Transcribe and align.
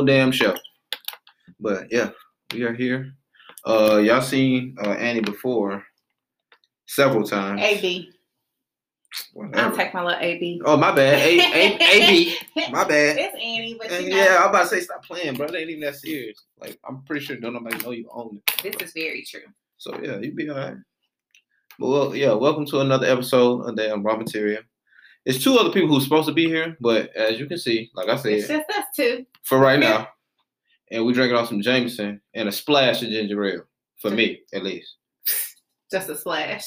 own 0.00 0.06
damn 0.06 0.32
show. 0.32 0.56
But 1.58 1.92
yeah, 1.92 2.10
we 2.52 2.62
are 2.62 2.72
here. 2.72 3.12
Uh, 3.66 3.98
y'all 3.98 4.22
seen 4.22 4.74
uh, 4.82 4.92
Annie 4.92 5.20
before 5.20 5.84
several 6.86 7.24
times. 7.24 7.60
AB. 7.60 8.10
Whatever. 9.34 9.58
I'll 9.58 9.76
take 9.76 9.92
my 9.92 10.04
little 10.04 10.20
AB. 10.20 10.62
Oh 10.64 10.76
my 10.76 10.92
bad. 10.92 11.18
A 11.18 11.38
A 11.38 11.76
A 11.76 12.06
B. 12.06 12.36
My 12.70 12.84
bad. 12.84 13.18
It's 13.18 13.34
Annie, 13.34 13.76
but 13.78 13.90
And 13.90 14.06
yeah, 14.06 14.38
I'm 14.40 14.50
about 14.50 14.62
to 14.62 14.68
say 14.68 14.80
stop 14.80 15.04
playing, 15.04 15.34
bro. 15.34 15.46
It 15.46 15.56
ain't 15.56 15.70
even 15.70 15.82
that 15.82 15.96
serious. 15.96 16.44
Like 16.60 16.78
I'm 16.88 17.02
pretty 17.02 17.24
sure 17.24 17.36
don't 17.36 17.54
nobody 17.54 17.76
know 17.78 17.90
you 17.90 18.08
own 18.12 18.40
it. 18.46 18.62
this 18.62 18.88
is 18.88 18.92
very 18.92 19.24
true. 19.28 19.40
So 19.78 20.00
yeah, 20.00 20.18
you 20.18 20.32
be 20.32 20.48
alright. 20.48 20.76
Well, 21.80 22.14
yeah, 22.14 22.32
welcome 22.32 22.66
to 22.66 22.80
another 22.80 23.06
episode 23.06 23.62
of 23.62 23.74
Damn 23.74 24.02
Raw 24.04 24.16
Material. 24.16 24.62
It's 25.26 25.42
two 25.44 25.56
other 25.58 25.70
people 25.70 25.88
who's 25.88 26.04
supposed 26.04 26.28
to 26.28 26.34
be 26.34 26.46
here, 26.46 26.76
but 26.80 27.14
as 27.14 27.38
you 27.38 27.46
can 27.46 27.58
see, 27.58 27.90
like 27.94 28.08
I 28.08 28.16
said, 28.16 28.32
It's 28.32 28.48
just 28.48 28.68
us 28.70 28.84
two. 28.96 29.26
for 29.42 29.58
right 29.58 29.78
now, 29.78 30.08
and 30.90 31.04
we 31.04 31.12
drinking 31.12 31.36
off 31.36 31.48
some 31.48 31.60
Jameson 31.60 32.20
and 32.34 32.48
a 32.48 32.52
splash 32.52 33.02
of 33.02 33.08
ginger 33.10 33.44
ale 33.44 33.62
for 34.00 34.10
me, 34.10 34.40
at 34.54 34.62
least, 34.62 34.96
Just 35.92 36.08
a 36.08 36.16
splash, 36.16 36.64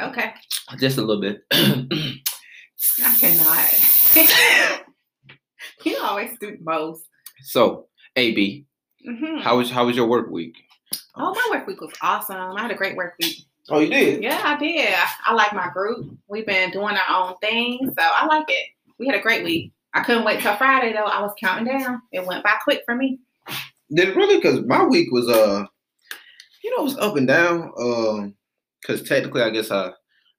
Okay. 0.00 0.32
just 0.78 0.98
a 0.98 1.02
little 1.02 1.20
bit. 1.22 1.42
I 1.52 3.14
cannot. 3.20 3.70
you 5.84 5.96
always 6.02 6.36
do 6.40 6.56
most. 6.60 7.06
so, 7.42 7.86
AB, 8.16 8.66
hmm 9.04 9.38
how 9.38 9.58
was 9.58 9.70
how 9.70 9.86
was 9.86 9.96
your 9.96 10.06
work 10.08 10.28
week? 10.30 10.56
Oh, 11.16 11.32
my 11.32 11.56
work 11.56 11.66
week 11.68 11.80
was 11.80 11.92
awesome. 12.02 12.36
I 12.36 12.60
had 12.62 12.70
a 12.70 12.74
great 12.74 12.96
work 12.96 13.14
week. 13.20 13.46
Oh, 13.70 13.78
you 13.78 13.88
did. 13.88 14.22
Yeah, 14.22 14.40
I 14.44 14.58
did. 14.58 14.92
I, 14.92 15.08
I 15.26 15.34
like 15.34 15.52
my 15.52 15.70
group. 15.72 16.16
We've 16.28 16.46
been 16.46 16.70
doing 16.70 16.96
our 16.96 17.28
own 17.28 17.34
thing, 17.40 17.78
so 17.96 18.02
I 18.02 18.26
like 18.26 18.46
it. 18.48 18.66
We 18.98 19.06
had 19.06 19.14
a 19.14 19.22
great 19.22 19.44
week. 19.44 19.72
I 19.94 20.02
couldn't 20.02 20.24
wait 20.24 20.40
till 20.40 20.56
Friday 20.56 20.92
though. 20.92 21.04
I 21.04 21.20
was 21.20 21.34
counting 21.40 21.66
down. 21.66 22.02
It 22.12 22.26
went 22.26 22.42
by 22.42 22.54
quick 22.64 22.82
for 22.84 22.94
me. 22.94 23.20
Did 23.94 24.08
it 24.08 24.16
really? 24.16 24.36
Because 24.36 24.60
my 24.66 24.84
week 24.84 25.12
was 25.12 25.28
uh, 25.28 25.64
you 26.64 26.70
know, 26.70 26.82
it 26.82 26.84
was 26.84 26.98
up 26.98 27.16
and 27.16 27.26
down. 27.26 27.72
Um, 27.78 28.34
because 28.80 29.02
technically, 29.02 29.42
I 29.42 29.50
guess 29.50 29.70
I, 29.70 29.92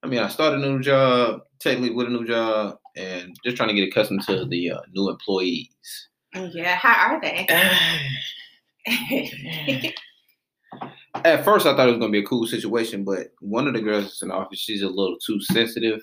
I 0.04 0.08
mean, 0.08 0.20
I 0.20 0.28
started 0.28 0.62
a 0.62 0.70
new 0.70 0.82
job, 0.82 1.42
technically 1.60 1.92
with 1.92 2.08
a 2.08 2.10
new 2.10 2.28
job, 2.28 2.78
and 2.98 3.36
just 3.46 3.56
trying 3.56 3.70
to 3.70 3.76
get 3.76 3.88
accustomed 3.88 4.24
to 4.24 4.46
the 4.46 4.72
uh, 4.72 4.82
new 4.92 5.10
employees. 5.10 5.70
Yeah, 6.34 6.76
how 6.76 7.14
are 7.14 7.22
they? 7.22 7.48
At 11.26 11.44
first, 11.46 11.66
I 11.66 11.76
thought 11.76 11.88
it 11.88 11.92
was 11.92 12.00
gonna 12.00 12.12
be 12.12 12.20
a 12.20 12.26
cool 12.26 12.46
situation, 12.48 13.04
but 13.04 13.28
one 13.40 13.68
of 13.68 13.74
the 13.74 13.82
girls 13.82 14.06
that's 14.06 14.22
in 14.22 14.30
the 14.30 14.34
office, 14.36 14.60
she's 14.60 14.82
a 14.82 14.88
little 14.90 15.18
too 15.20 15.40
sensitive 15.42 16.02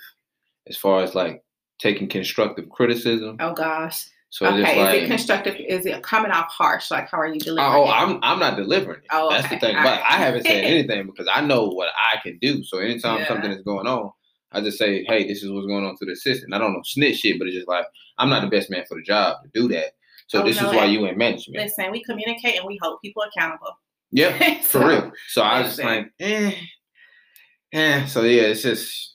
as 0.69 0.77
far 0.77 1.03
as 1.03 1.15
like 1.15 1.43
taking 1.79 2.09
constructive 2.09 2.69
criticism. 2.71 3.37
oh 3.41 3.53
gosh. 3.55 4.07
So 4.33 4.47
okay, 4.47 4.79
like, 4.81 4.97
is 4.99 5.03
it 5.03 5.07
constructive? 5.09 5.57
Is 5.59 5.87
it 5.87 6.03
coming 6.05 6.31
off 6.31 6.47
harsh? 6.53 6.91
Like, 6.93 7.09
how 7.11 7.19
are 7.19 7.27
you 7.27 7.41
delivering? 7.41 7.67
Oh, 7.75 7.87
it? 7.87 7.91
I'm 7.91 8.19
I'm 8.23 8.39
not 8.39 8.57
delivering. 8.57 9.01
It. 9.01 9.07
Oh, 9.11 9.29
That's 9.31 9.49
the 9.49 9.59
thing. 9.59 9.75
All 9.77 9.83
But 9.83 10.01
right. 10.01 10.05
I 10.09 10.17
haven't 10.19 10.45
said 10.45 10.65
anything 10.65 11.07
because 11.07 11.27
I 11.33 11.41
know 11.41 11.67
what 11.67 11.89
I 12.13 12.19
can 12.23 12.39
do. 12.39 12.63
So 12.63 12.79
anytime 12.79 13.21
Yeah. 13.21 13.27
something 13.29 13.51
is 13.51 13.63
going 13.63 13.89
on, 13.89 14.13
I 14.53 14.61
just 14.61 14.79
say, 14.79 15.05
"Hey, 15.09 15.27
this 15.27 15.43
is 15.43 15.51
what's 15.51 15.67
going 15.67 15.85
on 15.85 15.97
to 15.97 16.05
the 16.05 16.13
assistant." 16.13 16.55
I 16.55 16.59
don't 16.59 16.73
know 16.73 16.83
snitch 16.85 17.19
shit, 17.19 17.39
but 17.41 17.49
it's 17.49 17.57
just 17.57 17.67
like 17.69 17.87
I'm 18.19 18.31
not 18.31 18.43
the 18.43 18.49
best 18.57 18.71
man 18.71 18.85
for 18.89 18.97
the 18.97 19.03
job 19.03 19.39
to 19.43 19.51
do 19.53 19.67
that. 19.75 19.95
So 20.29 20.43
Oh, 20.43 20.45
this 20.45 20.61
no, 20.61 20.69
is 20.71 20.77
why 20.77 20.85
you 20.85 21.05
in 21.07 21.19
management. 21.19 21.65
Listen, 21.65 21.91
we 21.91 22.05
communicate 22.05 22.57
and 22.57 22.65
we 22.67 22.79
hold 22.81 23.01
people 23.03 23.25
accountable. 23.25 23.77
Yeah, 24.13 24.61
So, 24.63 24.81
for 24.81 24.89
real. 24.89 25.13
So 25.29 25.43
I 25.43 25.61
was 25.61 25.69
just 25.69 25.83
like, 25.83 26.13
eh, 26.21 26.53
eh. 27.73 28.07
So 28.07 28.23
yeah, 28.23 28.43
it's 28.43 28.63
just. 28.63 29.09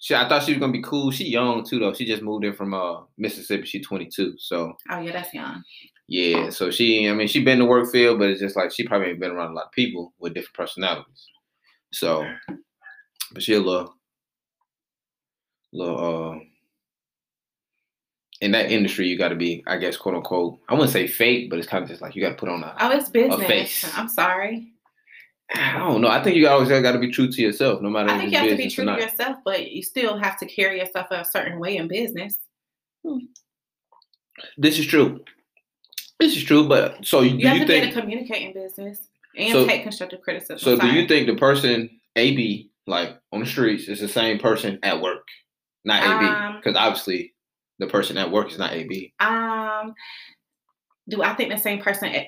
She, 0.00 0.14
I 0.14 0.28
thought 0.28 0.44
she 0.44 0.52
was 0.52 0.60
gonna 0.60 0.72
be 0.72 0.82
cool. 0.82 1.10
She 1.10 1.28
young 1.28 1.64
too 1.64 1.80
though. 1.80 1.92
She 1.92 2.04
just 2.04 2.22
moved 2.22 2.44
in 2.44 2.54
from 2.54 2.72
uh 2.72 3.02
Mississippi. 3.18 3.66
She 3.66 3.82
22. 3.82 4.34
So 4.38 4.72
Oh 4.90 5.00
yeah, 5.00 5.12
that's 5.12 5.34
young. 5.34 5.62
Yeah, 6.06 6.48
so 6.48 6.70
she, 6.70 7.06
I 7.06 7.12
mean, 7.12 7.28
she 7.28 7.44
been 7.44 7.58
to 7.58 7.66
work 7.66 7.90
field, 7.92 8.18
but 8.18 8.30
it's 8.30 8.40
just 8.40 8.56
like 8.56 8.72
she 8.72 8.86
probably 8.86 9.08
ain't 9.08 9.20
been 9.20 9.30
around 9.30 9.50
a 9.50 9.54
lot 9.54 9.66
of 9.66 9.72
people 9.72 10.14
with 10.18 10.32
different 10.32 10.54
personalities. 10.54 11.26
So, 11.92 12.26
but 13.32 13.42
she 13.42 13.52
a 13.52 13.60
little, 13.60 13.94
little, 15.72 16.32
uh, 16.32 16.38
in 18.40 18.52
that 18.52 18.70
industry, 18.70 19.08
you 19.08 19.18
got 19.18 19.28
to 19.28 19.34
be, 19.36 19.62
I 19.66 19.76
guess, 19.78 19.96
quote 19.96 20.14
unquote, 20.14 20.58
I 20.68 20.74
wouldn't 20.74 20.90
say 20.92 21.06
fake, 21.06 21.50
but 21.50 21.58
it's 21.58 21.68
kind 21.68 21.82
of 21.82 21.88
just 21.90 22.00
like 22.02 22.14
you 22.14 22.22
got 22.22 22.30
to 22.30 22.34
put 22.36 22.48
on 22.48 22.62
a, 22.62 22.74
Oh, 22.80 22.90
it's 22.90 23.08
business. 23.08 23.46
face. 23.46 23.90
I'm 23.96 24.08
sorry. 24.08 24.72
I 25.54 25.78
don't 25.78 26.02
know. 26.02 26.08
I 26.08 26.22
think 26.22 26.36
you 26.36 26.46
always 26.46 26.68
got 26.68 26.92
to 26.92 26.98
be 26.98 27.10
true 27.10 27.32
to 27.32 27.42
yourself, 27.42 27.80
no 27.80 27.88
matter 27.90 28.10
I 28.10 28.18
think 28.18 28.32
you 28.32 28.38
have 28.38 28.48
to 28.50 28.56
be 28.56 28.68
true 28.70 28.84
to 28.84 28.92
yourself, 28.92 29.38
but 29.44 29.70
you 29.70 29.82
still 29.82 30.16
have 30.18 30.38
to 30.40 30.46
carry 30.46 30.78
yourself 30.78 31.06
a 31.10 31.24
certain 31.24 31.58
way 31.58 31.76
in 31.78 31.88
business. 31.88 32.38
This 34.56 34.78
is 34.78 34.86
true. 34.86 35.24
This 36.20 36.36
is 36.36 36.44
true, 36.44 36.68
but 36.68 37.04
so 37.04 37.22
do 37.22 37.28
You 37.28 37.36
you, 37.38 37.48
have 37.48 37.60
to 37.60 37.66
be 37.66 37.72
able 37.74 37.92
to 37.94 38.00
communicate 38.00 38.42
in 38.42 38.52
business 38.52 39.08
and 39.36 39.52
So- 39.52 39.66
take 39.66 39.82
constructive 39.84 40.20
criticism. 40.20 40.58
So 40.58 40.76
do 40.78 40.88
you 40.88 41.06
think 41.06 41.26
the 41.26 41.36
person 41.36 41.90
AB 42.16 42.70
like 42.86 43.18
on 43.32 43.40
the 43.40 43.46
streets 43.46 43.88
is 43.88 44.00
the 44.00 44.08
same 44.08 44.38
person 44.38 44.78
at 44.82 45.00
work, 45.00 45.26
not 45.84 46.02
AB? 46.02 46.26
Um, 46.26 46.56
Because 46.56 46.76
obviously 46.76 47.34
the 47.78 47.86
person 47.86 48.16
at 48.18 48.30
work 48.30 48.50
is 48.50 48.58
not 48.58 48.72
AB. 48.72 49.12
Um, 49.20 49.94
do 51.08 51.22
I 51.22 51.34
think 51.34 51.50
the 51.50 51.58
same 51.58 51.80
person 51.80 52.08
at, 52.08 52.26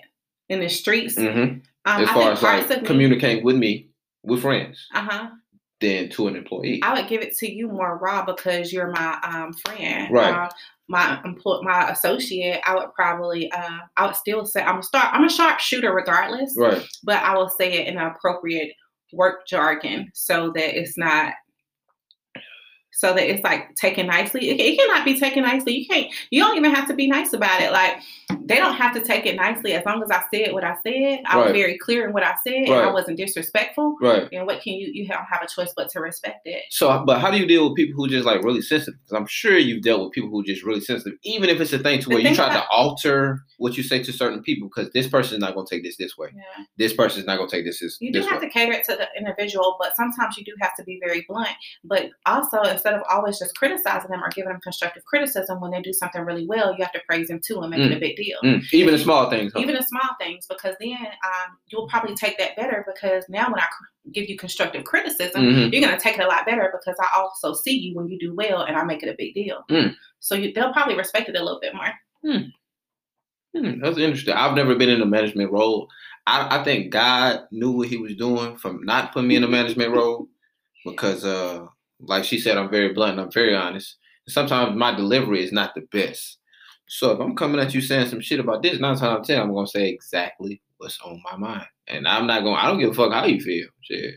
in 0.48 0.60
the 0.60 0.68
streets? 0.68 1.16
hmm 1.16 1.28
Um, 1.28 1.62
As 1.84 2.08
I 2.08 2.12
far 2.12 2.32
as 2.32 2.68
like 2.68 2.82
me. 2.82 2.86
communicating 2.86 3.44
with 3.44 3.56
me, 3.56 3.88
with 4.22 4.42
friends, 4.42 4.86
Uh 4.94 5.02
huh. 5.10 5.28
than 5.80 6.08
to 6.10 6.28
an 6.28 6.36
employee. 6.36 6.80
I 6.82 6.94
would 6.94 7.08
give 7.08 7.22
it 7.22 7.36
to 7.38 7.50
you 7.50 7.68
more 7.68 7.98
raw 7.98 8.24
because 8.24 8.72
you're 8.72 8.90
my 8.90 9.18
um 9.22 9.52
friend. 9.54 10.12
Right. 10.12 10.34
Um, 10.34 10.48
my 10.88 11.20
employ 11.24 11.62
my 11.62 11.88
associate, 11.90 12.60
I 12.66 12.74
would 12.74 12.92
probably 12.94 13.50
uh 13.52 13.78
I 13.96 14.06
would 14.06 14.16
still 14.16 14.44
say 14.44 14.60
I'm 14.62 14.78
a 14.80 14.82
star 14.82 15.04
I'm 15.12 15.24
a 15.24 15.30
sharp 15.30 15.60
shooter 15.60 15.94
regardless, 15.94 16.54
right. 16.58 16.84
but 17.04 17.22
I 17.22 17.36
will 17.36 17.48
say 17.48 17.72
it 17.74 17.86
in 17.88 17.96
an 17.96 18.06
appropriate 18.06 18.72
work 19.12 19.46
jargon 19.46 20.10
so 20.14 20.50
that 20.54 20.78
it's 20.78 20.98
not 20.98 21.32
so 23.00 23.14
that 23.14 23.30
it's 23.30 23.42
like 23.42 23.74
taken 23.76 24.06
nicely. 24.08 24.50
It, 24.50 24.60
it 24.60 24.78
cannot 24.78 25.06
be 25.06 25.18
taken 25.18 25.42
nicely. 25.42 25.78
You 25.78 25.86
can't. 25.86 26.12
You 26.28 26.42
don't 26.42 26.58
even 26.58 26.74
have 26.74 26.86
to 26.88 26.94
be 26.94 27.06
nice 27.06 27.32
about 27.32 27.62
it. 27.62 27.72
Like 27.72 27.96
they 28.44 28.56
don't 28.56 28.74
have 28.74 28.94
to 28.94 29.00
take 29.00 29.26
it 29.26 29.36
nicely 29.36 29.72
as 29.72 29.84
long 29.84 30.02
as 30.02 30.10
I 30.10 30.22
said 30.32 30.52
what 30.52 30.64
I 30.64 30.76
said. 30.86 31.22
I 31.26 31.38
was 31.38 31.52
very 31.52 31.78
clear 31.78 32.06
in 32.06 32.12
what 32.12 32.22
I 32.22 32.34
said, 32.46 32.68
and 32.68 32.72
I 32.72 32.92
wasn't 32.92 33.16
disrespectful. 33.16 33.96
Right. 34.00 34.28
And 34.32 34.46
what 34.46 34.62
can 34.62 34.74
you? 34.74 34.90
You 34.92 35.08
don't 35.08 35.24
have 35.24 35.42
a 35.42 35.48
choice 35.48 35.72
but 35.76 35.88
to 35.90 36.00
respect 36.00 36.46
it. 36.46 36.62
So, 36.70 37.02
but 37.04 37.20
how 37.20 37.30
do 37.30 37.38
you 37.38 37.46
deal 37.46 37.68
with 37.68 37.76
people 37.76 37.94
who 37.96 38.08
just 38.08 38.26
like 38.26 38.42
really 38.42 38.62
sensitive? 38.62 39.00
Because 39.02 39.18
I'm 39.18 39.26
sure 39.26 39.58
you've 39.58 39.82
dealt 39.82 40.02
with 40.02 40.12
people 40.12 40.30
who 40.30 40.44
just 40.44 40.62
really 40.62 40.80
sensitive, 40.80 41.18
even 41.24 41.50
if 41.50 41.60
it's 41.60 41.72
a 41.72 41.78
thing 41.78 42.00
to 42.00 42.08
The 42.08 42.14
where 42.14 42.22
you 42.22 42.34
try 42.34 42.52
to 42.52 42.64
alter 42.68 43.44
what 43.58 43.76
you 43.76 43.82
say 43.82 44.02
to 44.02 44.12
certain 44.12 44.42
people 44.42 44.68
because 44.68 44.90
this 44.92 45.08
person 45.08 45.34
is 45.34 45.40
not 45.40 45.54
going 45.54 45.66
to 45.66 45.74
take 45.74 45.82
this 45.82 45.96
this 45.96 46.16
way. 46.16 46.28
Yeah. 46.34 46.64
This 46.78 46.94
person 46.94 47.20
is 47.20 47.26
not 47.26 47.36
going 47.36 47.48
to 47.48 47.56
take 47.56 47.64
this 47.64 47.80
this, 47.80 47.98
You 48.00 48.12
do 48.12 48.20
this 48.20 48.28
have 48.28 48.40
way. 48.40 48.48
to 48.48 48.52
cater 48.52 48.72
it 48.72 48.84
to 48.84 48.96
the 48.96 49.08
individual, 49.16 49.76
but 49.80 49.96
sometimes 49.96 50.36
you 50.36 50.44
do 50.44 50.52
have 50.60 50.74
to 50.76 50.84
be 50.84 50.98
very 51.02 51.24
blunt. 51.28 51.50
But 51.84 52.10
also, 52.26 52.62
instead 52.62 52.94
of 52.94 53.02
always 53.10 53.38
just 53.38 53.56
criticizing 53.56 54.10
them 54.10 54.22
or 54.22 54.28
giving 54.30 54.52
them 54.52 54.60
constructive 54.60 55.04
criticism 55.04 55.60
when 55.60 55.70
they 55.70 55.82
do 55.82 55.92
something 55.92 56.22
really 56.22 56.46
well, 56.46 56.74
you 56.76 56.84
have 56.84 56.92
to 56.92 57.02
praise 57.08 57.28
them 57.28 57.40
too 57.44 57.60
and 57.60 57.70
make 57.70 57.80
it 57.80 57.92
a 57.92 57.96
mm. 57.96 58.00
big 58.00 58.16
deal. 58.22 58.38
Mm, 58.44 58.62
even 58.72 58.92
the 58.94 58.98
small 58.98 59.28
things. 59.30 59.52
huh? 59.54 59.60
even 59.60 59.74
the 59.74 59.82
small 59.82 60.10
things 60.20 60.46
because 60.48 60.74
then 60.80 60.96
um, 60.98 61.56
you'll 61.68 61.88
probably 61.88 62.14
take 62.14 62.36
that 62.38 62.54
better 62.56 62.84
because 62.92 63.24
now 63.28 63.46
when 63.50 63.60
I 63.60 63.66
give 64.12 64.28
you 64.28 64.36
constructive 64.36 64.84
criticism, 64.84 65.42
Mhm. 65.42 65.72
you're 65.72 65.82
going 65.86 65.96
to 65.96 66.02
take 66.02 66.18
it 66.18 66.24
a 66.24 66.28
lot 66.28 66.46
better 66.46 66.72
because 66.72 66.96
I 67.00 67.08
also 67.18 67.52
see 67.54 67.76
you 67.76 67.94
when 67.96 68.08
you 68.08 68.18
do 68.18 68.34
well 68.34 68.62
and 68.62 68.76
I 68.76 68.84
make 68.84 69.02
it 69.02 69.08
a 69.08 69.14
big 69.16 69.34
deal. 69.34 69.64
Mm. 69.70 69.94
So 70.20 70.34
you, 70.34 70.52
they'll 70.52 70.72
probably 70.72 70.96
respect 70.96 71.28
it 71.28 71.36
a 71.36 71.42
little 71.44 71.60
bit 71.60 71.74
more. 71.74 71.92
Hmm, 73.54 73.80
that's 73.80 73.98
interesting. 73.98 74.34
I've 74.34 74.54
never 74.54 74.74
been 74.76 74.88
in 74.88 75.02
a 75.02 75.06
management 75.06 75.50
role. 75.52 75.88
I, 76.26 76.60
I 76.60 76.64
think 76.64 76.92
God 76.92 77.40
knew 77.50 77.72
what 77.72 77.88
He 77.88 77.96
was 77.96 78.14
doing 78.16 78.56
from 78.56 78.84
not 78.84 79.12
putting 79.12 79.28
me 79.28 79.36
in 79.36 79.44
a 79.44 79.48
management 79.58 79.92
role 79.92 80.28
because, 80.84 81.24
uh, 81.24 81.66
like 82.00 82.24
she 82.24 82.38
said, 82.38 82.56
I'm 82.56 82.70
very 82.70 82.92
blunt. 82.92 83.12
and 83.12 83.20
I'm 83.22 83.30
very 83.32 83.54
honest. 83.54 83.96
Sometimes 84.28 84.76
my 84.76 84.94
delivery 84.94 85.42
is 85.42 85.52
not 85.52 85.74
the 85.74 85.82
best. 85.92 86.38
So 86.92 87.12
if 87.12 87.20
I'm 87.20 87.36
coming 87.36 87.60
at 87.60 87.72
you 87.72 87.80
saying 87.80 88.08
some 88.08 88.20
shit 88.20 88.40
about 88.40 88.64
this, 88.64 88.80
nine 88.80 88.96
times 88.96 89.02
out 89.02 89.20
of 89.20 89.24
ten, 89.24 89.40
I'm 89.40 89.54
gonna 89.54 89.64
say 89.68 89.88
exactly 89.88 90.60
what's 90.78 91.00
on 91.02 91.22
my 91.22 91.36
mind, 91.36 91.66
and 91.86 92.06
I'm 92.08 92.26
not 92.26 92.42
going. 92.42 92.56
to 92.56 92.62
I 92.64 92.66
don't 92.66 92.80
give 92.80 92.90
a 92.90 92.94
fuck 92.94 93.12
how 93.12 93.26
you 93.26 93.40
feel. 93.40 93.68
Shit. 93.82 94.16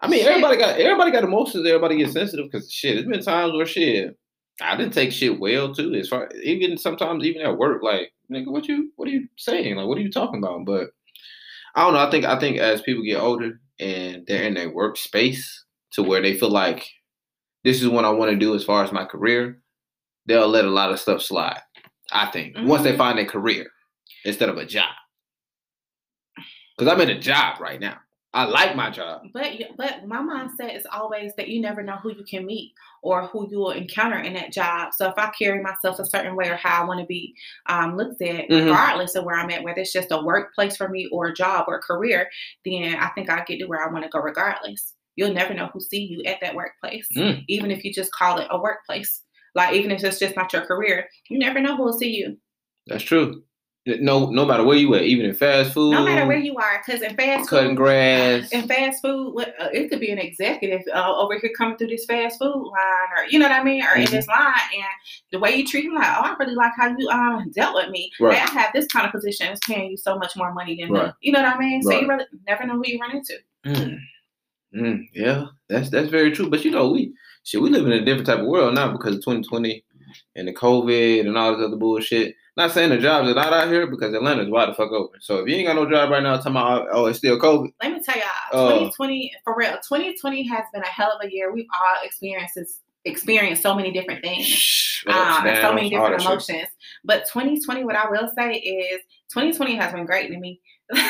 I 0.00 0.06
mean, 0.06 0.20
Shit. 0.20 0.28
everybody 0.28 0.56
got 0.56 0.78
everybody 0.78 1.10
got 1.10 1.24
emotions. 1.24 1.66
Everybody 1.66 1.96
gets 1.96 2.12
sensitive 2.12 2.46
because 2.48 2.70
shit. 2.70 2.94
There's 2.94 3.08
been 3.08 3.24
times 3.24 3.54
where 3.54 3.66
shit. 3.66 4.16
I 4.62 4.76
didn't 4.76 4.92
take 4.92 5.10
shit 5.10 5.40
well 5.40 5.74
too. 5.74 5.92
As 5.94 6.08
far 6.08 6.30
even 6.44 6.78
sometimes 6.78 7.24
even 7.24 7.42
at 7.42 7.58
work, 7.58 7.82
like 7.82 8.12
nigga, 8.32 8.52
what 8.52 8.68
you 8.68 8.92
what 8.94 9.08
are 9.08 9.12
you 9.12 9.26
saying? 9.36 9.74
Like 9.74 9.88
what 9.88 9.98
are 9.98 10.02
you 10.02 10.12
talking 10.12 10.38
about? 10.38 10.64
But 10.64 10.90
I 11.74 11.82
don't 11.82 11.94
know. 11.94 12.06
I 12.06 12.10
think 12.10 12.24
I 12.24 12.38
think 12.38 12.56
as 12.56 12.82
people 12.82 13.02
get 13.02 13.20
older 13.20 13.58
and 13.80 14.24
they're 14.28 14.44
in 14.44 14.54
their 14.54 14.70
workspace 14.72 15.44
to 15.94 16.04
where 16.04 16.22
they 16.22 16.38
feel 16.38 16.50
like 16.50 16.88
this 17.64 17.82
is 17.82 17.88
what 17.88 18.04
I 18.04 18.10
want 18.10 18.30
to 18.30 18.36
do 18.36 18.54
as 18.54 18.62
far 18.62 18.84
as 18.84 18.92
my 18.92 19.04
career, 19.06 19.60
they'll 20.26 20.48
let 20.48 20.64
a 20.64 20.70
lot 20.70 20.90
of 20.92 21.00
stuff 21.00 21.22
slide. 21.22 21.60
I 22.12 22.26
think 22.26 22.56
once 22.58 22.82
they 22.82 22.92
Mhm. 22.92 22.98
find 22.98 23.18
a 23.18 23.24
career 23.24 23.70
instead 24.24 24.48
of 24.48 24.58
a 24.58 24.66
job. 24.66 24.92
Because 26.76 26.92
I'm 26.92 27.00
in 27.00 27.10
a 27.16 27.20
job 27.20 27.60
right 27.60 27.80
now. 27.80 27.98
I 28.32 28.44
like 28.46 28.74
my 28.74 28.90
job. 28.90 29.28
But 29.32 29.52
but 29.76 30.06
my 30.08 30.18
mindset 30.18 30.76
is 30.76 30.84
always 30.92 31.32
that 31.36 31.46
you 31.48 31.60
never 31.60 31.84
know 31.84 31.94
who 32.02 32.10
you 32.12 32.24
can 32.24 32.44
meet 32.44 32.72
or 33.00 33.28
who 33.28 33.48
you 33.48 33.58
will 33.58 33.70
encounter 33.70 34.18
in 34.18 34.34
that 34.34 34.52
job. 34.52 34.92
So 34.92 35.08
if 35.08 35.14
I 35.16 35.30
carry 35.38 35.62
myself 35.62 36.00
a 36.00 36.04
certain 36.04 36.34
way 36.34 36.48
or 36.48 36.56
how 36.56 36.82
I 36.82 36.84
want 36.84 36.98
to 36.98 37.06
be 37.06 37.32
um, 37.66 37.96
looked 37.96 38.20
at, 38.22 38.48
Mhm. 38.48 38.64
regardless 38.64 39.14
of 39.14 39.24
where 39.24 39.36
I'm 39.38 39.50
at, 39.50 39.62
whether 39.62 39.80
it's 39.82 39.92
just 39.92 40.10
a 40.10 40.20
workplace 40.20 40.76
for 40.76 40.88
me 40.88 41.06
or 41.12 41.26
a 41.28 41.34
job 41.34 41.66
or 41.68 41.76
a 41.76 41.80
career, 41.82 42.28
then 42.64 42.96
I 42.96 43.08
think 43.10 43.30
I 43.30 43.44
get 43.44 43.58
to 43.60 43.66
where 43.66 43.86
I 43.88 43.92
want 43.92 44.02
to 44.04 44.10
go 44.10 44.18
regardless. 44.18 44.94
You'll 45.14 45.32
never 45.32 45.54
know 45.54 45.68
who 45.72 45.80
see 45.80 46.02
you 46.02 46.24
at 46.24 46.40
that 46.40 46.56
workplace, 46.56 47.06
Mm. 47.16 47.44
even 47.46 47.70
if 47.70 47.84
you 47.84 47.92
just 47.94 48.10
call 48.10 48.38
it 48.40 48.48
a 48.50 48.60
workplace. 48.60 49.22
Like 49.54 49.74
even 49.74 49.90
if 49.90 50.02
it's 50.02 50.18
just 50.18 50.36
not 50.36 50.52
your 50.52 50.62
career, 50.66 51.08
you 51.28 51.38
never 51.38 51.60
know 51.60 51.76
who 51.76 51.84
will 51.84 51.92
see 51.98 52.10
you. 52.10 52.36
That's 52.86 53.04
true. 53.04 53.42
No, 53.86 54.30
no 54.30 54.46
matter 54.46 54.64
where 54.64 54.78
you 54.78 54.94
at, 54.94 55.02
even 55.02 55.26
in 55.26 55.34
fast 55.34 55.74
food, 55.74 55.90
No 55.90 56.02
matter 56.06 56.26
where 56.26 56.38
you 56.38 56.56
are, 56.56 56.82
because 56.84 57.02
in 57.02 57.14
fast 57.16 57.50
cutting 57.50 57.72
food, 57.72 57.76
grass. 57.76 58.50
in 58.50 58.66
fast 58.66 59.02
food, 59.02 59.36
uh, 59.60 59.68
it 59.74 59.90
could 59.90 60.00
be 60.00 60.10
an 60.10 60.18
executive 60.18 60.80
uh, 60.94 61.14
over 61.14 61.38
here 61.38 61.50
coming 61.54 61.76
through 61.76 61.88
this 61.88 62.06
fast 62.06 62.38
food 62.38 62.54
line, 62.54 63.08
or 63.14 63.26
you 63.28 63.38
know 63.38 63.46
what 63.46 63.60
I 63.60 63.62
mean, 63.62 63.82
or 63.84 63.94
in 63.96 64.06
Mhm. 64.06 64.10
this 64.10 64.26
line, 64.26 64.54
and 64.74 64.84
the 65.32 65.38
way 65.38 65.54
you 65.54 65.66
treat 65.66 65.84
him, 65.84 65.94
like, 65.94 66.06
oh, 66.16 66.22
I 66.22 66.34
really 66.38 66.54
like 66.54 66.72
how 66.78 66.96
you 66.96 67.08
um 67.10 67.50
dealt 67.54 67.74
with 67.74 67.90
me. 67.90 68.10
Right. 68.18 68.38
Hey, 68.38 68.42
I 68.42 68.58
have 68.58 68.72
this 68.72 68.86
kind 68.86 69.04
of 69.04 69.12
position, 69.12 69.48
it's 69.48 69.60
paying 69.66 69.90
you 69.90 69.98
so 69.98 70.16
much 70.16 70.34
more 70.34 70.54
money 70.54 70.76
than 70.80 70.90
me. 70.90 71.00
Right. 71.00 71.12
You 71.20 71.32
know 71.32 71.42
what 71.42 71.54
I 71.54 71.58
mean? 71.58 71.82
So 71.82 71.90
Right. 71.90 72.00
you 72.00 72.08
really 72.08 72.24
never 72.48 72.66
know 72.66 72.76
who 72.76 72.84
you 72.86 72.98
run 72.98 73.14
into. 73.18 73.34
Mm. 73.66 73.98
Mm, 74.74 75.08
yeah, 75.12 75.44
that's 75.68 75.90
that's 75.90 76.08
very 76.08 76.32
true. 76.32 76.48
But 76.48 76.64
you 76.64 76.70
know, 76.70 76.90
we 76.90 77.12
shit, 77.44 77.62
we 77.62 77.70
live 77.70 77.86
in 77.86 77.92
a 77.92 78.04
different 78.04 78.26
type 78.26 78.40
of 78.40 78.46
world 78.46 78.74
now 78.74 78.90
because 78.92 79.16
of 79.16 79.20
2020 79.22 79.84
and 80.36 80.48
the 80.48 80.52
COVID 80.54 81.20
and 81.20 81.36
all 81.36 81.56
this 81.56 81.64
other 81.66 81.76
bullshit. 81.76 82.34
Not 82.56 82.70
saying 82.70 82.90
the 82.90 82.98
jobs 82.98 83.28
are 83.28 83.34
not 83.34 83.52
out 83.52 83.68
here 83.68 83.86
because 83.86 84.14
Atlanta's 84.14 84.48
wide 84.48 84.68
the 84.68 84.74
fuck 84.74 84.92
open. 84.92 85.20
So 85.20 85.38
if 85.38 85.48
you 85.48 85.56
ain't 85.56 85.66
got 85.66 85.74
no 85.76 85.90
job 85.90 86.10
right 86.10 86.22
now, 86.22 86.36
talking 86.36 86.52
about 86.52 86.86
oh 86.92 87.06
it's 87.06 87.18
still 87.18 87.38
COVID. 87.38 87.72
Let 87.82 87.92
me 87.92 88.00
tell 88.04 88.16
y'all, 88.16 88.68
Uh, 88.68 88.70
2020 88.74 89.32
for 89.42 89.56
real, 89.56 89.72
2020 89.72 90.46
has 90.48 90.64
been 90.72 90.82
a 90.82 90.86
hell 90.86 91.12
of 91.20 91.26
a 91.26 91.32
year. 91.32 91.52
We've 91.52 91.66
all 91.74 91.96
experienced 92.04 92.54
this, 92.54 92.78
experienced 93.04 93.62
so 93.62 93.74
many 93.74 93.90
different 93.92 94.22
things. 94.22 95.02
Um, 95.06 95.46
and 95.46 95.58
so 95.58 95.74
many 95.74 95.90
different 95.90 96.18
that 96.18 96.22
shit. 96.22 96.30
emotions. 96.30 96.68
But 97.04 97.26
2020, 97.26 97.84
what 97.84 97.96
I 97.96 98.08
will 98.08 98.30
say 98.38 98.54
is 98.54 99.00
2020 99.32 99.74
has 99.76 99.92
been 99.92 100.06
great 100.06 100.30
to 100.30 100.38
me. 100.38 100.60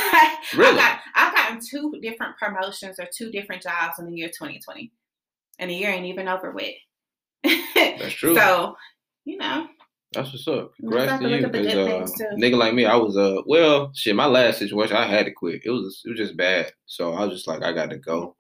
Really? 0.55 0.73
I 0.73 0.77
got 0.77 0.99
I've 1.15 1.35
gotten 1.35 1.61
two 1.65 1.99
different 2.03 2.37
promotions 2.37 2.99
or 3.01 3.07
two 3.17 3.31
different 3.31 3.63
jobs 3.63 3.99
in 3.99 4.07
the 4.07 4.13
year 4.13 4.29
2020. 4.29 4.93
And 5.59 5.71
the 5.71 5.75
year 5.75 5.91
ain't 5.91 6.07
even 6.07 6.29
over 6.29 6.51
with. 6.53 6.75
That's 7.75 8.13
true. 8.15 8.35
So, 8.39 8.77
you 9.25 9.37
know, 9.39 9.67
That's 10.13 10.33
what's 10.33 10.47
up. 10.49 10.73
Congrats 10.77 11.13
to 11.21 11.29
you. 11.29 11.43
'cause, 11.51 11.67
uh, 11.77 12.07
nigga 12.39 12.57
like 12.57 12.75
me, 12.75 12.85
I 12.87 12.97
was 12.97 13.17
uh 13.17 13.43
well 13.47 13.91
shit. 13.95 14.15
My 14.17 14.27
last 14.27 14.59
situation, 14.59 14.97
I 14.97 15.07
had 15.07 15.27
to 15.27 15.33
quit. 15.33 15.63
It 15.65 15.71
was 15.71 16.03
it 16.05 16.11
was 16.11 16.19
just 16.19 16.37
bad. 16.37 16.73
So 16.87 17.15
I 17.15 17.25
was 17.25 17.35
just 17.35 17.49
like, 17.49 17.63
I 17.63 17.73
got 17.73 17.91
to 17.91 17.99
go. 17.99 18.37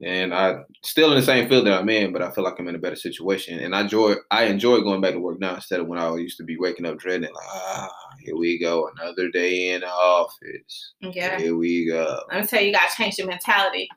And 0.00 0.32
I 0.32 0.60
still 0.84 1.10
in 1.10 1.18
the 1.18 1.26
same 1.26 1.48
field 1.48 1.66
that 1.66 1.78
I'm 1.80 1.88
in, 1.88 2.12
but 2.12 2.22
I 2.22 2.30
feel 2.30 2.44
like 2.44 2.54
I'm 2.60 2.68
in 2.68 2.76
a 2.76 2.78
better 2.78 2.94
situation. 2.96 3.58
And 3.58 3.74
I 3.74 3.80
enjoy 3.82 4.14
I 4.30 4.44
enjoy 4.44 4.80
going 4.80 5.00
back 5.00 5.14
to 5.14 5.20
work 5.20 5.40
now 5.40 5.56
instead 5.56 5.80
of 5.80 5.88
when 5.88 5.98
I 5.98 6.14
used 6.16 6.36
to 6.38 6.44
be 6.44 6.56
waking 6.56 6.86
up 6.86 6.98
dreading 6.98 7.22
like, 7.34 7.44
ah, 7.48 7.90
here 8.20 8.36
we 8.36 8.58
go, 8.60 8.88
another 8.96 9.28
day 9.30 9.70
in 9.70 9.80
the 9.80 9.88
office. 9.88 10.94
yeah. 11.00 11.38
Here 11.38 11.56
we 11.56 11.86
go. 11.86 12.20
Let 12.30 12.40
me 12.42 12.46
tell 12.46 12.60
you, 12.60 12.68
you 12.68 12.72
gotta 12.72 12.94
change 12.96 13.18
your 13.18 13.26
mentality. 13.26 13.88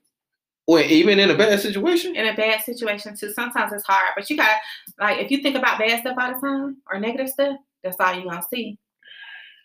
Well, 0.68 0.84
even 0.84 1.19
in 1.19 1.30
a 1.31 1.38
bad 1.38 1.60
situation, 1.60 2.16
In 2.16 2.28
a 2.28 2.36
bad 2.36 2.62
situation 2.63 3.18
too, 3.18 3.31
sometimes 3.34 3.74
it's 3.74 3.84
hard. 3.84 4.10
But 4.16 4.30
you 4.30 4.38
gotta 4.38 4.58
like 5.00 5.19
if 5.19 5.31
you 5.31 5.42
think 5.42 5.56
about 5.58 5.80
bad 5.80 6.00
stuff 6.02 6.16
all 6.19 6.34
the 6.34 6.40
time 6.40 6.78
or 6.90 7.00
negative 7.00 7.30
stuff, 7.30 7.58
that's 7.84 7.98
all 8.00 8.13
you're 8.13 8.24
gonna 8.25 8.44
see. 8.50 8.78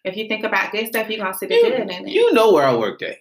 If 0.04 0.16
you 0.16 0.26
think 0.28 0.44
about 0.44 0.72
good 0.72 0.86
stuff, 0.88 1.08
you're 1.10 1.18
gonna 1.22 1.34
see 1.36 1.46
the 1.46 1.54
you, 1.54 1.62
good 1.62 1.80
in 1.80 1.90
it. 1.90 2.08
you 2.08 2.32
know 2.32 2.52
where 2.52 2.64
I 2.64 2.74
worked 2.74 3.02
at. 3.02 3.16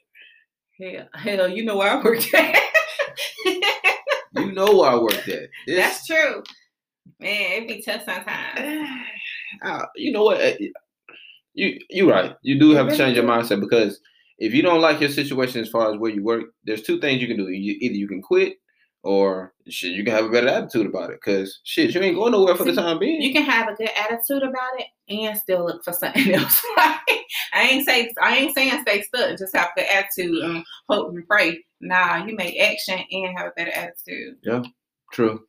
Hell, 0.80 1.07
hell, 1.13 1.48
you 1.48 1.63
know 1.66 1.77
where 1.77 1.92
I 1.92 2.04
worked 2.04 2.33
at. 2.33 2.56
You 3.45 4.51
know 4.51 4.75
where 4.78 4.92
I 4.92 4.95
worked 4.95 5.28
at. 5.30 5.50
This- 5.66 5.75
That's 5.78 6.06
true. 6.06 6.44
Man, 7.19 7.63
it 7.63 7.68
be 7.68 7.81
tough 7.81 8.04
sometimes. 8.04 8.89
uh, 9.63 9.86
you 9.95 10.12
know 10.12 10.24
what? 10.24 10.60
You 11.54 11.80
you 11.89 12.10
right. 12.10 12.36
You 12.42 12.60
do 12.60 12.71
have 12.71 12.89
to 12.89 12.98
change 12.98 13.16
your 13.16 13.25
mindset 13.25 13.62
because 13.62 14.00
if 14.37 14.53
you 14.53 14.61
don't 14.61 14.81
like 14.81 14.99
your 14.99 15.09
situation 15.09 15.61
as 15.61 15.69
far 15.69 15.91
as 15.91 15.97
where 15.97 16.11
you 16.11 16.23
work, 16.23 16.45
there's 16.63 16.83
two 16.83 16.99
things 16.99 17.21
you 17.21 17.27
can 17.27 17.37
do. 17.37 17.49
You, 17.49 17.77
either 17.79 17.95
you 17.95 18.07
can 18.07 18.21
quit 18.21 18.57
or 19.03 19.53
shit, 19.69 19.93
you 19.93 20.03
can 20.03 20.13
have 20.13 20.25
a 20.25 20.29
better 20.29 20.47
attitude 20.47 20.87
about 20.87 21.11
it. 21.11 21.21
Cause 21.21 21.59
shit, 21.63 21.93
you 21.93 22.01
ain't 22.01 22.15
going 22.15 22.31
nowhere 22.31 22.55
for 22.55 22.63
the 22.63 22.73
time 22.73 22.99
being. 22.99 23.21
You 23.21 23.31
can 23.31 23.43
have 23.43 23.69
a 23.69 23.75
good 23.75 23.89
attitude 23.95 24.43
about 24.43 24.79
it 24.79 24.87
and 25.07 25.37
still 25.37 25.65
look 25.65 25.83
for 25.83 25.93
something 25.93 26.33
else. 26.33 26.61
I 26.77 26.99
ain't 27.53 27.85
say 27.85 28.11
I 28.21 28.35
ain't 28.35 28.55
saying 28.55 28.81
stay 28.81 29.03
stuck. 29.03 29.37
Just 29.37 29.55
have 29.55 29.69
a 29.77 29.79
good 29.79 29.89
attitude 29.89 30.43
and 30.43 30.65
hope 30.89 31.09
and 31.09 31.25
pray. 31.27 31.63
Nah, 31.81 32.25
you 32.25 32.35
make 32.35 32.59
action 32.59 32.99
and 33.11 33.37
have 33.37 33.47
a 33.47 33.53
better 33.55 33.71
attitude. 33.71 34.37
Yeah, 34.43 34.63
true. 35.13 35.43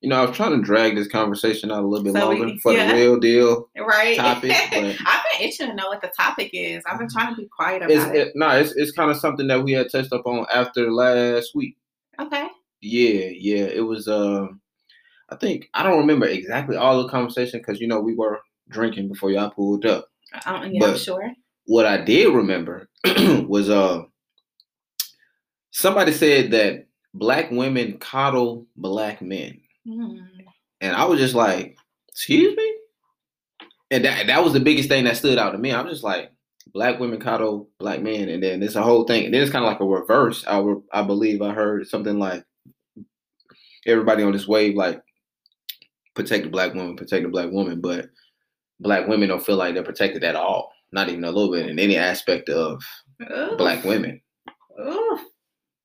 You 0.00 0.08
know, 0.08 0.16
I 0.22 0.24
was 0.26 0.34
trying 0.36 0.52
to 0.58 0.62
drag 0.62 0.94
this 0.96 1.08
conversation 1.08 1.70
out 1.70 1.84
a 1.84 1.86
little 1.86 2.02
bit 2.04 2.14
So 2.14 2.30
we- 2.30 2.38
longer 2.38 2.58
for 2.62 2.72
yeah. 2.72 2.88
the 2.88 2.94
real 2.94 3.18
deal. 3.20 3.68
Right? 3.76 4.16
Topic, 4.16 4.50
I've 4.54 4.70
been 4.70 4.94
itching 5.40 5.68
to 5.68 5.74
know 5.74 5.88
what 5.88 6.00
the 6.00 6.10
topic 6.18 6.50
is. 6.54 6.82
I've 6.86 6.98
been 6.98 7.08
trying 7.10 7.34
to 7.34 7.40
be 7.40 7.48
quiet 7.48 7.82
about 7.82 7.90
It's 7.90 8.04
it. 8.06 8.16
it, 8.16 8.32
no, 8.34 8.48
it's 8.50 8.72
it's 8.76 8.92
kind 8.92 9.10
of 9.10 9.16
something 9.18 9.46
that 9.48 9.62
we 9.62 9.72
had 9.72 9.90
touched 9.90 10.12
up 10.12 10.26
on 10.26 10.46
after 10.52 10.90
last 10.90 11.54
week. 11.54 11.76
Okay. 12.18 12.46
Yeah, 12.80 13.28
yeah. 13.32 13.64
It 13.64 13.80
was 13.84 14.08
um 14.08 14.60
I 15.28 15.36
think 15.36 15.68
I 15.74 15.82
don't 15.82 15.98
remember 15.98 16.26
exactly 16.26 16.76
all 16.76 17.02
the 17.02 17.08
conversation 17.08 17.60
because 17.60 17.80
you 17.80 17.86
know 17.88 18.00
we 18.00 18.14
were 18.14 18.40
drinking 18.68 19.08
before 19.08 19.30
y'all 19.30 19.50
pulled 19.50 19.84
up. 19.86 20.06
Um, 20.46 20.70
yeah, 20.72 20.84
I'm 20.84 20.92
But- 20.92 20.98
sure. 21.00 21.30
What 21.66 21.84
I 21.86 21.98
did 21.98 22.32
remember 22.34 22.88
was 23.46 23.68
uh 23.70 24.02
somebody 25.70 26.12
said 26.12 26.50
that 26.52 26.86
black 27.14 27.50
women 27.50 27.98
coddle 27.98 28.66
black 28.76 29.20
men. 29.22 29.59
Mm. 29.86 30.26
And 30.80 30.96
I 30.96 31.04
was 31.04 31.18
just 31.18 31.34
like, 31.34 31.76
excuse 32.08 32.56
me? 32.56 32.74
And 33.90 34.04
that 34.04 34.26
that 34.26 34.44
was 34.44 34.52
the 34.52 34.60
biggest 34.60 34.88
thing 34.88 35.04
that 35.04 35.16
stood 35.16 35.38
out 35.38 35.50
to 35.50 35.58
me. 35.58 35.72
I 35.72 35.82
was 35.82 35.92
just 35.92 36.04
like, 36.04 36.32
black 36.72 37.00
women 37.00 37.20
coddle 37.20 37.68
black 37.78 38.02
men, 38.02 38.28
and 38.28 38.42
then 38.42 38.62
it's 38.62 38.76
a 38.76 38.82
whole 38.82 39.04
thing. 39.04 39.24
And 39.24 39.34
then 39.34 39.42
it's 39.42 39.50
kind 39.50 39.64
of 39.64 39.70
like 39.70 39.80
a 39.80 39.84
reverse. 39.84 40.44
I 40.46 40.58
re- 40.60 40.82
I 40.92 41.02
believe 41.02 41.42
I 41.42 41.52
heard 41.52 41.88
something 41.88 42.18
like 42.18 42.44
everybody 43.86 44.22
on 44.22 44.32
this 44.32 44.46
wave 44.48 44.74
like 44.76 45.02
protect 46.14 46.44
the 46.44 46.50
black 46.50 46.74
woman, 46.74 46.96
protect 46.96 47.24
the 47.24 47.30
black 47.30 47.50
woman, 47.50 47.80
but 47.80 48.06
black 48.78 49.06
women 49.06 49.28
don't 49.28 49.44
feel 49.44 49.56
like 49.56 49.74
they're 49.74 49.82
protected 49.82 50.24
at 50.24 50.36
all. 50.36 50.72
Not 50.92 51.08
even 51.08 51.24
a 51.24 51.30
little 51.30 51.52
bit 51.52 51.68
in 51.68 51.78
any 51.78 51.96
aspect 51.96 52.48
of 52.48 52.82
Oof. 53.30 53.58
black 53.58 53.84
women. 53.84 54.20
Oof. 54.80 55.20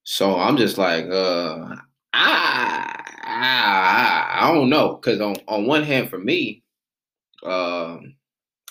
So 0.04 0.40
I'm 0.40 0.58
just 0.58 0.78
like, 0.78 1.06
uh, 1.10 1.76
I, 2.14 3.05
I, 3.36 4.48
I 4.48 4.54
don't 4.54 4.70
know, 4.70 4.96
because 4.96 5.20
on 5.20 5.36
on 5.48 5.66
one 5.66 5.84
hand, 5.84 6.10
for 6.10 6.18
me, 6.18 6.64
um, 7.44 8.16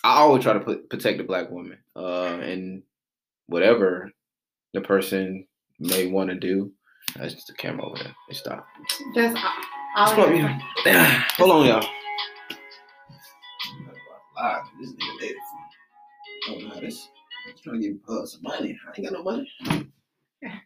I 0.03 0.19
always 0.19 0.43
try 0.43 0.55
to 0.55 0.61
put, 0.61 0.89
protect 0.89 1.19
the 1.19 1.25
black 1.25 1.51
woman, 1.51 1.79
uh, 1.97 2.39
and 2.41 2.83
whatever 3.47 4.11
the 4.73 4.81
person 4.81 5.47
may 5.79 6.07
want 6.07 6.31
to 6.31 6.37
do. 6.37 6.73
That's 7.17 7.35
just 7.35 7.49
the 7.49 7.53
camera 7.55 7.87
over 7.87 8.03
there. 8.03 8.15
It 8.31 8.37
stopped. 8.37 8.67
That's 9.15 9.37
all. 9.37 9.51
all 9.97 10.07
Stop, 10.09 10.29
it 10.29 10.35
is. 10.37 10.63
yeah. 10.87 11.25
Hold 11.37 11.51
on, 11.51 11.67
y'all. 11.67 11.89
Live, 14.37 14.63
this 14.81 14.91
nigga 14.91 15.21
dated 15.21 15.37
for 15.37 15.65
Oh 16.51 16.59
no, 16.59 16.81
this 16.81 17.09
I'm 17.47 17.55
trying 17.63 17.81
to 17.81 17.89
get 17.89 17.97
uh, 18.09 18.27
some 18.27 18.43
money. 18.43 18.79
I 18.87 18.93
ain't 18.99 19.11
got 19.11 19.13
no 19.13 19.23
money. 19.23 19.51
Yeah. 20.43 20.59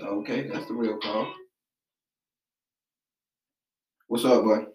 Okay, 0.00 0.48
that's 0.48 0.66
the 0.66 0.74
real 0.74 0.98
call. 0.98 1.32
What's 4.08 4.24
up, 4.24 4.42
boy? 4.42 4.52
I 4.52 4.56
ain't 4.56 4.64
gonna. 4.64 4.72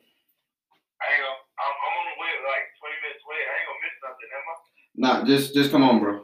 I'm, 1.57 1.73
I'm 1.73 1.95
on 1.97 2.05
the 2.05 2.21
way, 2.21 2.33
like 2.45 2.69
20 2.77 3.01
minutes 3.01 3.23
away. 3.25 3.41
I 3.41 3.53
ain't 3.57 3.65
gonna 3.65 3.81
miss 3.81 3.97
nothing, 4.05 4.29
am 4.29 4.45
I? 4.45 4.55
Nah, 4.93 5.25
just 5.25 5.55
just 5.55 5.71
come 5.71 5.81
on, 5.81 5.99
bro. 5.99 6.11
I'm 6.11 6.19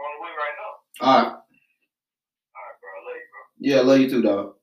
on 0.00 0.12
the 0.16 0.22
way 0.24 0.32
right 0.32 0.56
now. 0.56 0.72
All 1.06 1.12
right. 1.12 1.28
All 1.28 2.64
right, 2.64 2.76
bro. 2.80 2.88
I 2.88 3.00
love 3.04 3.20
you, 3.20 3.28
bro. 3.28 3.40
Yeah, 3.60 3.76
I 3.76 3.82
love 3.82 4.00
you 4.00 4.08
too, 4.08 4.22
dog. 4.22 4.54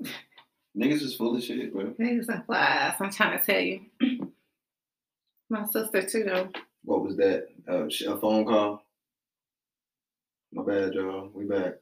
Niggas 0.78 1.02
is 1.02 1.14
full 1.14 1.36
of 1.36 1.42
shit, 1.44 1.74
bro. 1.74 1.92
Niggas 2.00 2.30
are 2.30 2.42
flies. 2.46 2.94
I'm 2.98 3.10
trying 3.10 3.38
to 3.38 3.44
tell 3.44 3.60
you. 3.60 3.80
My 5.50 5.66
sister 5.66 6.06
too, 6.06 6.24
though. 6.24 6.48
What 6.84 7.04
was 7.04 7.18
that? 7.18 7.48
Uh, 7.68 7.84
a 7.84 8.18
phone 8.18 8.46
call. 8.46 8.82
My 10.54 10.64
bad, 10.64 10.94
y'all. 10.94 11.30
We 11.34 11.44
back. 11.44 11.74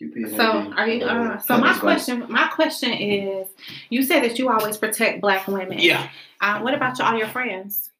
QP. 0.00 0.36
So 0.36 0.72
are 0.76 0.88
you? 0.88 1.04
Uh, 1.04 1.38
so 1.38 1.58
my 1.58 1.74
question, 1.78 2.24
my 2.28 2.48
question 2.48 2.92
is, 2.92 3.48
you 3.90 4.02
said 4.02 4.22
that 4.24 4.38
you 4.38 4.50
always 4.50 4.76
protect 4.76 5.20
black 5.20 5.46
women. 5.48 5.78
Yeah, 5.78 6.08
Uh, 6.40 6.60
what 6.60 6.74
about 6.74 6.98
your, 6.98 7.06
all 7.08 7.16
your 7.16 7.28
friends? 7.28 7.90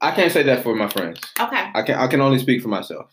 I 0.00 0.12
can't 0.12 0.32
say 0.32 0.42
that 0.44 0.62
for 0.62 0.74
my 0.74 0.88
friends. 0.88 1.20
Okay. 1.38 1.70
I 1.74 1.82
can 1.82 1.96
I 1.98 2.06
can 2.06 2.20
only 2.20 2.38
speak 2.38 2.62
for 2.62 2.68
myself. 2.68 3.10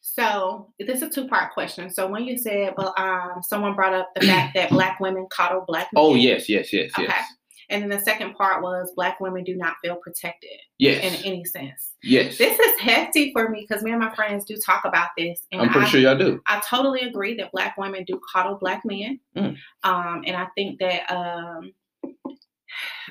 So 0.00 0.68
this 0.78 0.96
is 0.96 1.02
a 1.02 1.10
two 1.10 1.28
part 1.28 1.52
question. 1.52 1.90
So 1.90 2.06
when 2.06 2.24
you 2.24 2.38
said, 2.38 2.74
well, 2.76 2.94
um, 2.96 3.42
someone 3.42 3.74
brought 3.74 3.92
up 3.92 4.10
the 4.14 4.26
fact 4.26 4.54
that 4.54 4.70
black 4.70 4.98
women 5.00 5.26
coddle 5.30 5.64
black 5.66 5.88
men. 5.92 6.02
Oh 6.02 6.14
yes, 6.14 6.48
yes, 6.48 6.72
yes, 6.72 6.90
Okay. 6.94 7.04
yes. 7.08 7.24
And 7.70 7.82
then 7.82 7.88
the 7.88 8.00
second 8.00 8.34
part 8.34 8.62
was 8.62 8.92
black 8.96 9.20
women 9.20 9.44
do 9.44 9.56
not 9.56 9.76
feel 9.82 9.96
protected 9.96 10.50
Yes. 10.78 11.04
in 11.04 11.24
any 11.24 11.44
sense. 11.44 11.94
yes. 12.02 12.36
This 12.36 12.58
is 12.58 12.80
hefty 12.80 13.32
for 13.32 13.48
me 13.48 13.66
because 13.68 13.82
me 13.82 13.92
and 13.92 14.00
my 14.00 14.14
friends 14.14 14.44
do 14.44 14.56
talk 14.56 14.84
about 14.84 15.08
this. 15.16 15.46
And 15.52 15.62
I'm 15.62 15.68
pretty 15.70 15.86
I, 15.86 15.88
sure 15.90 16.00
y'all 16.00 16.18
do. 16.18 16.40
I 16.46 16.60
totally 16.68 17.00
agree 17.02 17.34
that 17.36 17.52
black 17.52 17.76
women 17.78 18.04
do 18.04 18.20
coddle 18.32 18.56
black 18.56 18.82
men. 18.84 19.20
Mm. 19.36 19.56
Um, 19.84 20.22
and 20.26 20.36
I 20.36 20.46
think 20.56 20.80
that 20.80 21.10
um, 21.10 21.72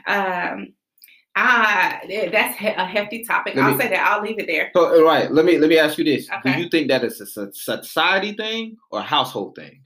um, 0.08 0.74
I 1.36 2.30
that's 2.32 2.58
he- 2.58 2.68
a 2.68 2.86
hefty 2.86 3.24
topic. 3.24 3.56
I'll 3.56 3.78
say 3.78 3.88
that. 3.89 4.06
I'll 4.06 4.22
leave 4.22 4.39
it 4.39 4.48
there. 4.48 4.72
So, 4.75 5.04
right, 5.06 5.32
let 5.32 5.46
me 5.46 5.58
let 5.58 5.70
me 5.70 5.78
ask 5.78 5.98
you 5.98 6.04
this: 6.04 6.30
Okay. 6.30 6.54
Do 6.56 6.62
you 6.63 6.70
think 6.70 6.88
that 6.89 7.04
it's 7.04 7.22
a 7.22 7.51
society 7.54 8.34
thing 8.34 8.78
or 8.92 9.00
a 9.00 9.04
household 9.04 9.56
thing? 9.56 9.84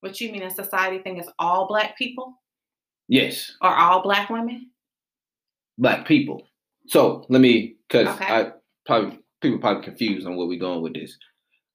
What 0.00 0.20
you 0.20 0.32
mean 0.32 0.42
a 0.42 0.50
society 0.50 0.98
thing 0.98 1.18
is 1.18 1.28
all 1.38 1.66
black 1.66 1.98
people 1.98 2.34
Yes, 3.12 3.52
Are 3.60 3.76
all 3.76 4.00
black 4.02 4.30
women? 4.30 4.70
black 5.76 6.06
people. 6.06 6.48
So 6.86 7.26
let 7.28 7.42
me, 7.42 7.76
because 7.86 8.08
Okay. 8.08 8.24
I 8.24 8.52
probably 8.86 9.18
people 9.42 9.58
probably 9.58 9.84
confused 9.84 10.26
on 10.26 10.34
where 10.34 10.46
we're 10.46 10.58
going 10.58 10.80
with 10.80 10.94
this. 10.94 11.18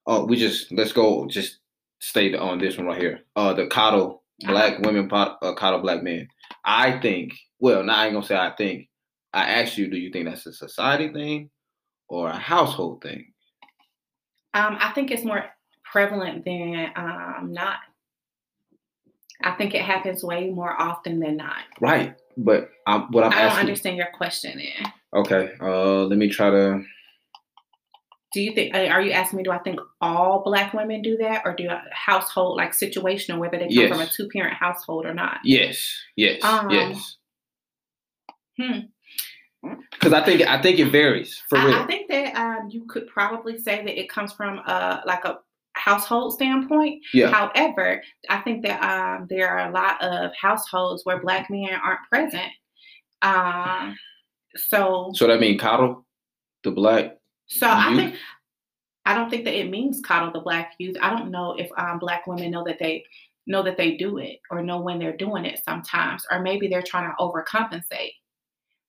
Oh, 0.07 0.25
we 0.25 0.35
just 0.35 0.71
let's 0.71 0.93
go. 0.93 1.27
Just 1.27 1.59
stay 1.99 2.33
on 2.33 2.57
this 2.57 2.75
one 2.77 2.87
right 2.87 2.99
here. 2.99 3.19
Uh, 3.35 3.53
the 3.53 3.67
coddle 3.67 4.23
black 4.39 4.79
women, 4.79 5.07
pot- 5.07 5.37
uh, 5.43 5.53
coddle 5.53 5.79
black 5.81 6.01
men. 6.01 6.27
I 6.65 6.99
think. 7.01 7.33
Well, 7.59 7.83
now 7.83 7.97
I 7.97 8.05
ain't 8.05 8.15
gonna 8.15 8.25
say 8.25 8.35
I 8.35 8.53
think. 8.57 8.89
I 9.31 9.43
asked 9.61 9.77
you, 9.77 9.91
do 9.91 9.97
you 9.97 10.09
think 10.11 10.25
that's 10.25 10.47
a 10.47 10.53
society 10.53 11.13
thing 11.13 11.51
or 12.07 12.29
a 12.29 12.35
household 12.35 13.03
thing? 13.03 13.31
Um, 14.55 14.77
I 14.79 14.91
think 14.93 15.11
it's 15.11 15.23
more 15.23 15.45
prevalent 15.83 16.45
than 16.45 16.91
um, 16.95 17.49
not. 17.53 17.77
I 19.43 19.51
think 19.51 19.75
it 19.75 19.81
happens 19.81 20.23
way 20.23 20.49
more 20.49 20.79
often 20.79 21.19
than 21.19 21.37
not. 21.37 21.61
Right. 21.79 22.15
But 22.35 22.71
I'm, 22.85 23.11
what 23.11 23.23
I'm 23.23 23.33
I 23.33 23.43
don't 23.43 23.59
understand 23.59 23.97
your 23.97 24.11
question. 24.13 24.57
Then, 24.57 24.91
Okay. 25.15 25.51
Uh, 25.61 26.03
let 26.05 26.17
me 26.17 26.29
try 26.29 26.49
to. 26.49 26.83
do 28.33 28.41
you 28.41 28.53
think? 28.53 28.75
Are 28.75 29.01
you 29.01 29.11
asking 29.11 29.37
me? 29.37 29.43
Do 29.43 29.51
I 29.51 29.59
think 29.59 29.79
all 30.01 30.43
black 30.43 30.73
women 30.73 31.01
do 31.01 31.17
that, 31.17 31.43
or 31.45 31.55
do 31.55 31.69
a 31.69 31.81
household 31.91 32.57
like 32.57 32.71
situational, 32.71 33.39
whether 33.39 33.57
they 33.57 33.73
come 33.73 33.89
from 33.89 34.01
a 34.01 34.07
two 34.07 34.27
parent 34.29 34.55
household 34.55 35.05
or 35.05 35.13
not? 35.13 35.39
Yes. 35.43 35.97
Yes. 36.15 36.43
Um, 36.43 36.69
yes. 36.69 37.17
hmm. 38.59 38.79
Because 39.91 40.13
I 40.13 40.23
think 40.23 40.41
I 40.41 40.61
think 40.61 40.79
it 40.79 40.91
varies 40.91 41.41
for 41.49 41.57
real. 41.57 41.73
I, 41.75 41.83
I 41.83 41.87
think 41.87 42.09
that 42.09 42.35
um, 42.35 42.69
you 42.69 42.85
could 42.85 43.07
probably 43.07 43.57
say 43.57 43.83
that 43.83 43.99
it 43.99 44.09
comes 44.09 44.31
from 44.31 44.61
uh, 44.65 45.01
like 45.05 45.25
a 45.25 45.39
household 45.87 46.33
standpoint. 46.33 47.01
yeah. 47.13 47.29
However, 47.29 48.03
I 48.29 48.37
think 48.39 48.65
that 48.65 48.83
um, 48.83 49.27
there 49.29 49.49
are 49.49 49.69
a 49.69 49.71
lot 49.71 50.03
of 50.03 50.31
households 50.39 51.05
where 51.05 51.21
black 51.21 51.49
men 51.49 51.69
aren't 51.83 52.01
present. 52.09 52.51
Um, 53.21 53.95
so, 54.55 55.11
so 55.13 55.27
that 55.27 55.39
mean 55.39 55.57
coddle 55.57 56.05
the 56.63 56.71
black. 56.71 57.17
so 57.47 57.67
I 57.69 57.95
think 57.95 58.15
I 59.05 59.13
don't 59.13 59.29
think 59.29 59.45
that 59.45 59.57
it 59.57 59.69
means 59.69 60.01
coddle 60.01 60.31
the 60.31 60.41
black 60.41 60.73
youth. 60.77 60.97
I 61.01 61.09
don't 61.09 61.31
know 61.31 61.53
if 61.57 61.69
um, 61.77 61.99
black 61.99 62.27
women 62.27 62.51
know 62.51 62.63
that 62.65 62.79
they 62.79 63.05
know 63.45 63.63
that 63.63 63.77
they 63.77 63.95
do 63.95 64.17
it 64.17 64.39
or 64.51 64.61
know 64.61 64.81
when 64.81 64.99
they're 64.99 65.15
doing 65.15 65.45
it 65.45 65.61
sometimes, 65.63 66.25
or 66.29 66.41
maybe 66.41 66.67
they're 66.67 66.81
trying 66.81 67.09
to 67.09 67.15
overcompensate 67.17 68.11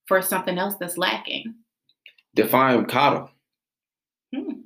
for 0.07 0.21
something 0.21 0.59
else 0.59 0.75
that's 0.81 0.99
lacking. 0.99 1.55
Define 2.35 2.87
coddle. 2.87 3.31
Hmm. 4.35 4.63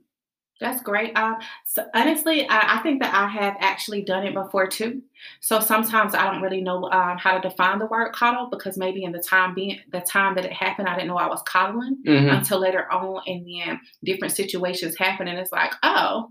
That's 0.63 0.81
great. 0.81 1.17
Um, 1.17 1.37
so 1.67 1.85
honestly, 1.93 2.49
I, 2.49 2.79
I 2.79 2.83
think 2.83 3.03
that 3.03 3.13
I 3.13 3.27
have 3.29 3.57
actually 3.59 4.03
done 4.03 4.25
it 4.25 4.33
before 4.33 4.69
too. 4.69 5.03
So 5.41 5.59
sometimes 5.59 6.15
I 6.15 6.31
don't 6.31 6.41
really 6.41 6.61
know 6.61 6.89
um, 6.91 7.19
how 7.19 7.37
to 7.37 7.49
define 7.49 7.81
the 7.81 7.87
word 7.87 8.13
coddle 8.13 8.49
because 8.49 8.79
maybe 8.79 9.03
in 9.03 9.11
the 9.11 9.19
time 9.19 9.55
being 9.55 9.81
the 9.91 10.01
time 10.01 10.37
that 10.37 10.45
it 10.45 10.53
happened, 10.53 10.89
I 10.89 10.95
didn't 10.95 11.09
know 11.09 11.17
I 11.17 11.27
was 11.27 11.43
coddling 11.43 11.99
Mhm. 12.07 12.39
until 12.39 12.61
later 12.61 12.91
on, 12.93 13.23
and 13.27 13.45
then 13.47 13.81
different 14.05 14.33
situations 14.35 14.97
happen, 14.97 15.27
and 15.29 15.39
it's 15.39 15.53
like, 15.53 15.73
oh. 15.83 16.31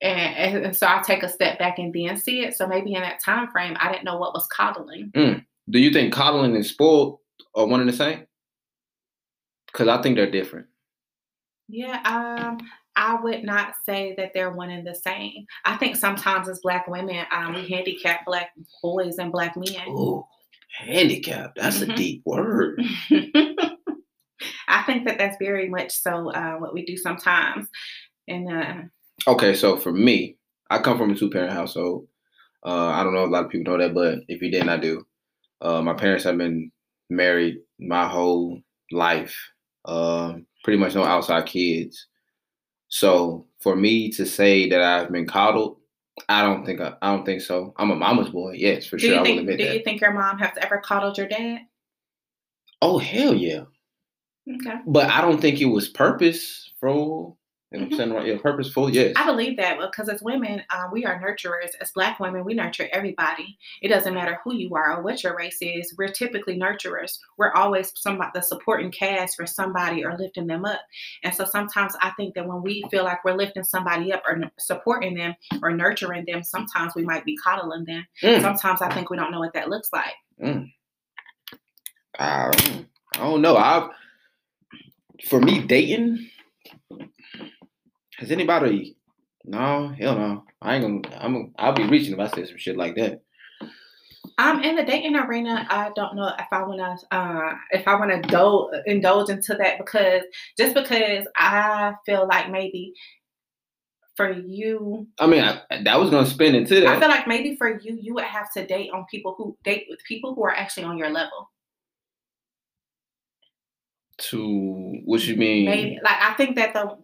And, 0.00 0.64
and- 0.64 0.76
so 0.76 0.88
I 0.88 1.00
take 1.06 1.22
a 1.22 1.28
step 1.28 1.60
back 1.60 1.78
and 1.78 1.94
then 1.94 2.16
see 2.16 2.44
it. 2.44 2.54
So 2.56 2.66
maybe 2.66 2.94
in 2.94 3.02
that 3.02 3.20
time 3.20 3.48
frame, 3.52 3.76
I 3.78 3.92
didn't 3.92 4.04
know 4.04 4.18
what 4.18 4.34
was 4.34 4.46
coddling. 4.48 5.12
Do 5.70 5.78
you 5.78 5.92
think 5.92 6.12
coddling 6.12 6.56
and 6.56 6.66
spoiled 6.66 7.20
are 7.54 7.66
one 7.66 7.78
and 7.80 7.88
the 7.88 7.92
same? 7.92 8.26
Because 9.66 9.86
I 9.86 10.02
think 10.02 10.16
they're 10.16 10.28
different. 10.30 10.66
Yeah, 11.68 12.00
um, 12.04 12.58
I 13.02 13.20
would 13.20 13.42
not 13.42 13.74
say 13.84 14.14
that 14.16 14.30
they're 14.32 14.52
one 14.52 14.70
and 14.70 14.86
the 14.86 14.94
same. 14.94 15.44
I 15.64 15.76
think 15.76 15.96
sometimes 15.96 16.48
as 16.48 16.60
black 16.62 16.86
women, 16.86 17.26
um, 17.32 17.54
we 17.54 17.68
handicap 17.68 18.24
black 18.24 18.50
boys 18.80 19.18
and 19.18 19.32
black 19.32 19.56
men. 19.56 19.74
Oh, 19.88 20.28
handicap. 20.78 21.54
That's 21.56 21.78
Mhm. 21.80 21.92
a 21.92 21.96
deep 21.96 22.22
word. 22.24 22.80
I 24.68 24.82
think 24.84 25.04
that 25.06 25.18
that's 25.18 25.36
very 25.40 25.68
much 25.68 25.90
so 25.90 26.30
uh, 26.30 26.54
what 26.58 26.72
we 26.74 26.84
do 26.84 26.96
sometimes. 26.96 27.66
And 28.28 28.48
uh, 28.52 28.74
Okay, 29.26 29.54
so 29.54 29.76
for 29.76 29.92
me, 29.92 30.36
I 30.70 30.78
come 30.78 30.96
from 30.96 31.10
a 31.10 31.16
two 31.16 31.28
parent 31.30 31.52
household. 31.52 32.06
Uh, 32.64 32.86
I 32.86 33.02
don't 33.02 33.14
know 33.14 33.24
if 33.24 33.28
a 33.28 33.32
lot 33.32 33.44
of 33.46 33.50
people 33.50 33.72
know 33.72 33.82
that, 33.82 33.94
but 33.94 34.20
if 34.28 34.40
you 34.40 34.50
didn't, 34.50 34.68
I 34.68 34.76
do. 34.76 35.04
Uh, 35.60 35.82
my 35.82 35.94
parents 35.94 36.22
have 36.24 36.38
been 36.38 36.70
married 37.10 37.58
my 37.80 38.06
whole 38.06 38.60
life. 38.92 39.36
Um, 39.84 40.46
pretty 40.62 40.78
much 40.78 40.94
no 40.94 41.02
outside 41.02 41.46
kids. 41.46 42.06
So 42.92 43.46
for 43.58 43.74
me 43.74 44.10
to 44.10 44.26
say 44.26 44.68
that 44.68 44.82
I've 44.82 45.10
been 45.10 45.26
coddled, 45.26 45.78
I 46.28 46.42
don't 46.42 46.66
think 46.66 46.78
I, 46.78 46.92
I 47.00 47.16
don't 47.16 47.24
think 47.24 47.40
so. 47.40 47.72
I'm 47.78 47.90
a 47.90 47.96
mama's 47.96 48.28
boy, 48.28 48.52
yes, 48.52 48.84
for 48.84 48.98
do 48.98 49.06
sure. 49.06 49.18
I 49.18 49.22
will 49.22 49.38
admit 49.38 49.56
do 49.56 49.64
that. 49.64 49.74
you 49.74 49.82
think 49.82 50.02
your 50.02 50.12
mom 50.12 50.38
has 50.38 50.50
ever 50.60 50.76
coddled 50.76 51.16
your 51.16 51.26
dad? 51.26 51.60
oh 52.82 52.98
hell 52.98 53.32
yeah! 53.32 53.62
Okay. 54.46 54.76
But 54.86 55.08
I 55.08 55.22
don't 55.22 55.40
think 55.40 55.62
it 55.62 55.66
was 55.66 55.88
purposeful. 55.88 57.38
You 57.72 57.78
know 57.80 57.84
what 57.86 57.92
I'm 57.92 57.92
Mhm. 57.92 57.96
saying 57.96 58.12
right? 58.12 58.26
Yeah, 58.26 58.38
purposeful. 58.42 58.90
Yes. 58.90 59.14
I 59.16 59.24
believe 59.24 59.56
that 59.56 59.78
because 59.80 60.08
as 60.10 60.20
women, 60.20 60.62
uh, 60.70 60.88
we 60.92 61.06
are 61.06 61.18
nurturers. 61.18 61.70
As 61.80 61.90
Black 61.92 62.20
women, 62.20 62.44
we 62.44 62.52
nurture 62.52 62.86
everybody. 62.92 63.56
It 63.80 63.88
doesn't 63.88 64.12
matter 64.12 64.38
who 64.44 64.54
you 64.54 64.74
are 64.74 64.98
or 64.98 65.02
what 65.02 65.22
your 65.24 65.34
race 65.34 65.56
is. 65.62 65.94
We're 65.96 66.08
typically 66.08 66.58
nurturers. 66.58 67.18
We're 67.38 67.52
always 67.52 67.92
somebody 67.98 68.30
the 68.34 68.42
supporting 68.42 68.90
cast 68.90 69.36
for 69.36 69.46
somebody 69.46 70.04
or 70.04 70.16
lifting 70.18 70.46
them 70.46 70.66
up. 70.66 70.80
And 71.22 71.34
so 71.34 71.46
sometimes 71.46 71.94
I 72.02 72.10
think 72.10 72.34
that 72.34 72.46
when 72.46 72.62
we 72.62 72.84
feel 72.90 73.04
like 73.04 73.24
we're 73.24 73.32
lifting 73.36 73.64
somebody 73.64 74.12
up 74.12 74.22
or 74.28 74.34
n- 74.34 74.50
supporting 74.58 75.14
them 75.14 75.34
or 75.62 75.72
nurturing 75.72 76.24
them, 76.26 76.42
sometimes 76.42 76.94
we 76.94 77.04
might 77.04 77.24
be 77.24 77.36
coddling 77.38 77.84
them. 77.86 78.06
Mm. 78.22 78.42
Sometimes 78.42 78.82
I 78.82 78.92
think 78.92 79.08
we 79.08 79.16
don't 79.16 79.30
know 79.30 79.40
what 79.40 79.54
that 79.54 79.70
looks 79.70 79.88
like. 79.94 80.14
I 82.18 82.50
don't, 82.50 82.86
I 83.14 83.18
don't 83.18 83.40
know. 83.40 83.56
I 83.56 83.88
for 85.28 85.40
me 85.40 85.60
dating. 85.60 86.28
Has 88.22 88.30
anybody? 88.30 88.96
No, 89.44 89.88
hell 89.98 90.14
no. 90.14 90.44
I 90.62 90.76
ain't 90.76 91.02
gonna. 91.02 91.20
I'm. 91.20 91.32
Gonna, 91.32 91.48
I'll 91.58 91.72
be 91.72 91.88
reaching 91.88 92.12
if 92.12 92.20
I 92.20 92.28
say 92.28 92.46
some 92.46 92.56
shit 92.56 92.76
like 92.76 92.94
that. 92.94 93.20
I'm 94.38 94.62
in 94.62 94.76
the 94.76 94.84
dating 94.84 95.16
arena, 95.16 95.66
I 95.68 95.90
don't 95.96 96.14
know 96.14 96.30
if 96.38 96.46
I 96.52 96.62
want 96.62 96.78
to, 96.78 97.16
uh, 97.16 97.54
if 97.72 97.86
I 97.88 97.96
want 97.96 98.12
to 98.12 98.28
do- 98.28 98.70
indulge 98.86 99.28
into 99.28 99.54
that 99.54 99.78
because 99.78 100.22
just 100.56 100.74
because 100.74 101.26
I 101.36 101.94
feel 102.06 102.28
like 102.28 102.48
maybe 102.48 102.94
for 104.14 104.30
you, 104.30 105.08
I 105.18 105.26
mean, 105.26 105.42
I, 105.42 105.82
that 105.82 105.98
was 105.98 106.10
gonna 106.10 106.26
spin 106.26 106.54
into 106.54 106.80
that. 106.80 106.86
I 106.86 107.00
feel 107.00 107.08
like 107.08 107.26
maybe 107.26 107.56
for 107.56 107.80
you, 107.80 107.98
you 108.00 108.14
would 108.14 108.24
have 108.24 108.52
to 108.52 108.64
date 108.64 108.90
on 108.94 109.04
people 109.10 109.34
who 109.36 109.56
date 109.64 109.86
with 109.90 109.98
people 110.04 110.34
who 110.34 110.44
are 110.44 110.54
actually 110.54 110.84
on 110.84 110.96
your 110.96 111.10
level. 111.10 111.50
to 114.18 115.00
what 115.04 115.26
you 115.26 115.36
mean? 115.36 115.64
Maybe, 115.64 115.98
like 116.02 116.16
I 116.20 116.34
think 116.34 116.56
that 116.56 116.72
the 116.72 116.96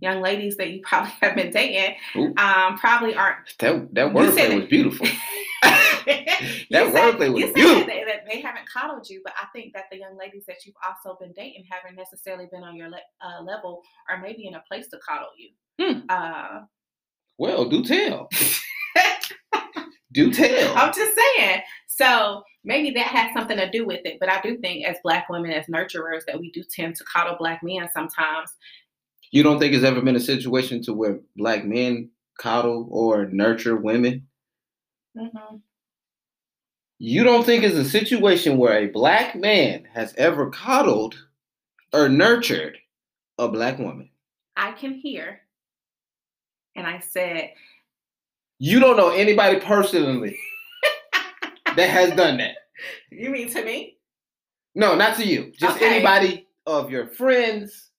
young 0.00 0.20
ladies 0.22 0.56
that 0.56 0.70
you 0.70 0.80
probably 0.82 1.12
have 1.22 1.34
been 1.36 1.50
dating, 1.50 1.96
um, 2.36 2.76
probably 2.78 3.14
aren't. 3.14 3.38
That 3.58 3.88
that 3.94 4.06
wordplay 4.12 4.56
was 4.60 4.68
beautiful. 4.68 5.06
that 5.62 6.92
wordplay 6.92 7.32
was 7.32 7.52
beautiful. 7.52 7.86
that, 7.86 8.04
that 8.06 8.24
they 8.30 8.40
haven't 8.40 8.68
coddled 8.72 9.08
you, 9.08 9.20
but 9.24 9.32
I 9.40 9.46
think 9.54 9.72
that 9.74 9.84
the 9.90 9.98
young 9.98 10.16
ladies 10.16 10.44
that 10.46 10.64
you've 10.64 10.74
also 10.86 11.16
been 11.20 11.32
dating 11.32 11.64
haven't 11.70 11.96
necessarily 11.96 12.46
been 12.50 12.62
on 12.62 12.76
your 12.76 12.88
le- 12.90 13.00
uh, 13.24 13.42
level 13.42 13.82
or 14.08 14.18
maybe 14.18 14.46
in 14.46 14.54
a 14.54 14.62
place 14.68 14.88
to 14.88 14.98
coddle 14.98 15.28
you. 15.36 15.50
Hmm. 15.80 16.00
Uh, 16.08 16.60
Well, 17.38 17.68
do 17.68 17.82
tell. 17.82 18.28
do 20.12 20.32
tell. 20.32 20.76
I'm 20.76 20.92
just 20.94 21.16
saying. 21.16 21.60
So 21.86 22.42
maybe 22.64 22.90
that 22.92 23.06
has 23.06 23.32
something 23.34 23.56
to 23.56 23.70
do 23.70 23.86
with 23.86 24.00
it. 24.04 24.18
But 24.20 24.30
I 24.30 24.40
do 24.42 24.58
think 24.58 24.86
as 24.86 24.96
black 25.02 25.28
women, 25.28 25.50
as 25.52 25.66
nurturers, 25.66 26.24
that 26.26 26.38
we 26.38 26.50
do 26.52 26.62
tend 26.70 26.96
to 26.96 27.04
coddle 27.04 27.36
black 27.38 27.62
men 27.62 27.88
sometimes. 27.92 28.50
You 29.36 29.42
don't 29.42 29.58
think 29.58 29.74
it's 29.74 29.84
ever 29.84 30.00
been 30.00 30.16
a 30.16 30.20
situation 30.20 30.82
to 30.84 30.94
where 30.94 31.20
black 31.36 31.66
men 31.66 32.08
coddle 32.38 32.88
or 32.90 33.26
nurture 33.26 33.76
women? 33.76 34.26
Mhm. 35.14 35.60
You 36.98 37.22
don't 37.22 37.44
think 37.44 37.62
it's 37.62 37.74
a 37.74 37.84
situation 37.84 38.56
where 38.56 38.78
a 38.78 38.86
black 38.86 39.36
man 39.36 39.84
has 39.92 40.14
ever 40.16 40.48
coddled 40.48 41.22
or 41.92 42.08
nurtured 42.08 42.78
a 43.36 43.46
black 43.46 43.78
woman? 43.78 44.08
I 44.56 44.72
can 44.72 44.94
hear. 44.94 45.42
And 46.74 46.86
I 46.86 47.00
said, 47.00 47.52
You 48.58 48.80
don't 48.80 48.96
know 48.96 49.10
anybody 49.10 49.60
personally 49.60 50.38
that 51.76 51.90
has 51.90 52.16
done 52.16 52.38
that. 52.38 52.56
You 53.10 53.28
mean 53.28 53.50
to 53.50 53.62
me? 53.62 53.98
No, 54.74 54.94
not 54.94 55.18
to 55.18 55.26
you. 55.26 55.52
Just 55.52 55.76
Okay. 55.76 55.96
anybody 55.96 56.48
of 56.64 56.90
your 56.90 57.08
friends, 57.08 57.90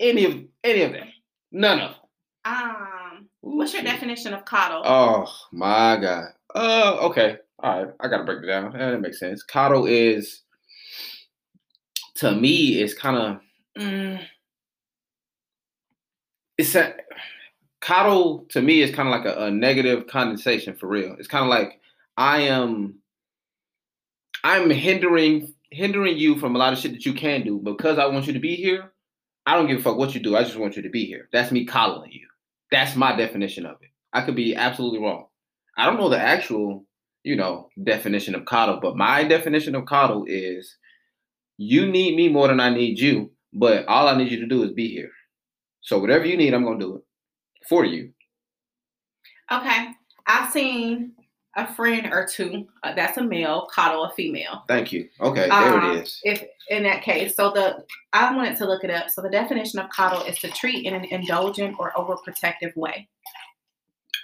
any 0.00 0.24
of 0.24 0.34
any 0.64 0.82
of 0.82 0.92
them. 0.92 1.08
None 1.52 1.78
of 1.80 1.90
them. 1.90 2.00
Um, 2.44 3.28
what's 3.42 3.72
your 3.74 3.82
definition 3.82 4.32
of 4.34 4.44
coddle? 4.44 4.82
Oh 4.84 5.32
my 5.52 5.96
god. 6.00 6.24
Uh 6.54 6.96
okay. 7.02 7.36
All 7.62 7.84
right. 7.84 7.94
I 8.00 8.08
gotta 8.08 8.24
break 8.24 8.42
it 8.42 8.46
down. 8.46 8.74
Eh, 8.74 8.90
That 8.90 9.00
makes 9.00 9.20
sense. 9.20 9.44
Coddle 9.44 9.86
is 9.86 10.42
to 12.16 12.32
me 12.32 12.80
is 12.80 12.94
kind 12.94 13.16
of 13.16 13.40
mm, 13.82 14.20
it's 16.58 16.74
a 16.74 16.94
coddle 17.80 18.46
to 18.50 18.60
me 18.60 18.82
is 18.82 18.94
kind 18.94 19.08
of 19.08 19.12
like 19.14 19.24
a, 19.26 19.44
a 19.46 19.50
negative 19.50 20.06
condensation 20.06 20.74
for 20.74 20.86
real. 20.88 21.16
It's 21.18 21.28
kind 21.28 21.44
of 21.44 21.50
like 21.50 21.80
I 22.16 22.42
am 22.42 22.96
I'm 24.44 24.70
hindering 24.70 25.54
hindering 25.70 26.16
you 26.16 26.38
from 26.38 26.56
a 26.56 26.58
lot 26.58 26.72
of 26.72 26.78
shit 26.78 26.92
that 26.92 27.06
you 27.06 27.12
can 27.12 27.42
do 27.42 27.58
because 27.58 27.98
I 27.98 28.06
want 28.06 28.26
you 28.26 28.32
to 28.32 28.40
be 28.40 28.56
here. 28.56 28.92
I 29.46 29.54
don't 29.54 29.66
give 29.66 29.80
a 29.80 29.82
fuck 29.82 29.96
what 29.96 30.14
you 30.14 30.20
do. 30.20 30.36
I 30.36 30.44
just 30.44 30.56
want 30.56 30.76
you 30.76 30.82
to 30.82 30.90
be 30.90 31.04
here. 31.04 31.28
That's 31.32 31.50
me 31.50 31.64
coddling 31.64 32.12
you. 32.12 32.26
That's 32.70 32.96
my 32.96 33.16
definition 33.16 33.66
of 33.66 33.76
it. 33.80 33.90
I 34.12 34.22
could 34.22 34.36
be 34.36 34.54
absolutely 34.54 35.00
wrong. 35.00 35.26
I 35.76 35.86
don't 35.86 35.96
know 35.96 36.08
the 36.08 36.20
actual, 36.20 36.84
you 37.22 37.36
know, 37.36 37.68
definition 37.82 38.34
of 38.34 38.44
coddle, 38.44 38.80
but 38.80 38.96
my 38.96 39.24
definition 39.24 39.74
of 39.74 39.86
coddle 39.86 40.24
is 40.26 40.76
you 41.56 41.86
need 41.86 42.16
me 42.16 42.28
more 42.28 42.48
than 42.48 42.60
I 42.60 42.70
need 42.70 42.98
you, 42.98 43.30
but 43.52 43.86
all 43.86 44.08
I 44.08 44.16
need 44.16 44.30
you 44.30 44.40
to 44.40 44.46
do 44.46 44.62
is 44.62 44.72
be 44.72 44.88
here. 44.88 45.10
So 45.80 45.98
whatever 45.98 46.26
you 46.26 46.36
need, 46.36 46.54
I'm 46.54 46.64
gonna 46.64 46.78
do 46.78 46.96
it 46.96 47.02
for 47.68 47.84
you. 47.84 48.12
Okay, 49.50 49.88
I've 50.26 50.52
seen 50.52 51.12
a 51.56 51.66
friend 51.74 52.06
or 52.12 52.26
two. 52.26 52.66
Uh, 52.82 52.94
that's 52.94 53.18
a 53.18 53.22
male 53.22 53.68
coddle 53.74 54.04
a 54.04 54.10
female. 54.12 54.64
Thank 54.68 54.92
you. 54.92 55.08
Okay, 55.20 55.48
there 55.48 55.52
Um, 55.52 55.96
it 55.96 56.02
is. 56.02 56.20
If 56.22 56.44
in 56.68 56.82
that 56.84 57.02
case, 57.02 57.34
so 57.36 57.50
the 57.50 57.84
I 58.12 58.34
wanted 58.34 58.56
to 58.58 58.66
look 58.66 58.84
it 58.84 58.90
up. 58.90 59.10
So 59.10 59.20
the 59.22 59.30
definition 59.30 59.78
of 59.80 59.90
coddle 59.90 60.22
is 60.22 60.38
to 60.40 60.50
treat 60.50 60.86
in 60.86 60.94
an 60.94 61.04
indulgent 61.06 61.76
or 61.78 61.92
overprotective 61.92 62.74
way. 62.76 63.08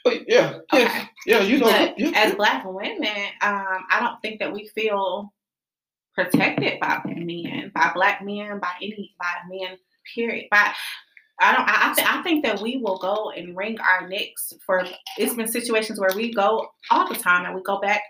But 0.05 0.29
yeah, 0.29 0.59
yes, 0.73 0.89
Okay. 0.89 1.09
yeah, 1.27 1.41
you 1.41 1.59
know, 1.59 1.67
But 1.67 1.99
yeah, 1.99 2.13
as 2.15 2.31
yeah. 2.31 2.35
black 2.37 2.65
women, 2.65 3.09
um, 3.43 3.85
I 3.91 3.99
don't 4.01 4.21
think 4.23 4.39
that 4.39 4.53
we 4.53 4.69
feel 4.69 5.33
protected 6.15 6.79
by 6.81 7.01
men, 7.05 7.73
by 7.75 7.91
black 7.93 8.23
men, 8.25 8.61
by 8.61 8.71
any 8.81 9.15
by 9.19 9.33
men. 9.51 9.77
Period. 10.15 10.47
By 10.53 10.73
I 11.41 11.53
don't. 11.55 11.69
I 11.69 11.91
I, 11.91 11.95
th- 11.95 12.09
I 12.09 12.23
think 12.23 12.45
that 12.45 12.61
we 12.61 12.79
will 12.79 12.99
go 12.99 13.31
and 13.31 13.57
wring 13.57 13.79
our 13.81 14.09
necks 14.09 14.53
for. 14.65 14.85
It's 15.19 15.35
been 15.35 15.47
situations 15.49 16.01
where 16.01 16.11
we 16.17 16.33
go 16.33 16.67
all 16.91 17.09
the 17.09 17.15
time 17.19 17.45
and 17.45 17.55
we 17.55 17.63
go 17.63 17.79
back 17.81 18.03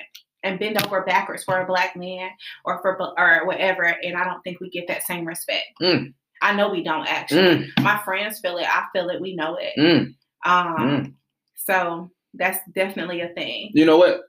and 0.45 0.61
bend 0.61 0.80
over 0.85 1.02
backwards 1.02 1.42
for 1.42 1.61
a 1.61 1.66
black 1.66 1.97
man 1.97 2.30
or 2.64 2.80
for 2.83 2.97
or 3.18 3.47
whatever, 3.47 3.83
and 3.85 4.16
I 4.16 4.25
don't 4.25 4.40
think 4.42 4.61
we 4.61 4.71
get 4.71 4.87
that 4.88 5.02
same 5.02 5.25
respect. 5.25 5.64
Mm. 5.83 6.14
I 6.42 6.54
know 6.54 6.68
we 6.68 6.85
don't 6.85 7.06
actually. 7.09 7.64
Mm, 7.66 7.83
My 7.83 7.99
friends 8.04 8.38
feel 8.40 8.59
it. 8.59 8.66
I 8.68 8.85
feel 8.92 9.09
it. 9.09 9.21
We 9.21 9.35
know 9.35 9.56
it. 9.61 9.73
mm, 9.78 10.14
Um. 10.45 10.76
mm. 10.76 11.14
So 11.56 12.11
that's 12.35 12.59
definitely 12.75 13.23
a 13.23 13.28
thing. 13.30 13.71
You 13.75 13.87
know 13.87 13.97
what? 13.97 14.21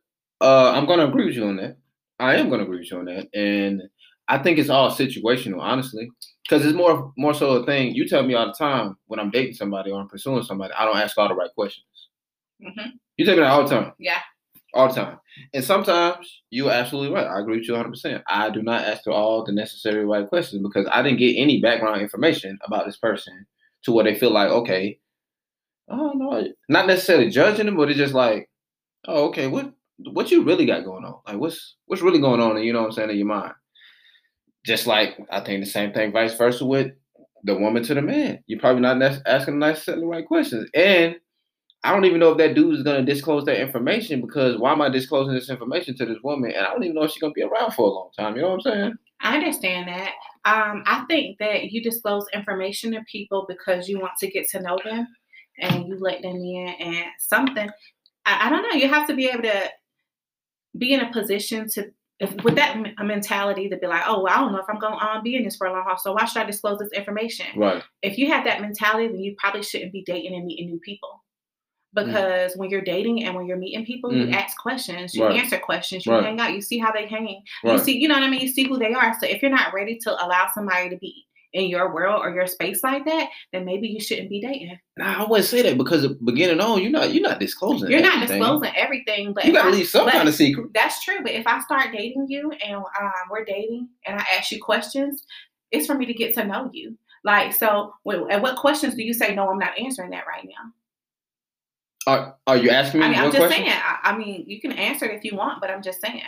Uh, 0.42 0.72
I'm 0.72 0.86
gonna 0.86 1.08
agree 1.08 1.26
with 1.26 1.36
you 1.36 1.46
on 1.46 1.58
that. 1.58 1.78
I 2.20 2.36
am 2.38 2.50
gonna 2.50 2.64
agree 2.64 2.80
with 2.80 2.90
you 2.92 2.98
on 2.98 3.06
that, 3.06 3.28
and 3.36 3.84
I 4.28 4.40
think 4.40 4.58
it's 4.58 4.70
all 4.70 4.90
situational, 4.90 5.60
honestly, 5.60 6.10
because 6.48 6.66
it's 6.66 6.76
more 6.76 7.14
more 7.18 7.34
so 7.34 7.52
a 7.52 7.66
thing. 7.66 7.94
You 7.94 8.08
tell 8.08 8.24
me 8.24 8.34
all 8.34 8.48
the 8.48 8.54
time 8.54 8.98
when 9.08 9.20
I'm 9.20 9.32
dating 9.32 9.56
somebody 9.56 9.92
or 9.92 10.00
I'm 10.00 10.08
pursuing 10.08 10.44
somebody, 10.44 10.74
I 10.78 10.86
don't 10.86 10.98
ask 10.98 11.18
all 11.18 11.28
the 11.28 11.36
right 11.36 11.54
questions. 11.54 11.86
hmm 12.62 12.90
You 13.18 13.26
tell 13.26 13.36
me 13.36 13.42
that 13.42 13.52
all 13.52 13.68
the 13.68 13.70
time. 13.70 13.94
Yeah. 14.00 14.20
All 14.74 14.88
the 14.90 14.96
time. 14.96 15.20
And 15.54 15.64
sometimes 15.64 16.42
you're 16.50 16.72
absolutely 16.72 17.14
right. 17.14 17.28
I 17.28 17.40
agree 17.40 17.58
with 17.58 17.68
you 17.68 17.74
100%. 17.74 18.24
I 18.28 18.50
do 18.50 18.62
not 18.62 18.84
ask 18.84 19.08
all 19.08 19.44
the 19.44 19.52
necessary 19.52 20.06
right 20.06 20.28
questions 20.28 20.62
because 20.62 20.88
I 20.92 21.02
didn't 21.02 21.20
get 21.20 21.36
any 21.36 21.62
background 21.62 22.02
information 22.02 22.58
about 22.64 22.86
this 22.86 22.98
person 22.98 23.46
to 23.84 23.92
where 23.92 24.04
they 24.04 24.16
feel 24.16 24.32
like, 24.32 24.50
okay, 24.50 25.00
oh 25.90 26.14
no, 26.16 26.30
not 26.32 26.44
know. 26.44 26.54
Not 26.70 26.88
necessarily 26.88 27.30
judging 27.30 27.66
them, 27.66 27.78
but 27.78 27.90
it's 27.90 27.98
just 27.98 28.14
like, 28.14 28.50
oh, 29.08 29.28
okay, 29.30 29.48
what 29.48 29.74
what 30.12 30.32
you 30.32 30.44
really 30.44 30.66
got 30.66 30.86
going 30.86 31.06
on? 31.06 31.20
Like 31.28 31.38
what's 31.38 31.76
what's 31.86 32.02
really 32.02 32.20
going 32.20 32.42
on, 32.42 32.58
in 32.58 32.64
you 32.64 32.74
know 32.74 32.82
what 32.82 32.88
I'm 32.88 32.92
saying, 32.94 33.10
in 33.12 33.18
your 33.18 33.28
mind? 33.28 33.54
Just 34.68 34.86
like 34.86 35.18
I 35.32 35.40
think 35.40 35.64
the 35.64 35.70
same 35.70 35.94
thing 35.94 36.12
vice 36.12 36.36
versa 36.36 36.66
with 36.66 36.92
the 37.46 37.56
woman 37.56 37.84
to 37.84 37.94
the 37.94 38.02
man. 38.02 38.44
You're 38.48 38.60
probably 38.60 38.82
not 38.82 39.02
asking 39.26 39.60
necessarily 39.60 40.04
the 40.04 40.08
right 40.08 40.28
questions. 40.28 40.70
And 40.74 41.16
I 41.86 41.94
don't 41.94 42.04
even 42.04 42.20
know 42.20 42.32
if 42.32 42.38
that 42.40 42.54
dude 42.54 42.76
is 42.76 42.84
gonna 42.84 43.06
disclose 43.06 43.46
that 43.46 43.62
information 43.62 44.20
because 44.20 44.58
why 44.58 44.74
am 44.74 44.82
I 44.82 44.90
disclosing 44.90 45.34
this 45.34 45.50
information 45.50 45.96
to 45.96 46.06
this 46.06 46.18
woman? 46.22 46.52
And 46.52 46.66
I 46.66 46.74
don't 46.74 46.84
even 46.84 46.96
know 46.96 47.04
if 47.04 47.12
she's 47.12 47.22
gonna 47.22 47.32
be 47.32 47.44
around 47.44 47.72
for 47.76 47.88
a 47.88 47.94
long 47.94 48.10
time. 48.18 48.36
You 48.36 48.42
know 48.42 48.50
what 48.50 48.68
I'm 48.68 48.74
saying? 48.74 48.94
I 49.22 49.36
understand 49.36 49.88
that. 49.88 50.12
Um, 50.44 50.84
I 50.86 51.06
think 51.08 51.38
that 51.40 51.72
you 51.72 51.82
disclose 51.82 52.26
information 52.34 52.92
to 52.92 53.02
people 53.10 53.46
because 53.48 53.88
you 53.88 54.00
want 54.00 54.18
to 54.20 54.28
get 54.28 54.50
to 54.50 54.62
know 54.62 54.78
them 54.84 55.08
and 55.62 55.88
you 55.88 55.98
let 55.98 56.22
them 56.22 56.36
in 56.36 56.76
and 56.80 57.06
something. 57.20 57.70
I, 58.26 58.48
I 58.48 58.50
don't 58.50 58.64
know. 58.64 58.78
You 58.78 58.90
have 58.90 59.08
to 59.08 59.16
be 59.16 59.28
able 59.28 59.44
to 59.44 59.72
be 60.78 60.94
in 60.94 61.00
a 61.00 61.12
position 61.12 61.70
to, 61.70 61.90
if, 62.20 62.34
with 62.44 62.56
that 62.56 62.76
m- 62.76 63.08
mentality, 63.08 63.70
to 63.70 63.78
be 63.78 63.86
like, 63.88 64.04
oh, 64.08 64.24
well, 64.24 64.34
I 64.34 64.40
don't 64.40 64.52
know 64.52 64.60
if 64.60 64.66
I'm 64.70 64.80
going 64.80 64.98
to 64.98 65.06
um, 65.06 65.24
be 65.24 65.36
in 65.36 65.44
this 65.44 65.56
for 65.56 65.68
a 65.68 65.72
long 65.74 65.84
haul. 65.86 65.98
So 65.98 66.14
why 66.14 66.26
should 66.26 66.42
I 66.42 66.46
disclose 66.46 66.80
this 66.80 66.92
information? 66.92 67.46
Right. 67.56 67.84
If 68.02 68.18
you 68.18 68.28
have 68.32 68.44
that 68.46 68.60
mentality, 68.62 69.08
then 69.08 69.20
you 69.22 69.36
probably 69.38 69.62
shouldn't 69.64 69.94
be 69.94 70.04
dating 70.04 70.36
and 70.36 70.46
meeting 70.46 70.68
new 70.70 70.80
people. 70.80 71.24
Mm. 71.96 72.06
Because 72.06 72.56
when 72.56 72.70
you're 72.70 72.82
dating 72.82 73.24
and 73.24 73.36
when 73.36 73.46
you're 73.46 73.58
meeting 73.58 73.86
people, 73.86 74.10
Mhm. 74.10 74.28
you 74.28 74.32
ask 74.32 74.58
questions, 74.58 75.14
you 75.14 75.26
Right. 75.26 75.38
answer 75.38 75.58
questions, 75.60 76.06
you 76.06 76.12
Right. 76.12 76.24
hang 76.24 76.40
out, 76.40 76.54
you 76.54 76.62
see 76.62 76.78
how 76.80 76.92
they 76.92 77.06
hang, 77.08 77.44
you 77.64 77.78
see, 77.78 77.98
you 77.98 78.08
know 78.08 78.16
what 78.16 78.24
I 78.24 78.30
mean? 78.30 78.42
You 78.42 78.48
see 78.50 78.64
who 78.68 78.78
they 78.80 78.94
are. 78.94 79.16
So 79.20 79.28
if 79.28 79.42
you're 79.42 79.52
not 79.52 79.74
ready 79.74 79.98
to 80.00 80.12
allow 80.26 80.48
somebody 80.54 80.90
to 80.90 80.98
be 80.98 81.27
in 81.54 81.70
your 81.70 81.94
world 81.94 82.22
or 82.24 82.32
your 82.32 82.46
space 82.48 82.84
like 82.84 83.06
that, 83.06 83.30
then 83.54 83.66
maybe 83.66 83.88
you 83.88 84.00
shouldn't 84.00 84.30
be 84.30 84.42
dating. 84.42 84.78
Nah, 84.98 85.24
I 85.24 85.28
wouldn't 85.28 85.48
say 85.48 85.62
that 85.64 85.78
because 85.78 86.08
beginning 86.26 86.60
on, 86.60 86.82
you're 86.82 86.92
not 86.92 87.14
you're 87.14 87.24
not 87.28 87.40
disclosing. 87.40 87.90
You're 87.90 88.02
not 88.02 88.28
disclosing 88.28 88.72
everything, 88.76 89.34
but 89.34 89.46
You 89.46 89.54
gotta 89.54 89.70
I- 89.70 89.72
leave 89.72 89.88
some 89.88 90.10
kind 90.10 90.28
of 90.28 90.36
secret. 90.36 90.68
That's 90.74 91.04
true, 91.04 91.18
but 91.24 91.32
if 91.32 91.48
I 91.48 91.60
start 91.62 91.88
dating 91.92 92.28
you 92.30 92.52
and 92.66 92.76
um, 92.76 93.12
we're 93.32 93.46
dating 93.46 93.90
and 94.06 94.20
I 94.20 94.26
ask 94.38 94.52
you 94.52 94.62
questions, 94.62 95.24
it's 95.72 95.88
for 95.88 95.96
me 95.96 96.06
to 96.06 96.14
get 96.14 96.34
to 96.36 96.46
know 96.46 96.70
you. 96.74 96.98
Like, 97.24 97.54
so, 97.54 97.94
and 98.06 98.42
what 98.42 98.56
questions 98.58 98.96
do 98.96 99.04
you 99.04 99.14
say? 99.14 99.36
No, 99.36 99.50
I'm 99.50 99.58
not 99.60 99.78
answering 99.78 100.12
that 100.12 100.26
right 100.28 100.46
now. 100.46 100.72
Are 102.06 102.36
are 102.48 102.56
you 102.58 102.70
asking 102.70 103.02
me 103.02 103.06
I 103.06 103.10
mean, 103.10 103.20
I'm 103.20 103.32
just 103.32 103.38
question? 103.48 103.66
saying. 103.66 103.70
I, 103.84 104.00
I 104.12 104.18
mean, 104.18 104.46
you 104.48 104.62
can 104.62 104.72
answer 104.72 105.06
it 105.06 105.16
if 105.16 105.24
you 105.26 105.36
want, 105.36 105.60
but 105.60 105.70
I'm 105.70 105.82
just 105.84 106.00
saying. 106.00 106.22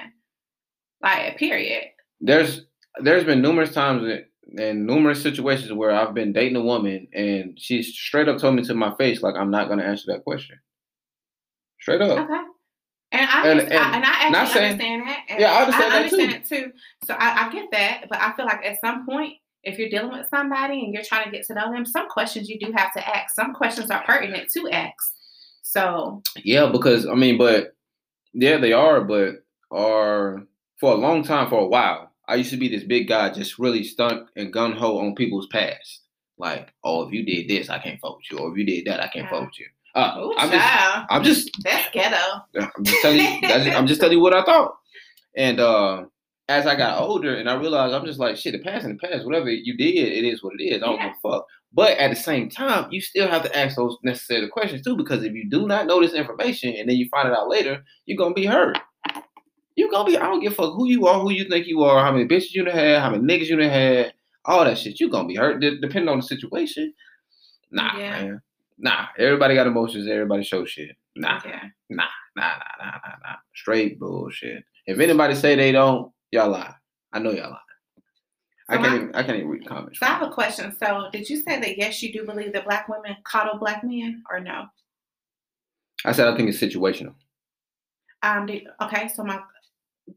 Like, 1.01 1.37
period. 1.37 1.83
There's 2.19 2.65
there's 3.01 3.23
been 3.23 3.41
numerous 3.41 3.73
times 3.73 4.03
in- 4.03 4.25
in 4.57 4.85
numerous 4.85 5.21
situations 5.21 5.71
where 5.73 5.91
I've 5.91 6.13
been 6.13 6.33
dating 6.33 6.55
a 6.57 6.61
woman 6.63 7.07
and 7.13 7.57
she's 7.59 7.87
straight 7.93 8.27
up 8.27 8.39
told 8.39 8.55
me 8.55 8.63
to 8.63 8.73
my 8.73 8.95
face 8.95 9.21
like 9.21 9.35
I'm 9.35 9.51
not 9.51 9.69
gonna 9.69 9.83
answer 9.83 10.05
that 10.11 10.23
question. 10.23 10.59
Straight 11.81 12.01
up. 12.01 12.19
Okay. 12.19 12.41
And 13.11 13.27
I, 13.29 13.39
And- 13.41 13.49
understand, 13.59 13.95
and 13.95 14.05
I 14.05 14.25
and 14.27 14.35
I 14.35 14.39
actually 14.41 14.53
saying- 14.53 14.71
understand 14.73 15.07
that. 15.07 15.19
And 15.29 15.39
Yeah, 15.39 15.51
I 15.51 15.61
understand 15.63 15.93
that 15.93 16.09
too. 16.09 16.19
it 16.19 16.45
too. 16.65 16.71
So 17.05 17.13
I, 17.15 17.47
I 17.47 17.51
get 17.51 17.71
that, 17.71 18.05
but 18.09 18.19
I 18.21 18.33
feel 18.33 18.45
like 18.45 18.63
at 18.65 18.79
some 18.81 19.05
point, 19.05 19.33
if 19.63 19.77
you're 19.77 19.89
dealing 19.89 20.11
with 20.17 20.27
somebody 20.29 20.83
and 20.85 20.93
you're 20.93 21.03
trying 21.03 21.25
to 21.25 21.31
get 21.31 21.45
to 21.47 21.53
know 21.53 21.71
them, 21.71 21.85
some 21.85 22.07
questions 22.07 22.47
you 22.49 22.59
do 22.59 22.71
have 22.71 22.93
to 22.93 23.07
ask. 23.17 23.33
Some 23.35 23.53
questions 23.53 23.89
are 23.91 24.03
pertinent 24.05 24.49
to 24.55 24.69
ask. 24.71 24.93
So 25.63 26.21
Yeah, 26.43 26.67
because 26.71 27.05
I 27.07 27.15
mean, 27.15 27.37
but 27.37 27.73
yeah, 28.33 28.57
they 28.57 28.73
are, 28.73 29.01
but 29.01 29.43
are 29.71 30.43
for 30.79 30.93
a 30.93 30.97
long 30.97 31.23
time, 31.23 31.49
for 31.49 31.59
a 31.61 31.67
while. 31.67 32.08
I 32.29 32.35
used 32.35 32.51
to 32.51 32.57
be 32.57 32.69
this 32.69 32.83
big 32.83 33.07
guy, 33.07 33.31
just 33.31 33.57
really 33.57 33.83
stunt 33.83 34.29
and 34.35 34.53
gun 34.53 34.71
ho 34.73 34.99
on 34.99 35.15
people's 35.15 35.47
past. 35.47 36.01
Like, 36.37 36.71
oh, 36.83 37.07
if 37.07 37.11
you 37.11 37.25
did 37.25 37.49
this, 37.49 37.69
I 37.69 37.79
can't 37.79 37.99
fuck 37.99 38.17
with 38.17 38.31
you, 38.31 38.37
or 38.37 38.51
if 38.51 38.57
you 38.57 38.65
did 38.65 38.85
that, 38.85 39.01
I 39.01 39.07
can't 39.07 39.29
fuck 39.29 39.47
with 39.47 39.59
you. 39.59 39.65
Uh, 39.95 40.15
Ooh, 40.19 40.35
I'm 40.37 40.51
just, 40.51 41.05
I'm, 41.09 41.23
just, 41.23 41.49
that's 41.63 41.89
ghetto. 41.91 42.45
I'm 42.55 42.83
just 42.83 43.01
telling 43.01 43.19
you, 43.19 43.71
I'm 43.73 43.87
just 43.87 43.99
telling 43.99 44.17
you 44.17 44.23
what 44.23 44.35
I 44.35 44.43
thought. 44.43 44.77
And 45.35 45.59
uh, 45.59 46.05
as 46.47 46.67
I 46.67 46.75
got 46.75 47.01
older, 47.01 47.35
and 47.35 47.49
I 47.49 47.55
realized 47.55 47.93
I'm 47.93 48.05
just 48.05 48.19
like, 48.19 48.37
shit, 48.37 48.53
the 48.53 48.59
past 48.59 48.85
and 48.85 48.99
the 48.99 49.07
past, 49.07 49.25
whatever 49.25 49.49
you 49.49 49.75
did, 49.75 49.95
it 49.95 50.23
is 50.23 50.43
what 50.43 50.53
it 50.59 50.63
is. 50.63 50.83
I 50.83 50.85
don't 50.85 51.01
give 51.01 51.11
a 51.11 51.29
fuck. 51.29 51.47
But 51.73 51.97
at 51.97 52.09
the 52.09 52.15
same 52.15 52.49
time, 52.49 52.91
you 52.91 53.01
still 53.01 53.27
have 53.27 53.43
to 53.43 53.57
ask 53.57 53.75
those 53.75 53.97
necessary 54.03 54.47
questions 54.47 54.83
too, 54.83 54.95
because 54.95 55.23
if 55.23 55.33
you 55.33 55.49
do 55.49 55.67
not 55.67 55.87
know 55.87 56.01
this 56.01 56.13
information 56.13 56.73
and 56.75 56.87
then 56.87 56.95
you 56.95 57.09
find 57.09 57.27
it 57.27 57.33
out 57.35 57.49
later, 57.49 57.83
you're 58.05 58.17
gonna 58.17 58.33
be 58.33 58.45
hurt. 58.45 58.77
You're 59.79 59.89
gonna 59.89 60.03
be, 60.09 60.17
I 60.17 60.25
don't 60.25 60.41
give 60.41 60.51
a 60.51 60.55
fuck 60.55 60.73
who 60.73 60.87
you 60.89 61.07
are, 61.07 61.21
who 61.21 61.31
you 61.31 61.47
think 61.47 61.65
you 61.65 61.83
are, 61.83 62.03
how 62.03 62.11
many 62.11 62.25
bitches 62.25 62.51
you 62.53 62.65
done 62.65 62.75
had, 62.75 63.01
how 63.01 63.11
many 63.11 63.23
niggas 63.23 63.47
you 63.47 63.55
done 63.55 63.69
had, 63.69 64.13
all 64.43 64.65
that 64.65 64.77
shit. 64.77 64.99
You're 64.99 65.09
gonna 65.09 65.25
be 65.27 65.35
hurt, 65.35 65.61
de- 65.61 65.79
depending 65.79 66.09
on 66.09 66.17
the 66.17 66.23
situation. 66.23 66.93
Nah, 67.71 67.97
Yeah. 67.97 68.11
man. 68.23 68.41
Nah. 68.77 69.05
Everybody 69.17 69.55
got 69.55 69.67
emotions, 69.67 70.05
everybody 70.09 70.43
show 70.43 70.65
shit. 70.65 70.97
Nah. 71.15 71.39
Yeah. 71.45 71.63
Nah, 71.89 72.03
nah, 72.35 72.43
nah, 72.57 72.85
nah, 72.85 72.91
nah, 72.91 73.15
nah. 73.23 73.35
Straight 73.55 73.97
bullshit. 73.99 74.65
If 74.85 74.99
anybody 74.99 75.33
say 75.33 75.55
they 75.55 75.71
don't, 75.71 76.11
y'all 76.31 76.49
lie. 76.49 76.73
I 77.13 77.19
know 77.19 77.31
y'all 77.31 77.51
lie. 77.51 77.59
I 78.67 78.77
can't. 78.77 78.81
my- 78.89 78.95
even, 78.97 79.15
I 79.15 79.23
can't 79.23 79.37
even 79.37 79.47
read 79.49 79.65
comments. 79.65 79.99
So 79.99 80.05
I 80.05 80.09
have 80.09 80.23
a 80.27 80.29
question. 80.29 80.75
So 80.77 81.07
did 81.13 81.29
you 81.29 81.37
say 81.37 81.57
that 81.61 81.77
yes, 81.77 82.03
you 82.03 82.11
do 82.11 82.25
believe 82.25 82.51
that 82.51 82.65
black 82.65 82.89
women 82.89 83.15
coddle 83.23 83.57
black 83.57 83.81
men, 83.85 84.23
or 84.29 84.41
no? 84.41 84.65
I 86.03 86.11
said 86.11 86.27
I 86.27 86.35
think 86.35 86.49
it's 86.49 86.59
situational. 86.59 87.13
Um. 88.23 88.45
do- 88.45 88.61
okay. 88.81 89.07
So 89.07 89.23
my 89.23 89.39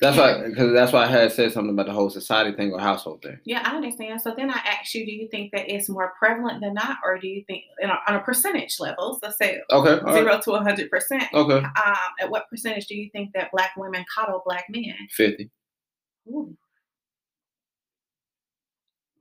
That's 0.01 0.17
why, 0.17 0.49
because 0.49 0.73
that's 0.73 0.93
why 0.93 1.05
I 1.05 1.07
had 1.07 1.33
said 1.33 1.53
something 1.53 1.73
about 1.75 1.87
the 1.87 1.93
whole 1.93 2.11
society 2.11 2.57
thing 2.57 2.73
or 2.73 2.79
household 2.81 3.23
thing. 3.23 3.39
Yeah, 3.45 3.63
I 3.65 3.77
understand. 3.77 4.21
So 4.21 4.35
then 4.37 4.51
I 4.51 4.59
asked 4.65 4.95
you, 4.95 5.05
do 5.05 5.13
you 5.13 5.29
think 5.29 5.53
that 5.53 5.69
it's 5.73 5.89
more 5.89 6.13
prevalent 6.19 6.61
than 6.61 6.75
not, 6.75 6.99
or 7.05 7.19
do 7.19 7.27
you 7.29 7.45
think 7.47 7.65
you 7.81 7.89
know, 7.89 7.97
on 8.09 8.17
a 8.17 8.21
percentage 8.21 8.77
level, 8.81 9.19
let's 9.23 9.39
say 9.39 9.61
Okay. 9.71 9.91
all 9.99 10.01
right, 10.01 10.15
zero 10.15 10.41
to 10.41 10.53
hundred 10.65 10.91
percent, 10.91 11.25
Okay. 11.35 11.57
um, 11.65 11.97
at 12.21 12.31
what 12.31 12.49
percentage 12.49 12.87
do 12.87 12.97
you 12.97 13.11
think 13.11 13.31
that 13.35 13.51
black 13.53 13.73
women 13.77 14.05
coddle 14.15 14.43
black 14.47 14.67
men? 14.71 14.95
Fifty. 15.11 15.51
Ooh. 16.29 16.57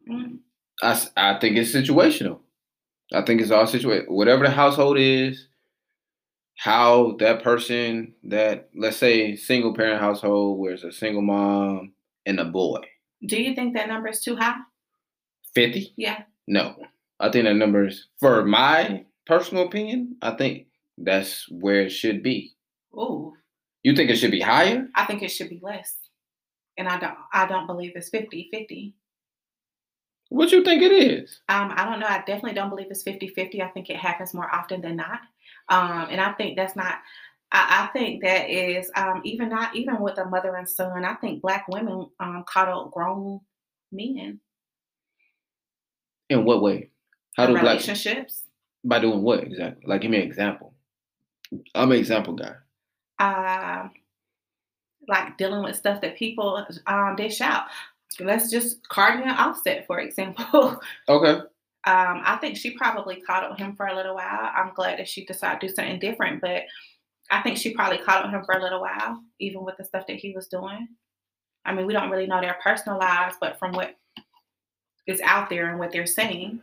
Mm, 0.09 0.39
I, 0.81 1.07
I 1.17 1.39
think 1.39 1.57
it's 1.57 1.73
situational. 1.73 2.39
I 3.13 3.21
think 3.23 3.41
it's 3.41 3.51
all 3.51 3.67
situated. 3.67 4.05
Whatever 4.09 4.45
the 4.45 4.51
household 4.51 4.97
is, 4.97 5.47
how 6.57 7.15
that 7.19 7.43
person 7.43 8.13
that 8.23 8.69
let's 8.75 8.97
say 8.97 9.35
single 9.35 9.73
parent 9.73 9.99
household 9.99 10.59
where 10.59 10.73
it's 10.73 10.83
a 10.83 10.91
single 10.91 11.21
mom 11.21 11.93
and 12.25 12.39
a 12.39 12.45
boy. 12.45 12.81
Do 13.25 13.41
you 13.41 13.55
think 13.55 13.75
that 13.75 13.87
number 13.87 14.09
is 14.09 14.21
too 14.21 14.35
high? 14.35 14.57
Fifty? 15.53 15.93
Yeah. 15.97 16.23
No. 16.47 16.75
I 17.19 17.29
think 17.29 17.45
that 17.45 17.55
number 17.55 17.87
is 17.87 18.07
for 18.19 18.43
my 18.45 19.05
personal 19.25 19.65
opinion, 19.67 20.17
I 20.21 20.31
think 20.31 20.67
that's 20.97 21.45
where 21.49 21.81
it 21.81 21.91
should 21.91 22.23
be. 22.23 22.53
Ooh, 22.93 23.33
You 23.83 23.95
think 23.95 24.09
it 24.09 24.17
should 24.17 24.31
be 24.31 24.41
higher? 24.41 24.87
I 24.95 25.05
think 25.05 25.21
it 25.23 25.29
should 25.29 25.49
be 25.49 25.59
less. 25.61 25.95
And 26.77 26.87
I 26.87 26.99
don't 26.99 27.17
I 27.33 27.45
don't 27.47 27.67
believe 27.67 27.93
it's 27.95 28.09
50-50. 28.09 28.93
What 30.29 30.51
you 30.51 30.63
think 30.63 30.81
it 30.81 30.91
is? 30.93 31.41
Um, 31.49 31.73
I 31.75 31.83
don't 31.85 31.99
know. 31.99 32.07
I 32.07 32.19
definitely 32.19 32.53
don't 32.53 32.69
believe 32.69 32.87
it's 32.89 33.03
50-50. 33.03 33.61
I 33.61 33.67
think 33.69 33.89
it 33.89 33.97
happens 33.97 34.33
more 34.33 34.53
often 34.53 34.81
than 34.81 34.95
not. 34.95 35.19
Um, 35.71 36.07
and 36.11 36.21
I 36.21 36.33
think 36.33 36.57
that's 36.57 36.75
not 36.75 36.99
I, 37.51 37.83
I 37.83 37.87
think 37.97 38.23
that 38.23 38.49
is 38.49 38.89
um, 38.95 39.21
even 39.23 39.49
not 39.49 39.75
even 39.75 39.99
with 39.99 40.17
a 40.17 40.25
mother 40.25 40.55
and 40.55 40.67
son, 40.67 41.03
I 41.03 41.15
think 41.15 41.41
black 41.41 41.67
women 41.67 42.07
um, 42.19 42.43
coddle 42.47 42.89
grown 42.89 43.41
men 43.91 44.39
In 46.29 46.45
what 46.45 46.61
way? 46.61 46.89
How 47.35 47.45
do 47.45 47.55
in 47.55 47.61
black 47.61 47.73
relationships. 47.73 48.43
by 48.83 48.99
doing 48.99 49.21
what 49.21 49.43
exactly? 49.43 49.83
Like 49.85 50.01
give 50.01 50.11
me 50.11 50.17
an 50.17 50.23
example. 50.23 50.73
I'm 51.75 51.91
an 51.91 51.97
example 51.97 52.33
guy. 52.33 52.55
uh, 53.19 53.89
like 55.07 55.37
dealing 55.37 55.63
with 55.63 55.75
stuff 55.75 56.01
that 56.01 56.15
people 56.17 56.65
um, 56.87 57.15
dish 57.15 57.41
out. 57.41 57.63
Let's 58.19 58.51
just 58.51 58.87
Cardi 58.89 59.23
and 59.23 59.31
Offset, 59.31 59.87
for 59.87 59.99
example. 59.99 60.81
Okay. 61.09 61.41
Um, 61.85 62.21
I 62.23 62.37
think 62.39 62.57
she 62.57 62.77
probably 62.77 63.21
coddled 63.21 63.57
him 63.57 63.75
for 63.75 63.87
a 63.87 63.95
little 63.95 64.15
while. 64.15 64.51
I'm 64.55 64.73
glad 64.75 64.99
that 64.99 65.09
she 65.09 65.25
decided 65.25 65.61
to 65.61 65.67
do 65.67 65.73
something 65.73 65.99
different, 65.99 66.41
but 66.41 66.63
I 67.31 67.41
think 67.41 67.57
she 67.57 67.73
probably 67.73 67.97
coddled 67.97 68.33
him 68.33 68.43
for 68.43 68.55
a 68.55 68.61
little 68.61 68.81
while, 68.81 69.19
even 69.39 69.63
with 69.63 69.77
the 69.77 69.85
stuff 69.85 70.05
that 70.07 70.17
he 70.17 70.33
was 70.35 70.47
doing. 70.47 70.87
I 71.65 71.73
mean, 71.73 71.85
we 71.85 71.93
don't 71.93 72.09
really 72.11 72.27
know 72.27 72.41
their 72.41 72.57
personal 72.63 72.99
lives, 72.99 73.37
but 73.39 73.57
from 73.57 73.71
what 73.71 73.95
is 75.07 75.21
out 75.21 75.49
there 75.49 75.69
and 75.69 75.79
what 75.79 75.91
they're 75.91 76.05
saying, 76.05 76.61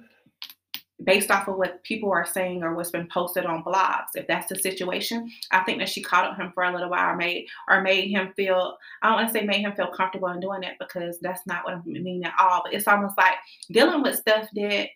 based 1.05 1.31
off 1.31 1.49
of 1.49 1.57
what 1.57 1.83
people 1.85 2.11
are 2.11 2.27
saying 2.27 2.63
or 2.63 2.75
what's 2.75 2.91
been 2.91 3.09
posted 3.09 3.47
on 3.47 3.63
blogs, 3.65 4.09
if 4.15 4.27
that's 4.27 4.49
the 4.49 4.57
situation, 4.57 5.31
I 5.51 5.61
think 5.61 5.79
that 5.79 5.89
she 5.89 6.03
coddled 6.03 6.37
him 6.37 6.53
for 6.55 6.65
a 6.65 6.73
little 6.73 6.91
while, 6.91 7.11
or 7.11 7.17
made 7.17 7.47
or 7.69 7.81
made 7.81 8.11
him 8.11 8.33
feel. 8.37 8.77
I 9.03 9.09
don't 9.09 9.17
want 9.17 9.33
to 9.33 9.33
say 9.33 9.47
made 9.47 9.63
him 9.63 9.75
feel 9.75 9.89
comfortable 9.89 10.29
in 10.29 10.41
doing 10.41 10.63
it 10.63 10.75
because 10.79 11.19
that's 11.21 11.47
not 11.47 11.65
what 11.65 11.75
I 11.75 11.81
mean 11.85 12.25
at 12.25 12.35
all. 12.39 12.63
But 12.65 12.75
it's 12.75 12.89
almost 12.89 13.17
like 13.17 13.35
dealing 13.71 14.03
with 14.03 14.17
stuff 14.17 14.49
that 14.55 14.89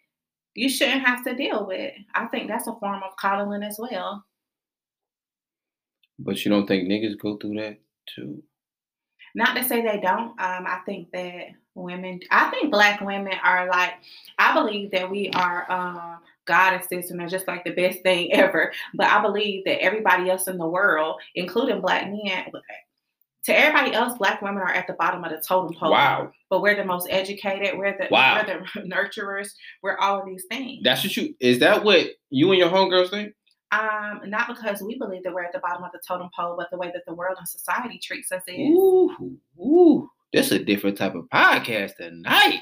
you 0.55 0.69
shouldn't 0.69 1.07
have 1.07 1.25
to 1.25 1.35
deal 1.35 1.67
with. 1.67 1.95
I 2.15 2.27
think 2.27 2.49
that's 2.49 2.67
a 2.67 2.75
form 2.75 3.03
of 3.03 3.17
coddling 3.17 3.63
as 3.63 3.79
well. 3.79 4.25
But 6.19 6.45
you 6.45 6.51
don't 6.51 6.67
think 6.67 6.89
niggas 6.89 7.19
go 7.19 7.37
through 7.37 7.55
that 7.57 7.79
too? 8.07 8.43
Not 9.35 9.57
to 9.57 9.65
say 9.65 9.83
they 9.83 10.01
don't. 10.01 10.31
Um, 10.39 10.67
I 10.67 10.81
think 10.85 11.11
that 11.13 11.49
women, 11.75 12.21
I 12.31 12.51
think 12.51 12.71
black 12.71 13.01
women 13.01 13.33
are 13.43 13.67
like, 13.69 13.95
I 14.39 14.55
believe 14.55 14.91
that 14.91 15.11
we 15.11 15.31
are 15.31 15.71
um, 15.73 16.19
goddesses 16.45 17.11
and 17.11 17.21
are 17.21 17.29
just 17.29 17.49
like 17.49 17.65
the 17.65 17.71
best 17.71 18.03
thing 18.03 18.33
ever. 18.35 18.73
But 18.95 19.07
I 19.07 19.23
believe 19.23 19.65
that 19.65 19.83
everybody 19.83 20.31
else 20.31 20.49
in 20.49 20.59
the 20.59 20.69
world, 20.69 21.21
including 21.35 21.81
black 21.81 22.11
men, 22.11 22.53
to 23.45 23.59
everybody 23.59 23.93
else, 23.95 24.17
black 24.19 24.41
women 24.41 24.63
are 24.63 24.73
at 24.73 24.87
the 24.87 24.93
bottom 24.95 25.25
of 25.25 25.31
the 25.31 25.43
totem 25.47 25.75
pole. 25.77 25.91
Wow. 25.91 26.31
But 26.49 26.63
we're 26.63 26.77
the 26.77 26.85
most 26.85 27.09
educated. 27.11 27.77
We're 27.77 27.97
the 27.99 28.07
Wow. 28.11 28.45
we're 28.47 28.65
the 28.75 28.81
nurturers. 28.89 29.49
We're 29.83 29.97
all 29.99 30.21
of 30.21 30.27
these 30.27 30.45
things. 30.49 30.81
That's 30.85 31.03
what 31.03 31.17
you 31.17 31.35
is 31.41 31.59
that 31.61 31.83
what 31.85 32.07
you 32.31 32.51
and 32.51 32.59
your 32.59 32.69
homegirls 32.71 33.11
think? 33.11 33.33
Um, 33.73 34.21
not 34.27 34.49
because 34.49 34.83
we 34.83 34.99
believe 34.99 35.23
that 35.25 35.33
we're 35.33 35.45
at 35.45 35.53
the 35.53 35.59
bottom 35.61 35.83
of 35.83 35.93
the 35.93 36.01
totem 36.07 36.29
pole, 36.37 36.57
but 36.59 36.69
the 36.71 36.77
way 36.77 36.91
that 36.93 37.05
the 37.07 37.15
world 37.15 37.37
and 37.39 37.49
society 37.49 37.99
treats 37.99 38.31
us 38.31 38.43
is. 38.47 38.59
Ooh, 38.59 39.39
ooh. 39.59 40.11
This 40.33 40.51
a 40.53 40.59
different 40.59 40.97
type 40.99 41.15
of 41.15 41.25
podcast 41.33 41.97
tonight. 41.97 42.61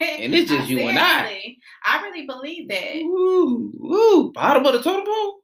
And 0.00 0.34
it's 0.34 0.50
just 0.50 0.68
you 0.70 0.80
and 0.80 0.98
I. 0.98 1.56
I 1.84 2.02
really 2.02 2.26
believe 2.26 2.68
that. 2.68 2.96
Ooh, 2.96 3.72
ooh. 3.82 4.32
Bottom 4.34 4.66
of 4.66 4.74
the 4.74 4.82
totem 4.82 5.06
pole? 5.06 5.40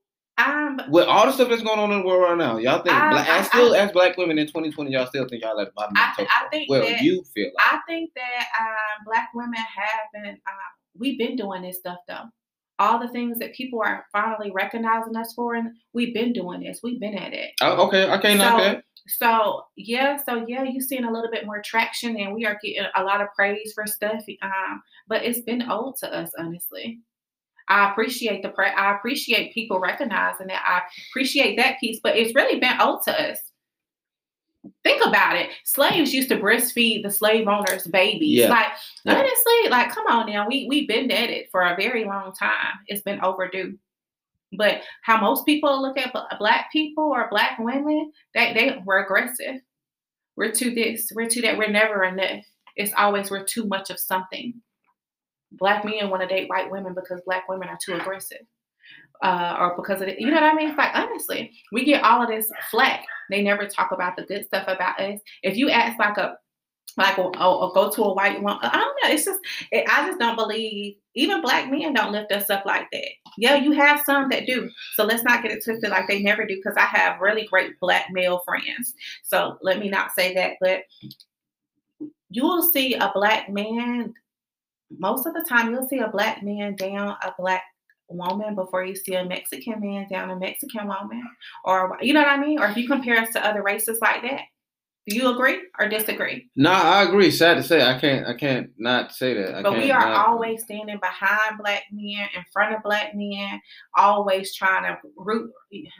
Um, 0.47 0.81
With 0.89 1.07
all 1.07 1.27
the 1.27 1.33
stuff 1.33 1.49
that's 1.49 1.63
going 1.63 1.79
on 1.79 1.93
in 1.93 2.01
the 2.01 2.07
world 2.07 2.23
right 2.23 2.37
now, 2.39 2.57
y'all 2.59 2.83
think 2.83 2.95
I- 2.95 3.11
black, 3.11 3.29
I- 3.29 3.37
and 3.39 3.47
still 3.47 3.75
as 3.75 3.93
black 3.93 4.17
women 4.17 4.39
in 4.39 4.47
2020, 4.47 4.91
y'all 4.93 5.07
still 5.07 5.27
think 5.29 5.43
y'all 5.43 5.59
at 5.61 5.67
the 5.67 5.73
bottom 5.77 5.95
I 5.97 6.11
of 6.11 6.17
the 6.17 6.23
th- 6.23 6.29
I 6.31 6.49
think 6.49 6.71
well, 6.71 6.83
that- 6.83 7.01
you 7.03 7.23
feel 7.35 7.51
like 7.57 7.73
I 7.75 7.79
think 7.87 8.11
that 8.17 8.47
um, 8.61 9.05
black 9.07 9.29
women 9.35 9.55
have 9.55 10.25
been. 10.25 10.35
Uh, 10.47 10.71
we've 10.99 11.19
been 11.19 11.37
doing 11.37 11.63
this 11.63 11.79
stuff 11.79 11.99
though. 12.09 12.25
All 12.79 12.99
the 12.99 13.09
things 13.09 13.39
that 13.41 13.55
people 13.55 13.83
are 13.85 14.07
finally 14.11 14.51
recognizing 14.51 15.15
us 15.15 15.35
for, 15.35 15.55
and 15.55 15.71
we've 15.93 16.15
been 16.15 16.33
doing 16.33 16.61
this. 16.61 16.81
We've 16.83 16.99
been 17.01 17.15
at 17.19 17.35
it. 17.35 17.51
Oh, 17.61 17.87
okay, 17.89 18.09
I 18.11 18.17
can't 18.19 18.39
knock 18.39 18.59
So- 18.59 18.65
that. 18.65 18.85
So 19.07 19.63
yeah, 19.77 20.19
so 20.19 20.45
yeah, 20.47 20.63
you're 20.63 20.81
seeing 20.83 21.05
a 21.05 21.11
little 21.13 21.31
bit 21.31 21.45
more 21.47 21.61
traction, 21.65 22.17
and 22.19 22.35
we 22.35 22.45
are 22.47 22.59
getting 22.63 22.87
a 22.95 23.03
lot 23.03 23.21
of 23.21 23.29
praise 23.35 23.73
for 23.75 23.87
stuff. 23.87 24.23
Um, 24.43 24.83
but 25.09 25.25
it's 25.25 25.41
been 25.41 25.69
old 25.69 25.97
to 26.01 26.15
us, 26.15 26.31
honestly. 26.39 27.01
I 27.71 27.91
appreciate 27.91 28.43
the 28.43 28.51
pra- 28.51 28.79
I 28.79 28.97
appreciate 28.97 29.55
people 29.55 29.79
recognizing 29.79 30.49
that. 30.49 30.63
I 30.67 30.83
appreciate 31.11 31.57
that 31.57 31.79
piece, 31.81 32.01
but 32.03 32.17
it's 32.17 32.35
really 32.35 32.59
been 32.61 32.77
owed 32.81 33.03
to 33.05 33.31
us. 33.31 33.39
Think 34.85 35.03
about 35.07 35.37
it. 35.37 35.49
Slaves 35.65 36.13
used 36.13 36.29
to 36.29 36.37
breastfeed 36.37 37.03
the 37.03 37.11
slave 37.11 37.49
owners' 37.49 37.87
babies. 37.87 38.41
Yeah. 38.41 38.49
Like 38.51 38.67
Yeah. 39.05 39.15
honestly, 39.19 39.71
like 39.71 39.91
come 39.91 40.07
on 40.07 40.27
now, 40.31 40.47
we 40.49 40.67
we've 40.69 40.89
been 40.89 41.11
at 41.11 41.31
it 41.31 41.49
for 41.51 41.63
a 41.63 41.77
very 41.77 42.05
long 42.05 42.35
time. 42.35 42.75
It's 42.89 43.03
been 43.03 43.23
overdue. 43.23 43.79
But 44.53 44.83
how 45.03 45.21
most 45.21 45.47
people 45.47 45.81
look 45.81 45.97
at 45.97 46.13
black 46.39 46.73
people 46.73 47.05
or 47.05 47.29
black 47.31 47.59
women, 47.59 48.13
they 48.35 48.53
they 48.53 48.83
we're 48.85 49.05
aggressive. 49.05 49.61
We're 50.37 50.53
too 50.53 50.75
this, 50.75 51.13
we're 51.15 51.29
too 51.29 51.43
that, 51.43 51.57
we're 51.57 51.69
never 51.71 52.03
enough. 52.05 52.45
It's 52.77 52.93
always 52.97 53.31
we're 53.31 53.45
too 53.45 53.67
much 53.67 53.91
of 53.91 53.99
something. 54.01 54.55
Black 55.53 55.85
men 55.85 56.11
want 56.11 56.23
to 56.23 56.29
date 56.29 56.49
white 56.49 56.71
women 56.71 56.95
because 56.95 57.21
black 57.27 57.49
women 57.49 57.69
are 57.69 57.79
too 57.85 57.95
aggressive. 57.95 58.47
Uh, 59.23 59.57
or 59.61 59.77
because 59.77 60.01
of 60.01 60.09
it, 60.09 60.19
you 60.19 60.29
know 60.29 60.41
what 60.41 60.45
I 60.45 60.55
mean? 60.55 60.75
Like 60.75 60.95
honestly, 60.95 61.53
we 61.73 61.85
get 61.85 62.03
all 62.03 62.23
of 62.23 62.29
this 62.29 62.51
flack. 62.71 63.05
They 63.31 63.43
never 63.43 63.67
talk 63.67 63.93
about 63.93 64.17
the 64.17 64.23
good 64.23 64.47
stuff 64.47 64.65
about 64.67 64.99
us. 64.99 65.21
If 65.43 65.57
you 65.57 65.69
ask 65.69 65.99
like 65.99 66.17
a 66.17 66.37
like 66.97 67.19
or 67.19 67.31
go 67.73 67.91
to 67.91 68.03
a 68.03 68.15
white 68.15 68.43
woman, 68.43 68.59
I 68.63 68.79
don't 68.79 68.97
know. 69.03 69.15
It's 69.15 69.25
just 69.25 69.41
it, 69.71 69.85
I 69.89 70.07
just 70.07 70.19
don't 70.19 70.37
believe 70.37 70.97
even 71.15 71.43
black 71.43 71.71
men 71.71 71.93
don't 71.93 72.13
lift 72.13 72.33
us 72.33 72.51
up 72.51 72.65
like 72.65 72.87
that. 72.93 73.09
Yeah, 73.37 73.57
you 73.57 73.73
have 73.73 74.03
some 74.05 74.29
that 74.31 74.47
do. 74.47 74.71
So 74.95 75.05
let's 75.05 75.23
not 75.23 75.43
get 75.43 75.53
it 75.53 75.65
twisted 75.65 75.91
like 75.91 76.09
they 76.09 76.23
never 76.23 76.47
do. 76.47 76.57
Because 76.57 76.77
I 76.77 76.87
have 76.87 77.21
really 77.21 77.47
great 77.47 77.79
black 77.81 78.07
male 78.11 78.43
friends. 78.45 78.95
So 79.25 79.59
let 79.63 79.79
me 79.79 79.89
not 79.89 80.13
say 80.13 80.35
that, 80.35 80.55
but 80.61 80.83
you 82.31 82.43
will 82.45 82.63
see 82.63 82.95
a 82.95 83.11
black 83.15 83.51
man. 83.51 84.15
Most 84.99 85.27
of 85.27 85.35
the 85.35 85.45
time, 85.49 85.73
you'll 85.73 85.89
see 85.89 85.99
a 85.99 86.09
black 86.09 86.43
man 86.43 86.75
down 86.77 87.17
a 87.23 87.33
black 87.39 87.63
woman 88.09 88.55
before 88.55 88.85
you 88.85 88.97
see 88.97 89.15
a 89.15 89.25
Mexican 89.25 89.81
man 89.81 90.07
down 90.11 90.31
a 90.31 90.37
Mexican 90.37 90.89
woman, 90.89 91.23
or 91.65 91.97
you 92.01 92.13
know 92.13 92.21
what 92.23 92.29
I 92.29 92.37
mean. 92.41 92.59
Or 92.61 92.67
if 92.67 92.77
you 92.77 92.89
compare 92.89 93.19
us 93.21 93.31
to 93.31 93.47
other 93.47 93.63
races 93.63 93.99
like 94.03 94.23
that, 94.23 94.43
do 95.07 95.17
you 95.17 95.29
agree 95.31 95.59
or 95.79 95.89
disagree? 95.89 96.49
Nah, 96.57 96.73
I 96.73 97.03
agree. 97.05 97.31
Sad 97.31 97.55
to 97.55 97.63
say, 97.63 97.83
I 97.83 97.99
can't. 97.99 98.27
I 98.27 98.35
can't 98.35 98.71
not 98.79 99.13
say 99.13 99.35
that. 99.35 99.55
I 99.55 99.63
But 99.63 99.79
we 99.79 99.91
are 99.91 100.01
not- 100.01 100.27
always 100.29 100.63
standing 100.65 100.99
behind 100.99 101.59
black 101.59 101.85
men, 101.93 102.29
in 102.37 102.45
front 102.53 102.75
of 102.75 102.83
black 102.83 103.13
men, 103.15 103.61
always 103.97 104.55
trying 104.55 104.83
to 104.85 104.99
root 105.17 105.53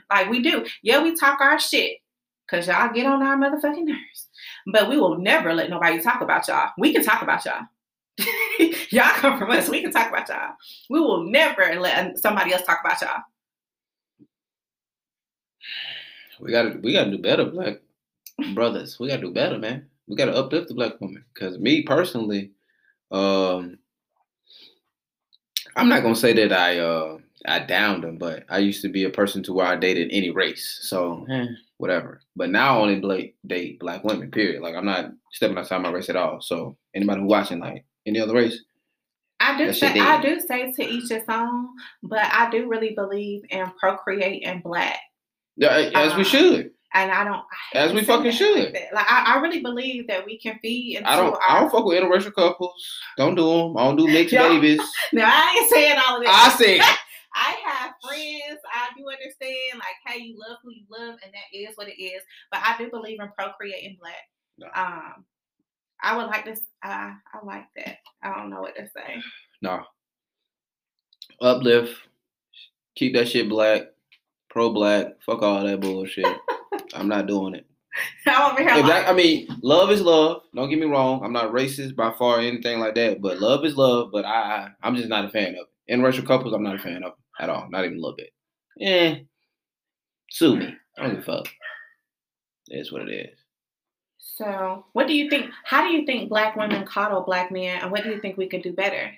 like 0.09 0.29
we 0.29 0.41
do. 0.41 0.65
Yeah, 0.83 1.01
we 1.01 1.15
talk 1.15 1.39
our 1.41 1.59
shit 1.59 1.97
because 2.45 2.67
y'all 2.67 2.93
get 2.93 3.05
on 3.05 3.23
our 3.23 3.37
motherfucking 3.37 3.85
nerves. 3.85 4.27
But 4.67 4.89
we 4.89 4.97
will 4.97 5.17
never 5.17 5.53
let 5.53 5.69
nobody 5.69 6.01
talk 6.01 6.21
about 6.21 6.47
y'all. 6.47 6.71
We 6.77 6.93
can 6.93 7.03
talk 7.03 7.21
about 7.21 7.45
y'all. 7.45 7.63
y'all 8.89 9.09
come 9.15 9.37
from 9.37 9.51
us. 9.51 9.69
We 9.69 9.81
can 9.81 9.91
talk 9.91 10.09
about 10.09 10.29
y'all. 10.29 10.55
We 10.89 10.99
will 10.99 11.29
never 11.29 11.79
let 11.79 12.17
somebody 12.17 12.53
else 12.53 12.63
talk 12.63 12.79
about 12.83 13.01
y'all. 13.01 13.21
We 16.39 16.51
gotta. 16.51 16.79
We 16.81 16.93
gotta 16.93 17.11
do 17.11 17.19
better, 17.19 17.45
black 17.45 17.77
brothers. 18.53 18.99
We 18.99 19.09
gotta 19.09 19.21
do 19.21 19.31
better, 19.31 19.57
man. 19.57 19.87
We 20.07 20.15
gotta 20.15 20.35
uplift 20.35 20.69
the 20.69 20.73
black 20.73 20.99
woman. 20.99 21.23
Cause 21.35 21.57
me 21.59 21.83
personally, 21.83 22.51
um, 23.11 23.77
I'm 25.75 25.89
not 25.89 26.01
gonna 26.01 26.15
say 26.15 26.33
that 26.33 26.51
I 26.51 26.79
uh 26.79 27.17
I 27.45 27.59
downed 27.59 28.03
them, 28.03 28.17
but 28.17 28.43
I 28.49 28.59
used 28.59 28.81
to 28.83 28.89
be 28.89 29.05
a 29.05 29.09
person 29.09 29.41
to 29.43 29.53
where 29.53 29.65
I 29.65 29.75
dated 29.75 30.09
any 30.11 30.29
race. 30.29 30.79
So 30.83 31.25
eh, 31.29 31.47
whatever. 31.77 32.21
But 32.35 32.49
now 32.49 32.75
I 32.75 32.81
only 32.81 33.35
date 33.45 33.79
black 33.79 34.03
women, 34.03 34.31
period. 34.31 34.61
Like 34.61 34.75
I'm 34.75 34.85
not 34.85 35.11
stepping 35.31 35.57
outside 35.57 35.81
my 35.81 35.91
race 35.91 36.09
at 36.09 36.15
all. 36.15 36.41
So 36.41 36.77
anybody 36.93 37.21
who 37.21 37.27
watching 37.27 37.59
like 37.59 37.85
any 38.05 38.19
other 38.19 38.33
race, 38.33 38.63
I 39.39 39.57
do 39.57 39.73
say 39.73 39.99
I 39.99 40.21
do 40.21 40.39
say 40.39 40.71
to 40.71 40.83
each 40.83 41.09
his 41.09 41.23
own, 41.27 41.69
but 42.03 42.19
I 42.31 42.49
do 42.51 42.67
really 42.67 42.91
believe 42.95 43.43
in 43.49 43.69
procreate 43.79 44.43
and 44.45 44.61
black. 44.63 44.99
yeah, 45.57 45.89
as 45.95 46.15
we 46.15 46.21
Uh, 46.21 46.25
should. 46.25 46.71
And 46.93 47.09
I 47.09 47.23
don't 47.23 47.41
I 47.73 47.77
As 47.77 47.93
we 47.93 48.03
fucking 48.03 48.31
should. 48.33 48.73
Like, 48.73 48.89
like 48.93 49.05
I, 49.09 49.35
I 49.35 49.39
really 49.39 49.61
believe 49.61 50.07
that 50.07 50.25
we 50.25 50.37
can 50.37 50.59
feed 50.61 50.97
into 50.97 51.09
I 51.09 51.15
don't. 51.15 51.33
our 51.35 51.41
I 51.49 51.59
don't 51.61 51.71
fuck 51.71 51.85
with 51.85 51.97
interracial 51.97 52.33
couples. 52.33 52.73
Don't 53.15 53.35
do 53.35 53.45
them. 53.47 53.77
I 53.77 53.85
don't 53.85 53.95
do 53.95 54.07
mixed 54.07 54.35
babies. 54.35 54.81
No, 55.13 55.23
I 55.25 55.57
ain't 55.57 55.69
saying 55.69 55.97
all 56.05 56.17
of 56.17 56.23
this. 56.23 56.29
I 56.31 56.49
said 56.57 56.81
I 57.33 57.55
have 57.65 57.93
friends. 58.05 58.59
I 58.75 58.89
do 58.97 59.07
understand, 59.09 59.75
like, 59.79 59.95
hey, 60.05 60.21
you 60.21 60.37
love 60.37 60.57
who 60.61 60.71
you 60.71 60.83
love, 60.89 61.17
and 61.23 61.31
that 61.33 61.57
is 61.57 61.77
what 61.77 61.87
it 61.87 62.01
is. 62.01 62.21
But 62.51 62.59
I 62.61 62.75
do 62.77 62.89
believe 62.89 63.21
in 63.21 63.29
procreating 63.37 63.97
black. 64.01 64.27
No. 64.57 64.67
Um, 64.75 65.23
I 66.03 66.17
would 66.17 66.27
like 66.27 66.45
this. 66.45 66.61
I 66.83 67.13
I 67.33 67.45
like 67.45 67.65
that. 67.77 67.97
I 68.23 68.35
don't 68.35 68.49
know 68.49 68.61
what 68.61 68.75
to 68.75 68.87
say. 68.87 69.21
no. 69.61 69.81
Uplift. 71.41 71.93
Keep 72.95 73.13
that 73.15 73.27
shit 73.27 73.49
black. 73.49 73.83
Pro 74.49 74.71
black. 74.71 75.07
Fuck 75.25 75.41
all 75.41 75.63
that 75.63 75.79
bullshit. 75.79 76.25
I'm 76.93 77.07
not 77.07 77.27
doing 77.27 77.55
it. 77.55 77.65
I'm 78.27 78.51
over 78.51 78.61
here. 78.61 78.69
If 78.71 78.83
like, 78.83 79.05
that- 79.05 79.09
I 79.09 79.13
mean, 79.13 79.47
love 79.63 79.91
is 79.91 80.01
love. 80.01 80.43
Don't 80.55 80.69
get 80.69 80.79
me 80.79 80.85
wrong. 80.85 81.23
I'm 81.23 81.33
not 81.33 81.51
racist 81.51 81.95
by 81.95 82.11
far 82.17 82.37
or 82.37 82.41
anything 82.41 82.79
like 82.79 82.95
that. 82.95 83.21
But 83.21 83.39
love 83.39 83.65
is 83.65 83.75
love. 83.75 84.09
But 84.11 84.25
I, 84.25 84.29
I 84.31 84.69
I'm 84.83 84.95
just 84.95 85.09
not 85.09 85.25
a 85.25 85.29
fan 85.29 85.55
of 85.55 85.67
it. 85.87 85.93
Interracial 85.93 86.25
couples, 86.25 86.53
I'm 86.53 86.63
not 86.63 86.75
a 86.75 86.79
fan 86.79 87.03
of 87.03 87.13
at 87.39 87.49
all. 87.49 87.67
Not 87.69 87.83
even 87.85 87.97
a 87.97 88.01
little 88.01 88.15
bit. 88.15 88.29
Eh. 88.79 89.19
Sue 90.29 90.55
me. 90.57 90.73
I 90.97 91.01
don't 91.01 91.15
give 91.15 91.19
a 91.19 91.25
fuck. 91.25 91.47
It's 92.67 92.91
what 92.91 93.09
it 93.09 93.11
is. 93.11 93.37
So, 94.41 94.85
what 94.93 95.05
do 95.05 95.13
you 95.13 95.29
think? 95.29 95.51
How 95.65 95.83
do 95.83 95.93
you 95.93 96.03
think 96.03 96.27
black 96.27 96.55
women 96.55 96.83
coddle 96.83 97.21
black 97.21 97.51
men, 97.51 97.79
and 97.79 97.91
what 97.91 98.03
do 98.03 98.09
you 98.09 98.19
think 98.19 98.37
we 98.37 98.49
could 98.49 98.63
do 98.63 98.73
better 98.73 99.11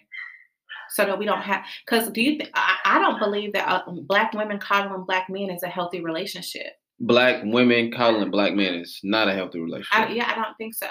so 0.89 1.05
that 1.05 1.17
we 1.17 1.23
don't 1.25 1.41
have? 1.41 1.63
Because 1.86 2.12
do 2.12 2.21
you 2.21 2.38
think 2.38 2.49
I, 2.53 2.75
I 2.83 2.99
don't 2.99 3.19
believe 3.19 3.53
that 3.53 3.65
uh, 3.65 3.83
black 3.89 4.33
women 4.33 4.59
coddling 4.59 5.05
black 5.05 5.29
men 5.29 5.49
is 5.49 5.63
a 5.63 5.69
healthy 5.69 6.01
relationship. 6.01 6.73
Black 6.99 7.41
women 7.45 7.89
coddling 7.89 8.31
black 8.31 8.53
men 8.53 8.75
is 8.75 8.99
not 9.01 9.29
a 9.29 9.33
healthy 9.33 9.62
relationship. 9.62 10.09
I, 10.09 10.12
yeah, 10.12 10.29
I 10.29 10.36
don't 10.36 10.57
think 10.57 10.73
so. 10.73 10.88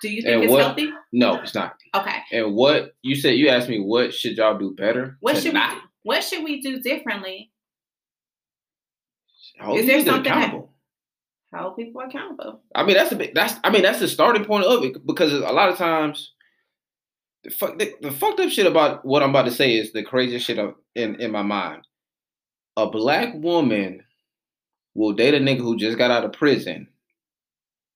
Do 0.00 0.10
you 0.10 0.22
think 0.22 0.34
And 0.34 0.44
it's 0.44 0.52
what- 0.52 0.62
healthy? 0.62 0.92
No, 1.12 1.34
it's 1.40 1.56
not. 1.56 1.74
Okay. 1.92 2.18
And 2.30 2.54
what 2.54 2.94
you 3.02 3.16
said, 3.16 3.30
you 3.30 3.48
asked 3.48 3.68
me, 3.68 3.80
what 3.80 4.14
should 4.14 4.36
y'all 4.36 4.56
do 4.56 4.74
better? 4.76 5.16
What 5.20 5.38
should 5.38 5.54
not 5.54 5.74
we 5.74 5.80
do? 5.80 5.86
What 6.04 6.22
should 6.22 6.44
we 6.44 6.60
do 6.60 6.80
differently? 6.80 7.50
hold 9.60 9.78
is 9.78 9.86
there 9.86 10.04
something 10.04 10.32
that-? 10.32 10.52
Hold 11.54 11.76
people 11.76 12.00
accountable. 12.00 12.60
I 12.74 12.82
mean, 12.82 12.96
that's 12.96 13.12
a 13.12 13.16
big. 13.16 13.34
That's 13.34 13.54
I 13.62 13.70
mean, 13.70 13.82
that's 13.82 14.00
the 14.00 14.08
starting 14.08 14.44
point 14.44 14.64
of 14.64 14.82
it 14.84 15.06
because 15.06 15.32
a 15.32 15.38
lot 15.38 15.68
of 15.68 15.78
times, 15.78 16.32
the 17.44 17.50
fuck, 17.50 17.78
the, 17.78 17.92
the 18.00 18.10
fucked 18.10 18.40
up 18.40 18.50
shit 18.50 18.66
about 18.66 19.04
what 19.04 19.22
I'm 19.22 19.30
about 19.30 19.44
to 19.44 19.52
say 19.52 19.76
is 19.76 19.92
the 19.92 20.02
craziest 20.02 20.46
shit 20.46 20.58
of- 20.58 20.74
in 20.94 21.20
in 21.20 21.30
my 21.30 21.42
mind. 21.42 21.86
A 22.76 22.90
black 22.90 23.34
woman 23.34 24.02
will 24.94 25.12
date 25.12 25.34
a 25.34 25.38
nigga 25.38 25.58
who 25.60 25.76
just 25.76 25.96
got 25.98 26.10
out 26.10 26.24
of 26.24 26.32
prison 26.32 26.88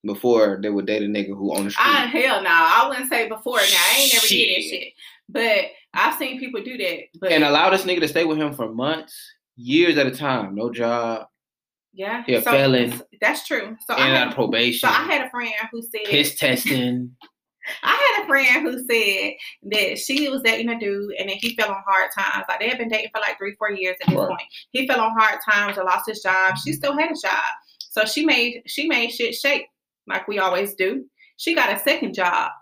before 0.05 0.59
they 0.63 0.71
would 0.71 0.87
date 0.87 1.03
a 1.03 1.07
nigga 1.07 1.37
who 1.37 1.53
on 1.53 1.65
the 1.65 1.75
ah, 1.79 2.07
street. 2.07 2.21
I 2.21 2.27
hell 2.29 2.43
no, 2.43 2.51
I 2.51 2.87
wouldn't 2.89 3.09
say 3.09 3.29
before. 3.29 3.57
Now 3.57 3.63
I 3.63 3.99
ain't 3.99 4.13
never 4.13 4.27
did 4.27 4.57
that 4.57 4.63
Shit. 4.63 4.71
shit, 4.71 4.93
but 5.29 5.65
I've 5.95 6.17
seen 6.19 6.39
people 6.39 6.63
do 6.63 6.77
that. 6.79 6.99
But 7.21 7.33
and 7.33 7.43
allow 7.43 7.71
this 7.71 7.83
nigga 7.83 8.01
to 8.01 8.09
stay 8.09 8.25
with 8.25 8.39
him 8.39 8.55
for 8.55 8.73
months, 8.73 9.33
years 9.57 9.99
at 9.99 10.07
a 10.07 10.13
time, 10.13 10.55
no 10.55 10.71
job, 10.71 11.27
yeah, 11.99 12.23
Yeah, 12.29 12.41
so, 12.41 12.53
felon. 12.53 13.03
That's 13.21 13.47
true. 13.47 13.77
So 13.87 13.95
I 13.95 14.07
and 14.07 14.17
out 14.17 14.27
had, 14.29 14.35
probation, 14.35 14.89
so 14.89 14.95
I 14.95 15.03
had 15.03 15.27
a 15.27 15.31
friend 15.31 15.53
who 15.73 15.83
said 15.83 16.05
piss 16.05 16.37
testing. 16.37 17.11
I 17.83 18.15
had 18.17 18.25
a 18.25 18.27
friend 18.29 18.63
who 18.63 18.79
said 18.79 19.33
that 19.73 19.99
she 19.99 20.29
was 20.31 20.41
dating 20.43 20.71
a 20.71 20.79
dude 20.79 21.13
and 21.19 21.29
then 21.29 21.37
he 21.39 21.57
fell 21.57 21.71
on 21.71 21.83
hard 21.87 22.11
times. 22.17 22.45
Like 22.49 22.61
they 22.61 22.69
had 22.69 22.79
been 22.79 22.89
dating 22.89 23.11
for 23.13 23.21
like 23.21 23.37
three, 23.37 23.57
four 23.59 23.73
years 23.73 23.97
at 24.01 24.09
this 24.09 24.17
Right. 24.17 24.29
point. 24.29 24.43
He 24.71 24.87
fell 24.87 25.01
on 25.01 25.19
hard 25.19 25.41
times 25.45 25.77
and 25.77 25.85
lost 25.85 26.09
his 26.09 26.23
job. 26.23 26.57
She 26.65 26.73
still 26.73 26.97
had 26.97 27.11
a 27.11 27.15
job. 27.21 27.43
So 27.91 28.05
she 28.05 28.25
made 28.25 28.63
she 28.67 28.87
made 28.87 29.11
shit 29.11 29.35
shake 29.35 29.67
like 30.07 30.29
we 30.29 30.39
always 30.39 30.75
do. 30.75 31.05
She 31.37 31.55
got 31.55 31.77
a 31.77 31.81
second 31.81 32.15
job 32.15 32.53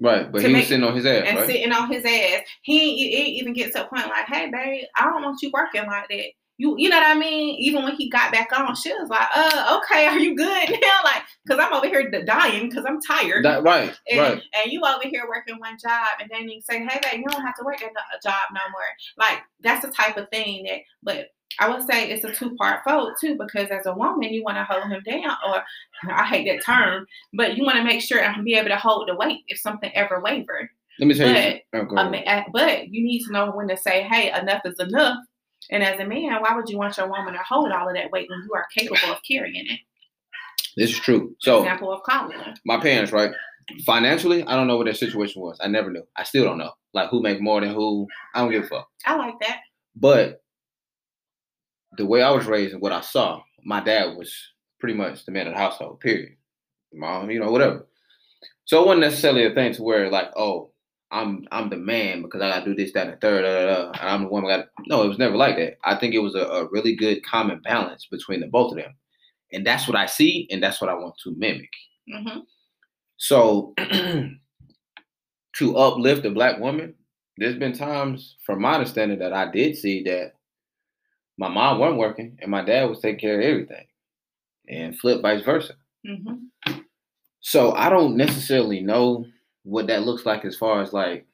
Right, 0.00 0.30
but 0.30 0.42
he 0.44 0.52
was 0.52 0.66
sitting 0.66 0.84
on 0.84 0.94
his 0.94 1.06
ass, 1.06 1.24
and 1.26 1.38
right? 1.38 1.46
sitting 1.46 1.72
on 1.72 1.90
his 1.90 2.04
ass. 2.04 2.42
He 2.62 2.80
ain't, 2.80 2.98
he 2.98 3.38
even 3.38 3.54
gets 3.54 3.74
to 3.74 3.86
a 3.86 3.88
point 3.88 4.06
like, 4.08 4.26
hey 4.26 4.50
babe, 4.50 4.84
I 4.96 5.04
don't 5.04 5.22
want 5.22 5.40
you 5.40 5.50
working 5.54 5.86
like 5.86 6.08
that. 6.10 6.26
You 6.58 6.74
you 6.78 6.88
know 6.88 6.98
what 6.98 7.06
I 7.16 7.18
mean? 7.18 7.56
Even 7.58 7.84
when 7.84 7.96
he 7.96 8.08
got 8.08 8.32
back 8.32 8.48
on, 8.58 8.74
she 8.76 8.92
was 8.92 9.08
like, 9.10 9.28
uh, 9.34 9.78
okay, 9.82 10.06
are 10.06 10.18
you 10.18 10.34
good 10.34 10.70
now? 10.82 11.00
Like, 11.04 11.22
cause 11.46 11.58
I'm 11.60 11.72
over 11.72 11.86
here 11.86 12.10
dying 12.24 12.68
because 12.68 12.84
I'm 12.86 13.00
tired. 13.02 13.44
That, 13.44 13.62
right, 13.62 13.94
And, 14.10 14.20
right. 14.20 14.42
and 14.54 14.72
you 14.72 14.80
over 14.84 15.06
here 15.06 15.24
working 15.28 15.58
one 15.58 15.76
job, 15.82 16.08
and 16.20 16.30
then 16.30 16.48
you 16.48 16.60
say, 16.62 16.78
"Hey, 16.84 16.98
babe, 17.02 17.20
you 17.20 17.26
don't 17.28 17.44
have 17.44 17.54
to 17.56 17.64
work 17.64 17.80
that 17.80 17.90
no- 17.94 18.30
job 18.30 18.42
no 18.52 18.60
more." 18.72 18.82
Like 19.18 19.40
that's 19.62 19.84
the 19.84 19.92
type 19.92 20.16
of 20.16 20.28
thing 20.30 20.64
that. 20.64 20.80
But 21.02 21.26
I 21.58 21.68
would 21.68 21.86
say 21.86 22.10
it's 22.10 22.24
a 22.24 22.32
two 22.32 22.54
part 22.56 22.82
fold 22.84 23.12
too, 23.20 23.36
because 23.38 23.68
as 23.70 23.86
a 23.86 23.94
woman, 23.94 24.32
you 24.32 24.42
want 24.42 24.56
to 24.56 24.64
hold 24.64 24.90
him 24.90 25.02
down, 25.04 25.36
or 25.46 25.62
I 26.10 26.24
hate 26.24 26.46
that 26.48 26.64
term, 26.64 27.06
but 27.34 27.56
you 27.56 27.64
want 27.64 27.76
to 27.78 27.84
make 27.84 28.00
sure 28.02 28.20
and 28.20 28.44
be 28.44 28.54
able 28.54 28.68
to 28.68 28.76
hold 28.76 29.08
the 29.08 29.14
weight 29.14 29.40
if 29.48 29.58
something 29.58 29.90
ever 29.94 30.20
wavered. 30.20 30.68
Let 30.98 31.06
me 31.06 31.14
tell 31.14 31.28
you. 31.28 31.34
But, 31.34 31.42
something. 31.42 31.60
Oh, 31.74 31.84
go 31.84 31.96
I 31.96 32.00
ahead. 32.00 32.12
mean, 32.12 32.28
uh, 32.28 32.42
but 32.52 32.88
you 32.88 33.02
need 33.04 33.24
to 33.24 33.32
know 33.32 33.50
when 33.52 33.68
to 33.68 33.76
say, 33.76 34.02
"Hey, 34.02 34.32
enough 34.32 34.62
is 34.64 34.78
enough." 34.80 35.18
And 35.70 35.82
as 35.82 35.98
a 36.00 36.04
man, 36.06 36.40
why 36.40 36.54
would 36.54 36.68
you 36.68 36.78
want 36.78 36.96
your 36.96 37.08
woman 37.08 37.34
to 37.34 37.40
hold 37.40 37.72
all 37.72 37.88
of 37.88 37.94
that 37.94 38.10
weight 38.10 38.28
when 38.30 38.40
you 38.44 38.52
are 38.54 38.66
capable 38.76 39.12
of 39.12 39.18
carrying 39.26 39.66
it? 39.66 39.80
This 40.76 40.90
is 40.90 40.98
true. 40.98 41.34
So 41.40 41.60
Example 41.60 41.92
of 41.92 42.02
coddling. 42.02 42.38
my 42.64 42.78
parents, 42.78 43.12
right? 43.12 43.32
Financially, 43.84 44.44
I 44.44 44.54
don't 44.54 44.68
know 44.68 44.76
what 44.76 44.84
their 44.84 44.94
situation 44.94 45.42
was. 45.42 45.58
I 45.60 45.66
never 45.68 45.90
knew. 45.90 46.04
I 46.14 46.22
still 46.22 46.44
don't 46.44 46.58
know. 46.58 46.72
Like 46.92 47.08
who 47.10 47.20
make 47.22 47.40
more 47.40 47.60
than 47.60 47.74
who. 47.74 48.06
I 48.34 48.40
don't 48.40 48.50
give 48.52 48.64
a 48.64 48.68
fuck. 48.68 48.88
I 49.04 49.16
like 49.16 49.34
that. 49.40 49.60
But 49.96 50.42
the 51.96 52.06
way 52.06 52.22
I 52.22 52.30
was 52.30 52.46
raised 52.46 52.74
and 52.74 52.82
what 52.82 52.92
I 52.92 53.00
saw, 53.00 53.42
my 53.64 53.80
dad 53.80 54.16
was 54.16 54.32
pretty 54.78 54.94
much 54.94 55.24
the 55.24 55.32
man 55.32 55.46
of 55.48 55.54
the 55.54 55.58
household. 55.58 56.00
Period. 56.00 56.36
Mom, 56.92 57.30
you 57.30 57.40
know, 57.40 57.50
whatever. 57.50 57.86
So 58.66 58.82
it 58.82 58.86
wasn't 58.86 59.00
necessarily 59.02 59.46
a 59.46 59.54
thing 59.54 59.72
to 59.74 59.82
where 59.82 60.10
like, 60.10 60.30
oh, 60.36 60.70
I'm 61.10 61.46
I'm 61.52 61.70
the 61.70 61.76
man 61.76 62.22
because 62.22 62.42
I 62.42 62.48
gotta 62.50 62.64
do 62.64 62.74
this, 62.74 62.92
that, 62.92 63.06
and 63.06 63.16
the 63.16 63.20
third, 63.20 63.42
da, 63.42 63.66
da, 63.66 63.66
da, 63.66 64.00
and 64.00 64.10
I'm 64.10 64.22
the 64.24 64.28
one 64.28 64.42
who 64.42 64.48
got. 64.48 64.66
No, 64.88 65.02
it 65.02 65.08
was 65.08 65.18
never 65.18 65.36
like 65.36 65.56
that. 65.56 65.78
I 65.84 65.94
think 65.96 66.14
it 66.14 66.18
was 66.18 66.34
a, 66.34 66.40
a 66.40 66.68
really 66.70 66.96
good 66.96 67.24
common 67.24 67.60
balance 67.60 68.06
between 68.10 68.40
the 68.40 68.48
both 68.48 68.72
of 68.72 68.78
them, 68.78 68.94
and 69.52 69.64
that's 69.66 69.86
what 69.86 69.96
I 69.96 70.06
see, 70.06 70.48
and 70.50 70.62
that's 70.62 70.80
what 70.80 70.90
I 70.90 70.94
want 70.94 71.14
to 71.22 71.34
mimic. 71.36 71.70
hmm 72.12 72.40
So 73.18 73.74
to 75.56 75.76
uplift 75.76 76.26
a 76.26 76.30
black 76.30 76.58
woman, 76.60 76.94
there's 77.36 77.56
been 77.58 77.72
times, 77.72 78.36
from 78.44 78.60
my 78.60 78.74
understanding, 78.74 79.18
that 79.20 79.32
I 79.32 79.50
did 79.50 79.76
see 79.76 80.02
that 80.04 80.32
my 81.38 81.48
mom 81.48 81.78
wasn't 81.78 81.98
working 81.98 82.38
and 82.40 82.50
my 82.50 82.64
dad 82.64 82.88
was 82.90 83.00
taking 83.00 83.20
care 83.20 83.38
of 83.40 83.44
everything, 83.46 83.86
and 84.68 84.98
flip 84.98 85.22
vice 85.22 85.42
versa. 85.44 85.74
hmm 86.04 86.46
So 87.40 87.72
I 87.72 87.90
don't 87.90 88.16
necessarily 88.16 88.80
know 88.80 89.26
what 89.66 89.88
that 89.88 90.04
looks 90.04 90.24
like 90.24 90.44
as 90.44 90.56
far 90.56 90.80
as 90.80 90.92
like 90.92 91.26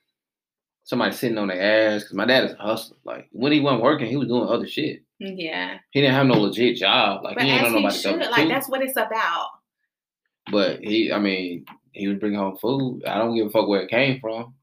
somebody 0.84 1.14
sitting 1.14 1.38
on 1.38 1.48
their 1.48 1.60
ass. 1.60 2.04
Cause 2.04 2.14
my 2.14 2.24
dad 2.24 2.44
is 2.44 2.52
a 2.52 2.56
hustler. 2.56 2.96
Like 3.04 3.28
when 3.32 3.52
he 3.52 3.60
wasn't 3.60 3.82
working, 3.82 4.08
he 4.08 4.16
was 4.16 4.28
doing 4.28 4.48
other 4.48 4.66
shit. 4.66 5.02
Yeah. 5.18 5.78
He 5.90 6.00
didn't 6.00 6.14
have 6.14 6.26
no 6.26 6.34
legit 6.40 6.76
job. 6.76 7.22
Like 7.22 7.36
But 7.36 7.44
he 7.44 7.50
ain't 7.50 7.62
know 7.62 7.78
nobody 7.78 7.96
should, 7.96 8.18
like 8.18 8.48
that's 8.48 8.68
what 8.68 8.82
it's 8.82 8.96
about. 8.96 9.50
But 10.50 10.80
he, 10.80 11.12
I 11.12 11.18
mean, 11.18 11.66
he 11.92 12.08
was 12.08 12.18
bringing 12.18 12.38
home 12.38 12.56
food. 12.56 13.04
I 13.06 13.18
don't 13.18 13.36
give 13.36 13.46
a 13.46 13.50
fuck 13.50 13.68
where 13.68 13.82
it 13.82 13.90
came 13.90 14.18
from. 14.18 14.54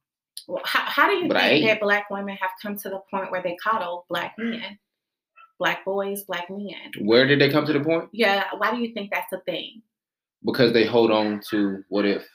Well, 0.47 0.61
how, 0.65 0.81
how 0.81 1.07
do 1.07 1.13
you 1.13 1.27
But 1.27 1.37
think 1.37 1.65
that 1.67 1.79
black 1.79 2.09
women 2.09 2.35
have 2.37 2.51
come 2.61 2.75
to 2.77 2.89
the 2.89 3.01
point 3.11 3.31
where 3.31 3.43
they 3.43 3.55
coddle 3.63 4.05
black 4.09 4.33
men, 4.37 4.79
black 5.59 5.85
boys, 5.85 6.23
black 6.23 6.49
men? 6.49 6.73
Where 6.99 7.27
did 7.27 7.39
they 7.39 7.51
come 7.51 7.65
to 7.67 7.73
the 7.73 7.81
point? 7.81 8.09
Yeah, 8.11 8.45
why 8.57 8.71
do 8.71 8.81
you 8.81 8.93
think 8.93 9.11
that's 9.11 9.31
a 9.31 9.39
thing? 9.41 9.83
because 10.45 10.73
they 10.73 10.85
hold 10.85 11.11
on 11.11 11.41
to 11.49 11.83
what 11.89 12.05
if 12.05 12.25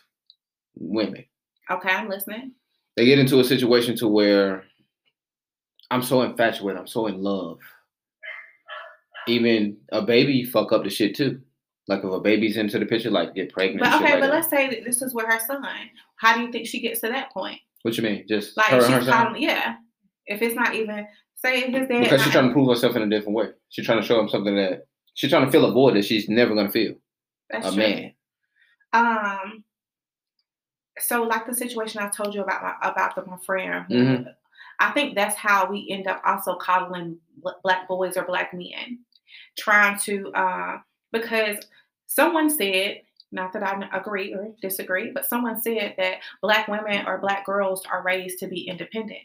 women. 0.77 1.25
Okay, 1.71 1.89
I'm 1.91 2.09
listening. 2.09 2.53
They 2.97 3.05
get 3.07 3.19
into 3.19 3.41
a 3.41 3.45
situation 3.45 3.97
to 3.97 4.09
where 4.09 4.65
I'm 5.91 6.03
so 6.03 6.23
infatuated, 6.23 6.79
I'm 6.81 6.87
so 6.87 7.07
in 7.07 7.23
love. 7.23 7.59
Even 9.27 9.79
a 9.91 10.03
baby 10.03 10.45
fuck 10.45 10.73
up 10.73 10.85
the 10.85 10.91
shit 10.91 11.17
too. 11.17 11.41
Like 11.89 12.01
if 12.01 12.11
a 12.11 12.21
baby's 12.21 12.57
into 12.57 12.79
the 12.79 12.87
picture, 12.87 13.11
like 13.11 13.35
get 13.35 13.53
pregnant. 13.53 13.81
But 13.81 13.95
okay, 13.95 14.13
like 14.13 14.21
but 14.21 14.27
that. 14.29 14.33
let's 14.35 14.51
say 14.51 14.69
that 14.71 14.85
this 14.85 15.03
is 15.03 15.15
with 15.15 15.27
her 15.27 15.39
son. 15.41 15.65
How 16.17 16.35
do 16.35 16.43
you 16.43 16.53
think 16.53 16.67
she 16.67 16.81
gets 16.81 17.01
to 17.01 17.09
that 17.09 17.33
point? 17.33 17.61
What 17.83 17.97
you 17.97 18.03
mean? 18.03 18.25
Just 18.29 18.57
Like 18.57 18.67
her 18.67 18.77
her 18.77 18.83
she's 18.83 19.07
son? 19.07 19.27
coddling, 19.27 19.43
yeah. 19.43 19.77
If 20.27 20.41
it's 20.43 20.55
not 20.55 20.75
even 20.75 21.07
say 21.37 21.71
his 21.71 21.89
dad, 21.89 22.01
Because 22.05 22.23
she's 22.23 22.33
trying 22.33 22.49
to 22.49 22.53
prove 22.55 22.69
herself 22.69 22.97
in 22.97 23.03
a 23.03 23.09
different 23.11 23.37
way. 23.37 23.49
She's 23.71 23.85
trying 23.85 24.01
to 24.01 24.07
show 24.07 24.19
him 24.21 24.29
something 24.29 24.55
that 24.57 24.87
she's 25.15 25.31
trying 25.31 25.45
to 25.47 25.51
fill 25.51 25.67
a 25.67 25.73
void 25.73 25.97
that 25.97 26.05
she's 26.05 26.29
never 26.29 26.55
gonna 26.55 26.71
feel. 26.71 26.95
that's 27.51 27.67
a 27.67 27.71
true. 27.73 27.79
man. 27.79 28.13
Um. 28.93 29.64
So, 30.99 31.23
like 31.23 31.47
the 31.47 31.55
situation 31.55 32.01
I 32.01 32.09
told 32.09 32.35
you 32.35 32.43
about 32.43 32.63
my, 32.63 32.75
about 32.89 33.15
the, 33.15 33.25
my 33.27 33.37
friend, 33.39 33.87
Mhm. 33.91 34.35
I 34.81 34.91
think 34.91 35.15
that's 35.15 35.37
how 35.37 35.71
we 35.71 35.89
end 35.91 36.07
up 36.09 36.21
also 36.27 36.57
coddling 36.57 37.19
black 37.63 37.87
boys 37.87 38.17
or 38.17 38.25
black 38.25 38.53
men, 38.53 39.01
trying 39.57 39.99
to 40.01 40.33
uh, 40.33 40.79
because 41.13 41.59
someone 42.07 42.51
said, 42.51 43.03
not 43.33 43.53
that 43.53 43.63
I 43.63 43.89
agree 43.97 44.33
or 44.35 44.53
disagree, 44.61 45.11
but 45.13 45.27
someone 45.27 45.61
said 45.61 45.95
that 45.99 46.19
black 46.43 46.69
women 46.69 47.07
or 47.07 47.19
black 47.19 47.45
girls 47.47 47.85
are 47.87 48.03
raised 48.03 48.39
to 48.41 48.49
be 48.49 48.69
independent. 48.69 49.23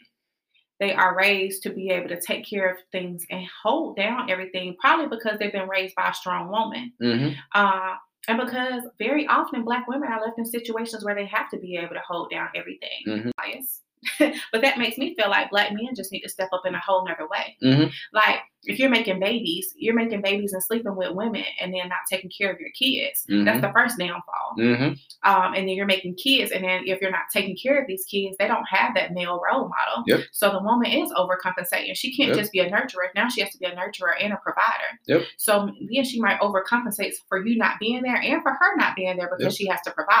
They 0.78 0.94
are 0.94 1.16
raised 1.16 1.62
to 1.64 1.70
be 1.70 1.90
able 1.90 2.08
to 2.08 2.20
take 2.20 2.48
care 2.48 2.70
of 2.70 2.78
things 2.90 3.26
and 3.30 3.46
hold 3.62 3.96
down 3.96 4.30
everything, 4.30 4.76
probably 4.80 5.08
because 5.14 5.38
they've 5.38 5.52
been 5.52 5.68
raised 5.68 5.94
by 5.94 6.08
a 6.08 6.14
strong 6.14 6.48
woman. 6.48 6.92
hmm 7.00 7.30
Uh, 7.54 7.96
and 8.28 8.38
because 8.38 8.82
very 8.98 9.26
often 9.26 9.64
black 9.64 9.86
women 9.88 10.08
are 10.10 10.20
left 10.24 10.38
in 10.38 10.44
situations 10.44 11.04
where 11.04 11.14
they 11.14 11.26
have 11.26 11.48
to 11.50 11.58
be 11.58 11.76
able 11.76 11.94
to 11.94 12.02
hold 12.06 12.30
down 12.30 12.48
everything. 12.54 13.02
Mhm. 13.06 13.30
Bias. 13.36 13.82
but 14.52 14.62
that 14.62 14.78
makes 14.78 14.96
me 14.96 15.14
feel 15.14 15.28
like 15.28 15.50
black 15.50 15.72
men 15.72 15.90
just 15.94 16.10
need 16.10 16.22
to 16.22 16.28
step 16.28 16.48
up 16.52 16.62
in 16.64 16.74
a 16.74 16.80
whole 16.80 17.04
nother 17.06 17.28
way. 17.28 17.56
hmm 17.60 17.84
Like 18.12 18.38
if 18.64 18.78
you're 18.78 18.90
making 18.90 19.18
babies, 19.20 19.72
you're 19.76 19.94
making 19.94 20.20
babies 20.20 20.52
and 20.52 20.62
sleeping 20.62 20.94
with 20.94 21.12
women 21.12 21.44
and 21.60 21.72
then 21.72 21.88
not 21.88 22.00
taking 22.10 22.30
care 22.30 22.52
of 22.52 22.60
your 22.60 22.70
kids. 22.70 23.24
That's 23.28 23.58
Mhm. 23.58 23.60
the 23.62 23.72
first 23.72 23.98
downfall. 23.98 24.54
hmm 24.56 24.92
Um, 25.22 25.54
and 25.54 25.68
then 25.68 25.76
you're 25.76 25.86
making 25.86 26.14
kids, 26.16 26.50
and 26.50 26.64
then 26.64 26.82
if 26.86 27.00
you're 27.00 27.10
not 27.10 27.24
taking 27.32 27.56
care 27.56 27.78
of 27.80 27.86
these 27.86 28.04
kids, 28.04 28.36
they 28.38 28.46
don't 28.48 28.64
have 28.70 28.94
that 28.94 29.12
male 29.12 29.38
role 29.50 29.68
model. 29.68 30.04
Yep. 30.06 30.20
So 30.32 30.50
the 30.50 30.62
woman 30.62 30.90
is 30.90 31.10
overcompensating. 31.12 31.94
She 31.94 32.14
can't 32.16 32.28
Yep. 32.30 32.38
just 32.38 32.52
be 32.52 32.60
a 32.60 32.70
nurturer. 32.70 33.08
Now 33.14 33.28
she 33.28 33.40
has 33.42 33.50
to 33.52 33.58
be 33.58 33.66
a 33.66 33.74
nurturer 33.74 34.12
and 34.20 34.32
a 34.32 34.36
provider. 34.38 34.98
Yep. 35.06 35.22
So 35.36 35.70
then 35.92 36.04
she 36.04 36.20
might 36.20 36.40
overcompensate 36.40 37.12
for 37.28 37.44
you 37.44 37.56
not 37.56 37.78
being 37.78 38.02
there 38.02 38.16
and 38.16 38.42
for 38.42 38.50
her 38.52 38.76
not 38.76 38.96
being 38.96 39.16
there 39.16 39.30
because 39.36 39.54
she 39.56 39.66
has 39.68 39.80
to 39.82 39.90
provide. 39.90 40.18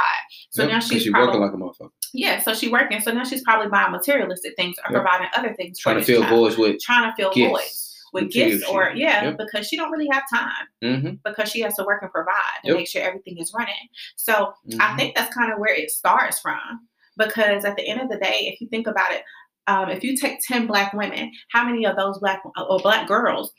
So 0.50 0.66
now 0.66 0.80
she's 0.80 1.02
she 1.02 1.10
probably 1.10 1.40
working 1.40 1.40
like 1.42 1.52
a 1.54 1.56
motherfucker, 1.84 1.90
yeah. 2.12 2.40
So 2.40 2.54
she's 2.54 2.70
working. 2.70 3.00
So 3.00 3.12
now 3.12 3.24
she's 3.24 3.42
probably 3.42 3.68
buying 3.68 3.92
materialistic 3.92 4.54
things 4.56 4.76
or 4.84 4.92
providing 4.92 5.28
other 5.36 5.54
things. 5.54 5.78
for 5.80 5.92
trying 5.92 5.98
to 5.98 6.04
fill 6.04 6.24
voids 6.26 6.56
with 6.58 6.80
Trying 6.80 7.10
to 7.10 7.16
fill 7.16 7.32
voids 7.32 7.89
with 8.12 8.24
material 8.24 8.58
gifts 8.58 8.68
or 8.70 8.92
yeah, 8.94 9.24
Yep. 9.24 9.38
because 9.38 9.66
she 9.66 9.76
don't 9.76 9.90
really 9.90 10.08
have 10.12 10.22
time 10.32 10.66
hmm 10.82 11.10
because 11.24 11.50
she 11.50 11.60
has 11.60 11.74
to 11.76 11.84
work 11.84 12.02
and 12.02 12.10
provide 12.10 12.34
and 12.64 12.70
Yep. 12.70 12.76
make 12.76 12.88
sure 12.88 13.02
everything 13.02 13.38
is 13.38 13.52
running. 13.56 13.74
So 14.16 14.52
Mm-hmm. 14.68 14.80
I 14.80 14.96
think 14.96 15.14
that's 15.14 15.34
kind 15.34 15.52
of 15.52 15.58
where 15.58 15.74
it 15.74 15.90
starts 15.90 16.40
from. 16.40 16.86
Because 17.16 17.64
at 17.64 17.76
the 17.76 17.86
end 17.86 18.00
of 18.00 18.08
the 18.08 18.16
day, 18.18 18.48
if 18.52 18.60
you 18.60 18.68
think 18.68 18.86
about 18.86 19.12
it, 19.12 19.22
um, 19.66 19.90
if 19.90 20.02
you 20.02 20.16
take 20.16 20.38
10 20.48 20.66
black 20.66 20.92
women, 20.94 21.30
how 21.52 21.64
many 21.66 21.84
of 21.84 21.96
those 21.96 22.18
black 22.18 22.40
or 22.56 22.78
black 22.78 23.06
girls 23.06 23.52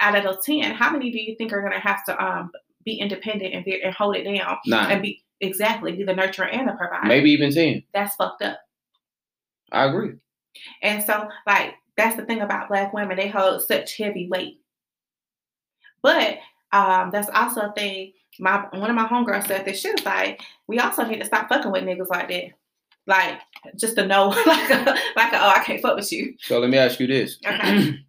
out 0.00 0.14
of 0.14 0.22
those 0.22 0.44
10, 0.44 0.74
how 0.74 0.90
many 0.92 1.10
do 1.10 1.18
you 1.20 1.34
think 1.36 1.52
are 1.52 1.60
going 1.60 1.72
to 1.72 1.80
have 1.80 2.04
to 2.04 2.24
um, 2.24 2.50
be 2.84 2.94
independent 3.00 3.54
and, 3.54 3.64
be, 3.64 3.82
and 3.82 3.92
hold 3.94 4.14
it 4.14 4.22
down 4.24 4.56
nine, 4.66 4.92
and 4.92 5.02
be 5.02 5.24
exactly 5.40 5.92
be 5.92 6.04
the 6.04 6.14
nurturer 6.14 6.48
and 6.54 6.68
the 6.68 6.72
provider? 6.74 7.06
maybe 7.08 7.30
even 7.30 7.52
ten. 7.52 7.82
That's 7.92 8.14
fucked 8.14 8.42
up. 8.42 8.60
I 9.72 9.86
agree. 9.86 10.12
And 10.82 11.02
so, 11.02 11.28
like, 11.46 11.74
that's 11.98 12.16
the 12.16 12.24
thing 12.24 12.40
about 12.40 12.68
black 12.68 12.94
women, 12.94 13.16
they 13.18 13.28
hold 13.28 13.60
such 13.62 13.98
heavy 13.98 14.26
weight. 14.28 14.60
But 16.02 16.38
um, 16.72 17.10
that's 17.10 17.28
also 17.34 17.60
a 17.62 17.72
thing. 17.72 18.12
My 18.38 18.66
one 18.72 18.88
of 18.88 18.96
my 18.96 19.06
homegirls 19.06 19.46
said 19.48 19.64
this. 19.66 19.80
She 19.80 19.90
was 19.90 20.04
like, 20.06 20.40
we 20.68 20.78
also 20.78 21.04
need 21.04 21.18
to 21.18 21.24
stop 21.26 21.48
fucking 21.48 21.72
with 21.72 21.82
niggas 21.84 22.08
like 22.08 22.28
that. 22.28 22.44
Like, 23.06 23.40
just 23.76 23.96
to 23.96 24.06
know, 24.06 24.28
like, 24.46 24.70
a, 24.70 24.96
like, 25.16 25.32
a, 25.32 25.38
oh, 25.42 25.48
I 25.48 25.62
can't 25.64 25.80
fuck 25.82 25.96
with 25.96 26.12
you. 26.12 26.34
So 26.40 26.58
let 26.60 26.70
me 26.70 26.78
ask 26.78 27.00
you 27.00 27.06
this: 27.06 27.38
Okay. 27.46 27.98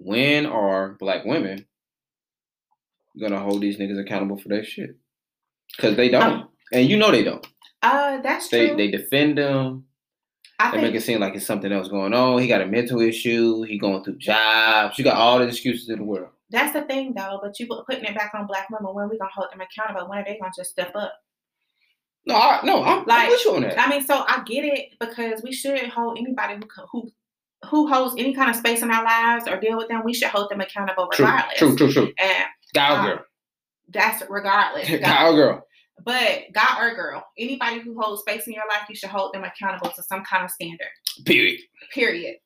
When 0.00 0.46
are 0.46 0.90
black 1.00 1.24
women 1.24 1.66
gonna 3.20 3.40
hold 3.40 3.60
these 3.60 3.78
niggas 3.78 4.00
accountable 4.00 4.38
for 4.38 4.48
their 4.48 4.62
shit? 4.64 4.90
Because 5.76 5.96
they 5.96 6.08
don't, 6.08 6.22
Um, 6.22 6.48
and 6.72 6.88
you 6.88 6.96
know 6.96 7.10
they 7.10 7.24
don't. 7.24 7.44
Uh, 7.82 8.18
that's 8.20 8.48
They 8.48 8.68
true. 8.68 8.76
they 8.76 8.90
defend 8.92 9.38
them. 9.38 9.86
I 10.58 10.70
They 10.70 10.78
think 10.78 10.92
make 10.92 11.00
it 11.00 11.04
seem 11.04 11.20
like 11.20 11.34
it's 11.34 11.46
something 11.46 11.70
else 11.72 11.88
going 11.88 12.12
on. 12.14 12.40
He 12.42 12.48
got 12.48 12.60
a 12.60 12.66
mental 12.66 13.00
issue. 13.00 13.62
He 13.62 13.78
going 13.78 14.02
through 14.02 14.16
jobs. 14.18 14.98
You 14.98 15.04
got 15.04 15.16
all 15.16 15.38
the 15.38 15.46
excuses 15.46 15.88
in 15.88 15.98
the 15.98 16.04
world. 16.04 16.30
that's 16.50 16.72
the 16.72 16.82
thing, 16.82 17.14
though. 17.14 17.38
But 17.42 17.58
you 17.60 17.66
put- 17.66 17.86
putting 17.86 18.04
it 18.04 18.14
back 18.16 18.32
on 18.34 18.46
black 18.46 18.68
women, 18.70 18.94
when 18.94 19.08
we 19.08 19.18
gonna 19.18 19.30
hold 19.32 19.48
them 19.52 19.60
accountable? 19.60 20.08
When 20.08 20.18
are 20.18 20.24
they 20.24 20.38
gonna 20.38 20.52
just 20.56 20.70
step 20.70 20.92
up? 20.96 21.12
No, 22.26 22.34
I, 22.34 22.60
no, 22.64 22.82
I'm, 22.84 23.06
Like, 23.06 23.24
I'm 23.26 23.28
with 23.30 23.44
you 23.44 23.54
on 23.54 23.62
that. 23.62 23.78
I 23.78 23.88
mean, 23.88 24.04
so 24.04 24.24
I 24.26 24.42
get 24.46 24.64
it 24.64 24.90
because 25.00 25.42
we 25.42 25.52
shouldn't 25.52 25.88
hold 25.92 26.18
anybody 26.18 26.54
who 26.56 26.86
who 26.90 27.12
who 27.68 27.88
holds 27.88 28.14
any 28.18 28.34
kind 28.34 28.50
of 28.50 28.56
space 28.56 28.82
in 28.82 28.90
our 28.90 29.02
lives 29.04 29.48
or 29.48 29.58
deal 29.58 29.76
with 29.78 29.88
them. 29.88 30.02
We 30.04 30.14
should 30.14 30.28
hold 30.28 30.50
them 30.50 30.60
accountable 30.60 31.08
True, 31.12 31.24
regardless. 31.24 31.58
true, 31.58 31.76
true, 31.76 31.92
true. 31.92 32.12
And 32.18 32.44
Guy 32.74 32.88
uh, 32.96 33.04
girl, 33.06 33.24
that's 33.88 34.22
regardless. 34.28 34.88
guy 35.00 35.32
girl. 35.32 35.64
But 36.04 36.44
guy 36.52 36.80
or 36.80 36.94
girl, 36.94 37.24
anybody 37.36 37.80
who 37.80 38.00
holds 38.00 38.22
space 38.22 38.46
in 38.46 38.54
your 38.54 38.68
life, 38.68 38.82
you 38.88 38.94
should 38.94 39.10
hold 39.10 39.34
them 39.34 39.44
accountable 39.44 39.90
to 39.90 40.02
some 40.02 40.24
kind 40.24 40.44
of 40.44 40.50
standard. 40.50 40.88
Period. 41.24 41.60
Period. 41.92 42.36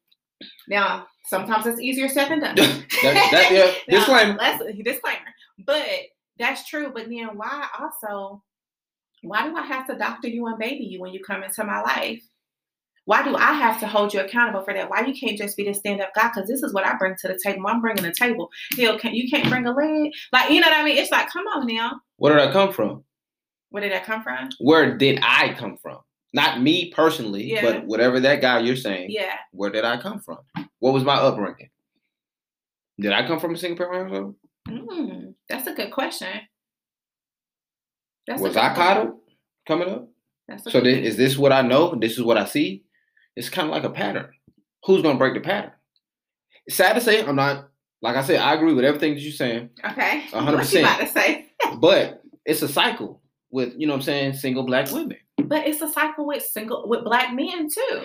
Now, 0.68 1.06
sometimes 1.26 1.66
it's 1.66 1.80
easier 1.80 2.08
said 2.08 2.28
than 2.28 2.40
done. 2.40 2.56
that, 2.56 2.84
that, 3.02 3.48
yeah, 3.52 3.72
Now, 3.88 3.98
disclaimer. 3.98 4.82
Disclaimer. 4.82 5.18
But 5.66 5.86
that's 6.38 6.68
true. 6.68 6.90
But 6.94 7.08
then 7.08 7.36
why 7.36 7.68
also? 7.78 8.42
Why 9.22 9.46
do 9.46 9.56
I 9.56 9.62
have 9.62 9.86
to 9.86 9.94
doctor 9.94 10.26
you 10.26 10.46
and 10.48 10.58
baby 10.58 10.84
you 10.84 11.00
when 11.00 11.12
you 11.12 11.22
come 11.22 11.44
into 11.44 11.62
my 11.62 11.80
life? 11.80 12.22
Why 13.04 13.22
do 13.22 13.36
I 13.36 13.52
have 13.52 13.80
to 13.80 13.86
hold 13.86 14.14
you 14.14 14.20
accountable 14.20 14.62
for 14.62 14.74
that? 14.74 14.88
Why 14.88 15.04
you 15.04 15.14
can't 15.14 15.38
just 15.38 15.56
be 15.56 15.64
the 15.64 15.74
stand 15.74 16.00
up 16.00 16.14
guy? 16.14 16.28
Because 16.28 16.48
this 16.48 16.62
is 16.62 16.72
what 16.72 16.86
I 16.86 16.96
bring 16.96 17.14
to 17.20 17.28
the 17.28 17.38
table. 17.42 17.66
I'm 17.66 17.80
bringing 17.80 18.02
the 18.04 18.12
table. 18.12 18.48
Hell, 18.76 18.98
can 18.98 19.14
you 19.14 19.28
can't 19.28 19.48
bring 19.48 19.66
a 19.66 19.72
leg? 19.72 20.12
Like 20.32 20.50
you 20.50 20.60
know 20.60 20.68
what 20.68 20.80
I 20.80 20.84
mean? 20.84 20.98
It's 20.98 21.10
like, 21.12 21.28
come 21.28 21.46
on 21.46 21.66
now. 21.66 22.00
Where 22.16 22.36
did 22.36 22.48
I 22.48 22.52
come 22.52 22.72
from? 22.72 23.04
Where 23.72 23.82
did 23.82 23.92
that 23.92 24.04
come 24.04 24.22
from? 24.22 24.50
Where 24.60 24.96
did 24.96 25.18
I 25.22 25.54
come 25.54 25.76
from? 25.78 25.98
Not 26.34 26.60
me 26.60 26.90
personally, 26.92 27.44
Yeah. 27.52 27.62
but 27.62 27.86
whatever 27.86 28.20
that 28.20 28.40
guy 28.40 28.60
you're 28.60 28.76
saying. 28.76 29.08
Yeah. 29.10 29.34
Where 29.50 29.70
did 29.70 29.84
I 29.84 29.96
come 29.96 30.20
from? 30.20 30.38
What 30.78 30.92
was 30.94 31.04
my 31.04 31.14
upbringing? 31.16 31.70
Did 33.00 33.12
I 33.12 33.26
come 33.26 33.40
from 33.40 33.54
a 33.54 33.58
single 33.58 33.78
parent 33.84 34.10
household? 34.10 34.36
Mm, 34.68 35.34
that's 35.48 35.66
a 35.66 35.72
good 35.74 35.90
question. 35.90 36.28
That's 38.26 38.40
was 38.40 38.56
I 38.56 38.74
coddled 38.74 39.18
coming 39.66 39.88
up? 39.88 40.08
That's 40.46 40.70
So 40.70 40.80
this, 40.80 40.98
is 41.06 41.16
this 41.16 41.36
what 41.38 41.52
I 41.52 41.62
know? 41.62 41.94
This 41.94 42.12
is 42.12 42.22
what 42.22 42.36
I 42.38 42.44
see? 42.44 42.84
It's 43.36 43.48
kind 43.48 43.68
of 43.68 43.72
like 43.74 43.84
a 43.84 43.90
pattern. 43.90 44.28
Who's 44.84 45.02
gonna 45.02 45.18
break 45.18 45.34
the 45.34 45.40
pattern? 45.40 45.72
It's 46.66 46.76
sad 46.76 46.92
to 46.94 47.00
say, 47.00 47.24
I'm 47.24 47.36
not. 47.36 47.68
Like 48.02 48.16
I 48.16 48.22
said, 48.22 48.40
I 48.40 48.54
agree 48.54 48.74
with 48.74 48.84
everything 48.84 49.14
that 49.14 49.20
you're 49.20 49.32
saying, 49.32 49.70
Okay. 49.84 50.20
Hundred 50.26 50.44
What 50.44 50.52
you 50.52 50.58
percent. 50.58 50.84
about 50.86 51.00
to 51.00 51.06
say? 51.08 51.46
but 51.78 52.22
it's 52.44 52.62
a 52.62 52.68
cycle 52.68 53.21
with 53.52 53.74
you 53.76 53.86
know 53.86 53.92
what 53.94 53.98
I'm 54.00 54.02
saying, 54.02 54.32
single 54.34 54.64
black 54.64 54.90
women. 54.90 55.16
But 55.44 55.66
it's 55.66 55.80
a 55.82 55.88
cycle 55.90 56.26
with 56.26 56.42
single 56.42 56.88
with 56.88 57.04
black 57.04 57.32
men 57.34 57.68
too. 57.68 58.02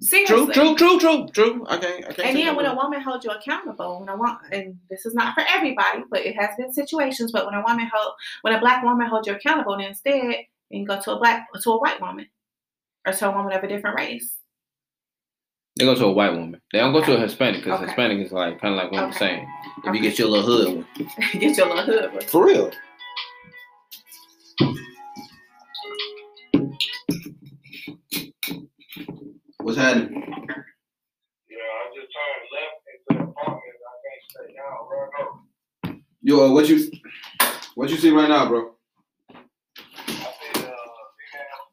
Seriously. 0.00 0.52
True, 0.52 0.74
true, 0.74 0.76
true, 0.76 0.98
true, 0.98 1.28
true. 1.32 1.66
Okay, 1.70 2.02
okay. 2.10 2.22
And 2.24 2.36
then 2.36 2.56
when 2.56 2.66
a 2.66 2.74
woman 2.74 3.00
holds 3.00 3.24
you 3.24 3.30
accountable, 3.30 4.00
when 4.00 4.08
a 4.08 4.16
woman, 4.16 4.36
and 4.50 4.76
this 4.90 5.06
is 5.06 5.14
not 5.14 5.32
for 5.34 5.44
everybody, 5.48 6.02
but 6.10 6.26
it 6.26 6.34
has 6.34 6.50
been 6.58 6.72
situations. 6.72 7.30
But 7.30 7.46
when 7.46 7.54
a 7.54 7.62
woman 7.64 7.88
hold, 7.92 8.14
when 8.40 8.52
a 8.54 8.58
black 8.58 8.82
woman 8.82 9.06
holds 9.06 9.28
you 9.28 9.34
accountable, 9.34 9.76
then 9.76 9.88
instead 9.88 10.36
you 10.70 10.84
go 10.86 11.00
to 11.00 11.12
a 11.12 11.18
black 11.18 11.46
to 11.62 11.70
a 11.70 11.78
white 11.78 12.00
woman 12.00 12.26
or 13.06 13.12
to 13.12 13.28
a 13.28 13.36
woman 13.36 13.52
of 13.52 13.62
a 13.62 13.68
different 13.68 13.96
race. 13.96 14.38
they 15.78 15.84
go 15.84 15.94
to 15.94 16.06
a 16.06 16.12
white 16.12 16.32
woman. 16.32 16.60
They 16.72 16.80
don't 16.80 16.92
go 16.92 17.04
to 17.04 17.16
a 17.16 17.20
Hispanic 17.20 17.62
because 17.62 17.78
Okay. 17.78 17.86
Hispanic 17.86 18.26
is 18.26 18.32
like 18.32 18.60
kind 18.60 18.74
of 18.74 18.78
like 18.82 18.90
what 18.90 19.04
I'm 19.04 19.12
saying. 19.12 19.46
If 19.78 19.84
Okay. 19.88 19.98
you 19.98 20.02
get 20.02 20.18
your 20.18 20.28
little 20.28 20.46
hood. 20.46 20.86
Get 21.32 21.56
your 21.56 21.68
little 21.68 21.84
hood. 21.84 22.24
For 22.24 22.44
real. 22.44 22.72
What's 29.72 29.80
happening? 29.80 30.12
Yeah, 30.12 31.56
I 31.56 31.88
just 31.96 32.12
turned 32.12 32.46
left 32.52 32.84
into 32.92 33.08
the 33.08 33.14
apartment. 33.30 33.76
I 33.88 33.92
can't 34.04 34.22
stay 34.28 34.52
down. 35.88 36.02
Yo, 36.20 36.44
uh, 36.44 36.52
what 36.52 36.68
you 36.68 36.76
what 37.74 37.88
you 37.88 37.96
see 37.96 38.10
right 38.10 38.28
now, 38.28 38.48
bro? 38.50 38.74
I 39.30 39.34
see 39.34 40.60
uh, 40.60 40.74
big 41.16 41.32
ass 41.40 41.64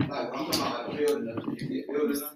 pie. 0.00 0.08
Like, 0.08 0.30
I'm 0.34 0.50
talking 0.50 0.60
about 0.60 0.96
building. 0.96 2.35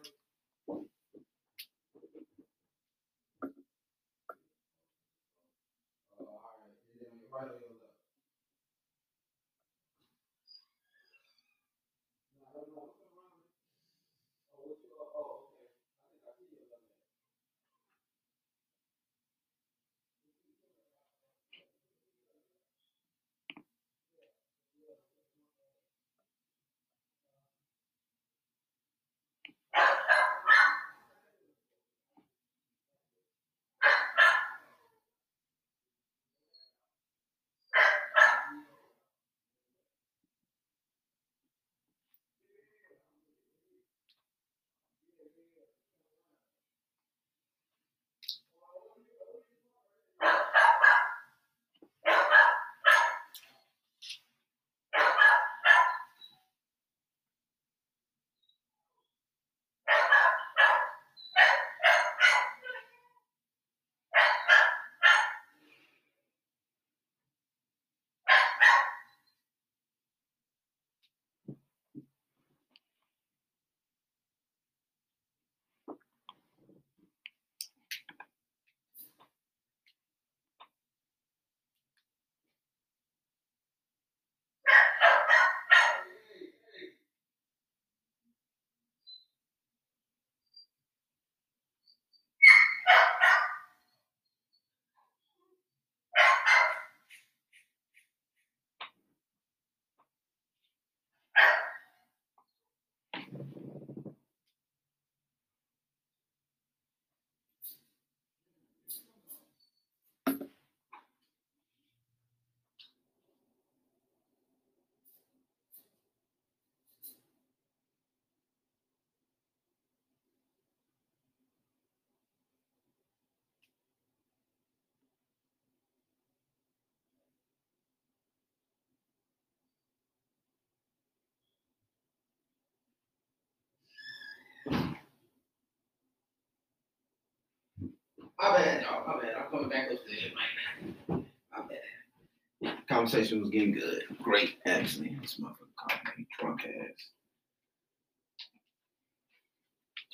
My 138.41 138.57
bad, 138.57 138.83
y'all. 138.83 139.07
My 139.07 139.21
bad. 139.21 139.35
I'm 139.37 139.51
coming 139.51 139.69
back 139.69 139.91
upstairs 139.91 140.33
right 140.35 141.09
now. 141.09 141.25
My 141.53 141.63
bad. 141.69 142.79
Conversation 142.89 143.41
was 143.41 143.51
getting 143.51 143.73
good. 143.73 144.03
Great, 144.23 144.57
actually. 144.67 145.17
This 145.21 145.39
motherfucker 145.39 145.75
called 145.77 146.01
me 146.17 146.27
drunk 146.39 146.63
ass. 146.65 147.09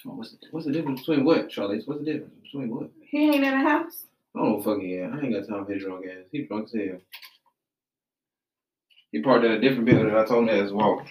What's 0.05 0.31
the, 0.33 0.39
what's 0.53 0.67
the 0.67 0.73
difference 0.73 1.01
between 1.01 1.25
what, 1.25 1.51
Charlie? 1.51 1.83
What's 1.85 2.01
the 2.01 2.13
difference 2.13 2.35
between 2.43 2.71
what? 2.71 2.91
He 3.01 3.25
ain't 3.25 3.45
in 3.45 3.51
the 3.51 3.57
house. 3.57 4.05
I 4.35 4.39
don't 4.39 4.53
know 4.53 4.63
fucking 4.63 4.89
yeah. 4.89 5.11
I 5.13 5.21
ain't 5.21 5.35
got 5.35 5.49
time 5.49 5.67
for 5.67 5.73
his 5.73 5.83
drunk 5.83 6.07
ass. 6.07 6.27
He 6.31 6.43
drunk 6.43 6.67
as 6.67 6.73
hell. 6.75 6.99
He 9.11 9.21
parked 9.21 9.45
at 9.45 9.53
a 9.53 9.61
different 9.61 9.87
building. 9.87 10.15
I 10.15 10.25
told 10.25 10.49
him 10.49 10.55
that 10.55 10.65
as 10.65 10.73
well. 10.73 11.05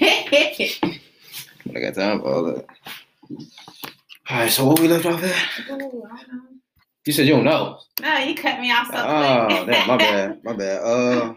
I 0.00 1.80
got 1.80 1.94
time 1.94 2.20
for 2.20 2.34
all 2.34 2.44
that. 2.44 2.66
All 4.30 4.36
right, 4.36 4.50
so 4.50 4.64
what 4.66 4.80
we 4.80 4.88
left 4.88 5.06
off 5.06 5.22
at? 5.22 5.70
Ooh, 5.70 6.04
I 6.10 6.22
don't 6.22 6.32
know. 6.32 6.59
You 7.06 7.12
said 7.12 7.26
you 7.26 7.34
don't 7.34 7.44
know. 7.44 7.78
No, 8.00 8.18
you 8.18 8.34
cut 8.34 8.60
me 8.60 8.70
off 8.70 8.88
so 8.88 8.96
Oh, 8.96 9.66
damn, 9.66 9.88
my 9.88 9.96
bad, 9.96 10.40
my 10.44 10.52
bad. 10.52 10.82
Uh, 10.82 11.34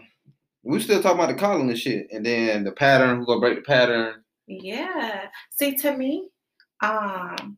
we 0.62 0.80
still 0.80 1.02
talking 1.02 1.18
about 1.18 1.28
the 1.28 1.40
calling 1.40 1.68
and 1.68 1.78
shit, 1.78 2.08
and 2.12 2.24
then 2.24 2.64
the 2.64 2.72
pattern. 2.72 3.18
Who 3.18 3.26
gonna 3.26 3.40
break 3.40 3.56
the 3.56 3.62
pattern? 3.62 4.22
Yeah. 4.46 5.26
See, 5.50 5.74
to 5.76 5.96
me, 5.96 6.28
um, 6.82 7.56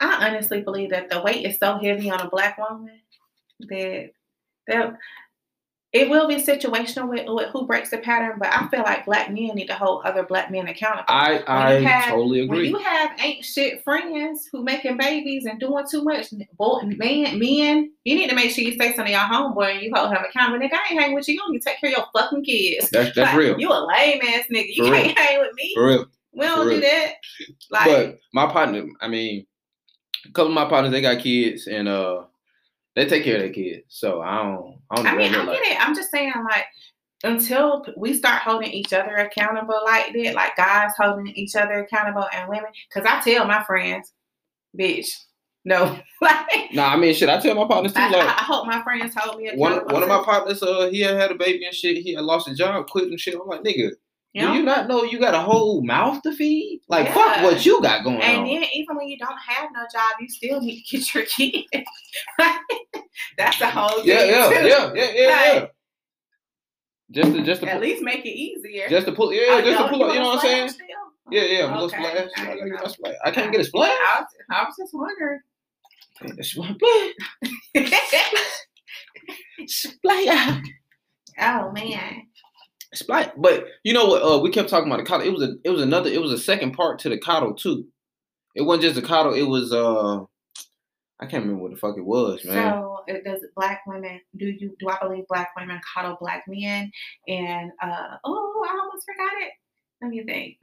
I 0.00 0.28
honestly 0.28 0.62
believe 0.62 0.90
that 0.90 1.10
the 1.10 1.22
weight 1.22 1.44
is 1.44 1.58
so 1.58 1.78
heavy 1.78 2.10
on 2.10 2.20
a 2.20 2.30
black 2.30 2.58
woman 2.58 3.00
that 3.68 4.10
that 4.68 4.96
it 5.96 6.10
will 6.10 6.28
be 6.28 6.36
situational 6.36 7.08
with, 7.08 7.24
with 7.26 7.48
who 7.50 7.66
breaks 7.66 7.90
the 7.90 7.98
pattern, 7.98 8.36
but 8.38 8.48
I 8.48 8.68
feel 8.68 8.82
like 8.82 9.06
black 9.06 9.28
men 9.30 9.54
need 9.54 9.66
to 9.68 9.74
hold 9.74 10.04
other 10.04 10.22
black 10.24 10.50
men 10.50 10.68
accountable. 10.68 11.04
I 11.08 11.42
I 11.46 11.72
have- 11.80 12.10
totally 12.10 12.46
when 12.46 12.58
agree. 12.58 12.68
you 12.68 12.76
have 12.78 13.10
ain't 13.20 13.44
shit 13.44 13.82
friends 13.84 14.48
who 14.52 14.62
making 14.62 14.96
babies 14.98 15.44
and 15.46 15.58
doing 15.58 15.84
too 15.90 16.04
much, 16.04 16.26
boy, 16.58 16.80
man, 16.82 17.38
men, 17.38 17.92
you 18.04 18.14
need 18.14 18.28
to 18.28 18.34
make 18.36 18.50
sure 18.50 18.64
you 18.64 18.72
say 18.72 18.88
something 18.94 19.06
to 19.06 19.10
your 19.12 19.20
homeboy 19.20 19.72
and 19.74 19.82
you 19.82 19.90
hold 19.94 20.10
him 20.10 20.18
accountable. 20.28 20.64
Nigga, 20.64 20.74
I 20.74 20.92
ain't 20.92 21.00
hanging 21.00 21.14
with 21.14 21.28
you. 21.28 21.34
You 21.34 21.52
need 21.52 21.60
to 21.60 21.64
take 21.64 21.80
care 21.80 21.90
of 21.90 21.96
your 21.96 22.06
fucking 22.14 22.44
kids. 22.44 22.90
That's 22.90 23.14
that's 23.14 23.32
Like, 23.32 23.36
real, 23.36 23.58
You 23.60 23.70
a 23.72 23.80
lame 23.86 24.20
ass 24.22 24.44
nigga. 24.52 24.68
You 24.74 24.86
For 24.86 24.92
can't 24.94 25.18
hang 25.18 25.40
with 25.40 25.54
me. 25.54 25.72
for 25.74 25.86
real. 25.86 26.06
We 26.34 26.44
don't 26.44 26.58
for 26.58 26.64
do 26.64 26.70
real. 26.72 26.80
that. 26.82 27.12
Like, 27.70 27.84
but 27.86 28.18
my 28.34 28.46
partner, 28.52 28.84
I 29.00 29.08
mean, 29.08 29.46
a 30.26 30.30
couple 30.32 30.48
of 30.48 30.54
my 30.54 30.66
partners, 30.66 30.92
they 30.92 31.00
got 31.00 31.22
kids, 31.22 31.66
and 31.66 31.88
uh, 31.88 32.24
they 32.96 33.06
take 33.06 33.22
care 33.24 33.36
of 33.36 33.42
their 33.42 33.52
kids. 33.52 33.84
So 33.88 34.22
I 34.22 34.42
don't, 34.42 34.78
I 34.90 34.96
don't 34.96 35.06
I 35.06 35.14
mean, 35.16 35.34
I 35.34 35.38
get 35.38 35.46
like. 35.46 35.58
it. 35.62 35.80
I'm 35.80 35.94
just 35.94 36.10
saying, 36.10 36.32
like, 36.50 36.64
until 37.22 37.84
we 37.96 38.12
start 38.14 38.42
holding 38.42 38.70
each 38.70 38.92
other 38.92 39.14
accountable 39.16 39.80
like 39.84 40.12
that, 40.14 40.34
like 40.34 40.56
guys 40.56 40.92
holding 40.98 41.28
each 41.28 41.54
other 41.54 41.84
accountable 41.84 42.26
and 42.32 42.48
women, 42.48 42.70
because 42.92 43.08
I 43.08 43.20
tell 43.20 43.46
my 43.46 43.62
friends, 43.64 44.12
bitch, 44.78 45.08
no. 45.64 45.98
like, 46.22 46.46
Nah, 46.72 46.92
I 46.92 46.96
mean, 46.96 47.14
shit. 47.14 47.28
I 47.28 47.38
tell 47.40 47.54
my 47.54 47.66
partners 47.66 47.92
too. 47.92 48.00
I, 48.00 48.08
Like 48.10 48.22
I, 48.28 48.40
I 48.40 48.44
hope 48.44 48.66
my 48.66 48.82
friends 48.82 49.14
hold 49.16 49.40
me 49.40 49.50
one, 49.54 49.72
accountable. 49.72 49.94
one 49.94 50.02
of 50.02 50.08
my 50.08 50.22
partners, 50.24 50.62
uh, 50.62 50.88
he 50.90 51.00
had 51.00 51.16
had 51.16 51.30
a 51.30 51.34
baby 51.36 51.64
and 51.64 51.74
shit. 51.74 51.98
He 51.98 52.14
had 52.14 52.24
lost 52.24 52.48
his 52.48 52.58
job, 52.58 52.86
quit 52.88 53.04
and 53.04 53.20
shit. 53.20 53.34
I'm 53.34 53.46
like, 53.46 53.62
nigga, 53.62 53.90
You 54.42 54.48
do 54.48 54.54
you 54.54 54.62
not 54.62 54.88
know 54.88 55.02
you 55.04 55.18
got 55.18 55.34
a 55.34 55.40
whole 55.40 55.82
mouth 55.82 56.22
to 56.22 56.32
feed? 56.34 56.82
Like, 56.88 57.06
Yeah. 57.06 57.14
fuck 57.14 57.42
what 57.42 57.64
you 57.64 57.80
got 57.82 58.04
going 58.04 58.20
And 58.20 58.38
on. 58.40 58.46
And 58.46 58.62
then 58.62 58.68
even 58.74 58.96
when 58.96 59.08
you 59.08 59.18
don't 59.18 59.38
have 59.38 59.70
no 59.74 59.82
job, 59.92 60.14
you 60.20 60.28
still 60.28 60.60
need 60.60 60.82
to 60.82 60.96
get 60.98 61.14
your 61.14 61.24
kid. 61.36 61.64
That's 63.38 63.60
a 63.60 63.66
whole 63.70 64.04
yeah, 64.04 64.18
thing, 64.20 64.30
yeah, 64.30 64.48
too. 64.48 64.68
yeah, 64.68 64.92
yeah, 64.94 65.12
yeah, 65.14 65.26
Like, 65.28 65.54
yeah. 65.54 65.66
Just 67.12 67.32
to, 67.34 67.42
just 67.42 67.62
to, 67.62 67.70
At 67.70 67.80
least 67.80 68.02
make 68.02 68.24
it 68.26 68.30
easier. 68.30 68.88
just 68.88 69.06
to 69.06 69.12
pull, 69.12 69.32
yeah, 69.32 69.42
Oh, 69.48 69.60
just 69.62 69.78
to 69.78 69.88
pull 69.88 70.02
up. 70.04 70.12
You 70.14 70.20
know 70.20 70.26
what 70.26 70.34
I'm 70.34 70.40
saying? 70.40 70.68
splash 70.70 70.86
still? 70.86 70.86
Yeah, 71.30 71.42
yeah, 71.44 71.64
I'm 71.66 71.70
Okay. 71.78 71.78
gonna 71.78 71.88
splash. 71.88 72.28
I 72.36 72.42
I, 72.42 72.44
gotta 72.46 72.56
didn't 72.56 72.70
get 72.82 72.90
splash. 72.90 73.14
I 73.24 73.30
can't 73.30 73.52
get 73.52 73.60
a 73.60 73.64
splash. 73.64 73.90
I 73.90 74.20
was, 74.20 74.28
I 74.50 74.64
was 74.64 74.74
just 74.76 74.94
wondering. 74.94 75.40
Splash. 79.66 80.62
oh 81.40 81.72
man. 81.72 82.22
But 83.04 83.66
you 83.84 83.92
know 83.92 84.06
what? 84.06 84.22
Uh, 84.22 84.38
we 84.38 84.50
kept 84.50 84.68
talking 84.68 84.90
about 84.90 84.98
the 84.98 85.06
coddle. 85.06 85.26
It 85.26 85.32
was 85.32 85.42
a, 85.42 85.54
it 85.64 85.70
was 85.70 85.82
another, 85.82 86.10
it 86.10 86.20
was 86.20 86.32
a 86.32 86.38
second 86.38 86.72
part 86.72 86.98
to 87.00 87.08
the 87.08 87.18
coddle 87.18 87.54
too. 87.54 87.86
It 88.54 88.62
wasn't 88.62 88.84
just 88.84 88.98
a 88.98 89.02
coddle. 89.02 89.34
It 89.34 89.42
was 89.42 89.72
uh, 89.72 90.24
I 91.18 91.26
can't 91.26 91.44
remember 91.44 91.62
what 91.62 91.70
the 91.72 91.78
fuck 91.78 91.96
it 91.96 92.04
was, 92.04 92.44
man. 92.44 92.72
So 92.72 93.04
it 93.06 93.24
does 93.24 93.40
black 93.54 93.82
women 93.86 94.20
do 94.36 94.46
you 94.46 94.76
do 94.78 94.88
I 94.88 94.98
believe 95.00 95.26
black 95.28 95.50
women 95.56 95.80
coddle 95.94 96.18
black 96.20 96.44
men 96.46 96.90
and 97.26 97.72
uh 97.80 98.16
oh 98.24 98.66
I 98.68 98.78
almost 98.78 99.06
forgot 99.06 99.42
it. 99.42 99.52
Let 100.02 100.10
me 100.10 100.24
think. 100.24 100.58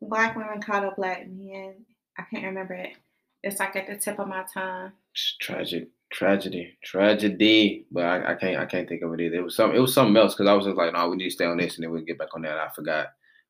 Black 0.00 0.36
women 0.36 0.60
coddle 0.60 0.92
black 0.96 1.26
men. 1.28 1.84
I 2.18 2.22
can't 2.22 2.44
remember 2.44 2.74
it. 2.74 2.96
It's 3.42 3.60
like 3.60 3.76
at 3.76 3.88
the 3.88 3.96
tip 3.96 4.18
of 4.18 4.28
my 4.28 4.44
tongue. 4.52 4.92
It's 5.12 5.36
tragic, 5.38 5.88
tragedy, 6.14 6.78
tragedy. 6.82 7.84
But 7.90 8.04
I, 8.04 8.32
I 8.32 8.34
can't, 8.36 8.58
I 8.58 8.66
can't 8.66 8.88
think 8.88 9.02
of 9.02 9.12
it 9.12 9.20
either. 9.20 9.36
It 9.36 9.44
was 9.44 9.56
some, 9.56 9.74
it 9.74 9.80
was 9.80 9.92
something 9.92 10.16
else 10.16 10.34
because 10.34 10.48
I 10.48 10.54
was 10.54 10.64
just 10.64 10.76
like, 10.76 10.92
no, 10.94 11.08
we 11.08 11.16
need 11.16 11.24
to 11.24 11.30
stay 11.30 11.44
on 11.44 11.58
this, 11.58 11.74
and 11.74 11.84
then 11.84 11.90
we'll 11.90 12.02
get 12.02 12.18
back 12.18 12.34
on 12.34 12.42
that. 12.42 12.56
I 12.56 12.68
forgot, 12.74 13.08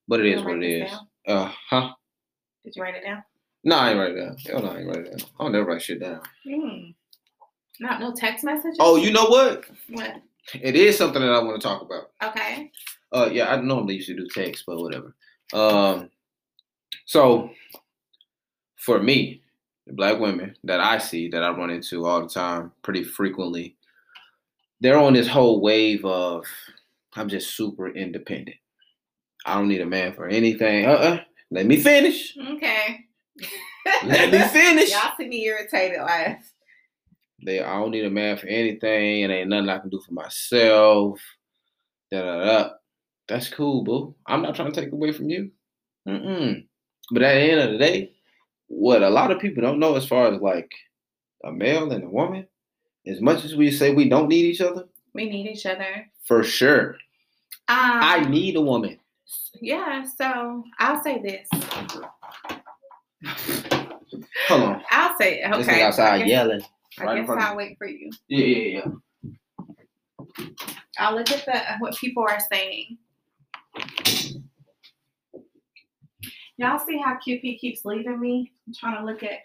but 0.08 0.20
it 0.20 0.26
is 0.26 0.42
what 0.42 0.56
it 0.56 0.64
is. 0.64 0.90
down? 0.90 1.06
Uh, 1.26 1.52
huh? 1.70 1.90
Did 2.64 2.74
you 2.74 2.82
write 2.82 2.94
it 2.94 3.04
down? 3.04 3.22
No, 3.62 3.76
I 3.76 3.90
ain't 3.90 3.98
write 3.98 4.12
it 4.12 4.20
down. 4.20 4.36
Hell 4.46 4.62
no, 4.62 4.70
I 4.70 4.78
ain't 4.78 4.88
write 4.88 4.98
it 4.98 5.18
down. 5.18 5.28
I'll 5.38 5.50
never 5.50 5.66
write 5.66 5.82
shit 5.82 6.00
down. 6.00 6.20
Hmm. 6.46 6.90
Not 7.80 8.00
no 8.00 8.12
text 8.14 8.44
messages? 8.44 8.78
Oh, 8.80 8.96
you 8.96 9.10
know 9.10 9.26
what? 9.26 9.64
what? 9.90 10.16
It 10.54 10.76
is 10.76 10.96
something 10.98 11.20
that 11.20 11.32
I 11.32 11.42
want 11.42 11.60
to 11.60 11.66
talk 11.66 11.82
about. 11.82 12.10
Okay. 12.22 12.70
Uh, 13.12 13.28
yeah, 13.32 13.52
I 13.52 13.60
normally 13.60 13.94
used 13.96 14.08
to 14.08 14.16
do 14.16 14.26
text, 14.28 14.64
but 14.66 14.76
whatever. 14.78 15.14
Um, 15.52 16.10
so 17.06 17.50
for 18.76 19.02
me, 19.02 19.42
black 19.88 20.18
women 20.18 20.56
that 20.64 20.80
I 20.80 20.98
see 20.98 21.28
that 21.28 21.42
I 21.42 21.50
run 21.50 21.70
into 21.70 22.06
all 22.06 22.22
the 22.22 22.28
time, 22.28 22.72
pretty 22.82 23.04
frequently, 23.04 23.76
they're 24.80 24.98
on 24.98 25.12
this 25.14 25.28
whole 25.28 25.60
wave 25.60 26.04
of 26.04 26.46
I'm 27.14 27.28
just 27.28 27.56
super 27.56 27.88
independent. 27.88 28.56
I 29.46 29.54
don't 29.54 29.68
need 29.68 29.80
a 29.80 29.86
man 29.86 30.14
for 30.14 30.26
anything. 30.26 30.86
Uh-uh. 30.86 31.20
Let 31.50 31.66
me 31.66 31.76
finish. 31.76 32.36
Okay. 32.36 33.04
Let 34.04 34.32
me 34.32 34.38
finish. 34.48 34.90
Y'all 34.92 35.12
see 35.16 35.28
me 35.28 35.44
irritated 35.44 36.00
last. 36.00 36.52
They 37.44 37.60
I 37.60 37.74
don't 37.74 37.90
need 37.90 38.06
a 38.06 38.10
man 38.10 38.36
for 38.38 38.46
anything, 38.46 39.24
and 39.24 39.32
ain't 39.32 39.50
nothing 39.50 39.68
I 39.68 39.78
can 39.78 39.90
do 39.90 40.00
for 40.00 40.12
myself. 40.12 41.20
Da 42.10 42.22
da 42.22 42.44
da. 42.44 42.70
That's 43.28 43.48
cool, 43.48 43.84
boo. 43.84 44.14
I'm 44.26 44.42
not 44.42 44.54
trying 44.54 44.72
to 44.72 44.80
take 44.80 44.92
away 44.92 45.12
from 45.12 45.28
you. 45.28 45.50
Mm-mm. 46.08 46.66
But 47.10 47.22
at 47.22 47.34
the 47.34 47.40
end 47.40 47.60
of 47.60 47.72
the 47.72 47.78
day, 47.78 48.13
what 48.68 49.02
a 49.02 49.10
lot 49.10 49.30
of 49.30 49.38
people 49.38 49.62
don't 49.62 49.78
know 49.78 49.96
as 49.96 50.06
far 50.06 50.32
as 50.32 50.40
like 50.40 50.70
a 51.44 51.52
male 51.52 51.90
and 51.92 52.04
a 52.04 52.08
woman, 52.08 52.46
as 53.06 53.20
much 53.20 53.44
as 53.44 53.54
we 53.54 53.70
say 53.70 53.92
we 53.94 54.08
don't 54.08 54.28
need 54.28 54.44
each 54.46 54.60
other, 54.60 54.84
We 55.12 55.28
need 55.28 55.46
each 55.46 55.66
other. 55.66 56.06
for 56.24 56.42
sure. 56.42 56.96
Um, 57.68 57.76
I 57.78 58.20
need 58.28 58.56
a 58.56 58.60
woman. 58.60 58.98
Yeah, 59.60 60.04
so 60.04 60.64
I'll 60.78 61.02
say 61.02 61.20
this. 61.22 61.48
Hold 64.48 64.62
on. 64.62 64.82
I'll 64.90 65.16
say 65.18 65.42
okay. 65.44 65.56
This 65.58 65.66
nigga 65.66 65.72
I 65.78 65.82
outside 65.82 66.18
guess, 66.18 66.28
yelling. 66.28 66.62
I 66.98 67.04
right 67.04 67.26
guess 67.26 67.36
I'll 67.38 67.56
wait 67.56 67.78
for 67.78 67.86
you. 67.86 68.10
Yeah, 68.28 68.44
yeah, 68.44 68.82
yeah. 68.84 69.34
I'll 70.98 71.14
look 71.16 71.30
at 71.30 71.44
the 71.46 71.60
what 71.78 71.96
people 71.96 72.24
are 72.28 72.38
saying. 72.52 72.98
Y'all 76.56 76.78
see 76.78 76.98
how 76.98 77.14
QP 77.16 77.58
keeps 77.58 77.84
leaving 77.84 78.20
me? 78.20 78.52
I'm 78.66 78.74
trying 78.74 78.98
to 78.98 79.04
look 79.04 79.22
at. 79.22 79.40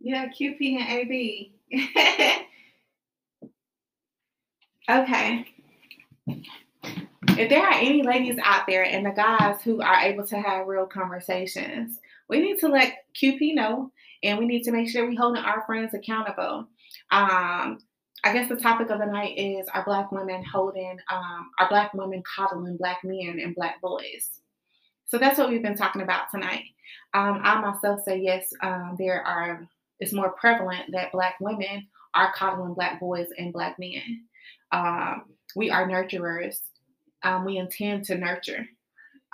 Yeah, 0.00 0.28
QP 0.28 0.80
and 0.80 0.90
AB. 0.90 1.54
okay. 4.90 5.46
If 7.36 7.48
there 7.48 7.62
are 7.62 7.72
any 7.72 8.02
ladies 8.02 8.38
out 8.42 8.66
there 8.68 8.84
and 8.84 9.06
the 9.06 9.10
guys 9.10 9.62
who 9.62 9.80
are 9.80 10.00
able 10.02 10.26
to 10.26 10.36
have 10.38 10.66
real 10.66 10.86
conversations, 10.86 11.98
we 12.28 12.38
need 12.40 12.58
to 12.58 12.68
let 12.68 13.06
QP 13.14 13.54
know 13.54 13.90
and 14.22 14.38
we 14.38 14.44
need 14.46 14.64
to 14.64 14.72
make 14.72 14.90
sure 14.90 15.06
we're 15.08 15.18
holding 15.18 15.42
our 15.42 15.64
friends 15.64 15.94
accountable. 15.94 16.68
Um, 17.14 17.78
I 18.24 18.32
guess 18.32 18.48
the 18.48 18.56
topic 18.56 18.90
of 18.90 18.98
the 18.98 19.06
night 19.06 19.38
is 19.38 19.68
are 19.72 19.84
black 19.84 20.10
women 20.10 20.42
holding 20.44 20.98
um, 21.12 21.50
are 21.60 21.68
black 21.68 21.94
women 21.94 22.22
coddling 22.22 22.76
black 22.76 23.04
men 23.04 23.38
and 23.40 23.54
black 23.54 23.80
boys. 23.80 24.40
So 25.06 25.18
that's 25.18 25.38
what 25.38 25.48
we've 25.48 25.62
been 25.62 25.76
talking 25.76 26.02
about 26.02 26.30
tonight. 26.32 26.64
Um, 27.12 27.40
I 27.44 27.60
myself 27.60 28.00
say 28.04 28.18
yes, 28.18 28.52
um, 28.62 28.96
there 28.98 29.22
are 29.22 29.68
it's 30.00 30.12
more 30.12 30.30
prevalent 30.32 30.90
that 30.90 31.12
black 31.12 31.36
women 31.40 31.86
are 32.14 32.32
coddling 32.34 32.74
black 32.74 32.98
boys 32.98 33.28
and 33.38 33.52
black 33.52 33.78
men. 33.78 34.24
Um, 34.72 35.26
we 35.54 35.70
are 35.70 35.86
nurturers. 35.86 36.58
Um, 37.22 37.44
we 37.44 37.58
intend 37.58 38.06
to 38.06 38.18
nurture. 38.18 38.66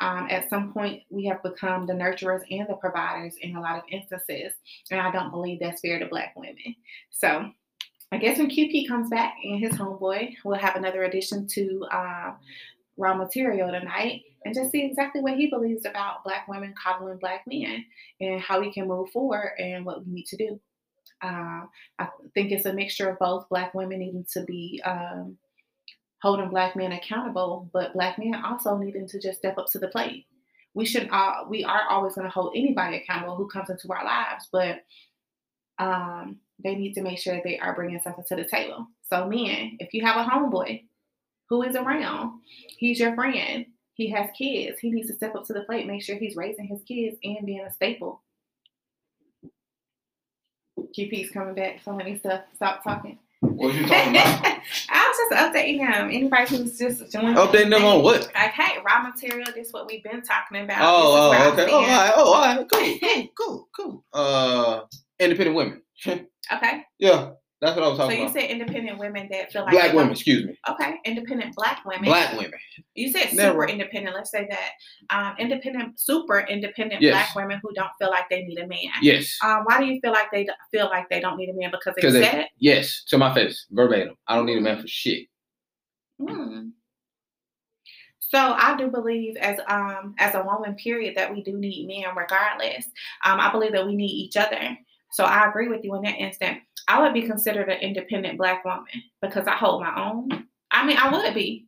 Um, 0.00 0.28
at 0.30 0.48
some 0.48 0.72
point, 0.72 1.02
we 1.10 1.26
have 1.26 1.42
become 1.42 1.86
the 1.86 1.92
nurturers 1.92 2.42
and 2.50 2.66
the 2.68 2.74
providers 2.74 3.34
in 3.40 3.54
a 3.54 3.60
lot 3.60 3.76
of 3.76 3.84
instances, 3.90 4.52
and 4.90 4.98
I 4.98 5.10
don't 5.10 5.30
believe 5.30 5.60
that's 5.60 5.82
fair 5.82 5.98
to 5.98 6.06
Black 6.06 6.34
women. 6.36 6.74
So, 7.10 7.50
I 8.12 8.18
guess 8.18 8.38
when 8.38 8.50
QP 8.50 8.88
comes 8.88 9.08
back 9.08 9.36
and 9.44 9.60
his 9.60 9.72
homeboy, 9.74 10.34
we'll 10.44 10.58
have 10.58 10.76
another 10.76 11.04
addition 11.04 11.46
to 11.48 11.86
uh, 11.92 12.32
raw 12.96 13.14
material 13.14 13.70
tonight 13.70 14.22
and 14.44 14.54
just 14.54 14.72
see 14.72 14.84
exactly 14.84 15.20
what 15.20 15.36
he 15.36 15.48
believes 15.48 15.84
about 15.84 16.24
black 16.24 16.48
women 16.48 16.74
coddling 16.82 17.18
black 17.18 17.44
men 17.46 17.84
and 18.20 18.40
how 18.40 18.60
we 18.60 18.72
can 18.72 18.88
move 18.88 19.10
forward 19.10 19.52
and 19.58 19.84
what 19.84 20.04
we 20.04 20.12
need 20.12 20.26
to 20.26 20.36
do. 20.36 20.60
Uh, 21.22 21.62
I 21.98 22.08
think 22.34 22.50
it's 22.50 22.66
a 22.66 22.72
mixture 22.72 23.10
of 23.10 23.18
both 23.18 23.48
black 23.48 23.74
women 23.74 24.00
needing 24.00 24.26
to 24.32 24.42
be 24.44 24.82
um, 24.84 25.36
holding 26.22 26.48
black 26.48 26.74
men 26.74 26.92
accountable, 26.92 27.68
but 27.72 27.92
black 27.92 28.18
men 28.18 28.34
also 28.44 28.76
needing 28.76 29.06
to 29.08 29.20
just 29.20 29.38
step 29.38 29.58
up 29.58 29.70
to 29.72 29.78
the 29.78 29.88
plate. 29.88 30.26
We 30.74 30.86
should 30.86 31.08
uh, 31.10 31.44
we 31.48 31.64
are 31.64 31.82
always 31.90 32.14
going 32.14 32.26
to 32.26 32.32
hold 32.32 32.54
anybody 32.56 32.96
accountable 32.96 33.36
who 33.36 33.48
comes 33.48 33.70
into 33.70 33.92
our 33.92 34.04
lives, 34.04 34.48
but 34.50 34.84
um, 35.78 36.38
they 36.62 36.74
need 36.74 36.94
to 36.94 37.02
make 37.02 37.18
sure 37.18 37.40
they 37.42 37.58
are 37.58 37.74
bringing 37.74 38.00
something 38.00 38.24
to 38.28 38.36
the 38.36 38.44
table. 38.44 38.86
So, 39.08 39.26
men, 39.26 39.76
if 39.80 39.92
you 39.92 40.04
have 40.04 40.16
a 40.16 40.28
homeboy 40.28 40.84
who 41.48 41.62
is 41.62 41.76
around, 41.76 42.40
he's 42.78 43.00
your 43.00 43.14
friend, 43.14 43.66
he 43.94 44.08
has 44.10 44.30
kids, 44.36 44.78
he 44.78 44.90
needs 44.90 45.08
to 45.08 45.14
step 45.14 45.34
up 45.34 45.46
to 45.46 45.52
the 45.52 45.62
plate, 45.62 45.86
make 45.86 46.02
sure 46.02 46.16
he's 46.16 46.36
raising 46.36 46.66
his 46.66 46.82
kids 46.82 47.16
and 47.22 47.44
being 47.44 47.60
a 47.60 47.72
staple. 47.72 48.22
QP's 50.96 51.30
coming 51.30 51.54
back, 51.54 51.80
so 51.84 51.92
many 51.92 52.18
stuff. 52.18 52.42
Stop 52.54 52.82
talking. 52.82 53.18
What 53.40 53.74
you 53.74 53.86
talking 53.86 54.12
about? 54.12 54.44
I 54.90 55.08
was 55.08 55.16
just 55.16 55.32
updating 55.32 55.78
him. 55.78 56.10
Anybody 56.10 56.56
who's 56.56 56.78
just 56.78 57.10
joining. 57.10 57.34
Updating 57.34 57.70
them 57.70 57.84
on 57.84 58.02
what? 58.02 58.28
Okay, 58.28 58.78
raw 58.84 59.02
material. 59.02 59.46
This 59.54 59.68
is 59.68 59.72
what 59.72 59.86
we've 59.86 60.02
been 60.02 60.22
talking 60.22 60.62
about. 60.62 60.80
Oh, 60.82 61.32
oh, 61.32 61.52
okay. 61.52 61.66
Oh, 61.70 61.76
all 61.76 61.82
right. 61.82 62.12
Oh, 62.16 62.32
all 62.32 62.56
right. 62.56 62.68
Cool, 62.70 62.98
cool, 63.36 63.68
cool, 63.74 64.04
cool. 64.04 64.04
Uh, 64.12 64.82
independent 65.18 65.56
women. 65.56 65.82
Okay, 66.52 66.82
yeah, 66.98 67.30
that's 67.60 67.76
what 67.76 67.84
I 67.84 67.88
was 67.88 67.98
talking 67.98 68.22
about. 68.22 68.32
so 68.32 68.38
you 68.38 68.46
said 68.48 68.50
independent 68.50 68.98
women 68.98 69.28
that 69.30 69.52
feel 69.52 69.62
like 69.62 69.72
Black 69.72 69.92
women, 69.92 70.12
excuse 70.12 70.44
me. 70.46 70.58
Okay, 70.68 70.94
independent 71.04 71.54
black 71.54 71.84
women. 71.84 72.04
Black 72.04 72.32
women. 72.36 72.52
You 72.94 73.10
said 73.12 73.32
Never. 73.34 73.52
super 73.52 73.68
independent. 73.68 74.16
Let's 74.16 74.30
say 74.30 74.48
that 74.50 74.70
um, 75.16 75.34
independent, 75.38 76.00
super 76.00 76.40
independent 76.40 77.02
Yes. 77.02 77.12
black 77.12 77.34
women 77.36 77.60
who 77.62 77.72
don't 77.74 77.90
feel 77.98 78.10
like 78.10 78.28
they 78.30 78.42
need 78.42 78.58
a 78.58 78.66
man. 78.66 78.90
Yes. 79.02 79.36
Um, 79.44 79.62
why 79.64 79.78
do 79.78 79.86
you 79.86 80.00
feel 80.00 80.12
like 80.12 80.30
they 80.32 80.44
don't 80.44 80.56
feel 80.72 80.86
like 80.86 81.08
they 81.10 81.20
don't 81.20 81.36
need 81.36 81.50
a 81.50 81.54
man 81.54 81.70
because 81.70 81.94
they- 82.00 82.10
said 82.10 82.34
it? 82.40 82.46
Yes. 82.58 83.04
To 83.08 83.18
my 83.18 83.32
face, 83.34 83.66
verbatim. 83.70 84.16
I 84.26 84.36
don't 84.36 84.46
need 84.46 84.58
a 84.58 84.62
man 84.62 84.80
for 84.80 84.88
shit. 84.88 85.28
Hmm. 86.18 86.68
So 88.18 88.38
I 88.38 88.76
do 88.76 88.88
believe, 88.88 89.36
as 89.38 89.58
um 89.68 90.14
as 90.18 90.34
a 90.36 90.42
woman, 90.44 90.76
period, 90.76 91.16
that 91.16 91.32
we 91.34 91.42
do 91.42 91.58
need 91.58 91.88
men 91.88 92.14
regardless. 92.16 92.84
Um, 93.24 93.40
I 93.40 93.50
believe 93.50 93.72
that 93.72 93.84
we 93.86 93.96
need 93.96 94.10
each 94.10 94.36
other. 94.36 94.76
So 95.12 95.24
I 95.24 95.48
agree 95.48 95.68
with 95.68 95.84
you 95.84 95.94
in 95.96 96.02
that 96.02 96.16
instant. 96.18 96.58
I 96.88 97.00
would 97.02 97.12
be 97.14 97.22
considered 97.22 97.68
an 97.68 97.80
independent 97.80 98.38
black 98.38 98.64
woman 98.64 98.84
because 99.22 99.46
I 99.46 99.52
hold 99.56 99.82
my 99.82 99.94
own. 100.00 100.28
I 100.70 100.86
mean, 100.86 100.96
I 100.96 101.10
would 101.10 101.34
be, 101.34 101.66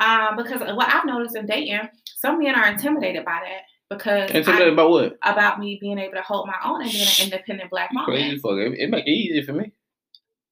um, 0.00 0.36
because 0.36 0.60
what 0.60 0.92
I've 0.92 1.04
noticed 1.04 1.36
in 1.36 1.46
dating, 1.46 1.88
some 2.16 2.38
men 2.38 2.54
are 2.54 2.66
intimidated 2.68 3.24
by 3.24 3.40
that 3.44 3.62
because 3.90 4.30
I- 4.30 4.38
Intimidated 4.38 4.76
by 4.76 4.84
what? 4.84 5.16
about 5.22 5.58
me 5.60 5.78
being 5.80 5.98
able 5.98 6.14
to 6.14 6.22
hold 6.22 6.46
my 6.46 6.56
own 6.64 6.82
and 6.82 6.90
being 6.90 7.02
an 7.04 7.24
independent 7.24 7.70
black 7.70 7.90
You 7.92 8.00
woman. 8.00 8.14
crazy 8.14 8.38
fuck. 8.38 8.52
It, 8.58 8.78
it 8.78 8.90
make 8.90 9.06
it 9.06 9.10
easy 9.10 9.42
for 9.42 9.52
me. 9.52 9.72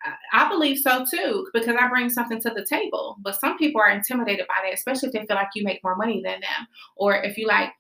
I- 0.05 0.15
I 0.45 0.49
believe 0.49 0.79
so 0.79 1.05
too, 1.09 1.49
because 1.55 1.77
I 1.77 1.89
bring 1.89 2.11
something 2.11 2.41
to 2.41 2.51
the 2.51 2.65
table. 2.65 3.17
But 3.23 3.37
some 3.37 3.57
people 3.57 3.81
are 3.81 3.91
intimidated 3.91 4.47
by 4.49 4.55
that, 4.65 4.75
especially 4.75 5.09
if 5.09 5.13
they 5.15 5.27
feel 5.27 5.37
like 5.37 5.49
you 5.55 5.63
make 5.65 5.83
more 5.85 5.97
money 5.97 6.21
than 6.25 6.41
them, 6.41 6.67
or 6.97 7.15
if 7.23 7.39
you 7.39 7.47
like. 7.47 7.71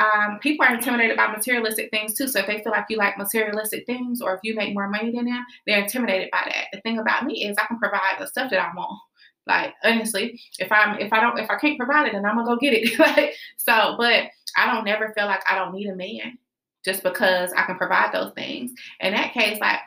Um, 0.00 0.38
people 0.40 0.64
are 0.66 0.74
intimidated 0.74 1.16
by 1.16 1.28
materialistic 1.28 1.90
things 1.90 2.14
too. 2.14 2.26
So 2.26 2.40
if 2.40 2.46
they 2.46 2.62
feel 2.62 2.72
like 2.72 2.86
you 2.88 2.96
like 2.96 3.18
materialistic 3.18 3.84
things, 3.86 4.22
or 4.22 4.34
if 4.34 4.40
you 4.42 4.54
make 4.54 4.74
more 4.74 4.88
money 4.88 5.12
than 5.12 5.26
them, 5.26 5.44
they're 5.66 5.82
intimidated 5.82 6.30
by 6.32 6.42
that. 6.46 6.66
The 6.72 6.80
thing 6.80 6.98
about 6.98 7.26
me 7.26 7.44
is 7.44 7.56
I 7.58 7.66
can 7.66 7.78
provide 7.78 8.16
the 8.18 8.26
stuff 8.26 8.50
that 8.50 8.60
I 8.60 8.74
want. 8.74 8.98
Like 9.46 9.74
honestly, 9.84 10.40
if 10.58 10.70
I'm 10.72 10.98
if 10.98 11.12
I 11.12 11.20
don't 11.20 11.38
if 11.38 11.50
I 11.50 11.56
can't 11.56 11.78
provide 11.78 12.06
it, 12.06 12.12
then 12.12 12.24
I'm 12.24 12.36
gonna 12.36 12.46
go 12.46 12.56
get 12.56 12.72
it. 12.72 12.98
like 12.98 13.34
so, 13.56 13.94
but 13.98 14.24
I 14.56 14.72
don't 14.72 14.84
never 14.84 15.12
feel 15.16 15.26
like 15.26 15.42
I 15.50 15.56
don't 15.56 15.74
need 15.74 15.88
a 15.88 15.94
man 15.94 16.38
just 16.84 17.02
because 17.02 17.52
I 17.56 17.64
can 17.64 17.76
provide 17.76 18.12
those 18.12 18.32
things. 18.32 18.72
In 19.00 19.12
that 19.12 19.32
case, 19.32 19.58
like 19.60 19.80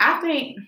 I 0.00 0.20
think 0.20 0.58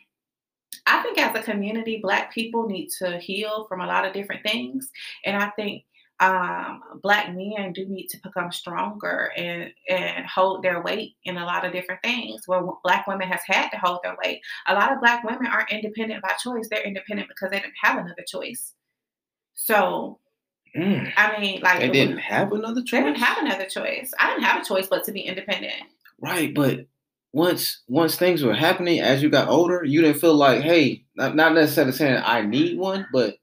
I 0.86 1.03
think 1.03 1.18
as 1.18 1.34
a 1.36 1.42
community, 1.42 2.01
Black 2.03 2.32
people 2.32 2.66
need 2.66 2.88
to 2.98 3.18
heal 3.18 3.66
from 3.68 3.80
a 3.80 3.86
lot 3.86 4.05
of 4.05 4.12
different 4.12 4.42
things, 4.42 4.90
and 5.24 5.36
I 5.36 5.51
think 5.51 5.84
um, 6.20 6.82
Black 7.02 7.34
men 7.34 7.72
do 7.72 7.86
need 7.86 8.08
to 8.08 8.18
become 8.22 8.52
stronger 8.52 9.32
and 9.36 9.72
and 9.88 10.26
hold 10.26 10.62
their 10.62 10.82
weight 10.82 11.14
in 11.24 11.38
a 11.38 11.44
lot 11.44 11.64
of 11.64 11.72
different 11.72 12.02
things. 12.02 12.42
Where 12.46 12.62
Black 12.84 13.06
women 13.06 13.28
has 13.28 13.40
had 13.46 13.70
to 13.70 13.78
hold 13.78 14.00
their 14.04 14.16
weight. 14.22 14.40
A 14.68 14.74
lot 14.74 14.92
of 14.92 15.00
Black 15.00 15.24
women 15.24 15.46
aren't 15.46 15.72
independent 15.72 16.22
by 16.22 16.32
choice; 16.42 16.68
they're 16.70 16.82
independent 16.82 17.28
because 17.28 17.50
they 17.50 17.60
didn't 17.60 17.74
have 17.82 17.98
another 17.98 18.24
choice. 18.26 18.74
So 19.54 20.20
Mm. 20.76 21.12
I 21.16 21.40
mean, 21.40 21.60
like 21.62 21.80
They 21.80 21.90
didn't 21.90 22.18
have 22.18 22.52
another 22.52 22.82
choice. 22.82 22.90
they 22.92 23.02
didn't 23.02 23.18
have 23.18 23.38
another 23.38 23.66
choice. 23.66 24.12
I 24.18 24.28
didn't 24.30 24.44
have 24.44 24.62
a 24.62 24.64
choice 24.64 24.86
but 24.86 25.04
to 25.04 25.12
be 25.12 25.22
independent. 25.22 25.74
Right, 26.20 26.54
but 26.54 26.86
once 27.32 27.82
once 27.88 28.16
things 28.16 28.42
were 28.42 28.54
happening 28.54 29.00
as 29.00 29.22
you 29.22 29.30
got 29.30 29.48
older, 29.48 29.82
you 29.84 30.00
didn't 30.00 30.20
feel 30.20 30.34
like, 30.34 30.62
hey, 30.62 31.04
not, 31.16 31.34
not 31.34 31.54
necessarily 31.54 31.92
saying 31.92 32.22
I 32.24 32.42
need 32.42 32.78
one, 32.78 33.06
but 33.12 33.36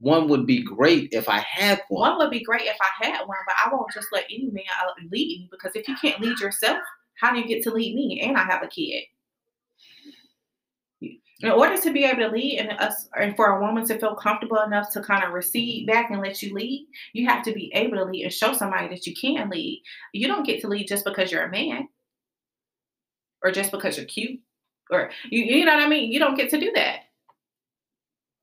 one 0.00 0.28
would 0.28 0.46
be 0.46 0.62
great 0.62 1.10
if 1.12 1.28
I 1.28 1.38
had 1.38 1.82
one. 1.88 2.10
One 2.10 2.18
would 2.18 2.30
be 2.30 2.42
great 2.42 2.62
if 2.62 2.76
I 2.80 3.06
had 3.06 3.20
one, 3.26 3.38
but 3.46 3.54
I 3.64 3.68
won't 3.70 3.92
just 3.92 4.08
let 4.12 4.24
any 4.30 4.50
man 4.50 4.64
lead 5.10 5.10
me 5.10 5.48
because 5.50 5.72
if 5.76 5.86
you 5.86 5.94
can't 5.96 6.20
lead 6.20 6.40
yourself, 6.40 6.80
how 7.18 7.32
do 7.32 7.38
you 7.38 7.46
get 7.46 7.62
to 7.64 7.70
lead 7.70 7.94
me? 7.94 8.20
And 8.22 8.36
I 8.36 8.44
have 8.44 8.62
a 8.62 8.66
kid. 8.66 9.04
In 11.42 11.50
order 11.50 11.78
to 11.80 11.92
be 11.92 12.04
able 12.04 12.20
to 12.20 12.28
lead 12.28 12.58
and 12.58 12.78
us 12.80 13.08
and 13.18 13.34
for 13.34 13.46
a 13.46 13.60
woman 13.60 13.86
to 13.86 13.98
feel 13.98 14.14
comfortable 14.14 14.58
enough 14.58 14.90
to 14.92 15.02
kind 15.02 15.24
of 15.24 15.32
recede 15.32 15.86
back 15.86 16.10
and 16.10 16.20
let 16.20 16.42
you 16.42 16.54
lead, 16.54 16.86
you 17.14 17.26
have 17.28 17.42
to 17.44 17.52
be 17.52 17.70
able 17.74 17.96
to 17.96 18.04
lead 18.04 18.24
and 18.24 18.32
show 18.32 18.52
somebody 18.52 18.88
that 18.88 19.06
you 19.06 19.14
can 19.14 19.48
lead. 19.48 19.82
You 20.12 20.28
don't 20.28 20.46
get 20.46 20.60
to 20.62 20.68
lead 20.68 20.88
just 20.88 21.04
because 21.04 21.32
you're 21.32 21.44
a 21.44 21.50
man 21.50 21.88
or 23.42 23.52
just 23.52 23.70
because 23.70 23.96
you're 23.96 24.06
cute 24.06 24.40
or 24.90 25.10
you, 25.30 25.44
you 25.44 25.64
know 25.64 25.74
what 25.74 25.84
I 25.84 25.88
mean? 25.88 26.12
You 26.12 26.18
don't 26.18 26.36
get 26.36 26.50
to 26.50 26.60
do 26.60 26.72
that. 26.74 27.00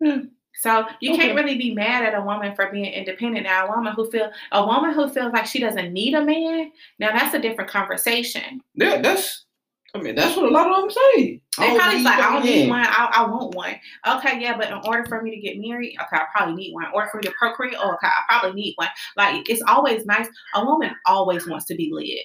Hmm. 0.04 0.20
So 0.60 0.86
you 1.00 1.14
Okay. 1.14 1.24
can't 1.24 1.36
really 1.36 1.58
be 1.58 1.74
mad 1.74 2.04
at 2.04 2.14
a 2.20 2.22
woman 2.22 2.56
for 2.56 2.72
being 2.72 2.92
independent. 2.92 3.46
Now, 3.46 3.68
a 3.68 3.76
woman 3.76 3.94
who 3.94 4.10
feel 4.10 4.32
a 4.52 4.66
woman 4.66 4.94
who 4.94 5.10
feels 5.10 5.34
like 5.34 5.46
she 5.46 5.60
doesn't 5.60 5.94
need 5.94 6.14
a 6.14 6.24
man, 6.24 6.72
now 7.00 7.12
that's 7.12 7.34
a 7.34 7.40
different 7.40 7.70
conversation. 7.70 8.62
Yeah, 8.76 9.02
that's. 9.02 9.46
I 9.96 10.00
mean, 10.00 10.16
that's 10.16 10.36
what 10.36 10.46
a 10.46 10.50
lot 10.50 10.70
of 10.70 10.82
them 10.82 10.92
say. 10.92 11.42
They 11.58 11.76
probably 11.76 12.04
like, 12.04 12.20
I 12.20 12.34
don't 12.34 12.46
need 12.46 12.70
one. 12.70 12.86
I, 12.86 13.10
I 13.16 13.26
want 13.26 13.56
one. 13.56 13.74
Okay, 14.08 14.40
yeah, 14.40 14.56
but 14.56 14.68
in 14.68 14.80
order 14.84 15.06
for 15.06 15.22
me 15.22 15.32
to 15.32 15.42
get 15.42 15.58
married, 15.58 15.98
okay, 16.00 16.22
I 16.22 16.26
probably 16.36 16.56
need 16.56 16.74
one. 16.74 16.86
Or 16.94 17.08
for 17.10 17.18
me 17.18 17.24
to 17.24 17.34
procreate, 17.40 17.78
oh, 17.80 17.94
okay, 17.94 18.08
I 18.08 18.22
probably 18.28 18.62
need 18.62 18.74
one. 18.76 18.90
Like 19.16 19.50
it's 19.50 19.64
always 19.66 20.06
nice. 20.06 20.28
A 20.56 20.64
woman 20.64 20.92
always 21.06 21.48
wants 21.48 21.66
to 21.68 21.76
be 21.76 21.90
led. 21.92 22.20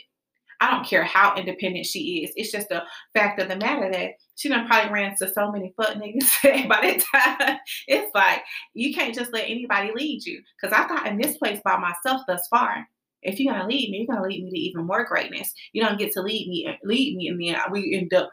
I 0.62 0.70
don't 0.70 0.86
care 0.86 1.02
how 1.02 1.34
independent 1.34 1.86
she 1.86 2.22
is. 2.22 2.32
It's 2.36 2.52
just 2.52 2.70
a 2.70 2.84
fact 3.14 3.40
of 3.40 3.48
the 3.48 3.56
matter 3.56 3.90
that 3.90 4.10
she 4.36 4.48
done 4.48 4.68
probably 4.68 4.92
ran 4.92 5.16
to 5.16 5.32
so 5.32 5.50
many 5.50 5.74
fuck 5.76 5.96
niggas 5.96 6.68
by 6.68 6.80
that 6.80 7.38
time. 7.38 7.58
It's 7.88 8.14
like 8.14 8.44
you 8.72 8.94
can't 8.94 9.12
just 9.12 9.32
let 9.32 9.50
anybody 9.50 9.90
lead 9.92 10.24
you. 10.24 10.40
Cause 10.60 10.70
I've 10.72 10.88
gotten 10.88 11.18
this 11.18 11.36
place 11.36 11.60
by 11.64 11.78
myself 11.78 12.22
thus 12.28 12.46
far. 12.46 12.86
If 13.22 13.40
you're 13.40 13.52
gonna 13.52 13.66
lead 13.66 13.90
me, 13.90 13.98
you're 13.98 14.14
gonna 14.14 14.28
lead 14.28 14.44
me 14.44 14.50
to 14.50 14.56
even 14.56 14.86
more 14.86 15.04
greatness. 15.04 15.52
You 15.72 15.82
don't 15.82 15.98
get 15.98 16.12
to 16.12 16.22
lead 16.22 16.48
me, 16.48 16.78
lead 16.84 17.16
me, 17.16 17.26
and 17.26 17.40
then 17.40 17.56
we 17.72 17.96
end 17.96 18.14
up 18.14 18.30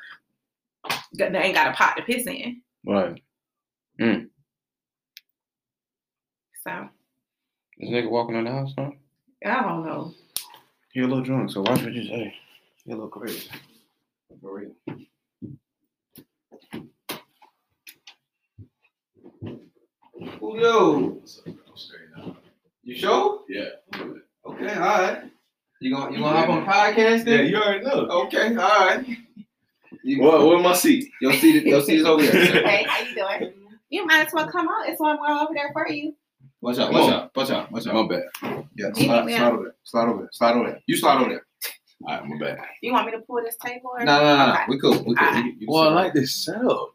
they 1.13 1.25
ain't 1.25 1.55
got 1.55 1.73
a 1.73 1.73
pot 1.73 1.97
to 1.97 2.03
piss 2.03 2.27
in. 2.27 2.61
Right. 2.85 3.23
Mm. 3.99 4.27
So 6.63 6.89
This 7.79 7.89
nigga 7.89 8.11
walking 8.11 8.35
in 8.35 8.45
the 8.45 8.51
house, 8.51 8.73
huh? 8.77 8.91
I 9.43 9.61
don't 9.63 9.83
know. 9.83 10.13
He 10.91 11.01
a 11.01 11.03
little 11.07 11.21
drunk, 11.23 11.51
so 11.51 11.61
watch 11.61 11.83
what 11.83 11.93
you 11.93 12.03
say. 12.03 12.33
He 12.83 12.91
a 12.91 12.95
little 12.95 13.09
crazy. 13.09 13.49
For 14.41 14.59
real. 14.59 14.71
Julio, 20.39 21.21
you 22.83 22.95
sure? 22.95 23.41
Yeah. 23.47 23.65
Okay, 24.45 24.73
all 24.73 24.79
right. 24.79 25.23
You 25.79 25.95
gonna 25.95 26.11
you 26.15 26.23
gonna 26.23 26.37
hop 26.37 26.49
on 26.49 26.59
the 26.61 26.65
podcast 26.65 27.25
Yeah, 27.27 27.41
you 27.41 27.55
already 27.57 27.85
know. 27.85 28.07
Okay, 28.25 28.47
all 28.49 28.55
right. 28.55 29.05
You, 30.03 30.21
What? 30.21 30.45
Where 30.45 30.59
my 30.59 30.73
seat? 30.73 31.09
Your 31.21 31.33
seat, 31.33 31.63
your 31.65 31.81
seat 31.81 31.99
is 31.99 32.05
over 32.05 32.25
there. 32.25 32.63
Hey, 32.67 32.83
how 32.87 33.01
you 33.01 33.15
doing? 33.15 33.53
You 33.89 34.05
might 34.05 34.27
as 34.27 34.33
well 34.33 34.49
come 34.49 34.67
out. 34.67 34.87
It's 34.87 34.99
one 34.99 35.17
more 35.17 35.31
over 35.31 35.53
there 35.53 35.69
for 35.71 35.87
you. 35.87 36.13
Watch 36.61 36.77
out, 36.77 36.91
Come 36.91 37.01
watch 37.01 37.13
out, 37.13 37.31
watch 37.35 37.49
out, 37.51 37.71
watch 37.71 37.87
out. 37.87 37.93
My 37.93 38.07
bad. 38.15 38.23
Yeah, 38.75 38.91
slide, 38.93 39.25
need 39.25 39.35
slide 39.37 39.41
out. 39.41 39.53
over 39.53 39.63
there. 39.63 39.75
Slide 39.83 40.07
over 40.09 40.19
there. 40.19 40.29
Slide 40.33 40.55
over 40.55 40.69
there. 40.69 40.79
You 40.87 40.97
slide 40.97 41.21
over 41.21 41.29
there. 41.29 41.45
All 42.07 42.15
right, 42.15 42.25
my 42.25 42.37
bad. 42.37 42.57
You 42.81 42.91
want 42.93 43.05
me 43.05 43.11
to 43.13 43.19
pull 43.19 43.41
this 43.43 43.55
table? 43.63 43.91
Or? 43.97 44.03
No, 44.03 44.19
no, 44.19 44.37
no, 44.37 44.45
no. 44.47 44.57
We 44.67 44.79
cool. 44.79 44.91
We 45.03 45.15
cool. 45.15 45.27
Alright. 45.27 45.45
You, 45.45 45.53
you 45.59 45.67
Well, 45.69 45.89
I 45.89 45.93
like 45.93 46.13
this 46.13 46.43
setup. 46.45 46.91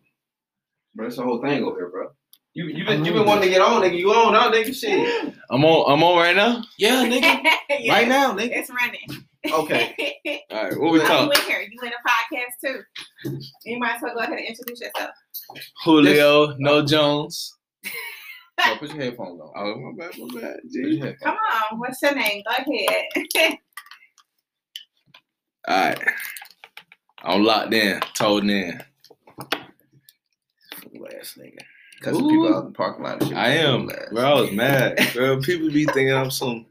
Bro, 0.94 1.06
that's 1.06 1.16
the 1.16 1.22
whole 1.22 1.40
thing 1.42 1.64
over 1.64 1.76
here, 1.78 1.88
bro. 1.88 2.08
You 2.52 2.66
you 2.68 2.84
I 2.84 2.88
been 2.96 3.04
you 3.04 3.12
love 3.12 3.20
been 3.20 3.26
wanting 3.26 3.44
to 3.44 3.50
get 3.50 3.60
on, 3.62 3.82
nigga. 3.82 3.98
You 3.98 4.12
on 4.12 4.32
now, 4.32 4.50
nigga? 4.50 4.72
Shit. 4.74 5.34
I'm 5.50 5.64
on. 5.64 5.92
I'm 5.92 6.02
on 6.04 6.16
right 6.18 6.36
now. 6.36 6.62
Yeah, 6.78 7.04
nigga. 7.08 7.42
Yes, 7.68 7.88
Right 7.90 8.06
now, 8.06 8.32
nigga. 8.32 8.50
It's 8.52 8.70
running. 8.70 9.24
Okay. 9.50 10.44
All 10.50 10.62
right, 10.64 10.78
what 10.80 10.92
we 10.92 11.00
I'm 11.00 11.06
talking? 11.06 11.28
with 11.30 11.38
her. 11.38 11.62
You 11.62 11.78
in 11.82 11.88
a 11.88 12.08
podcast 12.08 12.54
too. 12.64 13.40
You 13.64 13.78
might 13.78 13.96
as 13.96 14.02
well 14.02 14.14
go 14.14 14.20
ahead 14.20 14.38
and 14.38 14.46
introduce 14.46 14.80
yourself. 14.80 15.10
Julio, 15.84 16.54
no 16.58 16.84
Jones. 16.84 17.54
No, 18.58 18.76
put 18.78 18.90
your 18.90 19.02
headphones 19.02 19.40
on. 19.40 19.50
Oh, 19.56 19.74
my 19.76 19.92
bad, 20.06 20.18
my 20.18 20.40
bad. 20.40 20.56
Put 20.62 20.72
G. 20.72 20.96
your 20.96 21.14
Come 21.16 21.36
on. 21.72 21.78
What's 21.78 22.00
your 22.02 22.14
name? 22.14 22.42
Go 22.46 22.72
ahead. 22.72 23.58
All 25.66 25.76
right. 25.88 25.98
I'm 27.22 27.42
locked 27.42 27.72
in, 27.72 28.00
told 28.14 28.44
in. 28.44 28.82
Fool 30.76 31.08
ass 31.18 31.38
nigga. 31.38 31.58
Cause 32.02 32.16
Ooh. 32.16 32.28
people 32.28 32.54
out 32.54 32.60
in 32.60 32.66
the 32.66 32.72
parking 32.72 33.04
lot. 33.04 33.32
I 33.32 33.48
am, 33.50 33.88
Fool 33.88 33.98
bro. 34.12 34.22
I 34.24 34.40
was 34.42 34.52
mad, 34.52 34.98
bro. 35.14 35.40
People 35.40 35.70
be 35.70 35.86
thinking 35.86 36.12
I'm 36.12 36.30
some. 36.30 36.66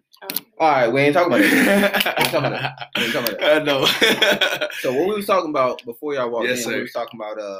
All 0.60 0.72
right, 0.72 0.88
we 0.88 1.02
ain't 1.02 1.16
talking 1.16 1.34
about 1.34 1.42
that. 1.50 2.20
I 2.20 2.24
talking 2.26 2.46
about 2.46 2.62
that. 2.62 2.90
We 2.96 3.04
ain't 3.04 3.14
talking 3.14 3.36
about 3.36 3.66
know. 3.66 4.70
So 4.82 4.94
what 4.94 5.08
we 5.08 5.16
was 5.16 5.26
talking 5.26 5.50
about 5.50 5.84
before 5.86 6.14
y'all 6.14 6.30
walked 6.30 6.48
Yes, 6.48 6.60
in, 6.60 6.64
sir. 6.66 6.76
we 6.76 6.82
was 6.82 6.92
talking 6.94 7.20
about 7.20 7.40
uh 7.40 7.60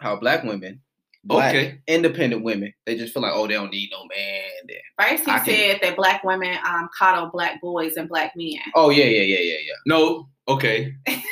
how 0.00 0.16
black 0.16 0.44
women, 0.44 0.80
black 1.24 1.54
Okay. 1.54 1.80
independent 1.86 2.42
women, 2.42 2.72
they 2.86 2.96
just 2.96 3.12
feel 3.14 3.22
like 3.22 3.32
oh 3.34 3.46
they 3.46 3.54
don't 3.54 3.70
need 3.70 3.90
no 3.92 4.04
man. 4.14 4.42
Then. 4.68 4.76
First, 4.98 5.24
he 5.24 5.30
I 5.30 5.38
can- 5.38 5.44
said 5.46 5.78
that 5.82 5.96
black 5.96 6.24
women 6.24 6.56
um, 6.68 6.88
coddle 6.98 7.30
black 7.32 7.60
boys 7.60 7.96
and 7.96 8.08
black 8.08 8.32
men. 8.36 8.58
Oh 8.74 8.90
yeah, 8.90 9.04
yeah, 9.04 9.22
yeah, 9.22 9.38
yeah, 9.38 9.58
yeah. 9.66 9.74
no. 9.86 10.28
Okay. 10.48 10.94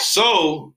So 0.00 0.74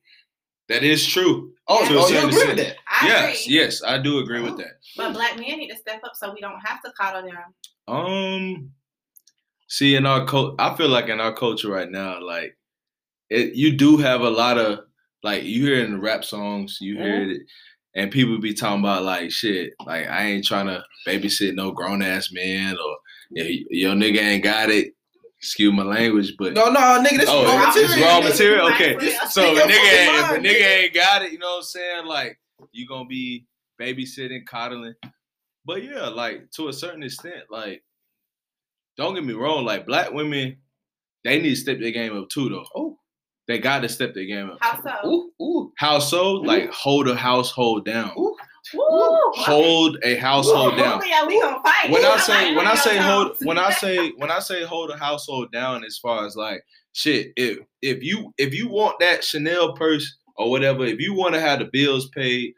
that 0.70 0.84
is 0.84 1.05
true. 1.05 1.51
Oh, 1.68 1.82
Yeah. 1.82 1.88
so 1.89 1.95
oh, 1.99 2.07
you 2.09 2.28
agree 2.28 2.47
with 2.47 2.57
that? 2.57 2.76
I 2.88 3.07
yes, 3.07 3.45
agree. 3.45 3.55
yes, 3.55 3.84
I 3.84 3.97
do 3.97 4.20
agree 4.20 4.39
with 4.41 4.57
that. 4.57 4.74
But 4.95 5.13
black 5.13 5.36
men 5.39 5.57
need 5.57 5.70
to 5.70 5.78
step 5.78 6.01
up 6.03 6.11
so 6.16 6.32
we 6.32 6.41
don't 6.41 6.59
have 6.59 6.82
to 6.84 6.91
coddle 6.91 7.24
them. 7.24 7.38
Um, 7.88 8.72
see, 9.68 9.95
in 9.95 10.05
our 10.05 10.26
culture, 10.26 10.55
I 10.59 10.76
feel 10.76 10.89
like 10.89 11.07
in 11.07 11.20
our 11.20 11.34
culture 11.34 11.70
right 11.70 11.89
now, 11.89 12.22
like 12.22 12.55
it, 13.30 13.55
you 13.55 13.76
do 13.76 13.97
have 13.97 14.22
a 14.22 14.30
lot 14.30 14.57
of 14.59 14.82
like 15.24 15.43
you 15.43 15.66
hear 15.66 15.84
in 15.84 15.91
the 15.93 15.99
rap 15.99 16.24
songs, 16.24 16.78
you 16.80 16.97
hear 16.97 17.32
it, 17.32 17.41
and 17.95 18.11
people 18.11 18.37
be 18.39 18.53
talking 18.53 18.79
about 18.79 19.03
like 19.03 19.31
shit, 19.31 19.73
like 19.85 20.07
I 20.07 20.25
ain't 20.25 20.45
trying 20.45 20.67
to 20.67 20.83
babysit 21.07 21.55
no 21.55 21.71
grown 21.71 22.01
ass 22.01 22.31
man 22.31 22.77
or 22.77 22.97
yeah, 23.31 23.45
your 23.69 23.93
nigga 23.93 24.19
ain't 24.19 24.43
got 24.43 24.69
it. 24.69 24.93
Excuse 25.37 25.73
my 25.73 25.83
language, 25.83 26.33
but 26.37 26.53
No, 26.53 26.69
no, 26.69 26.79
nigga, 26.79 27.17
this 27.17 27.29
oh, 27.29 27.43
raw 27.43 27.67
material. 27.67 27.91
it's 27.91 28.01
raw 28.01 28.21
material. 28.21 28.67
Okay, 28.73 28.97
so 29.29 29.55
a 29.55 29.59
nigga, 29.59 29.69
ain't, 29.69 30.15
if 30.15 30.31
a 30.31 30.33
nigga 30.33 30.43
nigga. 30.43 30.83
ain't 30.83 30.93
got 30.93 31.21
it, 31.21 31.31
you 31.31 31.37
know 31.37 31.47
what 31.47 31.57
I'm 31.57 31.63
saying? 31.63 32.05
Like 32.05 32.39
you 32.71 32.87
gonna 32.87 33.05
be 33.05 33.45
babysitting, 33.79 34.45
coddling. 34.45 34.95
But 35.65 35.83
yeah, 35.83 36.07
like 36.07 36.51
to 36.51 36.69
a 36.69 36.73
certain 36.73 37.03
extent, 37.03 37.43
like 37.49 37.83
don't 38.97 39.13
get 39.13 39.25
me 39.25 39.33
wrong, 39.33 39.65
like 39.65 39.85
black 39.85 40.11
women, 40.11 40.57
they 41.23 41.41
need 41.41 41.49
to 41.49 41.55
step 41.55 41.79
their 41.79 41.91
game 41.91 42.17
up 42.17 42.29
too, 42.29 42.49
though. 42.49 42.65
Oh. 42.75 42.97
They 43.47 43.59
got 43.59 43.81
to 43.81 43.89
step 43.89 44.13
their 44.13 44.25
game 44.25 44.49
up. 44.49 44.57
How 44.61 44.81
so? 44.81 45.07
Ooh, 45.07 45.31
ooh, 45.43 45.71
Household, 45.77 46.45
like 46.47 46.69
hold 46.71 47.07
a 47.07 47.15
household 47.15 47.85
down. 47.85 48.11
ooh. 48.17 48.35
Woo! 48.73 49.19
Hold 49.35 49.99
a 50.03 50.15
household 50.15 50.75
down. 50.75 50.99
Yeah, 51.07 51.23
we 51.27 51.39
gonna 51.39 51.61
fight. 51.61 51.91
when 51.91 52.03
I 52.03 52.13
I'm 52.13 52.19
say 52.19 52.55
when 52.55 52.65
I 52.65 52.71
yo, 52.71 52.75
say 52.77 52.97
hold 52.97 53.35
when 53.43 53.59
I 53.59 53.69
say 53.69 54.09
when 54.17 54.31
I 54.31 54.39
say 54.39 54.63
hold 54.63 54.89
a 54.89 54.97
household 54.97 55.51
down 55.51 55.83
as 55.85 55.99
far 55.99 56.25
as 56.25 56.35
like 56.35 56.63
shit 56.93 57.27
if 57.37 57.59
if 57.83 58.01
you 58.01 58.33
if 58.39 58.55
you 58.55 58.67
want 58.67 58.99
that 59.01 59.23
Chanel 59.23 59.73
purse 59.73 60.17
or 60.35 60.49
whatever 60.49 60.83
if 60.83 60.99
you 60.99 61.13
want 61.13 61.35
to 61.35 61.39
have 61.39 61.59
the 61.59 61.69
bills 61.71 62.09
paid 62.09 62.53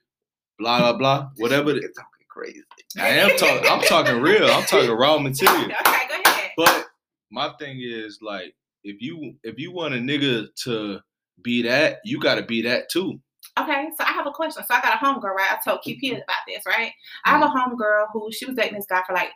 blah 0.57 0.79
blah 0.79 0.93
blah 0.97 1.29
whatever 1.35 1.73
the- 1.73 1.81
Nigga 1.81 1.93
talking 1.93 2.27
crazy. 2.29 2.61
I 2.97 3.09
am 3.09 3.37
talking 3.37 3.69
I'm 3.69 3.81
talking 3.81 4.21
real 4.21 4.49
I'm 4.49 4.63
talking 4.63 4.89
raw 4.91 5.17
material 5.19 5.55
Okay, 5.87 6.07
go 6.07 6.21
ahead. 6.25 6.51
but 6.55 6.85
my 7.31 7.51
thing 7.59 7.79
is 7.81 8.19
like 8.21 8.55
if 8.87 9.01
you 9.01 9.33
if 9.43 9.59
you 9.59 9.71
want 9.71 9.93
a 9.93 9.97
nigga 9.97 10.47
to 10.63 10.99
be 11.41 11.61
that 11.61 11.99
you 12.03 12.19
got 12.19 12.35
to 12.35 12.43
be 12.43 12.61
that 12.63 12.89
too 12.89 13.19
Okay, 13.59 13.87
so 13.97 14.03
I 14.03 14.11
have 14.11 14.27
a 14.27 14.31
question. 14.31 14.63
So 14.67 14.75
I 14.75 14.81
got 14.81 14.93
a 15.01 15.03
homegirl, 15.03 15.33
right? 15.33 15.51
I 15.51 15.57
told 15.67 15.79
QP 15.81 16.11
about 16.11 16.43
this, 16.47 16.63
right? 16.67 16.91
I 17.25 17.29
have 17.31 17.41
a 17.41 17.45
Mm. 17.47 17.55
homegirl 17.55 18.05
who 18.13 18.31
she 18.31 18.45
was 18.45 18.55
dating 18.55 18.75
this 18.75 18.85
guy 18.87 19.01
for 19.07 19.13
like, 19.13 19.31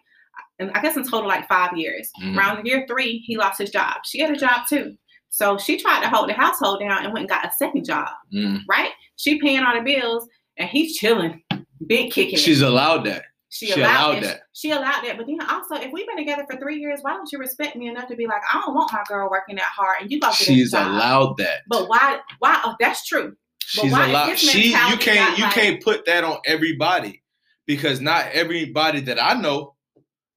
and 0.60 0.70
I 0.76 0.82
guess 0.82 0.96
in 0.96 1.04
total 1.04 1.28
like 1.28 1.48
five 1.48 1.76
years. 1.76 2.12
Mhm. 2.22 2.38
Around 2.38 2.66
year 2.68 2.86
three, 2.88 3.18
he 3.26 3.36
lost 3.36 3.58
his 3.58 3.72
job. 3.72 4.02
She 4.06 4.20
had 4.20 4.30
a 4.30 4.36
job 4.38 4.68
too. 4.70 4.96
So 5.30 5.58
she 5.58 5.76
tried 5.78 6.02
to 6.04 6.10
hold 6.10 6.30
the 6.30 6.34
household 6.34 6.82
down 6.82 7.04
and 7.04 7.14
went 7.14 7.24
and 7.24 7.30
got 7.30 7.46
a 7.52 7.56
second 7.56 7.84
job, 7.84 8.10
Mm. 8.32 8.60
right? 8.70 8.92
She 9.16 9.40
paying 9.42 9.64
all 9.64 9.74
the 9.76 9.82
bills 9.82 10.28
and 10.58 10.70
he's 10.70 10.98
chilling, 10.98 11.42
big 11.88 12.12
kicking. 12.12 12.36
it. 12.36 12.40
she's 12.40 12.62
allowed 12.62 13.06
that 13.06 13.24
She, 13.54 13.68
she 13.68 13.82
allowed, 13.82 14.12
allowed 14.14 14.24
that. 14.24 14.42
She 14.54 14.72
allowed 14.72 15.02
that. 15.04 15.18
But 15.18 15.28
then 15.28 15.42
also, 15.42 15.76
if 15.76 15.92
we've 15.92 16.08
been 16.08 16.16
together 16.16 16.46
for 16.50 16.58
three 16.58 16.80
years, 16.80 17.00
why 17.02 17.12
don't 17.12 17.30
you 17.34 17.38
respect 17.38 17.76
me 17.76 17.90
enough 17.90 18.08
to 18.08 18.16
be 18.16 18.26
like, 18.26 18.42
I 18.52 18.62
don't 18.62 18.74
want 18.74 18.94
my 18.94 19.04
girl 19.08 19.30
working 19.30 19.58
that 19.58 19.66
hard, 19.66 19.98
and 20.02 20.10
you 20.10 20.22
go 20.22 20.32
she's 20.32 20.74
allowed 20.74 21.36
that 21.38 21.64
But 21.68 21.90
why? 21.90 22.20
Why? 22.40 22.62
Oh, 22.64 22.76
that's 22.80 23.06
true. 23.06 23.36
But 23.76 23.82
She's 23.84 23.92
why 23.92 24.08
allowed. 24.08 24.38
She 24.40 24.70
you 24.70 24.98
can't 24.98 25.38
you 25.38 25.44
like- 25.44 25.54
can't 25.54 25.84
put 25.84 26.06
that 26.06 26.24
on 26.24 26.38
everybody 26.46 27.22
because 27.68 28.00
not 28.00 28.28
everybody 28.28 29.02
that 29.02 29.22
I 29.22 29.34
know 29.34 29.76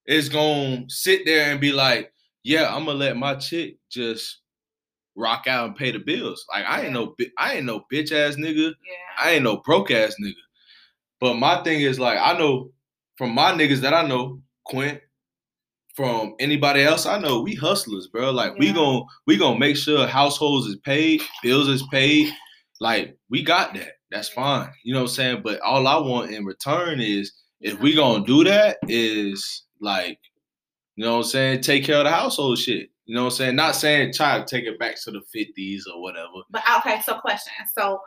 is 0.07 0.29
gonna 0.29 0.85
sit 0.89 1.25
there 1.25 1.53
and 1.53 1.61
be 1.61 1.73
like, 1.73 2.13
yeah, 2.43 2.75
I'm 2.75 2.85
gonna 2.85 2.99
let 2.99 3.17
my 3.17 3.37
chick 3.37 3.79
just 3.91 4.41
rock 5.17 5.47
out 5.47 5.69
and 5.69 5.77
pay 5.77 5.93
the 5.93 6.01
bills. 6.01 6.45
Like 6.53 6.65
I 6.67 6.83
ain't 6.83 6.93
no 6.93 7.15
I 7.39 7.55
ain't 7.55 7.67
no 7.67 7.85
bitch 7.93 8.11
ass 8.11 8.35
nigga. 8.35 8.71
Yeah. 8.71 9.25
I 9.25 9.31
ain't 9.31 9.45
no 9.45 9.59
broke 9.59 9.93
ass 9.93 10.17
nigga. 10.21 10.35
But 11.21 11.35
my 11.35 11.63
thing 11.63 11.81
is 11.81 12.01
like 12.01 12.19
I 12.21 12.37
know 12.37 12.71
from 13.17 13.35
my 13.35 13.53
niggas 13.53 13.81
that 13.81 13.95
I 13.95 14.07
know, 14.07 14.41
Quint, 14.65 15.01
from 15.95 16.35
anybody 16.41 16.83
else 16.83 17.07
I 17.07 17.19
know, 17.21 17.41
we 17.41 17.55
hustlers, 17.55 18.09
bro. 18.09 18.31
Like 18.33 18.59
we 18.59 18.67
Yeah. 18.69 18.75
gon' 18.75 19.07
we 19.27 19.37
gonna 19.37 19.59
make 19.59 19.77
sure 19.77 20.07
households 20.07 20.67
is 20.67 20.77
paid, 20.77 21.23
bills 21.43 21.69
is 21.69 21.85
paid. 21.93 22.33
Like 22.81 23.17
we 23.31 23.43
got 23.43 23.75
that. 23.75 23.93
That's 24.11 24.29
fine. 24.29 24.71
You 24.83 24.95
know 24.95 25.01
what 25.03 25.11
I'm 25.11 25.15
saying? 25.15 25.43
But 25.45 25.61
all 25.61 25.87
I 25.87 25.97
want 25.97 26.33
in 26.33 26.45
return 26.45 27.01
is 27.01 27.33
if 27.61 27.79
we 27.81 27.95
gonna 27.95 28.25
do 28.25 28.45
that 28.45 28.79
is 28.89 29.63
like, 29.81 30.19
you 30.97 31.05
know 31.05 31.13
what 31.13 31.25
I'm 31.27 31.31
saying, 31.31 31.61
take 31.61 31.85
care 31.85 31.99
of 31.99 32.05
the 32.05 32.11
household 32.11 32.59
shit. 32.59 32.91
You 33.07 33.15
know 33.15 33.25
what 33.25 33.33
I'm 33.33 33.37
saying? 33.37 33.57
Not 33.57 33.77
saying 33.77 34.15
try 34.15 34.39
to 34.39 34.45
take 34.47 34.65
it 34.65 34.79
back 34.79 34.99
to 35.03 35.11
the 35.11 35.21
50s 35.35 35.83
or 35.93 36.01
whatever. 36.01 36.29
But 36.51 36.63
okay, 36.79 37.01
so 37.05 37.19
question. 37.19 37.53
So 37.77 38.01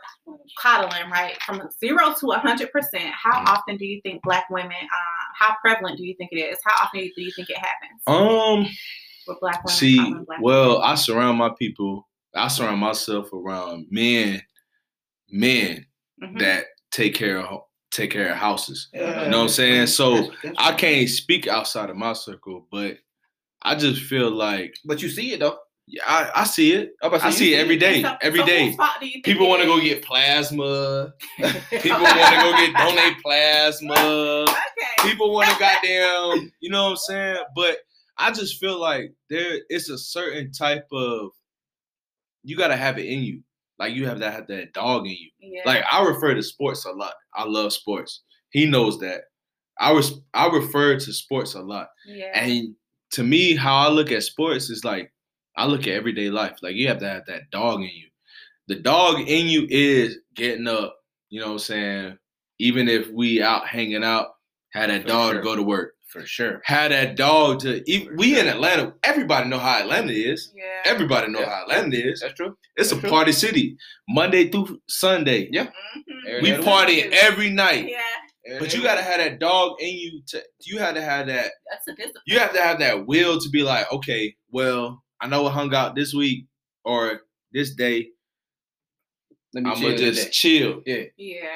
coddling, 0.60 1.10
right? 1.12 1.38
From 1.44 1.62
zero 1.80 2.14
to 2.20 2.32
hundred 2.32 2.72
percent, 2.72 3.14
how 3.14 3.44
Mhm. 3.44 3.48
often 3.48 3.78
do 3.78 3.86
you 3.86 4.02
think 4.02 4.24
black 4.24 4.50
women 4.50 4.72
uh, 4.72 5.24
how 5.38 5.56
prevalent 5.62 5.98
do 5.98 6.04
you 6.06 6.16
think 6.18 6.32
it 6.32 6.38
is? 6.38 6.58
How 6.66 6.84
often 6.86 7.00
do 7.16 7.22
you 7.22 7.32
think 7.36 7.50
it 7.50 7.58
happens 7.58 8.02
Um 8.08 8.68
with 9.28 9.40
black 9.40 9.64
women 9.64 9.76
See, 9.78 10.14
black 10.26 10.42
well, 10.42 10.80
I 10.82 10.96
surround 10.96 11.38
my 11.38 11.50
people. 11.50 12.08
I 12.34 12.48
surround 12.48 12.80
myself 12.80 13.32
around 13.34 13.88
men, 13.92 14.42
men 15.30 15.86
men? 16.20 16.32
Mhm. 16.34 16.40
that 16.40 16.66
take 16.92 17.14
care 17.14 17.40
of 17.40 17.62
take 17.92 18.12
care 18.12 18.32
of 18.32 18.38
houses. 18.38 18.90
Yeah. 18.94 19.26
You 19.26 19.30
know 19.30 19.38
what 19.38 19.44
I'm 19.44 19.50
saying? 19.50 19.88
So 19.88 20.16
That's- 20.16 20.32
that's- 20.44 20.56
I 20.58 20.74
can't 20.74 21.08
speak 21.10 21.48
outside 21.48 21.90
of 21.92 21.96
my 21.96 22.14
circle, 22.14 22.68
but 22.72 22.98
I 23.62 23.76
just 23.76 24.02
feel 24.04 24.30
like 24.32 24.76
But 24.86 25.02
you 25.02 25.10
see 25.10 25.34
it 25.34 25.40
though. 25.40 25.58
yeah, 25.88 26.04
I, 26.08 26.32
I 26.42 26.44
see 26.44 26.74
it. 26.74 26.92
I'm 27.02 27.08
about 27.10 27.22
to 27.22 27.28
I 27.28 27.30
say, 27.32 27.38
see 27.38 27.50
you 27.52 27.58
it 27.58 27.60
every 27.62 27.78
day. 27.78 28.02
So- 28.02 28.18
Every 28.22 28.40
so 28.40 28.46
day. 28.46 28.68
whose 28.68 28.76
fault 28.76 28.92
do 29.00 29.06
you 29.08 29.12
think 29.14 29.26
People 29.26 29.48
want 29.50 29.62
to 29.62 29.68
go 29.68 29.80
get 29.82 30.04
plasma. 30.04 31.14
People 31.38 32.02
want 32.02 32.20
to 32.20 32.40
go 32.42 32.52
get 32.58 32.74
donate 32.76 33.22
plasma. 33.24 33.94
Okay. 34.50 35.10
people 35.10 35.34
want 35.34 35.50
to 35.50 35.60
goddamn, 35.60 36.52
you 36.60 36.70
know 36.70 36.84
what 36.86 36.90
I'm 36.92 36.98
saying? 36.98 37.38
But 37.56 37.78
I 38.18 38.32
just 38.32 38.60
feel 38.60 38.80
like 38.80 39.14
there 39.30 39.60
it's 39.70 39.90
a 39.90 39.98
certain 39.98 40.52
type 40.52 40.86
of 40.92 41.30
you 42.44 42.56
gotta 42.58 42.76
have 42.78 42.98
it 42.98 43.06
in 43.06 43.24
you. 43.24 43.42
Like 43.80 43.94
you 43.94 44.08
have 44.08 44.20
to 44.20 44.32
have 44.32 44.48
that 44.48 44.74
dog 44.74 45.06
in 45.06 45.12
you. 45.14 45.30
Yeah. 45.40 45.62
Like 45.66 45.84
I 45.92 46.04
refer 46.08 46.34
to 46.34 46.42
sports 46.44 46.86
a 46.86 46.92
lot. 46.92 47.14
I 47.36 47.44
love 47.46 47.74
sports. 47.74 48.24
He 48.50 48.66
knows 48.66 49.00
that. 49.00 49.22
I 49.80 49.92
was 49.92 50.20
I 50.34 50.48
refer 50.48 50.98
to 51.00 51.14
sports 51.14 51.54
a 51.54 51.62
lot. 51.62 51.90
yeah. 52.08 52.32
And 52.40 52.76
to 53.12 53.24
me, 53.24 53.56
how 53.56 53.76
I 53.76 53.90
look 53.90 54.12
at 54.12 54.24
sports 54.24 54.70
is 54.70 54.84
like 54.84 55.12
I 55.56 55.66
look 55.66 55.82
at 55.88 55.94
everyday 55.94 56.30
life. 56.30 56.58
Like 56.62 56.76
you 56.76 56.88
have 56.88 57.00
to 57.00 57.08
have 57.10 57.26
that 57.28 57.50
dog 57.52 57.80
in 57.82 57.90
you. 57.94 58.08
The 58.68 58.76
dog 58.76 59.20
in 59.22 59.48
you 59.48 59.66
is 59.70 60.18
getting 60.36 60.68
up, 60.68 60.98
you 61.30 61.40
know 61.40 61.48
what 61.48 61.54
I'm 61.54 61.60
saying? 61.60 62.18
Even 62.60 62.88
if 62.90 63.10
we 63.10 63.42
out 63.42 63.68
hanging 63.68 64.04
out, 64.04 64.28
had 64.74 64.90
that 64.90 65.04
For 65.04 65.08
dog 65.08 65.32
sure. 65.34 65.42
go 65.42 65.56
to 65.56 65.64
work. 65.64 65.94
For 66.08 66.26
sure. 66.26 66.62
Had 66.64 66.92
that 66.92 67.16
dog 67.18 67.60
to 67.62 67.82
even, 67.90 68.16
we 68.16 68.40
in 68.40 68.48
Atlanta, 68.48 68.94
everybody 69.04 69.50
know 69.50 69.60
how 69.60 69.80
Atlanta 69.82 70.12
is. 70.14 70.54
yeah. 70.56 70.64
Everybody 70.86 71.30
know 71.32 71.40
Yeah. 71.40 71.50
how 71.50 71.62
Atlanta 71.64 71.98
is. 71.98 72.22
That's 72.22 72.34
true. 72.34 72.58
It's 72.78 72.92
a 72.94 73.00
true. 73.00 73.10
party 73.10 73.32
city. 73.34 73.78
Monday 74.10 74.50
through 74.50 74.82
Sunday. 74.88 75.50
Yeah. 75.52 75.68
Mhm. 76.28 76.42
We 76.42 76.50
day 76.50 76.56
of 76.58 76.64
the 76.66 76.72
partying 76.72 77.12
every 77.12 77.50
night. 77.50 77.90
Yeah. 77.90 78.00
But 78.60 78.74
you 78.74 78.82
gotta 78.82 79.02
have 79.02 79.20
that 79.20 79.40
dog 79.40 79.78
in 79.80 79.96
you 79.98 80.22
to 80.28 80.44
you 80.64 80.80
had 80.80 80.96
to 80.96 81.02
have 81.02 81.28
that 81.28 81.52
That's 81.70 81.88
a 81.88 81.96
discipline. 81.96 82.24
you 82.26 82.40
have 82.40 82.54
to 82.54 82.62
have 82.62 82.80
that 82.80 83.06
will 83.06 83.40
to 83.40 83.50
be 83.50 83.64
like, 83.64 83.92
okay, 83.92 84.36
well, 84.52 85.04
I 85.20 85.28
know 85.28 85.46
I 85.48 85.52
hung 85.52 85.74
out 85.74 85.96
this 85.96 86.14
week 86.14 86.46
or 86.84 87.22
this 87.52 87.74
day. 87.76 88.10
Let 89.54 89.64
me 89.64 89.72
I'm 89.72 89.78
chill 89.78 89.90
gonna 89.90 89.98
just 89.98 90.20
today. 90.20 90.32
chill. 90.32 90.82
Yeah. 90.86 91.04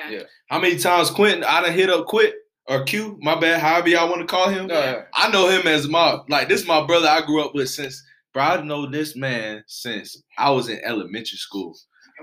Yeah. 0.10 0.24
How 0.50 0.60
many 0.60 0.78
times 0.78 1.10
Quentin 1.10 1.44
I 1.44 1.62
done 1.62 1.74
hit 1.74 1.89
up 1.89 2.06
Quit 2.08 2.36
or 2.68 2.84
Q, 2.84 3.18
my 3.22 3.39
bad, 3.39 3.60
however 3.60 3.89
y'all 3.89 4.10
want 4.10 4.22
to 4.22 4.28
call 4.28 4.48
him. 4.50 4.68
No, 4.68 5.04
I 5.14 5.30
know 5.32 5.50
him 5.50 5.68
as 5.68 5.88
my 5.88 6.20
like 6.30 6.48
this 6.48 6.62
is 6.62 6.68
my 6.68 6.86
brother 6.86 7.08
I 7.08 7.26
grew 7.26 7.44
up 7.44 7.54
with 7.54 7.70
since 7.70 8.02
bro, 8.34 8.44
I 8.44 8.62
know 8.62 8.89
this 8.89 9.16
man 9.16 9.64
since 9.68 10.22
I 10.38 10.50
was 10.52 10.70
in 10.70 10.80
elementary 10.84 11.38
school. 11.38 11.78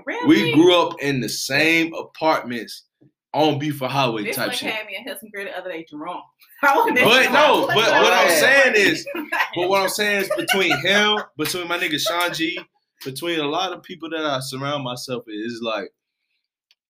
Really? 0.05 0.27
We 0.27 0.53
grew 0.53 0.75
up 0.81 0.95
in 1.01 1.19
the 1.21 1.29
same 1.29 1.93
apartments 1.93 2.85
on 3.33 3.59
Buford 3.59 3.91
Highway 3.91 4.23
This 4.23 4.35
type 4.35 4.47
one 4.47 4.55
shit. 4.55 4.71
had 4.73 4.85
me 4.87 4.95
in 4.97 5.07
Hudson 5.07 5.29
Grill 5.33 5.45
the 5.45 5.57
other 5.57 5.71
day 5.71 5.85
drunk. 5.89 6.23
But 6.61 7.31
no, 7.31 7.67
but 7.67 7.75
what 7.75 8.13
I'm 8.13 8.29
saying 8.29 8.73
is, 8.75 9.07
but 9.55 9.69
what 9.69 9.81
I'm 9.81 9.89
saying 9.89 10.23
is 10.23 10.31
between 10.35 10.77
him, 10.79 11.19
between 11.37 11.67
my 11.67 11.77
nigga 11.77 11.99
Sean 11.99 12.33
G, 12.33 12.59
between 13.05 13.39
a 13.39 13.47
lot 13.47 13.71
of 13.71 13.81
people 13.83 14.09
that 14.09 14.25
I 14.25 14.39
surround 14.41 14.83
myself 14.83 15.23
with, 15.25 15.35
is 15.35 15.61
like, 15.61 15.89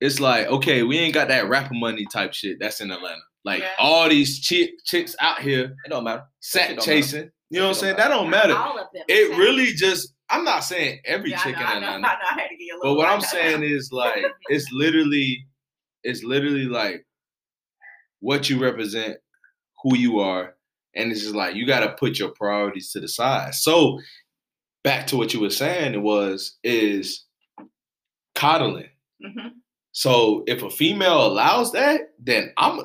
it's 0.01 0.19
like, 0.19 0.47
okay, 0.47 0.83
we 0.83 0.97
ain't 0.97 1.13
got 1.13 1.27
that 1.27 1.49
rapper 1.49 1.73
money 1.75 2.05
type 2.11 2.33
shit 2.33 2.57
that's 2.59 2.81
in 2.81 2.89
Atlanta. 2.89 3.19
Like 3.45 3.59
Yeah. 3.61 3.69
all 3.79 4.09
these 4.09 4.39
chick 4.39 4.71
chicks 4.85 5.15
out 5.19 5.39
here 5.41 5.75
It 5.85 5.89
don't 5.89 6.03
matter. 6.03 6.23
sack 6.39 6.67
shit 6.69 6.75
don't 6.77 6.85
chasing. 6.85 7.31
You 7.49 7.59
know 7.59 7.65
what 7.67 7.69
I'm 7.69 7.79
saying? 7.79 7.91
shit 7.91 7.97
That 7.97 8.07
don't 8.09 8.21
don't 8.23 8.29
matter. 8.31 8.55
All 8.55 8.77
of 8.79 8.87
them. 8.93 9.03
It 9.07 9.37
really 9.37 9.67
just 9.73 10.13
I'm 10.29 10.43
not 10.43 10.63
saying 10.63 10.99
every 11.05 11.31
Yeah, 11.31 11.39
I 11.39 11.43
chick 11.43 11.55
know, 11.55 11.61
in 11.61 11.67
I 11.67 11.79
know, 11.79 11.85
I 11.87 11.95
Atlanta. 11.95 12.01
know, 12.01 12.07
I 12.07 12.33
had 12.41 12.47
to 12.49 12.55
get 12.57 12.75
a 12.75 12.79
But 12.81 12.93
what 12.95 13.07
I'm 13.07 13.21
saying 13.21 13.63
is 13.63 13.91
like 13.91 14.23
it's 14.49 14.65
literally 14.71 15.45
it's 16.03 16.23
literally 16.23 16.65
like 16.65 17.05
what 18.19 18.49
you 18.49 18.59
represent, 18.59 19.17
who 19.83 19.95
you 19.97 20.19
are, 20.19 20.55
and 20.95 21.11
it's 21.11 21.21
just 21.21 21.35
like 21.35 21.55
you 21.55 21.65
got 21.65 21.81
to 21.81 21.93
put 21.93 22.19
your 22.19 22.29
priorities 22.29 22.91
to 22.91 22.99
the 22.99 23.07
side. 23.07 23.53
So 23.55 23.99
back 24.83 25.07
to 25.07 25.17
what 25.17 25.33
you 25.33 25.39
were 25.39 25.49
saying, 25.49 25.93
it 25.93 26.01
was 26.01 26.57
is 26.63 27.25
coddling. 28.35 28.89
Mhm. 29.23 29.51
So 29.91 30.43
if 30.47 30.63
a 30.63 30.69
female 30.69 31.25
allows 31.25 31.71
that, 31.73 32.13
then 32.19 32.53
I'm 32.57 32.81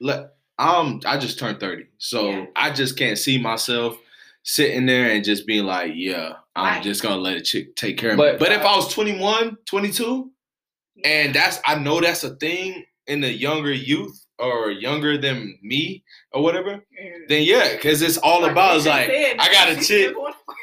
let 0.00 0.30
I'm 0.58 1.00
I 1.04 1.18
just 1.18 1.38
turned 1.38 1.60
30. 1.60 1.86
So 1.98 2.30
Yeah. 2.30 2.46
I 2.56 2.70
just 2.70 2.96
can't 2.98 3.18
see 3.18 3.38
myself 3.38 3.98
sitting 4.42 4.86
there 4.86 5.10
and 5.10 5.24
just 5.24 5.46
being 5.46 5.64
like, 5.64 5.92
yeah, 5.94 6.34
I'm 6.54 6.76
Right. 6.76 6.82
just 6.82 7.02
gonna 7.02 7.16
let 7.20 7.36
a 7.36 7.40
chick 7.40 7.74
take 7.76 7.98
care 7.98 8.12
of 8.12 8.16
But- 8.16 8.34
me. 8.34 8.38
But 8.38 8.52
if 8.52 8.62
I 8.62 8.74
was 8.76 8.92
21, 8.92 9.56
22, 9.66 10.30
and 11.04 11.34
that's 11.34 11.60
I 11.66 11.78
know 11.78 12.00
that's 12.00 12.24
a 12.24 12.34
thing 12.36 12.84
in 13.06 13.20
the 13.20 13.32
younger 13.32 13.72
youth 13.72 14.26
or 14.38 14.70
younger 14.70 15.16
than 15.16 15.58
me 15.62 16.04
or 16.32 16.42
whatever, 16.42 16.72
Mm. 17.00 17.28
then 17.28 17.42
yeah, 17.44 17.74
because 17.74 18.02
it's 18.02 18.18
all 18.18 18.42
Like 18.42 18.52
about 18.52 18.74
just 18.74 18.86
like 18.86 19.06
said, 19.08 19.36
I 19.38 19.52
got 19.52 19.68
a 19.70 19.76
chick, 19.84 20.14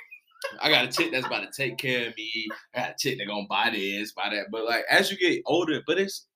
I 0.61 0.69
got 0.69 0.85
a 0.85 0.91
chick 0.91 1.11
that's 1.11 1.25
about 1.25 1.41
to 1.41 1.51
take 1.55 1.77
care 1.77 2.07
of 2.09 2.17
me. 2.17 2.47
I 2.75 2.79
got 2.79 2.89
a 2.91 2.95
chick 2.99 3.17
that 3.17 3.27
gonna 3.27 3.47
buy 3.49 3.69
this, 3.71 4.11
buy 4.13 4.29
that. 4.29 4.45
But 4.51 4.65
like 4.65 4.83
as 4.89 5.09
you 5.11 5.17
get 5.17 5.41
older, 5.45 5.81
but 5.87 5.97
it's 5.99 6.27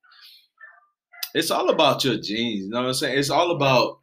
it's 1.34 1.52
all 1.52 1.70
about 1.70 2.04
your 2.04 2.16
genes. 2.18 2.66
You 2.66 2.70
know 2.70 2.82
what 2.82 2.88
I'm 2.88 2.94
saying? 2.94 3.20
It's 3.20 3.30
all 3.30 3.52
about 3.52 4.00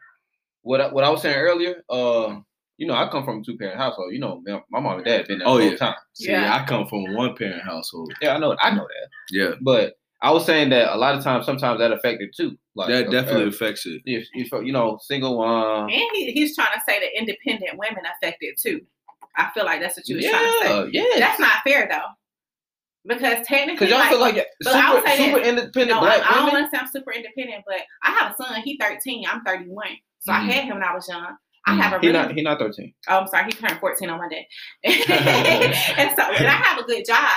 What 0.63 0.81
I, 0.81 0.89
what 0.93 1.05
I 1.05 1.11
was 1.11 1.23
saying 1.23 1.37
earlier, 1.37 1.83
uh, 1.91 2.37
you 2.77 2.87
know, 2.87 2.95
I 2.95 3.09
come 3.09 3.25
from 3.25 3.41
a 3.41 3.45
two 3.45 3.57
parent 3.57 3.79
household. 3.79 4.13
You 4.13 4.21
know, 4.21 4.43
my 4.47 4.61
my 4.71 4.81
mom 4.81 4.97
and 4.97 5.05
dad 5.05 5.27
been 5.29 5.39
there 5.39 5.49
Oh, 5.49 5.57
the 5.59 5.63
whole 5.65 5.71
yeah. 5.73 5.77
time. 5.79 5.95
see, 6.15 6.31
Yeah. 6.33 6.55
I 6.55 6.67
come 6.67 6.87
from 6.87 7.07
a 7.07 7.13
one 7.13 7.37
parent 7.37 7.63
household. 7.63 8.13
Yeah, 8.21 8.35
I 8.35 8.39
know, 8.39 8.57
I 8.61 8.71
know 8.75 8.83
that. 8.87 9.09
Yeah. 9.31 9.51
But 9.61 9.95
I 10.23 10.31
was 10.31 10.45
saying 10.47 10.71
that 10.71 10.95
a 10.95 10.97
lot 10.97 11.15
of 11.17 11.23
times, 11.23 11.45
sometimes 11.47 11.79
that 11.81 11.93
affected 11.93 12.31
too. 12.37 12.57
Like 12.75 12.89
that 12.89 13.11
definitely 13.11 13.45
uh, 13.45 13.49
affects 13.49 13.85
it. 13.87 14.01
if, 14.07 14.27
if 14.35 14.51
you 14.65 14.73
know, 14.73 14.99
single 15.03 15.41
um, 15.43 15.85
And 15.85 16.03
he, 16.15 16.33
he's 16.33 16.55
trying 16.57 16.75
to 16.75 16.81
say 16.87 16.99
that 16.99 17.17
independent 17.19 17.79
women 17.79 18.03
affected 18.17 18.55
too. 18.61 18.81
I 19.37 19.51
feel 19.53 19.65
like 19.65 19.81
that's 19.81 19.97
what 19.97 20.09
you 20.09 20.17
was 20.17 20.25
trying 20.27 20.45
to 20.45 20.59
say. 20.63 20.91
yeah, 20.93 21.05
yeah. 21.15 21.21
That's 21.21 21.39
not 21.41 21.63
fair 21.65 21.87
though, 21.91 22.09
because 23.07 23.47
technically, 23.47 23.87
Because 23.87 23.91
y'all 23.91 23.99
like, 23.99 24.11
feel 24.11 24.21
like 24.21 24.47
super, 24.63 25.11
super 25.17 25.39
this. 25.41 25.49
independent 25.49 25.91
no, 25.91 26.01
black 26.01 26.23
I 26.25 26.35
don't 26.37 26.45
women. 26.47 26.61
want 26.63 26.73
to 26.73 26.77
sound 26.79 26.89
super 26.91 27.13
independent, 27.13 27.65
but 27.67 27.81
I 28.03 28.11
have 28.13 28.33
a 28.33 28.43
son. 28.43 28.61
He's 28.63 28.79
13. 28.81 29.25
I'm 29.29 29.43
31. 29.45 29.87
So 30.21 30.33
I 30.33 30.37
Mhm. 30.41 30.47
had 30.47 30.65
him 30.65 30.75
when 30.77 30.83
I 30.85 30.95
was 30.95 31.07
young. 31.09 31.37
I 31.67 31.75
have 31.75 31.93
a 31.95 32.01
He 32.01 32.09
really 32.09 32.19
not 32.19 32.35
he 32.35 32.43
not 32.43 32.59
thirteen. 32.59 32.93
Oh, 33.09 33.21
I'm 33.21 33.27
sorry. 33.27 33.45
He 33.47 33.53
turned 33.53 33.79
14 33.81 34.11
on 34.11 34.19
Monday. 34.19 34.47
and 34.85 34.95
so, 36.17 36.23
and 36.23 36.47
I 36.47 36.51
have 36.63 36.79
a 36.79 36.85
good 36.85 37.05
job, 37.07 37.31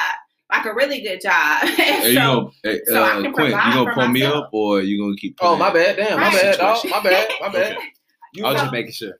like 0.51 0.65
a 0.65 0.73
really 0.73 1.01
good 1.01 1.21
job. 1.21 1.61
And 1.63 1.69
Hey, 1.71 2.09
you 2.09 2.13
so, 2.15 2.19
gonna, 2.21 2.49
hey, 2.63 2.81
so 2.85 3.03
I 3.03 3.09
uh, 3.09 3.21
can 3.21 3.33
Quinn, 3.33 3.45
you 3.47 3.51
provide 3.53 3.73
gonna 3.73 3.89
for 3.89 3.93
pull 3.93 4.07
me 4.09 4.23
up 4.23 4.49
or 4.51 4.81
you 4.81 5.01
gonna 5.01 5.15
keep? 5.15 5.37
Oh 5.41 5.55
my 5.55 5.71
bad, 5.71 5.95
damn, 5.97 6.19
my 6.19 6.27
Right. 6.27 6.41
bad, 6.41 6.57
dog, 6.57 6.77
Situation. 6.77 7.03
my 7.03 7.09
bad, 7.09 7.29
my 7.41 7.49
bad. 7.49 7.71
Okay. 7.77 7.85
You 8.33 8.45
I 8.45 8.47
was 8.49 8.55
know- 8.57 8.61
just 8.63 8.71
making 8.73 8.91
sure. 8.91 9.13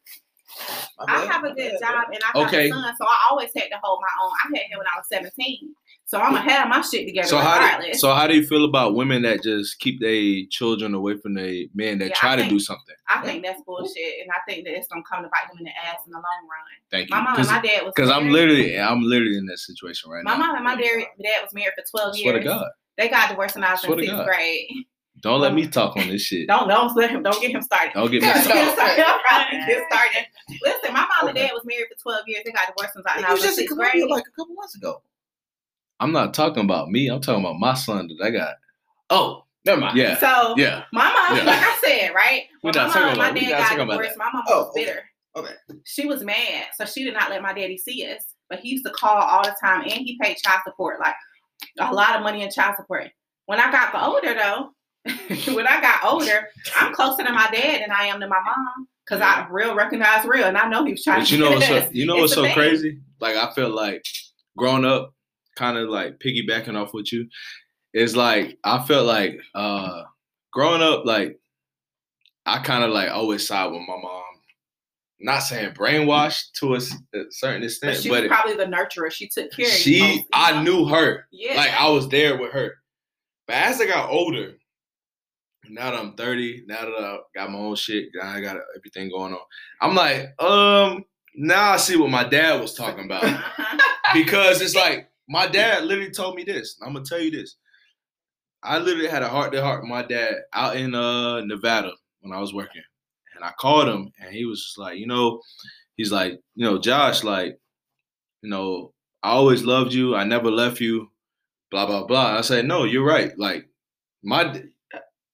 I 1.08 1.20
have 1.28 1.43
a 1.43 1.53
good 1.53 1.74
job 1.80 2.05
and 2.12 2.20
I 2.24 2.39
have 2.39 2.47
Okay. 2.47 2.68
a 2.68 2.74
son, 2.74 2.93
so 2.97 3.05
I 3.05 3.28
always 3.30 3.51
had 3.55 3.68
to 3.70 3.80
hold 3.84 4.01
my 4.01 4.26
own. 4.26 4.32
I 4.43 4.58
had 4.58 4.66
him 4.72 4.80
when 4.80 4.88
I 4.88 4.97
was 4.97 5.05
17. 5.12 5.70
So 6.08 6.18
I'm 6.22 6.32
gonna 6.32 6.49
have 6.49 6.70
my 6.70 6.80
shit 6.80 7.05
together 7.05 7.28
So 7.28 7.38
how 7.38 7.82
do, 7.82 7.93
so 7.93 8.14
how 8.14 8.28
do 8.28 8.36
you 8.36 8.47
feel 8.47 8.64
about 8.64 8.95
women 8.95 9.24
that 9.24 9.43
just 9.43 9.78
keep 9.80 9.99
their 9.99 10.45
children 10.49 10.93
away 10.93 11.18
from 11.18 11.34
their 11.34 11.66
men 11.76 11.99
that 11.99 12.10
Yeah, 12.10 12.16
try 12.16 12.34
I 12.34 12.36
to 12.38 12.47
do 12.47 12.60
something? 12.60 12.95
I 13.10 13.22
think 13.22 13.43
that's 13.43 13.62
bullshit, 13.64 14.22
and 14.22 14.30
I 14.32 14.39
think 14.47 14.64
that 14.64 14.78
it's 14.78 14.88
gonna 14.88 15.03
come 15.03 15.22
to 15.24 15.28
bite 15.30 15.49
them 15.49 15.58
in 15.60 15.66
the 15.66 15.72
ass 15.72 15.99
in 16.05 16.14
the 16.14 16.18
long 16.18 16.24
run. 16.24 16.64
Thank 16.91 17.10
you. 17.10 17.16
My 17.18 17.22
mom 17.24 17.38
and 17.39 17.47
my 17.47 17.60
dad 17.60 17.84
was 17.84 17.93
Because 17.93 18.10
I'm 18.10 18.30
literally 18.30 18.80
I'm 18.80 19.01
literally 19.03 19.38
in 19.38 19.47
that 19.47 19.60
situation 19.60 20.10
right 20.10 20.24
My 20.24 20.32
now. 20.32 20.39
My 20.39 20.45
mom 20.47 20.55
and 20.55 20.64
my 20.64 20.76
dad, 20.76 21.08
dad 21.22 21.41
was 21.43 21.53
married 21.53 21.74
for 21.78 21.84
12 21.91 22.16
Swear 22.20 22.34
years. 22.36 22.43
to 22.45 22.49
God. 22.51 22.68
They 22.97 23.10
got 23.10 23.28
divorced 23.30 23.55
when 23.55 23.66
I 23.66 23.72
was 23.72 23.82
Swear 23.82 23.99
in 23.99 24.05
sixth 24.08 24.26
grade. 24.26 24.70
Don't 25.20 25.41
let 25.41 25.53
me 25.53 25.68
talk 25.78 25.97
on 25.97 26.08
this 26.08 26.22
shit. 26.22 26.47
Don't 26.47 26.70
don't 26.70 26.95
let 26.95 27.10
him. 27.10 27.22
Don't 27.22 27.41
get 27.41 27.51
him 27.51 27.62
started. 27.62 27.91
Don't 27.95 28.10
get 28.10 28.22
me 28.22 28.28
Get 28.34 28.45
started. 28.45 28.72
started. 28.72 29.03
Trying 29.28 29.60
to 29.60 29.66
get 29.68 29.84
started. 29.91 30.26
Listen, 30.64 30.93
my 30.93 31.05
mom 31.20 31.28
and 31.28 31.36
dad 31.36 31.51
was 31.51 31.64
married 31.66 31.88
for 31.91 31.99
12 32.01 32.24
years. 32.28 32.43
They 32.45 32.53
got 32.53 32.68
divorced 32.68 32.93
since 32.93 33.05
I 33.05 33.30
was 33.34 33.41
in 33.41 33.45
just 33.45 33.58
sixth 33.58 33.76
grade. 33.76 34.08
like 34.10 34.24
a 34.24 34.32
couple 34.39 34.55
months 34.55 34.76
ago. 34.78 35.01
I'm 36.00 36.12
not 36.12 36.34
talking 36.34 36.64
about 36.64 36.89
me. 36.89 37.08
I'm 37.08 37.22
talking 37.22 37.43
about 37.43 37.60
my 37.60 37.74
son 37.74 38.08
that 38.08 38.24
I 38.26 38.30
got. 38.32 38.56
Oh, 39.10 39.43
never 39.66 39.82
mind. 39.82 39.98
Yeah. 39.98 40.18
So 40.20 40.54
Yeah. 40.58 40.84
my 40.93 41.06
mom, 41.12 41.38
Yeah. 41.38 41.43
like 41.43 41.60
I 41.62 41.78
said, 41.84 42.14
right? 42.14 42.43
We're 42.64 42.70
When 42.70 42.76
not 42.76 42.88
my 42.89 42.93
talking 42.93 43.02
mom 43.02 43.10
and 43.10 43.18
my 43.18 43.26
about- 43.30 43.34
we're 43.36 43.41
dad 43.41 43.50
not 43.50 43.58
got 43.60 43.64
talking 43.70 43.84
about 43.84 43.91
divorced, 43.98 44.18
my 44.18 44.30
mom 44.34 44.43
Oh, 44.48 44.58
was 44.60 44.68
okay. 44.70 44.86
bitter. 44.86 45.10
Okay. 45.36 45.54
She 45.86 46.06
was 46.06 46.24
mad, 46.24 46.66
so 46.76 46.86
she 46.86 47.04
did 47.04 47.14
not 47.14 47.30
let 47.30 47.41
my 47.41 47.54
daddy 47.54 47.78
see 47.78 48.06
us. 48.12 48.24
But 48.50 48.60
he 48.60 48.70
used 48.70 48.86
to 48.86 48.91
call 48.91 49.12
all 49.18 49.43
the 49.43 49.56
time, 49.62 49.82
and 49.82 49.91
he 49.91 50.18
paid 50.22 50.38
child 50.38 50.62
support, 50.66 51.00
like 51.00 51.16
a 51.80 51.93
lot 51.93 52.16
of 52.16 52.22
money 52.24 52.41
in 52.43 52.50
child 52.52 52.76
support. 52.76 53.10
When 53.45 53.60
I 53.60 53.72
got 53.72 53.93
older, 53.95 54.34
though, 54.34 54.72
when 55.54 55.68
I 55.68 55.80
got 55.82 56.04
older, 56.04 56.48
I'm 56.76 56.93
closer 56.93 57.24
to 57.24 57.32
my 57.32 57.48
dad 57.52 57.82
than 57.82 57.91
I 57.91 58.06
am 58.06 58.20
to 58.20 58.28
my 58.28 58.39
mom 58.45 58.88
because 59.06 59.22
I 59.22 59.45
real 59.50 59.76
recognize 59.76 60.26
real, 60.26 60.45
and 60.45 60.58
I 60.58 60.68
know 60.70 60.86
he 60.86 60.91
was 60.93 61.04
trying 61.04 61.20
But 61.20 61.28
to. 61.28 61.36
you 61.36 61.43
know 61.43 61.52
what's 61.56 61.68
so, 61.68 61.89
you 61.91 62.06
know 62.06 62.14
It's 62.16 62.22
what's 62.22 62.34
so 62.34 62.43
thing. 62.43 62.54
crazy? 62.54 63.00
Like 63.20 63.36
I 63.36 63.54
feel 63.54 63.70
like 63.70 64.04
growing 64.58 64.86
up, 64.86 65.14
kind 65.58 65.78
of 65.78 65.89
like 65.89 66.20
piggybacking 66.20 66.76
off 66.82 66.93
with 66.93 67.12
you, 67.12 67.28
is 67.93 68.16
like 68.16 68.58
I 68.64 68.86
felt 68.86 69.05
like 69.08 69.39
uh 69.55 70.03
growing 70.53 70.82
up, 70.82 71.05
like 71.05 71.39
I 72.45 72.60
kind 72.60 72.84
of 72.84 72.91
like 72.91 73.10
always 73.10 73.45
side 73.47 73.72
with 73.72 73.82
my 73.82 73.97
mom. 74.01 74.24
Not 75.20 75.39
saying 75.39 75.74
brainwashed 75.74 76.51
to 76.60 76.76
a 76.76 76.80
certain 77.32 77.62
But 77.62 77.66
extent, 77.66 77.97
she 77.97 78.10
but 78.10 78.16
was 78.16 78.24
it- 78.26 78.30
probably 78.30 78.55
the 78.55 78.66
nurturer. 78.66 79.12
She 79.12 79.28
took 79.28 79.51
care 79.51 79.66
of 79.66 79.72
you. 79.72 79.78
she, 79.78 79.99
most, 79.99 80.18
you 80.20 80.24
I 80.32 80.62
knew 80.64 80.86
her. 80.86 81.26
Yeah. 81.32 81.55
Like 81.55 81.72
I 81.74 81.89
was 81.89 82.08
there 82.10 82.38
with 82.38 82.51
her. 82.53 82.76
But 83.47 83.55
as 83.55 83.82
I 83.82 83.88
got 83.88 84.12
older, 84.12 84.53
now 85.70 85.89
that 85.91 85.99
I'm 85.99 86.14
30, 86.14 86.66
now 86.68 86.82
that 86.86 86.91
I 87.03 87.18
got 87.36 87.49
my 87.51 87.58
own 87.58 87.76
shit, 87.76 88.10
I 88.22 88.39
got 88.41 88.58
everything 88.78 89.10
going 89.10 89.34
on. 89.34 89.39
I'm 89.82 89.95
like, 89.95 90.39
um, 90.41 91.03
now 91.36 91.72
I 91.72 91.78
see 91.78 91.95
what 91.97 92.10
my 92.12 92.24
dad 92.24 92.62
was 92.62 92.74
talking 92.76 93.05
about. 93.05 93.24
Because 94.14 94.62
it's 94.62 94.74
like 94.76 95.10
my 95.28 95.47
dad 95.47 95.84
literally 95.84 96.11
told 96.11 96.36
me 96.36 96.43
this. 96.43 96.78
I'm 96.82 96.93
gonna 96.93 97.05
tell 97.05 97.19
you 97.19 97.32
this. 97.32 97.57
I 98.63 98.80
literally 98.80 99.09
had 99.09 99.23
a 99.23 99.30
heart 99.30 99.51
to 99.53 99.61
heart 99.61 99.82
with 99.82 99.89
my 99.89 100.03
dad 100.03 100.36
out 100.53 100.75
in 100.75 100.95
uh 100.95 101.41
Nevada 101.41 101.91
when 102.21 102.36
I 102.36 102.41
was 102.41 102.53
working. 102.53 102.82
And 103.36 103.43
I 103.43 103.51
called 103.59 103.88
him 103.88 104.11
and 104.19 104.34
he 104.34 104.45
was 104.45 104.63
just 104.63 104.78
like, 104.78 104.97
you 104.97 105.05
know, 105.07 105.41
he's 105.95 106.11
like, 106.11 106.39
you 106.55 106.65
know, 106.65 106.80
Josh, 106.80 107.23
like, 107.23 107.59
you 108.41 108.49
know, 108.49 108.93
I 109.21 109.32
always 109.32 109.63
loved 109.63 109.93
you. 109.93 110.15
I 110.15 110.23
never 110.23 110.49
left 110.49 110.82
you. 110.82 111.11
Blah 111.69 111.86
blah 111.86 112.05
blah. 112.05 112.38
I 112.38 112.41
said, 112.41 112.65
no, 112.65 112.84
you're 112.86 113.05
right. 113.05 113.38
Like, 113.38 113.69
my, 114.23 114.63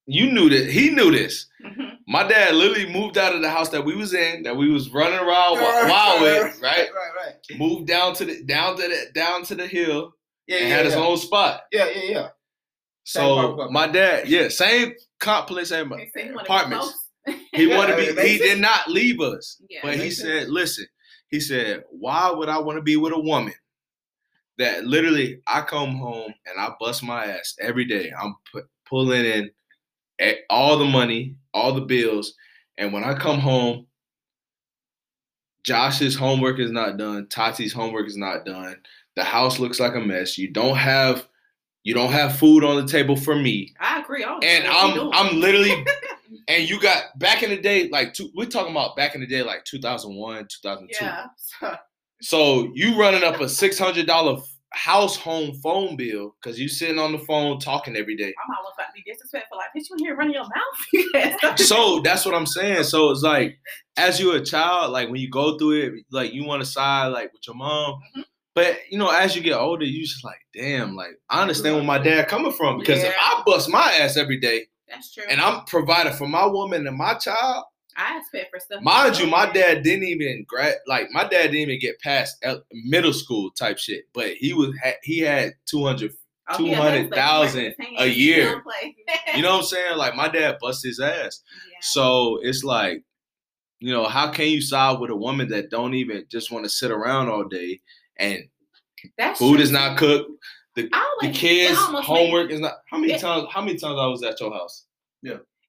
you 0.06 0.32
knew 0.32 0.50
that 0.50 0.70
he 0.70 0.90
knew 0.90 1.12
this. 1.12 1.48
Mhm. 1.64 1.98
My 2.08 2.28
dad 2.28 2.56
literally 2.56 2.92
moved 2.92 3.18
out 3.18 3.34
of 3.36 3.42
the 3.42 3.50
house 3.50 3.70
that 3.70 3.86
we 3.86 3.96
was 3.96 4.14
in, 4.14 4.44
that 4.44 4.56
we 4.58 4.70
was 4.70 4.90
running 4.90 5.20
around 5.20 5.56
wi- 5.56 5.90
wild 5.90 6.22
with, 6.22 6.62
right? 6.62 6.90
Right, 6.94 7.12
right. 7.50 7.58
Moved 7.60 7.88
down 7.88 8.14
to 8.16 8.26
the 8.26 8.44
down 8.44 8.76
to 8.78 8.82
the 8.84 9.06
down 9.16 9.44
to 9.46 9.56
the 9.56 9.66
hill 9.68 10.14
Yeah, 10.48 10.58
and 10.58 10.70
yeah, 10.70 10.76
had 10.76 10.86
his 10.86 10.96
yeah. 10.96 11.02
own 11.02 11.18
spot. 11.18 11.62
Yeah, 11.72 11.90
yeah, 11.96 12.04
yeah. 12.12 12.28
So 13.06 13.40
apartment. 13.40 13.72
my 13.72 13.88
dad, 13.88 14.28
yeah, 14.28 14.50
same 14.50 14.94
complex, 15.20 15.70
same 15.70 15.90
They 15.90 16.10
say 16.14 16.24
he 16.28 16.30
apartments. 16.30 17.10
He 17.54 17.68
wanted 17.68 17.96
to 18.06 18.14
be. 18.16 18.22
He 18.28 18.38
did 18.38 18.60
not 18.60 18.90
leave 18.90 19.22
us. 19.22 19.62
Yeah. 19.70 19.80
But 19.84 19.96
he 19.98 20.12
said, 20.12 20.42
sense. 20.44 20.50
listen, 20.52 20.86
he 21.30 21.40
said, 21.40 21.84
why 21.90 22.30
would 22.30 22.50
I 22.50 22.58
want 22.60 22.78
to 22.78 22.82
be 22.82 22.98
with 22.98 23.14
a 23.14 23.20
woman 23.20 23.54
that 24.58 24.86
literally 24.86 25.40
I 25.48 25.62
come 25.62 25.96
home 25.96 26.34
and 26.46 26.60
I 26.60 26.72
bust 26.80 27.04
my 27.04 27.26
ass 27.26 27.56
every 27.62 27.86
day. 27.86 28.12
I'm 28.18 28.36
pu- 28.52 28.68
pulling 28.86 29.26
in 29.26 29.50
all 30.50 30.78
the 30.78 30.86
money, 30.86 31.36
all 31.54 31.74
the 31.74 31.82
bills. 31.82 32.34
And 32.78 32.94
when 32.94 33.04
I 33.04 33.14
come 33.14 33.40
home, 33.40 33.88
Josh's 35.64 36.16
homework 36.16 36.60
is 36.60 36.72
not 36.72 36.98
done. 36.98 37.28
Tati's 37.28 37.74
homework 37.74 38.08
is 38.08 38.18
not 38.18 38.46
done. 38.46 38.76
The 39.16 39.24
house 39.24 39.60
looks 39.60 39.80
like 39.80 39.96
a 39.96 40.00
mess. 40.00 40.38
You 40.38 40.52
don't 40.52 40.76
have 40.76 41.28
you 41.84 41.94
don't 41.94 42.12
have 42.12 42.38
food 42.38 42.64
on 42.64 42.78
the 42.78 42.90
table 42.90 43.16
for 43.16 43.36
me. 43.36 43.74
I 43.80 44.00
agree. 44.00 44.24
I 44.24 44.40
And 44.42 44.66
I'm. 44.68 45.10
I'm 45.14 45.40
literally 45.40 45.86
and 46.48 46.70
you 46.70 46.80
got 46.80 47.18
back 47.20 47.44
in 47.44 47.50
the 47.50 47.58
day, 47.58 47.90
like 47.90 48.14
two, 48.14 48.30
we're 48.36 48.46
talking 48.46 48.72
about 48.72 48.96
back 48.96 49.16
in 49.16 49.22
the 49.22 49.28
day, 49.28 49.44
like 49.44 49.66
2001, 49.66 50.48
2002. 50.48 51.06
yeah. 51.06 51.78
So, 52.22 52.72
you 52.74 52.98
running 52.98 53.24
up 53.24 53.42
a 53.42 53.50
six 53.50 53.78
hundred 53.78 54.08
dollar 54.08 54.40
house 54.74 55.16
home 55.16 55.54
phone 55.62 55.96
bill 55.96 56.36
because 56.42 56.60
you 56.60 56.68
sitting 56.68 56.98
on 57.00 57.12
the 57.12 57.20
phone 57.20 57.60
talking 57.60 57.96
every 57.96 58.16
day. 58.16 58.34
My 58.48 58.56
mom 58.56 58.64
was 58.64 58.74
about 58.78 58.88
to 58.88 58.94
be 58.94 59.04
disrespectful. 59.12 59.58
Like, 59.58 59.68
bitch, 59.76 59.86
you 59.90 59.96
here 60.06 60.16
running 60.16 60.34
your 60.34 60.44
mouth? 60.44 61.58
So 61.60 62.00
that's 62.04 62.26
what 62.26 62.34
I'm 62.34 62.46
saying. 62.46 62.84
So 62.86 63.12
it's 63.12 63.22
like, 63.22 63.60
as 63.98 64.20
you're 64.20 64.38
a 64.38 64.44
child, 64.46 64.92
like 64.92 65.10
when 65.10 65.22
you 65.22 65.30
go 65.30 65.58
through 65.58 65.82
it, 65.82 65.94
like 66.12 66.34
you 66.34 66.44
want 66.46 66.62
to 66.64 66.66
side 66.66 67.08
like 67.08 67.32
with 67.34 67.46
your 67.48 67.56
mom. 67.56 68.00
Mhm. 68.18 68.24
But 68.56 68.78
you 68.90 68.98
know, 68.98 69.10
as 69.10 69.36
you 69.36 69.42
get 69.42 69.54
older, 69.58 69.86
you 69.86 70.04
just 70.04 70.24
like, 70.24 70.40
damn, 70.54 70.96
like 70.96 71.12
I 71.30 71.42
understand 71.42 71.76
where 71.76 71.84
my 71.84 71.98
dad 72.00 72.28
coming 72.28 72.52
from 72.52 72.80
because 72.80 73.04
if 73.04 73.14
I 73.20 73.42
bust 73.46 73.70
my 73.70 73.92
ass 74.00 74.16
every 74.18 74.40
day 74.40 74.68
That's 74.88 75.14
true. 75.14 75.24
and 75.30 75.42
I'm 75.42 75.66
providing 75.66 76.14
for 76.14 76.28
my 76.28 76.46
woman 76.46 76.86
and 76.88 76.98
my 76.98 77.16
child, 77.16 77.66
I 77.98 78.18
expect 78.20 78.52
for 78.52 78.60
stuff. 78.60 78.82
mind 78.82 79.20
you, 79.20 79.28
my 79.28 79.52
dad 79.52 79.84
didn't 79.84 80.06
even 80.06 80.46
grad 80.48 80.76
like 80.88 81.10
my 81.12 81.24
dad 81.24 81.44
didn't 81.52 81.56
even 81.70 81.80
get 81.80 82.00
past 82.00 82.44
middle 82.72 83.14
school 83.14 83.52
type 83.52 83.78
shit, 83.78 84.04
but 84.14 84.32
he 84.34 84.54
was 84.54 84.70
ha- 84.84 84.98
he 85.04 85.20
had 85.20 85.54
two 85.66 85.86
hundred. 85.86 86.12
Oh, 86.50 86.60
yeah, 86.60 86.78
like 86.80 87.10
200,000 87.10 87.74
he 87.80 87.96
a 87.98 88.06
year. 88.06 88.36
He 88.36 88.42
don't 88.52 88.64
play. 88.64 88.96
You 89.36 89.42
know 89.44 89.52
what 89.54 89.60
I'm 89.60 89.64
saying? 89.64 89.98
Like 89.98 90.14
my 90.14 90.28
dad 90.28 90.58
bust 90.60 90.84
his 90.84 91.00
ass. 91.00 91.42
Yeah. 91.72 91.78
So 91.82 92.40
it's 92.44 92.66
like, 92.66 93.02
you 93.80 93.94
know, 93.94 94.04
how 94.10 94.30
can 94.30 94.48
you 94.50 94.60
side 94.60 95.00
with 95.00 95.10
a 95.10 95.16
woman 95.16 95.48
that 95.50 95.70
don't 95.70 95.94
even 95.94 96.26
just 96.30 96.52
want 96.52 96.66
to 96.66 96.70
sit 96.70 96.92
around 96.92 97.30
all 97.30 97.46
day 97.46 97.80
and 98.18 98.40
That's 99.18 99.40
food 99.40 99.56
true. 99.56 99.64
is 99.64 99.72
not 99.72 99.98
cooked, 99.98 100.30
the 100.76 100.90
I 100.92 101.16
always, 101.22 101.38
kids 101.38 101.78
homework 101.80 102.48
Made, 102.50 102.56
is 102.56 102.60
not. 102.60 102.74
How 102.92 102.98
many 102.98 103.14
it- 103.14 103.22
times? 103.22 103.48
How 103.50 103.62
many 103.62 103.78
times 103.78 103.98
I 103.98 104.08
was 104.08 104.22
at 104.24 104.38
your 104.42 104.52
house? 104.52 104.86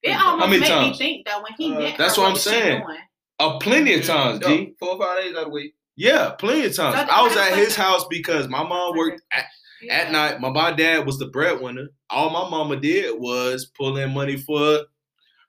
It 0.05 0.19
almost 0.21 0.49
many 0.49 0.59
made 0.61 0.67
times? 0.67 0.91
me 0.99 1.05
think 1.05 1.27
though 1.27 1.41
when 1.43 1.53
he 1.57 1.73
Uh, 1.73 1.79
met 1.79 1.97
that's 1.97 2.15
her, 2.15 2.21
what 2.21 2.27
I'm 2.27 2.33
was 2.33 2.43
saying. 2.43 2.81
doing? 2.83 2.97
Uh, 3.39 3.57
plenty 3.59 3.93
of 3.95 4.05
times, 4.05 4.39
Yo, 4.41 4.47
G. 4.47 4.73
four 4.79 4.91
or 4.91 4.99
five 4.99 5.23
days 5.23 5.33
out 5.33 5.39
of 5.39 5.43
the 5.45 5.49
week. 5.51 5.73
Yeah, 5.97 6.31
plenty 6.31 6.65
of 6.65 6.75
times. 6.75 6.95
So 6.97 7.05
I 7.15 7.21
was 7.21 7.35
at 7.37 7.57
his 7.57 7.75
house 7.75 8.05
because 8.09 8.47
my 8.47 8.63
mom 8.63 8.95
worked 8.97 9.21
at, 9.31 9.45
Yeah. 9.81 9.93
at 9.93 10.11
night. 10.11 10.39
My 10.41 10.49
mom 10.49 10.75
dad 10.75 11.05
was 11.05 11.19
the 11.19 11.27
breadwinner. 11.27 11.87
All 12.09 12.29
my 12.29 12.49
mama 12.49 12.75
did 12.77 13.17
was 13.19 13.65
pull 13.77 13.97
in 13.97 14.13
money 14.13 14.37
for 14.37 14.81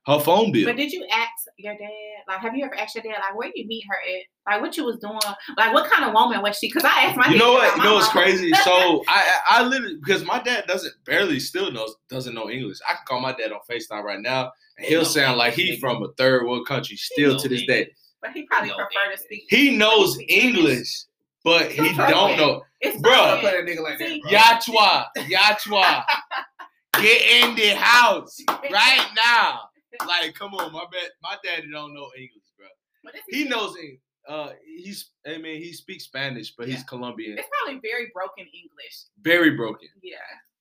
her 0.07 0.19
phone 0.21 0.53
bill. 0.53 0.67
But 0.67 0.77
did 0.77 0.93
you 0.93 1.07
ask 1.11 1.31
your 1.59 1.75
dad? 1.75 1.89
Like, 2.29 2.41
have 2.41 2.55
you 2.55 2.65
ever 2.65 2.75
asked 2.75 2.95
your 2.95 3.05
dad, 3.05 3.19
like, 3.21 3.37
where 3.37 3.51
you 3.55 3.67
meet 3.67 3.85
her 3.89 3.95
at? 3.95 4.53
Like, 4.55 4.63
what 4.63 4.77
you 4.77 4.85
was 4.85 4.97
doing? 4.99 5.19
Like, 5.57 5.73
what 5.73 5.91
kind 5.91 6.05
of 6.05 6.13
woman 6.15 6.43
was 6.43 6.57
she? 6.57 6.69
Because 6.69 6.85
I 6.85 7.05
asked 7.05 7.17
my 7.17 7.29
you 7.29 7.39
know 7.39 7.53
what? 7.53 7.67
about 7.75 7.77
You 7.79 7.85
know 7.85 7.95
what's 7.95 8.09
crazy? 8.09 8.51
So 8.65 9.03
I, 9.09 9.41
I 9.51 9.61
I 9.61 9.63
literally 9.65 9.97
because 9.97 10.25
my 10.25 10.43
dad 10.43 10.65
doesn't 10.67 10.93
barely 11.05 11.41
still 11.41 11.71
knows 11.71 11.95
doesn't 12.09 12.35
know 12.35 12.51
English. 12.51 12.79
I 12.89 12.95
can 12.95 13.03
call 13.07 13.21
my 13.21 13.33
dad 13.33 13.53
on 13.53 13.61
Facetime 13.71 14.03
right 14.03 14.21
now, 14.21 14.51
and 14.77 14.87
he'll 14.87 15.05
sound 15.05 15.39
like 15.39 15.55
he 15.55 15.79
from 15.79 16.03
a 16.03 16.09
third 16.17 16.47
world 16.47 16.67
country 16.67 16.97
still 16.97 17.39
to 17.39 17.49
this 17.49 17.65
day. 17.67 17.91
But 18.21 18.33
he 18.33 18.45
probably 18.45 18.71
No 18.71 18.77
prefer 18.77 19.13
to 19.15 19.19
speak. 19.19 19.45
He 19.49 19.77
knows 19.77 20.19
English. 20.29 20.57
English, 20.57 21.05
but 21.45 21.71
he 21.71 21.93
That's 21.93 22.11
don't 22.11 22.37
know. 22.37 22.63
It's 22.81 22.97
Bruh. 22.99 23.13
I 23.13 23.31
fine. 23.33 23.41
play 23.41 23.51
that 23.53 23.65
nigga 23.65 23.83
like 23.83 23.99
that. 23.99 24.09
See, 24.09 24.21
bro. 24.21 24.31
Yachwa, 24.31 25.07
Yachwa, 25.17 26.05
get 27.01 27.23
in 27.45 27.55
the 27.57 27.75
house 27.77 28.37
right 28.49 29.07
now. 29.17 29.61
Like, 30.07 30.35
come 30.35 30.55
on, 30.55 30.73
my 30.73 30.85
bad. 30.91 31.11
My 31.23 31.37
daddy 31.45 31.69
don't 31.71 31.95
know 31.95 32.11
English, 32.17 32.45
bro. 32.57 32.67
This 33.13 33.23
He 33.29 33.45
knows 33.45 33.77
English. 33.77 34.01
Uh, 34.29 34.51
he's. 34.77 35.11
I 35.27 35.39
mean, 35.39 35.63
he 35.63 35.73
speaks 35.73 36.05
Spanish, 36.05 36.53
but 36.57 36.69
he's 36.69 36.83
Colombian. 36.83 37.39
It's 37.39 37.49
probably 37.65 37.81
very 37.81 38.11
broken 38.13 38.45
English. 38.45 39.05
Very 39.23 39.53
broken. 39.53 39.89
Yeah. 40.03 40.17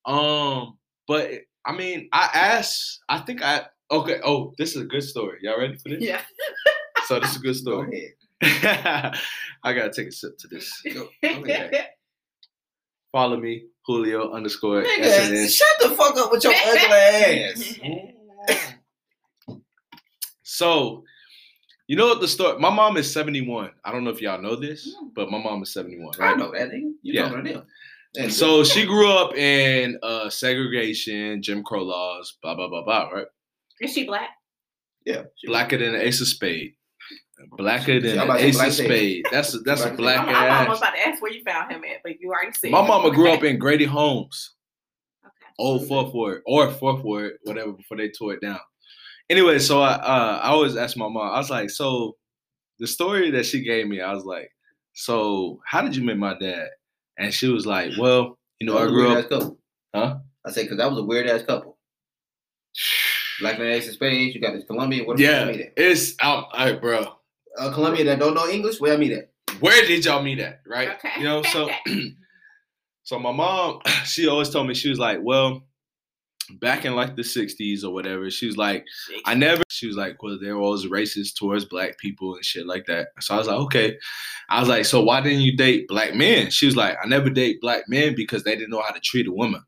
Um, 0.06 0.78
but 1.08 1.32
I 1.66 1.72
mean, 1.76 2.10
I 2.14 2.30
asked. 2.34 3.00
I 3.10 3.20
think 3.20 3.42
I. 3.44 3.66
Okay. 3.90 4.20
Oh, 4.24 4.54
this 4.58 4.76
is 4.76 4.82
a 4.84 4.86
good 4.86 5.04
story. 5.04 5.40
Y'all 5.42 5.60
ready 5.60 5.78
for 5.78 5.90
this? 5.90 6.02
Yeah. 6.02 6.22
So 7.08 7.20
this 7.20 7.32
is 7.32 7.38
a 7.38 7.40
good 7.40 7.48
Go 7.66 7.84
story. 7.84 8.16
ahead. 8.42 9.16
I 9.64 9.74
gotta 9.74 9.92
take 9.92 10.08
a 10.10 10.12
sip 10.12 10.38
to 10.40 10.48
this. 10.48 10.70
Go, 10.94 11.08
go. 11.24 11.70
Follow 13.12 13.38
me, 13.38 13.64
Julio 13.86 14.32
underscore 14.34 14.84
Nigga, 14.84 15.50
shut 15.50 15.68
the 15.80 15.90
fuck 15.96 16.18
up 16.18 16.32
with 16.32 16.44
your 16.44 16.54
ugly 16.54 17.80
ass. 18.50 18.75
So, 20.60 21.04
you 21.88 21.96
know 21.98 22.08
what 22.08 22.22
the 22.22 22.28
story? 22.28 22.58
My 22.60 22.70
mom 22.70 22.96
is 22.98 23.12
71. 23.12 23.72
I 23.84 23.92
don't 23.92 24.04
know 24.06 24.10
if 24.10 24.22
y'all 24.22 24.42
know 24.42 24.56
this, 24.56 24.88
Mm. 24.96 25.14
but 25.14 25.30
my 25.30 25.38
mom 25.38 25.62
is 25.64 25.74
71, 25.74 26.16
I 26.20 26.30
right? 26.30 26.38
know 26.38 26.52
that. 26.54 26.72
You 26.74 26.96
Yeah. 27.04 27.28
talking 27.30 27.44
to 27.46 27.54
them. 27.54 27.68
And 28.18 28.34
So 28.34 28.64
she 28.64 28.86
grew 28.86 29.10
up 29.12 29.36
in 29.36 30.00
uh, 30.02 30.30
segregation, 30.30 31.42
Jim 31.42 31.62
Crow 31.64 31.84
laws, 31.84 32.38
blah 32.42 32.56
blah 32.56 32.70
blah 32.70 32.84
blah, 32.84 33.10
right? 33.10 33.28
Is 33.82 33.92
she 33.92 34.06
black? 34.06 34.30
yeah, 35.06 35.24
she- 35.36 35.48
Blacker 35.48 35.78
than 35.78 35.94
an 35.96 36.02
ace 36.02 36.22
of 36.22 36.28
spade. 36.28 36.76
Blacker 37.58 38.00
than 38.00 38.12
an 38.18 38.20
about 38.20 38.38
to 38.38 38.40
say 38.44 38.48
ace 38.48 38.56
black 38.56 38.68
of 38.70 38.74
shade. 38.76 38.86
spade. 38.86 39.26
That's 39.32 39.54
a, 39.54 39.60
that's 39.60 39.82
a 39.82 39.92
Black 39.92 39.98
black 39.98 40.20
I'm, 40.22 40.30
I'm 40.30 40.60
almost 40.62 40.82
ass. 40.82 40.88
about 40.90 40.96
to 40.96 41.08
ask 41.08 41.22
where 41.22 41.34
you 41.34 41.44
found 41.44 41.70
him 41.74 41.84
at, 41.84 41.98
but 42.04 42.14
you 42.22 42.30
already 42.32 42.54
said. 42.54 42.72
My 42.72 42.88
mama 42.88 43.12
grew 43.12 43.30
up 43.30 43.44
in 43.44 43.60
Grady 43.60 43.84
Homes. 43.86 44.56
Okay. 45.26 45.52
old 45.60 45.86
fourth 45.90 46.14
ward 46.14 46.42
or 46.46 46.72
fourth 46.72 47.04
ward, 47.04 47.34
whatever, 47.44 47.74
before 47.74 47.98
they 47.98 48.10
tore 48.10 48.34
it 48.34 48.42
down. 48.42 48.60
Anyway, 49.30 49.60
so 49.60 49.82
I 49.82 49.94
uh, 49.94 50.40
I 50.44 50.48
always 50.50 50.76
ask 50.78 50.96
my 50.98 51.08
mom. 51.08 51.32
I 51.34 51.38
was 51.38 51.50
like, 51.50 51.70
so 51.70 52.16
the 52.80 52.88
story 52.88 53.32
that 53.32 53.46
she 53.46 53.62
gave 53.62 53.88
me, 53.88 54.02
I 54.02 54.14
was 54.14 54.24
like, 54.26 54.52
so 54.94 55.60
how 55.66 55.82
did 55.82 55.96
you 55.96 56.04
meet 56.04 56.18
my 56.18 56.38
dad? 56.38 56.68
And 57.18 57.34
she 57.34 57.48
was 57.48 57.66
like, 57.66 57.92
well, 57.98 58.38
you 58.60 58.68
know, 58.68 58.78
I 58.78 58.84
was 58.84 58.92
grew 58.92 59.12
up. 59.18 59.30
couple. 59.30 59.60
Huh? 59.96 60.18
I 60.46 60.52
say 60.52 60.64
because 60.64 60.78
that 60.78 60.90
was 60.90 61.00
a 61.00 61.04
weird 61.04 61.28
ass 61.28 61.44
couple. 61.44 61.78
Black 63.42 63.58
man 63.60 63.68
ace 63.68 63.88
of 63.88 63.94
spades. 63.96 64.34
You 64.36 64.42
got 64.42 64.54
this 64.54 64.64
Colombian. 64.66 65.06
Where 65.06 65.20
Yeah, 65.20 65.42
I 65.44 65.52
meet 65.52 65.62
at? 65.62 65.74
it's 65.78 66.14
out, 66.22 66.48
all 66.54 66.66
right, 66.66 66.80
bro. 66.82 67.06
A 67.58 67.72
Colombian 67.72 68.08
that 68.08 68.20
don't 68.20 68.34
know 68.34 68.48
English. 68.48 68.80
Where 68.80 68.94
I 68.94 68.98
meet 68.98 69.12
at? 69.14 69.32
Where 69.60 69.86
did 69.86 70.06
y'all 70.06 70.22
meet 70.22 70.40
at? 70.40 70.62
Right? 70.68 70.90
Okay. 70.90 71.10
You 71.18 71.24
know, 71.24 71.42
so 71.44 71.70
so 73.04 73.20
my 73.20 73.32
mom, 73.32 73.80
she 74.06 74.28
always 74.28 74.50
told 74.50 74.68
me 74.68 74.74
she 74.74 74.90
was 74.90 75.00
like, 75.00 75.20
well, 75.22 75.64
back 76.60 76.86
in 76.86 76.96
like 76.96 77.16
the 77.16 77.22
'60s 77.22 77.84
or 77.84 77.92
whatever, 77.92 78.30
she 78.30 78.46
was 78.48 78.58
like, 78.58 78.86
I 79.26 79.34
never. 79.36 79.64
She 79.70 79.88
was 79.88 79.96
like, 79.98 80.22
well, 80.24 80.38
they 80.42 80.52
were 80.52 80.62
always 80.62 80.86
racist 80.86 81.36
towards 81.36 81.66
black 81.66 81.98
people 81.98 82.36
and 82.36 82.46
shit 82.46 82.66
like 82.66 82.86
that. 82.88 83.10
So 83.20 83.36
I 83.36 83.38
was 83.38 83.48
like, 83.48 83.58
okay. 83.58 83.98
I 84.50 84.60
was 84.60 84.70
like, 84.70 84.86
so 84.86 85.04
why 85.04 85.22
didn't 85.22 85.42
you 85.42 85.56
date 85.58 85.88
black 85.88 86.14
men? 86.16 86.50
She 86.52 86.66
was 86.66 86.76
like, 86.76 86.96
I 87.04 87.08
never 87.08 87.30
date 87.30 87.60
black 87.62 87.84
men 87.90 88.16
because 88.16 88.44
they 88.44 88.56
didn't 88.56 88.70
know 88.72 88.82
how 88.82 88.94
to 88.94 89.00
treat 89.00 89.28
a 89.28 89.32
woman. 89.32 89.62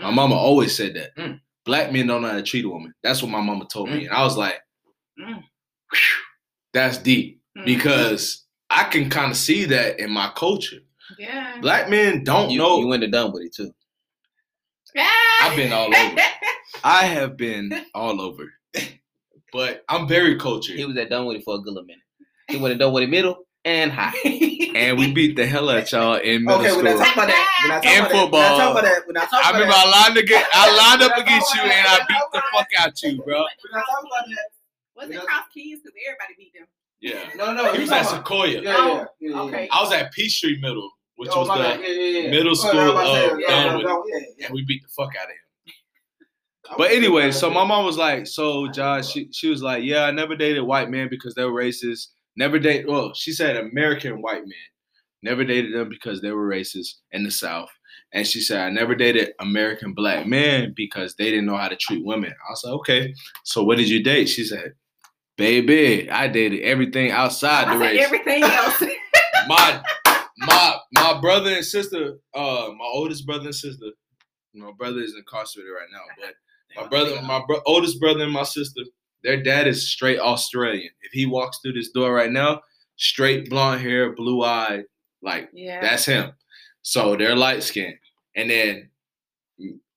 My 0.00 0.10
mama 0.10 0.34
always 0.36 0.74
said 0.74 0.94
that. 0.94 1.14
Mm. 1.16 1.40
Black 1.64 1.92
men 1.92 2.06
don't 2.06 2.22
know 2.22 2.28
how 2.30 2.36
to 2.36 2.42
treat 2.42 2.64
a 2.64 2.68
woman. 2.68 2.94
That's 3.02 3.22
what 3.22 3.30
my 3.30 3.40
mama 3.42 3.66
told 3.70 3.90
me. 3.90 4.00
Mm. 4.02 4.06
And 4.06 4.10
I 4.10 4.22
was 4.24 4.36
like, 4.36 4.56
Mm. 5.20 5.42
That's 6.72 6.96
deep 6.98 7.40
Mhm. 7.58 7.66
because 7.66 8.44
I 8.70 8.84
can 8.84 9.10
kind 9.10 9.30
of 9.30 9.36
see 9.36 9.66
that 9.66 10.00
in 10.00 10.10
my 10.10 10.30
culture. 10.34 10.78
yeah. 11.18 11.58
Black 11.60 11.90
men 11.90 12.24
don't 12.24 12.48
You, 12.50 12.58
know. 12.58 12.80
you 12.80 12.86
went 12.86 13.02
to 13.02 13.08
Dunwoody 13.08 13.50
too. 13.54 13.70
I've 14.96 15.56
been 15.56 15.72
all 15.72 15.94
over. 15.94 16.16
I 16.84 17.04
have 17.04 17.36
been 17.36 17.72
all 17.94 18.20
over. 18.20 18.44
But 19.52 19.84
I'm 19.88 20.08
very 20.08 20.38
cultured. 20.38 20.76
He 20.76 20.84
was 20.84 20.96
at 20.96 21.10
Dunwoody 21.10 21.42
for 21.42 21.56
a 21.56 21.58
good 21.58 21.74
little 21.74 21.84
minute. 21.84 22.02
He 22.48 22.56
went 22.56 22.72
to 22.74 22.78
Dunwoody 22.78 23.06
middle 23.06 23.44
and 23.64 23.92
high. 23.92 24.14
and 24.74 24.98
we 24.98 25.12
beat 25.12 25.36
the 25.36 25.46
hell 25.46 25.68
out 25.70 25.90
y'all 25.92 26.14
in 26.16 26.44
middle 26.44 26.60
Okay, 26.60 26.70
school. 26.70 26.82
we're 26.82 26.94
not 26.96 27.04
talking 27.04 27.12
about 27.22 27.26
that. 27.28 27.60
We're 27.62 27.68
not 27.68 27.82
talking 27.82 27.98
And 27.98 28.06
about 28.06 28.30
that. 28.32 28.32
We're 28.32 28.32
not 28.42 28.56
talking 28.58 28.70
about 28.72 28.82
that. 28.84 29.02
We're 29.06 29.12
not 29.12 29.30
talking 29.30 29.38
I 29.44 29.50
about 29.50 29.52
remember 29.60 29.74
that. 29.74 29.86
I 29.86 30.00
lined, 30.08 30.16
against, 30.18 30.50
I 30.54 30.76
lined 30.90 31.02
up 31.02 31.18
against 31.18 31.54
you 31.54 31.60
and 31.62 31.86
I 31.86 31.98
beat 32.08 32.18
the 32.32 32.42
fuck 32.54 32.68
out 32.78 33.02
you, 33.02 33.22
bro. 33.22 33.26
We're 33.26 33.78
not 33.78 33.84
talking 33.86 34.10
about 34.10 34.28
that. 34.28 34.48
Was 34.96 35.10
it 35.10 35.26
Cross 35.26 35.44
Keys? 35.52 35.78
Because 35.82 35.96
everybody 36.06 36.34
beat 36.38 36.52
them. 36.54 36.66
Yeah. 37.00 37.28
No, 37.36 37.52
no. 37.52 37.72
He 37.74 37.80
was 37.80 37.90
at 37.92 38.06
Sequoyah. 38.06 38.54
Yeah, 38.54 38.60
yeah, 38.62 38.76
oh, 38.78 39.06
yeah, 39.20 39.30
yeah. 39.30 39.40
Okay. 39.42 39.68
I 39.70 39.82
was 39.82 39.92
at 39.92 40.12
Peachtree 40.12 40.60
Middle, 40.60 40.90
which 41.16 41.30
Oh, 41.32 41.40
was 41.40 41.48
the, 41.48 41.54
bad. 41.54 41.80
Yeah, 41.80 41.88
yeah, 41.88 42.18
yeah. 42.20 42.30
middle 42.30 42.52
Oh, 42.52 42.54
school 42.54 42.80
I 42.80 42.84
was 42.84 42.92
about 42.92 43.02
to 43.04 43.12
say, 43.20 43.30
of 43.32 43.40
yeah, 43.40 43.64
Dunwoody. 43.64 43.84
no, 43.84 44.04
yeah, 44.06 44.24
yeah. 44.38 44.46
and 44.46 44.54
we 44.54 44.64
beat 44.64 44.82
the 44.82 44.88
fuck 44.88 45.14
out 45.16 45.24
of 45.24 45.30
him. 45.30 45.36
But 46.78 46.90
anyway, 46.92 47.32
so 47.32 47.50
my 47.50 47.64
mom 47.64 47.84
was 47.84 47.98
like, 47.98 48.26
so 48.26 48.68
Josh, 48.70 49.10
she, 49.10 49.28
she 49.32 49.48
was 49.48 49.62
like, 49.62 49.84
yeah, 49.84 50.04
I 50.04 50.10
never 50.10 50.36
dated 50.36 50.62
white 50.64 50.88
men 50.90 51.08
because 51.10 51.34
they 51.34 51.44
were 51.44 51.52
racist. 51.62 52.08
Never 52.36 52.58
date. 52.58 52.88
Well, 52.88 53.12
she 53.14 53.32
said 53.32 53.56
American 53.56 54.22
white 54.22 54.40
men. 54.42 54.68
Never 55.22 55.44
dated 55.44 55.74
them 55.74 55.88
because 55.88 56.20
they 56.22 56.30
were 56.30 56.48
racist 56.48 56.94
in 57.10 57.24
the 57.24 57.30
South. 57.30 57.68
And 58.14 58.26
she 58.26 58.40
said, 58.40 58.60
I 58.60 58.70
never 58.70 58.94
dated 58.94 59.32
American 59.40 59.92
black 59.92 60.26
men 60.26 60.72
because 60.76 61.14
they 61.16 61.26
didn't 61.30 61.46
know 61.46 61.56
how 61.56 61.68
to 61.68 61.76
treat 61.76 62.04
women. 62.04 62.30
I 62.30 62.50
was 62.52 62.62
like, 62.64 62.74
okay. 62.74 63.14
So 63.44 63.62
what 63.64 63.76
did 63.78 63.88
you 63.88 64.02
date? 64.02 64.28
She 64.28 64.44
said, 64.44 64.72
baby, 65.36 66.10
I 66.10 66.28
dated 66.28 66.60
everything 66.60 67.10
outside 67.10 67.68
I 67.68 67.74
the 67.74 67.78
race. 67.80 68.00
everything 68.04 68.42
else. 68.44 68.82
my 69.48 69.82
my 70.46 70.76
my 70.92 71.20
brother 71.20 71.50
and 71.54 71.64
sister, 71.64 72.18
uh, 72.34 72.68
my 72.78 72.84
oldest 72.92 73.26
brother 73.26 73.46
and 73.46 73.54
sister. 73.54 73.86
My 74.54 74.72
brother 74.76 75.00
is 75.00 75.14
incarcerated 75.16 75.72
right 75.72 75.88
now, 75.90 76.02
but 76.20 76.82
my 76.82 76.88
brother, 76.88 77.22
my 77.22 77.42
bro- 77.46 77.62
oldest 77.66 77.98
brother 78.00 78.24
and 78.24 78.32
my 78.32 78.42
sister, 78.42 78.82
their 79.22 79.42
dad 79.42 79.66
is 79.66 79.90
straight 79.90 80.18
Australian. 80.18 80.90
If 81.02 81.12
he 81.12 81.24
walks 81.24 81.58
through 81.62 81.72
this 81.72 81.90
door 81.90 82.12
right 82.12 82.30
now, 82.30 82.60
straight 82.96 83.48
blonde 83.48 83.80
hair, 83.80 84.14
blue 84.14 84.42
eye, 84.42 84.82
like 85.22 85.48
yeah. 85.54 85.80
that's 85.80 86.04
him. 86.04 86.32
So 86.82 87.16
they're 87.16 87.36
light 87.36 87.62
skinned. 87.62 87.96
And 88.36 88.50
then 88.50 88.90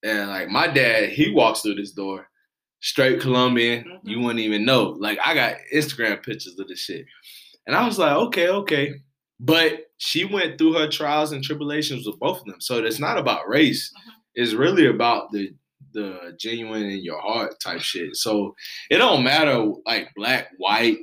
and 0.03 0.29
like 0.29 0.49
my 0.49 0.67
dad, 0.67 1.09
he 1.09 1.31
walks 1.31 1.61
through 1.61 1.75
this 1.75 1.91
door, 1.91 2.29
straight 2.79 3.19
Colombian. 3.19 3.83
Mhm. 3.83 3.99
You 4.03 4.19
wouldn't 4.19 4.39
even 4.39 4.65
know. 4.65 4.95
Like 4.99 5.19
I 5.23 5.33
got 5.33 5.57
Instagram 5.73 6.23
pictures 6.23 6.57
of 6.59 6.67
this 6.67 6.79
shit. 6.79 7.05
And 7.67 7.75
I 7.75 7.85
was 7.85 7.97
like, 7.97 8.15
okay, 8.15 8.49
okay. 8.49 8.93
But 9.45 9.85
she 9.97 10.25
went 10.25 10.57
through 10.57 10.73
her 10.73 10.87
trials 10.89 11.31
and 11.31 11.43
tribulations 11.43 12.05
with 12.07 12.19
both 12.19 12.39
of 12.39 12.45
them. 12.45 12.59
So 12.59 12.83
it's 12.83 12.99
not 12.99 13.17
about 13.17 13.47
race. 13.47 13.91
Mhm. 13.95 14.11
It's 14.35 14.53
really 14.53 14.87
about 14.87 15.31
the 15.31 15.51
the 15.93 16.35
genuine 16.37 16.83
in 16.83 17.03
your 17.05 17.21
heart 17.21 17.57
type 17.63 17.79
shit. 17.79 18.15
So 18.17 18.53
it 18.89 18.97
don't 18.97 19.23
matter 19.23 19.63
like 19.85 20.09
black, 20.15 20.49
white, 20.57 20.97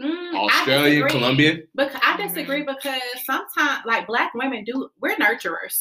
Mm, 0.00 0.34
Australian. 0.34 1.08
Colombian. 1.08 1.66
Because 1.74 2.00
I 2.04 2.16
disagree 2.16 2.62
because 2.62 3.02
sometimes, 3.24 3.82
like 3.84 4.06
black 4.06 4.32
women, 4.34 4.62
do 4.64 4.88
we're 5.00 5.16
nurturers. 5.16 5.76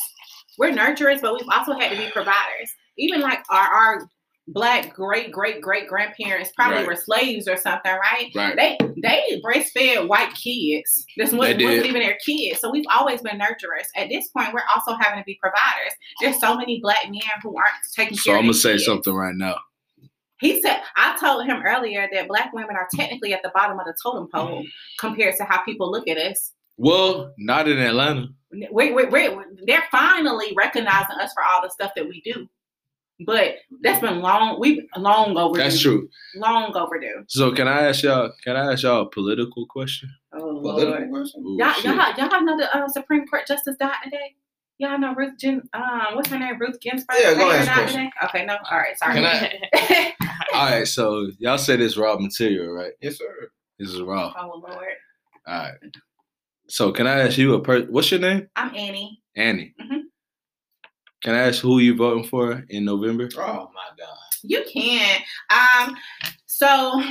We're 0.58 0.72
nurturers, 0.72 1.22
but 1.22 1.34
we've 1.34 1.50
also 1.52 1.74
had 1.74 1.92
to 1.92 1.98
be 1.98 2.10
providers. 2.12 2.72
Even 2.98 3.22
like 3.22 3.44
our 3.50 3.68
our 3.68 4.10
black 4.50 4.94
great 4.94 5.32
great 5.32 5.62
great 5.62 5.88
grandparents 5.88 6.52
probably 6.56 6.78
Right. 6.78 6.88
were 6.88 6.96
slaves 6.96 7.48
or 7.48 7.58
something, 7.58 7.92
right? 7.92 8.32
Right. 8.34 8.56
They 8.56 8.78
they 9.02 9.42
breastfed 9.44 10.08
white 10.08 10.34
kids. 10.34 11.06
This 11.18 11.32
wasn't, 11.34 11.58
They 11.60 11.64
did. 11.66 11.66
wasn't 11.66 11.86
even 11.88 12.02
their 12.02 12.18
kids. 12.26 12.60
So 12.62 12.72
we've 12.72 12.86
always 12.90 13.22
been 13.22 13.40
nurturers. 13.40 13.88
At 13.96 14.10
this 14.10 14.30
point, 14.30 14.54
we're 14.54 14.62
also 14.74 14.94
having 15.00 15.20
to 15.20 15.26
be 15.26 15.38
providers. 15.42 15.94
There's 16.22 16.40
so 16.40 16.56
many 16.56 16.80
black 16.80 17.04
men 17.10 17.22
who 17.44 17.58
aren't 17.58 17.76
taking 17.96 18.18
So 18.18 18.32
care 18.32 18.38
I'm 18.40 18.44
gonna 18.46 18.54
say 18.54 18.74
kids. 18.74 18.86
something 18.86 19.14
right 19.14 19.36
now. 19.36 19.56
He 20.40 20.62
said, 20.62 20.82
I 20.96 21.18
told 21.20 21.46
him 21.48 21.64
earlier 21.66 22.08
that 22.14 22.28
black 22.28 22.54
women 22.54 22.76
are 22.76 22.88
technically 22.96 23.34
at 23.34 23.42
the 23.42 23.52
bottom 23.56 23.80
of 23.80 23.86
the 23.88 23.96
totem 24.02 24.28
pole 24.32 24.60
mm-hmm. 24.60 24.68
compared 25.00 25.36
to 25.38 25.44
how 25.46 25.64
people 25.64 25.92
look 25.92 26.08
at 26.08 26.18
us. 26.18 26.54
Well, 26.78 27.34
not 27.40 27.68
in 27.68 27.80
Atlanta. 27.80 28.28
we, 28.72 28.92
we, 28.94 29.06
we, 29.06 29.30
they're 29.66 29.84
finally 29.92 30.54
recognizing 30.56 31.18
us 31.20 31.34
for 31.34 31.42
all 31.44 31.64
the 31.64 31.70
stuff 31.72 31.92
that 31.96 32.08
we 32.08 32.22
do. 32.22 32.48
But 33.26 33.56
that's 33.82 34.00
been 34.00 34.22
long, 34.22 34.60
We've 34.60 34.84
long 34.96 35.36
overdue. 35.38 35.64
That's 35.64 35.80
true. 35.82 36.08
Long 36.36 36.76
overdue. 36.76 37.24
So 37.28 37.52
can 37.52 37.68
I 37.68 37.88
ask 37.88 38.04
y'all? 38.04 38.32
Can 38.44 38.56
I 38.56 38.72
ask 38.74 38.84
y'all 38.84 39.02
a 39.02 39.10
political 39.10 39.66
question? 39.66 40.10
Oh, 40.34 40.62
Political 40.62 40.94
Lord. 40.94 41.10
question? 41.12 41.44
Ooh, 41.46 41.58
Y'all, 41.60 41.74
shit. 41.74 41.86
y'all, 41.86 42.14
y'all 42.18 42.42
know 42.44 42.58
the 42.58 42.78
uh, 42.78 42.88
Supreme 42.90 43.26
Court 43.26 43.48
Justice 43.48 43.76
died 43.80 43.96
today? 44.04 44.36
Y'all 44.80 45.00
know 45.00 45.16
Ruth 45.16 45.34
Gin, 45.40 45.64
um, 45.74 46.02
what's 46.14 46.30
her 46.30 46.38
name? 46.38 46.60
Ruth 46.60 46.80
Ginsburg? 46.80 47.18
Yeah, 47.20 47.34
go 47.34 47.50
ahead, 47.50 47.66
died 47.66 47.88
today? 47.88 48.10
Okay, 48.26 48.46
no, 48.46 48.58
all 48.70 48.78
right, 48.78 48.96
sorry. 49.00 49.16
Can 49.16 49.26
I- 49.26 50.14
All 50.54 50.70
right, 50.70 50.88
so 50.88 51.32
y'all 51.40 51.58
say 51.58 51.76
this 51.78 51.98
raw 51.98 52.18
material, 52.20 52.72
right? 52.74 52.94
Yes, 53.02 53.18
sir. 53.18 53.50
This 53.80 53.90
is 53.90 54.02
raw. 54.02 54.34
oh, 54.40 54.48
Lord. 54.64 54.86
All 55.48 55.54
right. 55.60 55.74
So 56.70 56.92
can 56.92 57.08
I 57.08 57.22
ask 57.22 57.38
you 57.38 57.54
a 57.56 57.62
per? 57.62 57.84
What's 57.86 58.12
your 58.12 58.20
name? 58.20 58.48
I'm 58.56 58.74
Annie. 58.76 59.22
Annie. 59.36 59.74
Mhm. 59.82 60.02
Can 61.24 61.34
I 61.34 61.48
ask 61.48 61.62
who 61.62 61.80
you 61.80 61.96
voting 61.96 62.24
for 62.24 62.64
in 62.70 62.86
November? 62.86 63.28
Oh 63.38 63.70
my 63.74 63.90
God. 63.98 64.18
You 64.44 64.64
can. 64.72 65.22
Um, 65.50 65.98
so 66.46 67.02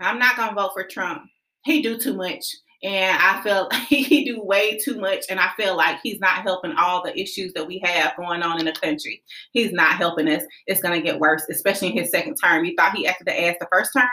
I'm 0.00 0.18
not 0.18 0.36
gonna 0.36 0.54
vote 0.54 0.72
for 0.74 0.84
Trump. 0.84 1.22
He 1.64 1.82
do 1.82 1.98
too 1.98 2.14
much. 2.14 2.44
And 2.82 3.16
I 3.20 3.42
feel 3.42 3.68
he 3.88 4.24
do 4.24 4.42
way 4.42 4.78
too 4.78 5.00
much, 5.00 5.24
and 5.30 5.40
I 5.40 5.50
feel 5.56 5.76
like 5.76 6.00
he's 6.02 6.20
not 6.20 6.42
helping 6.42 6.72
all 6.72 7.02
the 7.02 7.18
issues 7.18 7.52
that 7.54 7.66
we 7.66 7.80
have 7.84 8.16
going 8.16 8.42
on 8.42 8.58
in 8.58 8.66
the 8.66 8.72
country. 8.72 9.22
He's 9.52 9.72
not 9.72 9.94
helping 9.94 10.28
us. 10.28 10.42
It's 10.66 10.80
gonna 10.80 11.00
get 11.00 11.20
worse, 11.20 11.44
especially 11.48 11.88
in 11.88 11.96
his 11.96 12.10
second 12.10 12.36
term. 12.36 12.64
You 12.64 12.74
thought 12.76 12.96
he 12.96 13.06
acted 13.06 13.28
the 13.28 13.40
ass 13.40 13.56
the 13.60 13.68
first 13.72 13.92
term. 13.96 14.06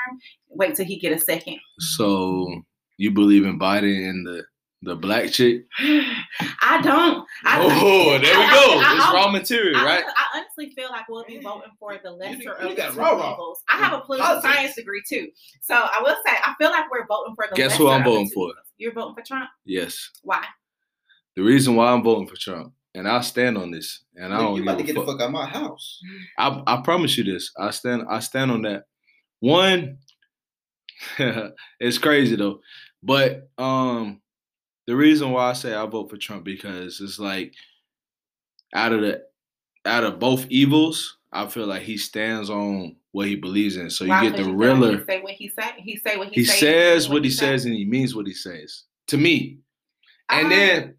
Wait 0.50 0.76
till 0.76 0.86
he 0.86 1.00
get 1.00 1.12
a 1.12 1.20
second. 1.20 1.60
So 1.80 2.62
you 2.98 3.12
believe 3.12 3.46
in 3.46 3.60
Biden 3.60 4.10
and 4.10 4.26
the 4.26 4.44
the 4.84 4.96
black 4.96 5.32
chick? 5.32 5.66
I 5.80 6.82
don't. 6.82 7.26
I, 7.46 7.60
oh, 7.62 8.20
there 8.20 8.20
we 8.20 8.46
go. 8.46 8.80
I- 8.80 8.84
I- 8.86 8.96
it's 8.96 9.06
I- 9.06 9.14
raw 9.14 9.32
material, 9.32 9.78
I, 9.78 9.86
right? 9.86 10.04
I 10.06 10.38
honestly 10.40 10.72
feel 10.76 10.90
like 10.90 11.08
we'll 11.10 11.24
be 11.26 11.40
voting 11.40 11.72
for 11.80 11.98
the 12.04 12.12
lesser 12.12 12.42
you 12.44 12.52
of 12.52 12.70
the 12.70 12.76
got 12.76 12.94
two 12.94 13.00
raw, 13.00 13.12
raw. 13.12 13.34
evils. 13.34 13.60
I 13.70 13.78
have 13.78 13.94
a 13.94 14.02
political 14.02 14.28
Politics. 14.36 14.56
science 14.56 14.76
degree 14.76 15.02
too, 15.08 15.30
so 15.62 15.76
I 15.76 16.00
will 16.02 16.16
say 16.26 16.34
I 16.44 16.54
feel 16.58 16.70
like 16.72 16.92
we're 16.92 17.06
voting 17.08 17.36
for 17.36 17.46
the. 17.50 17.56
Guess 17.56 17.78
who 17.78 17.90
I'm 17.90 18.02
of 18.02 18.06
voting 18.06 18.30
for? 18.30 18.52
You're 18.78 18.94
voting 18.94 19.16
for 19.16 19.22
Trump. 19.22 19.50
Yes. 19.66 20.10
Why? 20.24 20.44
The 21.36 21.44
reason 21.44 21.76
why 21.76 21.92
I'm 21.92 22.04
voting 22.04 22.28
for 22.28 22.36
Trump, 22.36 22.74
and 22.94 23.08
I'll 23.08 23.24
stand 23.24 23.58
on 23.58 23.72
this, 23.72 24.04
and 24.16 24.34
I 24.34 24.38
don't 24.40 24.56
you 24.56 24.64
about 24.64 24.78
to 24.80 24.84
get 24.84 24.96
a 24.96 25.00
the 25.00 25.06
fuck. 25.06 25.16
fuck 25.20 25.22
out 25.22 25.28
of 25.28 25.32
my 25.32 25.46
house. 25.48 26.00
I, 26.38 26.62
I 26.68 26.82
promise 26.84 27.18
you 27.18 27.24
this. 27.24 27.52
I 27.58 27.72
stand 27.72 28.04
I 28.10 28.20
stand 28.20 28.52
on 28.52 28.62
that. 28.64 28.84
One, 29.40 29.98
it's 31.80 31.98
crazy 31.98 32.36
though. 32.36 32.60
But 33.02 33.50
um 33.58 34.22
the 34.88 34.96
reason 34.96 35.32
why 35.32 35.50
I 35.50 35.54
say 35.54 35.74
I 35.74 35.86
vote 35.86 36.10
for 36.10 36.18
Trump 36.18 36.44
because 36.44 37.00
it's 37.02 37.20
like 37.20 37.54
out 38.74 38.92
of 38.94 39.02
the 39.02 39.24
out 39.86 40.04
of 40.04 40.20
both 40.20 40.46
evils, 40.50 41.18
I 41.32 41.48
feel 41.48 41.68
like 41.68 41.82
he 41.84 41.98
stands 41.98 42.50
on 42.50 42.96
what 43.12 43.28
he 43.28 43.36
believes 43.36 43.78
in. 43.78 43.90
So 43.90 44.06
you 44.06 44.10
Why? 44.12 44.30
the 44.30 44.38
you 44.40 44.44
feel 44.46 44.54
like 44.54 44.60
realer. 44.60 44.98
He 44.98 45.04
say 45.06 45.22
what 45.22 45.34
he 45.34 45.48
say. 45.50 45.72
He 45.78 45.98
say 45.98 46.18
what 46.18 46.28
he, 46.30 46.36
He 46.36 46.44
say, 46.46 46.60
says 46.60 47.10
what 47.10 47.24
he 47.24 47.30
say. 47.30 47.46
says 47.46 47.66
and 47.66 47.74
he 47.76 47.86
means 47.86 48.16
what 48.16 48.26
he 48.28 48.34
says. 48.34 48.84
To 49.08 49.18
me. 49.18 49.60
And 50.30 50.46
Um, 50.46 50.50
then 50.50 50.96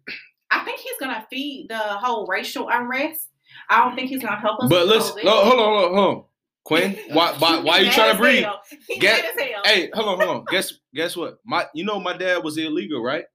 I 0.51 0.63
think 0.63 0.79
he's 0.79 0.97
gonna 0.99 1.25
feed 1.29 1.67
the 1.69 1.77
whole 1.77 2.27
racial 2.27 2.69
unrest. 2.69 3.29
I 3.69 3.79
don't 3.83 3.95
think 3.95 4.09
he's 4.09 4.21
gonna 4.21 4.39
help 4.39 4.61
us. 4.61 4.69
but 4.69 4.87
listen, 4.87 5.17
no, 5.25 5.31
hold 5.43 5.59
on, 5.59 5.59
hold 5.59 5.85
on, 5.85 5.93
hold 5.95 6.17
on. 6.17 6.23
Quinn, 6.63 6.97
why 7.11 7.33
why 7.39 7.59
why 7.59 7.79
you 7.79 7.91
trying 7.91 8.13
to 8.13 8.17
breathe? 8.17 8.45
He 8.87 8.99
Get- 8.99 9.23
mad 9.23 9.31
as 9.35 9.39
hell. 9.51 9.61
Hey, 9.65 9.89
hold 9.93 10.07
on, 10.07 10.17
hold 10.25 10.37
on. 10.41 10.45
Guess 10.49 10.73
guess 10.93 11.15
what? 11.17 11.39
My 11.45 11.65
you 11.73 11.83
know 11.83 11.99
my 11.99 12.15
dad 12.15 12.43
was 12.43 12.57
illegal, 12.57 13.01
right? 13.01 13.25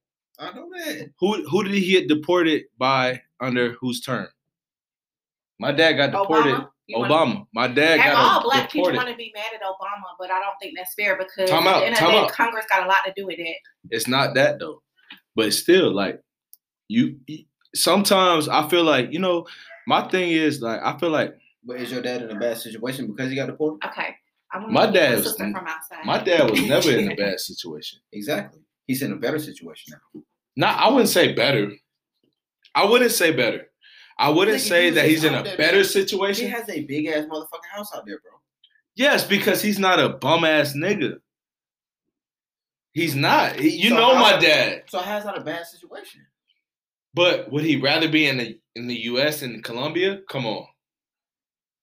I 0.40 0.52
know 0.54 0.68
that. 0.74 1.10
Who 1.20 1.46
who 1.48 1.64
did 1.64 1.74
he 1.74 1.90
get 1.92 2.08
deported 2.08 2.64
by 2.78 3.20
under 3.40 3.72
whose 3.72 4.00
term? 4.00 4.26
My 5.58 5.72
dad 5.72 5.92
got 5.94 6.12
deported. 6.12 6.54
Obama. 6.54 6.68
You 6.86 6.98
wanna- 6.98 7.44
My 7.54 7.68
dad 7.68 8.00
And 8.00 8.16
all 8.16 8.40
got 8.40 8.42
black 8.44 8.70
people 8.72 8.92
want 8.92 9.08
to 9.08 9.14
be 9.14 9.30
mad 9.34 9.52
at 9.54 9.60
Obama, 9.62 10.08
but 10.18 10.30
I 10.30 10.40
don't 10.40 10.54
think 10.60 10.74
that's 10.76 10.94
fair 10.94 11.16
because 11.16 11.48
Time 11.48 11.66
at 11.68 11.74
out, 11.76 11.80
the 11.80 11.86
end 11.86 11.94
of 11.94 12.00
day, 12.00 12.18
out. 12.18 12.32
Congress 12.32 12.66
got 12.68 12.84
a 12.84 12.88
lot 12.88 12.98
to 13.06 13.12
do 13.16 13.26
with 13.26 13.38
it. 13.38 13.56
It's 13.90 14.08
not 14.08 14.34
that 14.34 14.58
though, 14.58 14.82
but 15.36 15.52
still, 15.52 15.92
like 15.94 16.20
you. 16.88 17.16
Sometimes 17.74 18.48
I 18.48 18.68
feel 18.68 18.82
like 18.84 19.12
you 19.12 19.18
know. 19.18 19.46
My 19.86 20.08
thing 20.08 20.30
is 20.30 20.60
like 20.62 20.80
I 20.82 20.96
feel 20.98 21.10
like 21.10 21.34
But 21.64 21.76
is 21.80 21.90
your 21.92 22.02
dad 22.02 22.22
in 22.22 22.30
a 22.30 22.38
bad 22.38 22.58
situation 22.58 23.06
because 23.08 23.28
he 23.30 23.36
got 23.36 23.46
deported? 23.46 23.84
Okay. 23.88 24.14
I 24.52 24.58
want 24.58 24.72
My 24.72 24.86
my 24.86 24.92
dad's- 24.92 25.22
sister 25.24 25.44
from 25.44 25.66
outside. 25.66 26.04
my 26.04 26.18
dad 26.22 26.50
was 26.50 26.60
never 26.66 26.90
in 26.90 27.10
a 27.12 27.14
bad 27.24 27.38
situation. 27.40 27.98
Exactly. 28.12 28.60
He's 28.86 29.02
in 29.02 29.12
a 29.12 29.16
better 29.16 29.38
situation 29.38 29.94
now. 30.14 30.22
Not 30.56 30.78
I 30.78 30.88
wouldn't 30.90 31.08
say 31.08 31.32
better. 31.32 31.72
I 32.74 32.84
wouldn't 32.84 33.12
say 33.12 33.32
better. 33.32 33.66
I 34.18 34.28
wouldn't 34.28 34.60
say 34.60 34.90
that 34.90 35.08
he's 35.08 35.24
in 35.24 35.34
a 35.34 35.42
there, 35.42 35.56
better 35.56 35.78
man. 35.78 36.34
He 36.34 36.44
has 36.46 36.68
a 36.68 36.84
big 36.84 37.06
ass 37.06 37.24
motherfucking 37.24 37.70
house 37.72 37.94
out 37.94 38.04
there, 38.06 38.18
bro. 38.20 38.32
Yes, 38.94 39.24
because 39.26 39.62
he's 39.62 39.78
not 39.78 39.98
a 39.98 40.10
bum 40.10 40.44
ass 40.44 40.74
nigga. 40.74 41.20
He's 42.92 43.14
not. 43.14 43.60
You 43.62 43.90
So 43.90 43.94
know 43.96 44.14
how- 44.14 44.20
my 44.32 44.38
dad. 44.38 44.82
So 44.88 44.98
how's 44.98 45.24
that 45.24 45.38
a 45.38 45.40
bad 45.40 45.64
situation? 45.66 46.26
But 47.14 47.50
would 47.50 47.64
he 47.64 47.76
rather 47.76 48.08
be 48.08 48.26
in 48.26 48.36
the 48.36 48.58
in 48.76 48.86
the 48.86 48.94
U.S. 49.04 49.42
and 49.42 49.64
Colombia? 49.64 50.20
Come 50.28 50.46
on. 50.46 50.66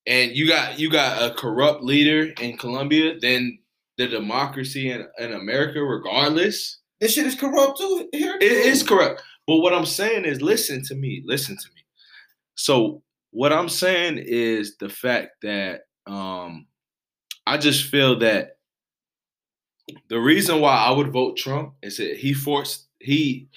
And 0.05 0.31
you 0.31 0.47
got 0.47 0.79
you 0.79 0.89
got 0.89 1.21
a 1.21 1.33
corrupt 1.35 1.83
leader 1.83 2.33
in 2.39 2.57
Colombia 2.57 3.19
than 3.19 3.59
the 3.97 4.07
democracy 4.07 4.89
in, 4.91 5.05
in 5.17 5.33
America, 5.33 5.81
regardless. 5.83 6.79
This 6.99 7.13
shit 7.13 7.25
is 7.27 7.35
corrupt 7.35 7.77
too. 7.77 8.09
Here 8.11 8.35
It 8.39 8.51
is 8.51 8.83
corrupt. 8.83 9.21
But 9.45 9.57
what 9.57 9.73
I'm 9.73 9.85
saying 9.85 10.25
is, 10.25 10.41
listen 10.41 10.83
to 10.85 10.95
me. 10.95 11.21
Listen 11.25 11.55
to 11.55 11.67
me. 11.75 11.81
So 12.55 13.03
what 13.31 13.53
I'm 13.53 13.69
saying 13.69 14.17
is 14.25 14.77
the 14.77 14.89
fact 14.89 15.29
that 15.43 15.81
um, 16.07 16.65
I 17.45 17.57
just 17.57 17.85
feel 17.89 18.19
that 18.19 18.57
the 20.09 20.19
reason 20.19 20.59
why 20.59 20.75
I 20.75 20.91
would 20.91 21.13
vote 21.13 21.37
Trump 21.37 21.73
is 21.81 21.97
that 21.97 22.17
he 22.17 22.33
forced 22.33 22.87
he 22.99 23.47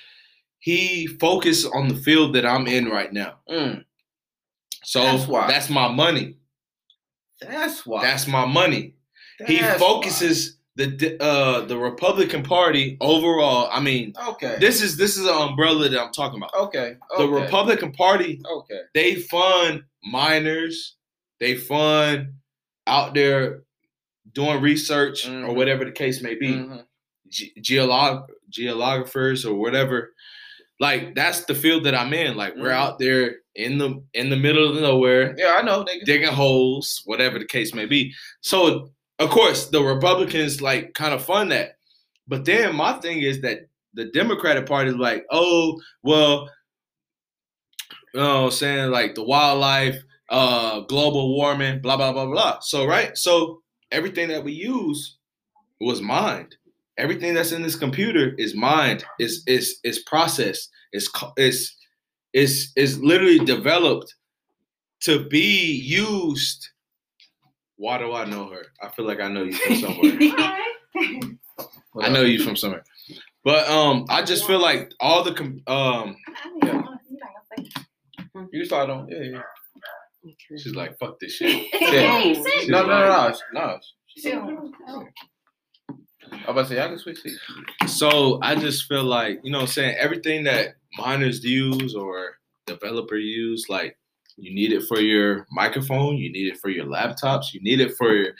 he 0.59 1.07
focused 1.07 1.66
on 1.74 1.88
the 1.88 1.97
field 1.97 2.34
that 2.34 2.45
I'm 2.47 2.66
in 2.66 2.88
right 2.88 3.12
now. 3.12 3.38
Mm, 3.51 3.84
So 4.84 5.03
That's 5.03 5.26
why. 5.26 5.47
that's 5.49 5.70
my 5.70 5.88
money. 5.88 6.36
that's 7.41 7.86
why. 7.86 8.03
That's 8.03 8.26
my 8.28 8.45
money. 8.45 8.95
he 9.47 9.59
That's 9.61 9.80
focuses 9.80 10.59
the 10.87 11.22
uh 11.22 11.61
the 11.66 11.76
Republican 11.78 12.43
Party 12.43 12.97
overall. 13.01 13.68
I 13.72 13.81
mean. 13.81 14.12
Okay. 14.28 14.57
this 14.61 14.81
is 14.83 14.97
this 14.97 15.16
is 15.16 15.26
an 15.26 15.35
umbrella 15.35 15.89
that 15.89 16.01
I'm 16.01 16.12
talking 16.12 16.39
about. 16.39 16.55
okay. 16.55 16.97
The 17.18 17.28
Republican 17.28 17.93
Party, 17.93 18.41
Okay. 18.45 18.81
they 18.95 19.16
fund 19.16 19.83
miners, 20.05 20.97
they 21.41 21.55
fund 21.57 22.33
out 22.87 23.14
there 23.14 23.62
doing 24.33 24.61
research 24.61 25.26
or 25.26 25.31
Mhm. 25.31 25.55
whatever 25.57 25.85
the 25.85 25.93
case 25.93 26.22
may 26.22 26.35
be, 26.35 26.49
Mhm. 26.53 26.85
ge- 27.28 27.53
geolog 27.61 28.26
geographers 28.49 29.45
or 29.45 29.55
whatever. 29.55 30.14
Like 30.78 31.14
that's 31.14 31.45
the 31.45 31.55
field 31.55 31.85
that 31.85 31.95
I'm 31.95 32.12
in. 32.14 32.37
Like 32.37 32.55
we're 32.57 32.70
Mhm. 32.70 32.83
out 32.85 32.99
there 32.99 33.37
in 33.55 33.78
the 33.78 34.03
in 34.14 34.31
the 34.31 34.37
middle 34.37 34.68
of 34.70 34.81
nowhere, 34.81 35.35
Yeah, 35.37 35.57
I 35.59 35.62
know, 35.62 35.85
nigga. 35.85 36.05
digging 36.05 36.28
holes, 36.33 37.03
whatever 37.05 37.39
the 37.39 37.45
case 37.45 37.74
may 37.74 37.85
be. 37.87 38.14
So 38.41 38.91
of 39.21 39.31
course 39.31 39.68
the 39.68 39.83
Republicans 39.83 40.61
like 40.61 40.95
kind 40.95 41.14
of 41.14 41.25
fund 41.25 41.53
that. 41.53 41.79
But 42.27 42.45
then 42.45 42.75
my 42.77 42.95
thing 43.01 43.21
is 43.23 43.41
that 43.43 43.68
the 43.95 44.07
Democratic 44.07 44.66
Party 44.66 44.91
is 44.91 44.97
like, 44.97 45.25
oh, 45.31 45.81
well, 46.03 46.49
you 48.14 48.21
know, 48.21 48.43
what 48.43 48.45
I'm 48.47 48.51
saying 48.53 48.91
like 48.91 49.14
the 49.14 49.23
wildlife, 49.25 50.03
uh, 50.31 50.81
global 50.81 51.37
warming, 51.37 51.81
blah 51.81 51.97
blah 51.97 52.12
blah 52.12 52.27
blah. 52.27 52.61
So 52.61 52.87
right, 52.87 53.16
so 53.16 53.62
everything 53.93 54.29
that 54.29 54.45
we 54.45 54.53
use 54.53 55.18
was 55.81 56.01
mined. 56.03 56.57
everything 56.99 57.35
that's 57.35 57.53
in 57.53 57.62
this 57.62 57.77
computer 57.77 58.35
is 58.39 58.55
mined, 58.55 59.05
is 59.18 59.43
is 59.47 59.81
is 59.85 60.01
processed, 60.01 60.71
is 60.93 61.11
is 61.37 61.75
is 62.33 62.73
is 62.77 63.01
literally 63.01 63.39
developed 63.41 64.14
to 65.01 65.25
be 65.29 65.73
used. 65.73 66.68
Why 67.81 67.97
do 67.97 68.12
I 68.12 68.26
know 68.26 68.47
her? 68.51 68.62
I 68.83 68.91
feel 68.91 69.07
like 69.07 69.20
I 69.20 69.28
know 69.28 69.45
you 69.45 69.55
from 69.55 69.76
somewhere. 69.76 70.12
I 72.03 72.11
know 72.11 72.20
you 72.20 72.45
from 72.45 72.55
somewhere. 72.55 72.85
But 73.43 73.66
um, 73.70 74.05
I 74.11 74.22
just 74.22 74.47
feel 74.47 74.61
like 74.61 74.93
all 75.01 75.24
the 75.24 75.33
com- 75.33 75.62
um, 75.66 76.14
You 78.53 78.66
start 78.66 78.91
on. 78.91 79.09
Yeah, 79.09 79.41
yeah. 80.22 80.33
she's 80.59 80.74
like 80.74 80.99
fuck 80.99 81.18
this 81.20 81.33
shit. 81.33 81.68
Yeah. 81.81 82.35
No, 82.68 82.83
no, 82.83 82.87
no, 82.87 83.33
no. 83.55 83.78
no. 84.26 85.07
I'm 86.31 86.49
about 86.49 86.68
to 86.68 86.74
say, 86.74 86.83
I 86.83 86.89
can 86.89 86.99
switch 86.99 87.22
seats. 87.22 87.41
So 87.87 88.41
I 88.43 88.57
just 88.57 88.85
feel 88.89 89.05
like, 89.05 89.41
you 89.43 89.51
know 89.51 89.59
what 89.59 89.62
I'm 89.62 89.72
saying, 89.72 89.97
everything 89.99 90.45
that 90.45 90.74
miners 90.99 91.43
use 91.43 91.95
or 91.95 92.33
developer 92.66 93.16
use, 93.16 93.70
like 93.70 93.97
you 94.41 94.55
need 94.55 94.72
it 94.72 94.84
for 94.88 95.01
your 95.01 95.47
microphone, 95.51 96.16
you 96.16 96.32
need 96.32 96.53
it 96.53 96.59
for 96.59 96.68
your 96.68 96.86
laptops, 96.86 97.53
you 97.53 97.61
need 97.62 97.80
it 97.80 97.97
for 97.97 98.12
your 98.12 98.32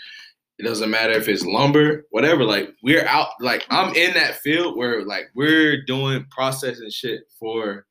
it 0.61 0.65
doesn't 0.65 0.91
matter 0.91 1.13
if 1.13 1.27
it's 1.27 1.47
lumber, 1.47 2.05
whatever. 2.11 2.45
Like 2.45 2.75
we're 2.83 3.07
out 3.07 3.29
like 3.41 3.65
I'm 3.71 3.95
in 3.95 4.13
that 4.13 4.37
field 4.41 4.77
where 4.77 5.05
like 5.07 5.31
we're 5.35 5.83
doing 5.87 6.27
processing 6.31 6.91
shit 6.91 7.23
for 7.39 7.87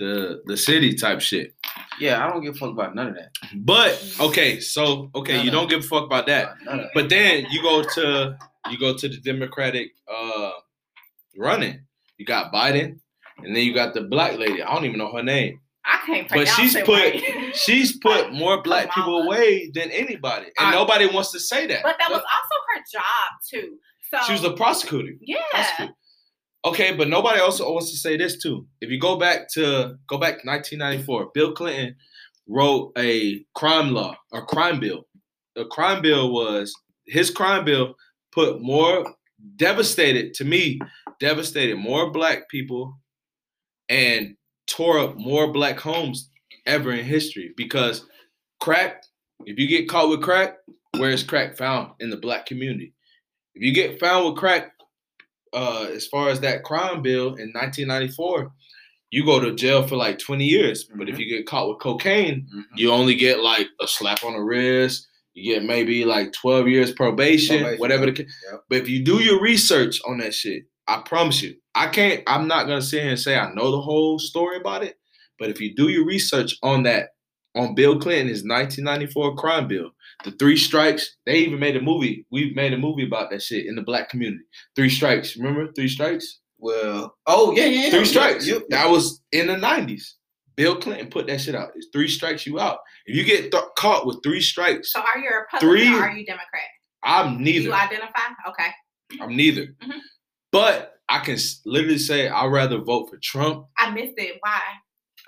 the 0.00 0.42
the 0.46 0.56
city 0.56 0.94
type 0.94 1.20
shit. 1.20 1.54
Yeah, 2.00 2.26
I 2.26 2.28
don't 2.28 2.42
give 2.42 2.56
a 2.56 2.58
fuck 2.58 2.70
about 2.70 2.96
none 2.96 3.08
of 3.08 3.14
that. 3.14 3.30
But 3.54 4.16
okay, 4.18 4.58
so 4.58 5.10
okay, 5.14 5.40
you 5.40 5.52
don't 5.52 5.70
give 5.70 5.80
a 5.80 5.86
fuck 5.86 6.06
about. 6.06 6.26
None 6.26 6.56
that. 6.66 6.90
But 6.92 7.08
then 7.08 7.46
you 7.50 7.62
go 7.62 7.84
to 7.84 8.36
you 8.68 8.78
go 8.78 8.96
to 8.96 9.08
the 9.08 9.18
Democratic 9.18 9.92
uh 10.12 10.50
running. 11.38 11.82
You 12.18 12.26
got 12.26 12.52
Biden, 12.52 12.98
and 13.38 13.54
then 13.54 13.64
you 13.64 13.72
got 13.72 13.94
the 13.94 14.02
black 14.02 14.38
lady. 14.38 14.60
I 14.60 14.74
don't 14.74 14.84
even 14.84 14.98
know 14.98 15.12
her 15.12 15.22
name. 15.22 15.60
I 15.84 15.98
can't 16.06 16.28
But 16.28 16.46
she's 16.48 16.74
put 16.74 16.88
right. 16.88 17.22
she's 17.54 17.98
put 18.02 18.32
more 18.32 18.62
black 18.62 18.92
people 18.94 19.22
away 19.22 19.70
than 19.74 19.90
anybody, 19.90 20.46
and 20.58 20.68
I- 20.68 20.72
nobody 20.72 21.06
wants 21.06 21.32
to 21.32 21.40
say 21.40 21.66
that. 21.66 21.82
But 21.82 21.96
that 21.98 22.10
was 22.10 22.20
also 22.20 22.56
her 22.74 22.82
job 22.92 23.02
too. 23.50 23.78
So 24.10 24.18
She 24.26 24.32
was 24.32 24.44
a 24.44 24.52
prosecutor. 24.52 25.12
yeah. 25.20 25.42
prosecutor. 25.50 25.94
Okay, 26.64 26.94
but 26.94 27.08
nobody 27.08 27.40
also 27.40 27.72
wants 27.72 27.90
to 27.90 27.96
say 27.96 28.16
this 28.16 28.40
too. 28.40 28.66
If 28.80 28.90
you 28.90 29.00
go 29.00 29.16
back 29.16 29.48
to 29.54 29.96
go 30.06 30.18
back 30.18 30.40
to 30.42 30.46
1994, 30.46 31.30
Bill 31.34 31.52
Clinton 31.52 31.96
wrote 32.46 32.92
a 32.96 33.44
crime 33.56 33.92
law, 33.92 34.14
a 34.32 34.42
crime 34.42 34.78
bill. 34.78 35.06
The 35.56 35.64
crime 35.66 36.02
bill 36.02 36.32
was 36.32 36.72
his 37.06 37.30
crime 37.30 37.64
bill 37.64 37.94
put 38.30 38.60
more 38.62 39.12
devastated 39.56 40.34
to 40.34 40.44
me, 40.44 40.78
devastated 41.18 41.76
more 41.76 42.10
black 42.12 42.48
people 42.48 42.94
and 43.88 44.36
tore 44.72 44.98
up 44.98 45.16
more 45.16 45.52
black 45.52 45.78
homes 45.78 46.30
ever 46.66 46.92
in 46.92 47.04
history 47.04 47.52
because 47.56 48.06
crack, 48.60 49.02
if 49.44 49.58
you 49.58 49.66
get 49.68 49.88
caught 49.88 50.08
with 50.08 50.22
crack, 50.22 50.56
where 50.96 51.10
is 51.10 51.22
crack 51.22 51.56
found? 51.56 51.92
In 52.00 52.10
the 52.10 52.16
black 52.16 52.46
community. 52.46 52.94
If 53.54 53.62
you 53.62 53.74
get 53.74 54.00
found 54.00 54.26
with 54.26 54.36
crack, 54.36 54.72
uh, 55.52 55.88
as 55.92 56.06
far 56.06 56.30
as 56.30 56.40
that 56.40 56.62
crime 56.64 57.02
bill 57.02 57.34
in 57.34 57.52
1994, 57.52 58.50
you 59.10 59.26
go 59.26 59.38
to 59.40 59.54
jail 59.54 59.86
for 59.86 59.96
like 59.96 60.18
20 60.18 60.44
years. 60.44 60.84
But 60.84 61.08
if 61.10 61.18
you 61.18 61.26
get 61.28 61.46
caught 61.46 61.68
with 61.68 61.80
cocaine, 61.80 62.48
Mhm. 62.54 62.64
you 62.76 62.90
only 62.90 63.14
get 63.14 63.40
like 63.40 63.68
a 63.80 63.86
slap 63.86 64.24
on 64.24 64.32
the 64.32 64.40
wrist. 64.40 65.06
You 65.34 65.54
get 65.54 65.64
maybe 65.64 66.04
like 66.06 66.32
12 66.32 66.68
years 66.68 66.92
probation, 66.92 67.58
Probation, 67.60 67.80
whatever 67.80 68.06
the 68.06 68.12
yep, 68.12 68.26
ca- 68.28 68.34
yep. 68.52 68.60
But 68.70 68.78
if 68.78 68.88
you 68.88 69.02
do 69.04 69.22
your 69.22 69.40
research 69.40 70.00
on 70.06 70.18
that 70.18 70.32
shit, 70.34 70.64
I 70.86 71.02
promise 71.04 71.42
you, 71.42 71.56
I 71.74 71.86
can't, 71.88 72.22
I'm 72.26 72.46
not 72.48 72.66
gonna 72.66 72.82
sit 72.82 73.02
here 73.02 73.10
and 73.10 73.18
say 73.18 73.36
I 73.36 73.52
know 73.54 73.70
the 73.70 73.80
whole 73.80 74.18
story 74.18 74.56
about 74.58 74.84
it. 74.84 74.96
But 75.38 75.48
if 75.50 75.60
you 75.60 75.74
do 75.74 75.88
your 75.88 76.04
research 76.04 76.56
on 76.62 76.82
that, 76.84 77.10
on 77.54 77.74
Bill 77.74 77.98
Clinton, 77.98 78.28
his 78.28 78.44
1994 78.44 79.36
crime 79.36 79.68
bill, 79.68 79.90
the 80.24 80.30
three 80.32 80.56
strikes, 80.56 81.16
they 81.26 81.36
even 81.38 81.58
made 81.58 81.76
a 81.76 81.80
movie. 81.80 82.26
We've 82.30 82.54
made 82.54 82.72
a 82.72 82.78
movie 82.78 83.04
about 83.06 83.30
that 83.30 83.42
shit 83.42 83.66
in 83.66 83.74
the 83.74 83.82
black 83.82 84.08
community. 84.08 84.44
Three 84.76 84.88
strikes. 84.90 85.36
Remember 85.36 85.70
three 85.72 85.88
strikes? 85.88 86.40
Well, 86.58 87.14
oh 87.26 87.52
yeah, 87.56 87.64
yeah, 87.66 87.84
yeah. 87.86 87.90
Three 87.90 88.04
strikes. 88.04 88.46
You- 88.46 88.64
That 88.70 88.88
was 88.88 89.20
in 89.32 89.48
the 89.48 89.54
90s. 89.56 90.12
Bill 90.54 90.76
Clinton 90.76 91.08
put 91.08 91.26
that 91.28 91.40
shit 91.40 91.54
out. 91.54 91.70
It's 91.74 91.88
three 91.92 92.08
strikes 92.08 92.46
you 92.46 92.60
out. 92.60 92.78
If 93.06 93.16
you 93.16 93.24
get 93.24 93.50
th- 93.50 93.64
caught 93.76 94.06
with 94.06 94.18
three 94.22 94.40
strikes, 94.42 94.92
So 94.92 95.00
are 95.00 95.18
you 95.18 95.28
a 95.30 95.38
Republican 95.40 95.68
Three- 95.68 95.98
or 95.98 96.02
are 96.04 96.16
you 96.16 96.26
Democrat? 96.26 96.62
I'm 97.02 97.42
neither. 97.42 97.64
you 97.64 97.72
identify? 97.72 98.20
Okay. 98.48 98.68
I'm 99.20 99.34
neither. 99.34 99.66
Mhm. 99.82 99.98
But 100.52 100.91
I 101.12 101.18
can 101.18 101.36
literally 101.66 101.98
say 101.98 102.28
I'd 102.28 102.46
rather 102.46 102.78
vote 102.78 103.10
for 103.10 103.18
Trump. 103.18 103.66
I 103.76 103.90
missed 103.90 104.14
it. 104.16 104.38
Why? 104.40 104.60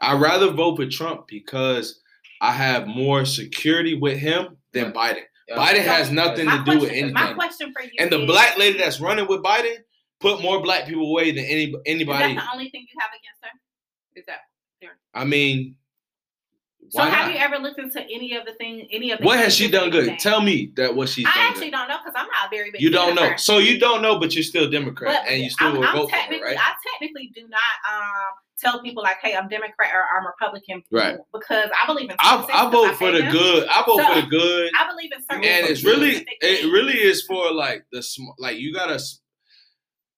I'd 0.00 0.18
rather 0.20 0.50
vote 0.50 0.76
for 0.76 0.86
Trump 0.86 1.26
because 1.28 2.00
I 2.40 2.52
have 2.52 2.86
more 2.86 3.26
security 3.26 3.94
with 3.94 4.18
him 4.18 4.56
than 4.72 4.92
Biden. 4.92 5.20
Yeah. 5.46 5.56
Biden 5.56 5.84
has 5.84 6.10
nothing 6.10 6.48
to 6.48 6.62
do 6.64 6.78
with 6.80 6.88
question, 6.88 7.12
my 7.12 7.20
anything. 7.20 7.36
question 7.36 7.72
for 7.76 7.82
you 7.82 7.90
And 7.98 8.10
the 8.10 8.20
is, 8.20 8.26
black 8.26 8.56
lady 8.56 8.78
that's 8.78 8.98
running 8.98 9.28
with 9.28 9.42
Biden 9.42 9.76
put 10.20 10.40
more 10.40 10.62
black 10.62 10.86
people 10.86 11.06
away 11.10 11.32
than 11.32 11.44
any 11.44 11.64
is 11.64 11.76
anybody. 11.84 12.34
that 12.34 12.42
the 12.46 12.52
only 12.54 12.70
thing 12.70 12.86
you 12.90 12.98
have 13.00 13.10
against 13.10 13.42
her? 13.42 13.50
Is 14.16 14.24
that 14.26 14.38
I 15.12 15.24
mean, 15.24 15.76
so? 16.94 17.00
why 17.02 17.08
have 17.10 17.26
not? 17.26 17.34
you 17.34 17.40
ever 17.40 17.58
looked 17.58 17.78
into 17.78 18.00
any 18.02 18.34
of 18.36 18.44
the 18.46 18.52
thing? 18.54 18.88
Any 18.90 19.10
of 19.10 19.18
the 19.18 19.26
What 19.26 19.38
has 19.38 19.54
she 19.54 19.70
done 19.70 19.90
good? 19.90 20.18
Tell 20.18 20.40
me 20.40 20.72
that 20.76 20.94
what 20.94 21.08
she's 21.08 21.26
I 21.26 21.32
actually 21.36 21.66
good. 21.66 21.72
don't 21.72 21.88
know 21.88 21.98
because 22.04 22.14
I'm 22.16 22.26
not 22.28 22.50
very 22.50 22.70
big. 22.70 22.80
You 22.80 22.90
don't 22.90 23.14
know. 23.14 23.32
So 23.36 23.58
you 23.58 23.78
don't 23.78 24.00
know, 24.02 24.18
but 24.18 24.34
you're 24.34 24.42
still 24.44 24.70
Democrat 24.70 25.22
But 25.24 25.30
and 25.32 25.42
you 25.42 25.50
still 25.50 25.68
I'm, 25.68 25.76
will 25.78 25.84
I'm 25.84 25.96
vote 25.96 26.10
for 26.10 26.16
her, 26.16 26.20
technically, 26.22 26.46
right? 26.48 26.58
I 26.58 26.72
technically 26.92 27.30
do 27.34 27.42
not 27.48 27.60
um 27.92 28.32
tell 28.56 28.80
people 28.82 29.02
like, 29.02 29.16
hey, 29.20 29.34
I'm 29.36 29.48
Democrat 29.48 29.90
or 29.92 30.04
I'm 30.16 30.24
Republican, 30.26 30.82
Right. 30.90 31.16
Because 31.32 31.68
I 31.82 31.86
believe 31.86 32.08
in. 32.08 32.16
I, 32.20 32.46
I 32.52 32.70
vote 32.70 32.94
for 32.96 33.10
the 33.10 33.18
them. 33.22 33.32
good. 33.32 33.68
I 33.68 33.82
vote 33.84 33.98
So, 33.98 34.14
for 34.14 34.20
the 34.22 34.26
good. 34.28 34.70
I 34.78 34.88
believe 34.88 35.10
in 35.12 35.20
certain. 35.22 35.44
and 35.44 35.66
it's 35.66 35.84
really- 35.84 36.10
really 36.12 36.26
it 36.40 36.72
really 36.72 36.98
is 36.98 37.22
for 37.26 37.52
like 37.52 37.84
the 37.92 38.02
sm- 38.02 38.30
like 38.38 38.58
you 38.58 38.72
gotta 38.72 38.98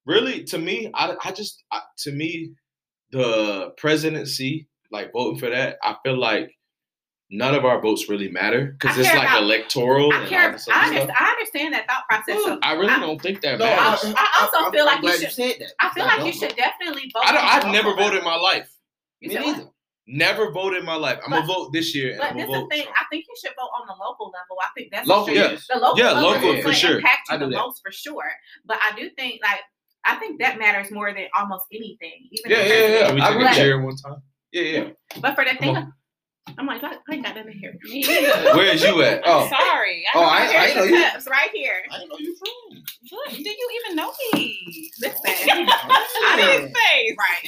really 0.05 0.45
to 0.45 0.59
me 0.59 0.91
I, 0.95 1.15
I 1.25 1.33
just 1.33 1.65
I, 1.73 1.81
to 1.99 2.13
me 2.13 2.53
the 3.13 3.73
presidency 3.77 4.67
like 4.93 5.13
voting 5.13 5.39
for 5.39 5.51
that 5.51 5.79
I 5.83 5.97
feel 6.05 6.19
like 6.19 6.56
none 7.31 7.55
of 7.55 7.65
our 7.65 7.81
votes 7.81 8.09
really 8.09 8.31
matter 8.31 8.77
because 8.79 8.97
it's 8.99 9.09
like 9.15 9.29
about- 9.29 9.43
electoral 9.43 10.13
I 10.13 10.17
and 10.17 10.25
all 10.25 10.29
care. 10.31 10.53
this 10.53 10.69
I 10.69 10.73
other 10.73 10.83
understand, 10.87 11.09
stuff. 11.11 11.17
I 11.21 11.31
understand 11.31 11.75
that 11.75 11.87
thought 11.89 12.05
process. 12.09 12.45
So 12.45 12.59
I 12.63 12.73
really 12.75 12.89
I- 12.93 13.01
don't 13.01 13.21
think 13.21 13.41
that 13.43 13.59
No, 13.59 13.65
matters. 13.67 14.15
I- 14.17 14.31
I 14.39 14.45
also 14.45 14.57
I'm- 14.65 14.73
feel 14.73 14.81
I'm 14.83 14.87
like 14.87 14.97
you 14.97 15.03
glad 15.09 15.21
should- 15.21 15.33
said 15.33 15.57
that. 15.61 15.73
I 15.81 15.91
feel 15.95 16.05
I 16.05 16.07
like 16.07 16.19
you 16.19 16.25
don't 16.25 16.35
should 16.51 16.57
definitely 16.57 17.11
vote. 17.13 17.23
I 17.27 17.33
don't. 17.33 17.45
I've 17.45 17.73
never 17.73 17.89
local 17.91 18.05
voted 18.05 18.19
in 18.21 18.25
my 18.25 18.37
life. 18.37 18.69
You 19.21 19.29
Me 19.31 19.35
said 19.35 19.45
neither. 19.45 19.69
Never 20.09 20.53
voted 20.53 20.79
in 20.81 20.85
my 20.87 20.95
life. 20.95 21.19
I'm 21.25 21.31
gonna 21.33 21.45
vote 21.47 21.73
this 21.73 21.93
year. 21.93 22.11
And 22.13 22.19
But 22.21 22.31
I'm 22.31 22.37
this 22.37 22.45
is 22.49 22.55
vote. 22.55 22.71
the 22.71 22.77
thing. 22.77 22.87
I 22.89 23.05
think 23.11 23.25
you 23.29 23.35
should 23.43 23.57
vote 23.57 23.71
on 23.81 23.89
the 23.89 23.95
local 24.01 24.27
level. 24.27 24.57
I 24.63 24.69
think 24.77 24.93
that's 24.93 25.09
Local, 25.09 25.27
for 25.27 25.35
sure. 25.35 25.43
yes. 25.51 25.67
The 25.69 25.79
local 25.81 25.99
Yeah, 25.99 26.13
level 26.13 26.31
local, 26.31 26.53
is 26.55 26.65
for 26.65 26.73
sure. 26.73 26.97
impact 26.99 27.29
I 27.29 27.35
you 27.35 27.39
do 27.41 27.45
the 27.47 27.51
that. 27.51 27.57
most 27.57 27.83
for 27.85 27.91
sure. 27.91 28.31
But 28.65 28.79
I 28.83 28.95
do 28.97 29.11
think 29.19 29.41
like 29.43 29.61
I 30.05 30.15
think 30.17 30.39
that 30.41 30.59
matters 30.61 30.93
more 30.93 31.13
than 31.13 31.27
almost 31.35 31.65
anything. 31.73 32.29
Even 32.31 32.51
Yeah, 32.53 32.65
yeah, 32.67 32.87
yeah. 32.87 33.13
We 33.15 33.21
I 33.21 33.27
take 33.27 33.35
agree. 33.35 33.47
a 33.49 33.55
chair 33.55 33.81
one 33.81 33.97
time? 33.97 34.23
Yeah, 34.53 34.63
yeah. 34.63 34.89
But 35.21 35.35
for 35.35 35.45
the 35.45 35.55
thing, 35.57 35.77
on. 35.77 35.93
I'm 36.59 36.67
like, 36.67 36.83
I, 36.83 36.93
I 36.95 37.15
ain't 37.15 37.25
got 37.25 37.35
nothing 37.37 37.59
here. 37.59 37.77
Me. 37.83 38.05
Where 38.07 38.73
is 38.73 38.83
you 38.83 39.03
at? 39.03 39.21
Oh. 39.27 39.49
Sorry. 39.49 40.05
Oh, 40.15 40.23
I- 40.23 40.47
I, 40.47 40.71
I 40.71 40.75
know 40.75 40.87
the 40.87 40.91
you- 40.93 41.03
cups 41.11 41.27
right 41.29 41.51
here. 41.53 41.83
I 41.91 41.99
didn't 41.99 42.11
know 42.11 42.17
you 42.19 42.37
from. 42.37 42.83
What? 43.11 43.31
Do 43.31 43.43
you 43.51 43.81
even 43.85 43.97
know 43.97 44.13
me? 44.33 44.91
Listen, 45.01 45.19
I 45.27 46.35
didn't 46.37 46.75
say. 46.75 47.17
right. 47.19 47.43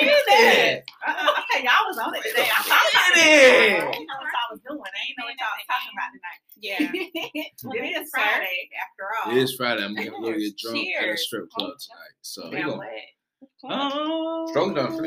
Listen. 0.00 0.82
Uh-uh, 1.06 1.30
okay, 1.40 1.64
y'all 1.64 1.86
was 1.88 1.98
on 1.98 2.14
it 2.14 2.22
today. 2.22 2.42
I 2.52 2.62
thought 2.62 2.80
Get 2.92 3.00
I 3.00 3.12
it. 3.16 3.92
didn't 3.92 4.06
know 4.06 4.14
what 4.20 4.30
y'all 4.32 4.50
was 4.52 4.60
doing. 4.60 4.80
I 4.80 5.00
didn't 5.06 5.18
know 5.18 5.24
what 5.24 5.36
y'all 5.40 5.56
was 5.56 5.66
talking 5.68 5.92
about 5.96 6.10
tonight. 6.14 6.40
Yeah. 6.60 6.78
it 7.74 8.02
is 8.02 8.10
Friday 8.10 8.68
after 8.80 9.04
all. 9.24 9.36
It 9.36 9.42
is 9.42 9.54
Friday. 9.56 9.84
I'm 9.84 9.94
gonna 9.94 10.10
go 10.10 10.32
get 10.38 10.56
Cheers. 10.56 10.62
drunk 10.62 10.88
at 11.02 11.08
a 11.08 11.16
strip 11.16 11.50
club 11.50 11.72
tonight. 11.80 12.14
So 12.22 12.50
There 12.50 12.68
you 13.62 13.68
Now 13.68 13.88
go. 13.90 13.96
what? 13.96 14.06
Oh. 14.08 14.46
Stroke 14.50 14.74
done 14.76 14.96
for 14.96 15.06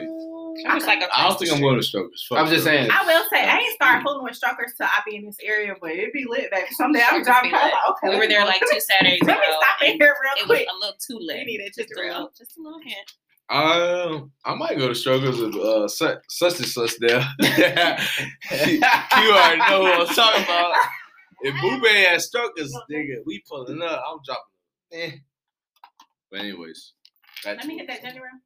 I 0.67 0.73
was 0.73 0.85
like 0.87 1.01
a 1.01 1.07
I 1.15 1.27
don't 1.29 1.37
think 1.37 1.51
I'm 1.53 1.61
going 1.61 1.77
to 1.77 1.83
strokers. 1.83 2.25
Fuck 2.27 2.39
I'm 2.39 2.47
just 2.47 2.61
strokers. 2.63 2.79
saying. 2.87 2.91
I 2.91 3.05
will 3.05 3.23
say 3.29 3.45
I 3.47 3.57
ain't 3.59 3.73
started 3.75 4.03
fooling 4.03 4.23
with 4.23 4.35
strokers 4.35 4.73
till 4.75 4.87
I 4.87 5.01
be 5.05 5.15
in 5.15 5.25
this 5.25 5.37
area, 5.43 5.75
but 5.79 5.91
it 5.91 6.11
be 6.13 6.25
lit, 6.27 6.49
baby. 6.51 6.65
Someday 6.71 6.99
I'm 7.01 7.23
Strokers 7.23 7.25
driving 7.27 7.51
be 7.51 7.55
like, 7.57 7.73
okay. 7.89 8.09
We 8.09 8.17
were 8.17 8.27
there 8.27 8.43
like 8.45 8.59
two 8.61 8.79
Saturdays 8.79 9.21
ago. 9.21 9.33
Let 9.33 9.39
me 9.39 9.45
stop 9.61 9.83
in 9.87 9.97
here 9.99 10.15
real 10.21 10.33
It 10.37 10.47
was 10.49 10.57
quick. 10.57 10.67
a 10.67 10.75
little 10.79 10.95
too 10.99 11.19
lit. 11.21 11.39
You 11.41 11.45
need 11.45 11.59
it 11.61 11.73
Just 11.75 11.89
just 11.89 11.99
a 11.99 12.01
little, 12.01 12.31
just 12.35 12.57
a 12.57 12.61
little 12.61 12.79
hint. 12.79 13.13
Um, 13.49 14.31
I 14.45 14.55
might 14.55 14.77
go 14.77 14.87
to 14.89 14.95
strokers 14.95 15.37
with 15.39 15.55
uh 15.55 15.87
such 15.87 16.17
such 16.27 16.57
and 16.57 16.67
such 16.67 16.97
there. 16.99 17.19
you 17.39 19.31
already 19.31 19.59
know 19.59 19.81
what 19.81 20.09
I'm 20.09 20.15
talking 20.15 20.43
about. 20.43 20.73
If 21.41 21.53
Boobay 21.55 22.09
has 22.09 22.25
strokers, 22.27 22.73
nigga, 22.91 23.17
we 23.25 23.43
pulling 23.47 23.81
up. 23.83 24.03
I'm 24.09 24.17
dropping. 24.25 24.41
Eh. 24.91 25.11
But 26.31 26.39
anyways, 26.41 26.93
back 26.96 26.96
Let 27.55 27.65
me 27.67 27.75
what 27.75 27.87
get 27.87 27.87
that 27.87 28.01
ginger 28.03 28.21
ale. 28.25 28.39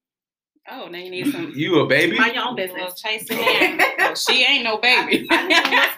Oh, 0.70 0.88
now 0.88 1.00
you 1.00 1.10
need 1.12 1.32
some. 1.32 1.52
You 1.56 1.80
a 1.80 1.88
baby? 1.88 2.18
Mind 2.18 2.36
your 2.36 2.46
own 2.48 2.56
business. 2.56 3.00
chasing 3.02 3.38
hand. 3.42 3.82
Well, 3.98 4.16
she 4.16 4.44
ain't 4.46 4.64
no 4.64 4.78
baby. 4.78 5.28
I, 5.32 5.48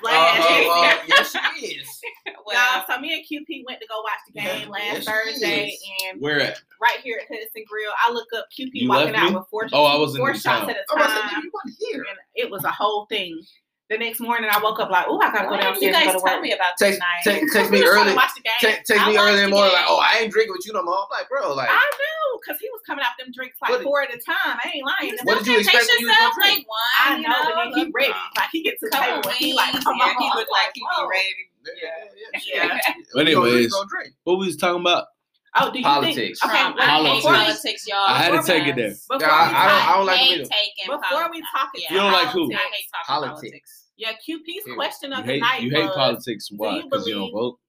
I 0.05 0.09
Uh, 0.15 0.69
uh, 0.71 0.87
uh, 0.87 1.03
yes, 1.07 1.31
she 1.59 1.65
is. 1.67 2.01
well, 2.45 2.77
Y'all, 2.77 2.85
so 2.87 2.99
me 3.01 3.09
me 3.09 3.13
and 3.13 3.23
QP 3.23 3.63
went 3.67 3.81
to 3.81 3.87
go 3.87 4.01
watch 4.01 4.19
the 4.33 4.39
game 4.41 4.69
last 4.69 4.83
Yes, 4.83 5.05
Thursday, 5.05 5.67
is. 5.69 5.83
and 6.11 6.21
Where 6.21 6.39
at? 6.41 6.61
right 6.81 6.99
here 7.03 7.19
at 7.21 7.27
Hudson 7.27 7.63
Grill, 7.67 7.91
I 8.07 8.11
look 8.11 8.27
up 8.37 8.45
QP 8.57 8.69
You 8.73 8.89
walking 8.89 9.15
out 9.15 9.29
me? 9.31 9.35
with 9.35 9.47
four, 9.51 9.67
Oh, 9.73 9.83
I 9.85 9.97
wasn't 9.97 10.19
four 10.21 10.29
in 10.31 10.35
shots 10.35 10.61
town. 10.61 10.69
at 10.69 10.77
a 10.77 10.79
I'm 10.91 10.97
about 10.97 11.07
to 11.07 11.13
say, 11.15 11.21
time, 11.33 11.43
you 11.43 11.51
wasn't 11.53 11.75
here. 11.91 12.05
and 12.09 12.17
it 12.35 12.49
was 12.51 12.63
a 12.63 12.71
whole 12.71 13.05
thing. 13.07 13.41
The 13.89 13.97
next 13.99 14.21
morning, 14.21 14.49
I 14.51 14.57
woke 14.63 14.79
up 14.79 14.89
like, 14.89 15.05
"Oh, 15.09 15.19
I 15.19 15.27
gotta 15.29 15.45
go 15.45 15.51
Why 15.51 15.57
didn't 15.59 15.75
downstairs 15.75 15.81
you 15.83 15.87
and 15.91 15.95
guys 16.07 16.13
go 16.15 16.19
to 16.19 16.25
tell 16.25 16.35
work." 16.39 16.41
me 16.41 16.51
about 16.55 16.73
Text, 16.79 16.97
this 16.97 16.99
night? 17.03 17.21
text, 17.27 17.53
text 17.53 17.69
me 17.69 17.77
We 17.77 17.83
was 17.83 17.91
trying 17.91 18.05
to 18.05 18.09
early. 18.09 18.15
watch 18.15 18.33
the 18.33 18.41
game. 18.41 18.59
Text, 18.63 18.81
text 18.87 19.03
me 19.05 19.17
early 19.19 19.43
in 19.43 19.43
the 19.43 19.43
the 19.43 19.55
morning, 19.59 19.73
like, 19.75 19.85
oh, 19.91 19.99
I 19.99 20.23
ain't 20.23 20.31
drinking 20.31 20.55
with 20.55 20.65
you 20.65 20.71
no 20.73 20.81
more. 20.87 21.03
I'm 21.03 21.11
like, 21.11 21.27
bro, 21.27 21.53
like, 21.53 21.67
I 21.69 21.75
know, 21.77 22.39
cause 22.47 22.57
he 22.63 22.69
was 22.71 22.79
coming 22.87 23.03
out 23.03 23.11
them 23.19 23.29
drinks 23.35 23.59
like 23.61 23.71
What- 23.75 23.83
four 23.83 24.01
at 24.01 24.09
a 24.15 24.17
time. 24.23 24.55
I 24.55 24.71
ain't 24.73 24.87
lying. 24.87 25.13
What 25.27 25.43
did 25.43 25.47
you 25.51 25.59
expect 25.59 25.83
when 25.83 25.99
you 25.99 26.07
was 26.07 26.15
yourself 26.15 26.31
gonna 26.31 26.43
drink? 26.47 26.57
like 26.63 26.67
one? 26.71 26.93
I 26.95 27.07
you 27.19 27.27
know, 27.27 27.41
but 27.43 27.53
then 27.59 27.67
he 27.75 27.83
look, 27.83 27.91
ready. 27.93 28.15
Like 28.39 28.49
he 28.55 28.63
gets 28.63 28.79
to 28.79 28.85
the 28.87 28.95
table 28.97 29.29
he 29.35 29.53
like, 29.53 29.75
come 29.83 29.97
yeah, 29.99 30.05
on. 30.09 30.15
he 30.17 30.27
looked 30.31 30.51
like 30.51 30.71
he 30.73 30.81
be 30.81 31.03
ready. 31.03 31.43
yeah, 31.75 31.87
yeah, 32.15 32.63
Yeah. 32.71 32.79
But 33.13 33.27
You 33.27 33.35
gonna 33.35 33.51
anyways, 33.51 33.67
you 33.67 33.69
gonna 33.69 34.09
what 34.23 34.39
we 34.39 34.47
was 34.47 34.57
talking 34.57 34.79
about? 34.81 35.12
Oh, 35.55 35.71
do 35.71 35.77
you 35.79 35.83
Politics. 35.85 36.39
think? 36.39 36.51
Okay, 36.51 36.61
Trump. 36.61 36.77
wait, 36.79 36.85
Politics. 36.87 37.25
politics, 37.25 37.87
y'all. 37.87 38.05
I 38.07 38.17
had 38.17 38.41
to 38.41 38.47
take 38.47 38.67
it 38.67 38.75
there. 38.75 38.89
before 38.89 39.17
Yeah, 39.19 39.27
we 39.27 39.33
I- 39.33 39.37
I 39.37 39.43
don't- 39.43 39.53
talk- 39.53 39.87
I 39.87 39.97
don't 39.97 40.05
like 40.07 40.17
hate 40.17 40.37
them 40.37 40.47
taking 40.49 40.85
Before 40.85 40.99
politics. 40.99 41.31
we 41.31 41.41
talk 41.59 41.69
Yeah. 41.75 41.93
You 41.93 41.97
don't 41.99 42.11
like 42.11 42.27
who? 42.29 42.43
I 42.45 42.55
hate 42.55 42.85
talking 42.91 43.05
Politics. 43.07 43.39
politics. 43.41 43.89
yeah, 43.97 44.11
QP's 44.13 44.63
Period. 44.63 44.75
question 44.75 45.11
You 45.11 45.17
of 45.17 45.25
the 45.25 45.31
hate 45.33 45.41
night 45.41 45.61
you 45.61 45.69
hate 45.69 45.85
was, 45.85 45.95
politics. 45.95 46.47
Why? 46.55 46.81
Because 46.81 47.07
you 47.07 47.13
don't 47.15 47.31
vote. 47.31 47.59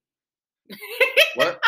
What? 1.35 1.61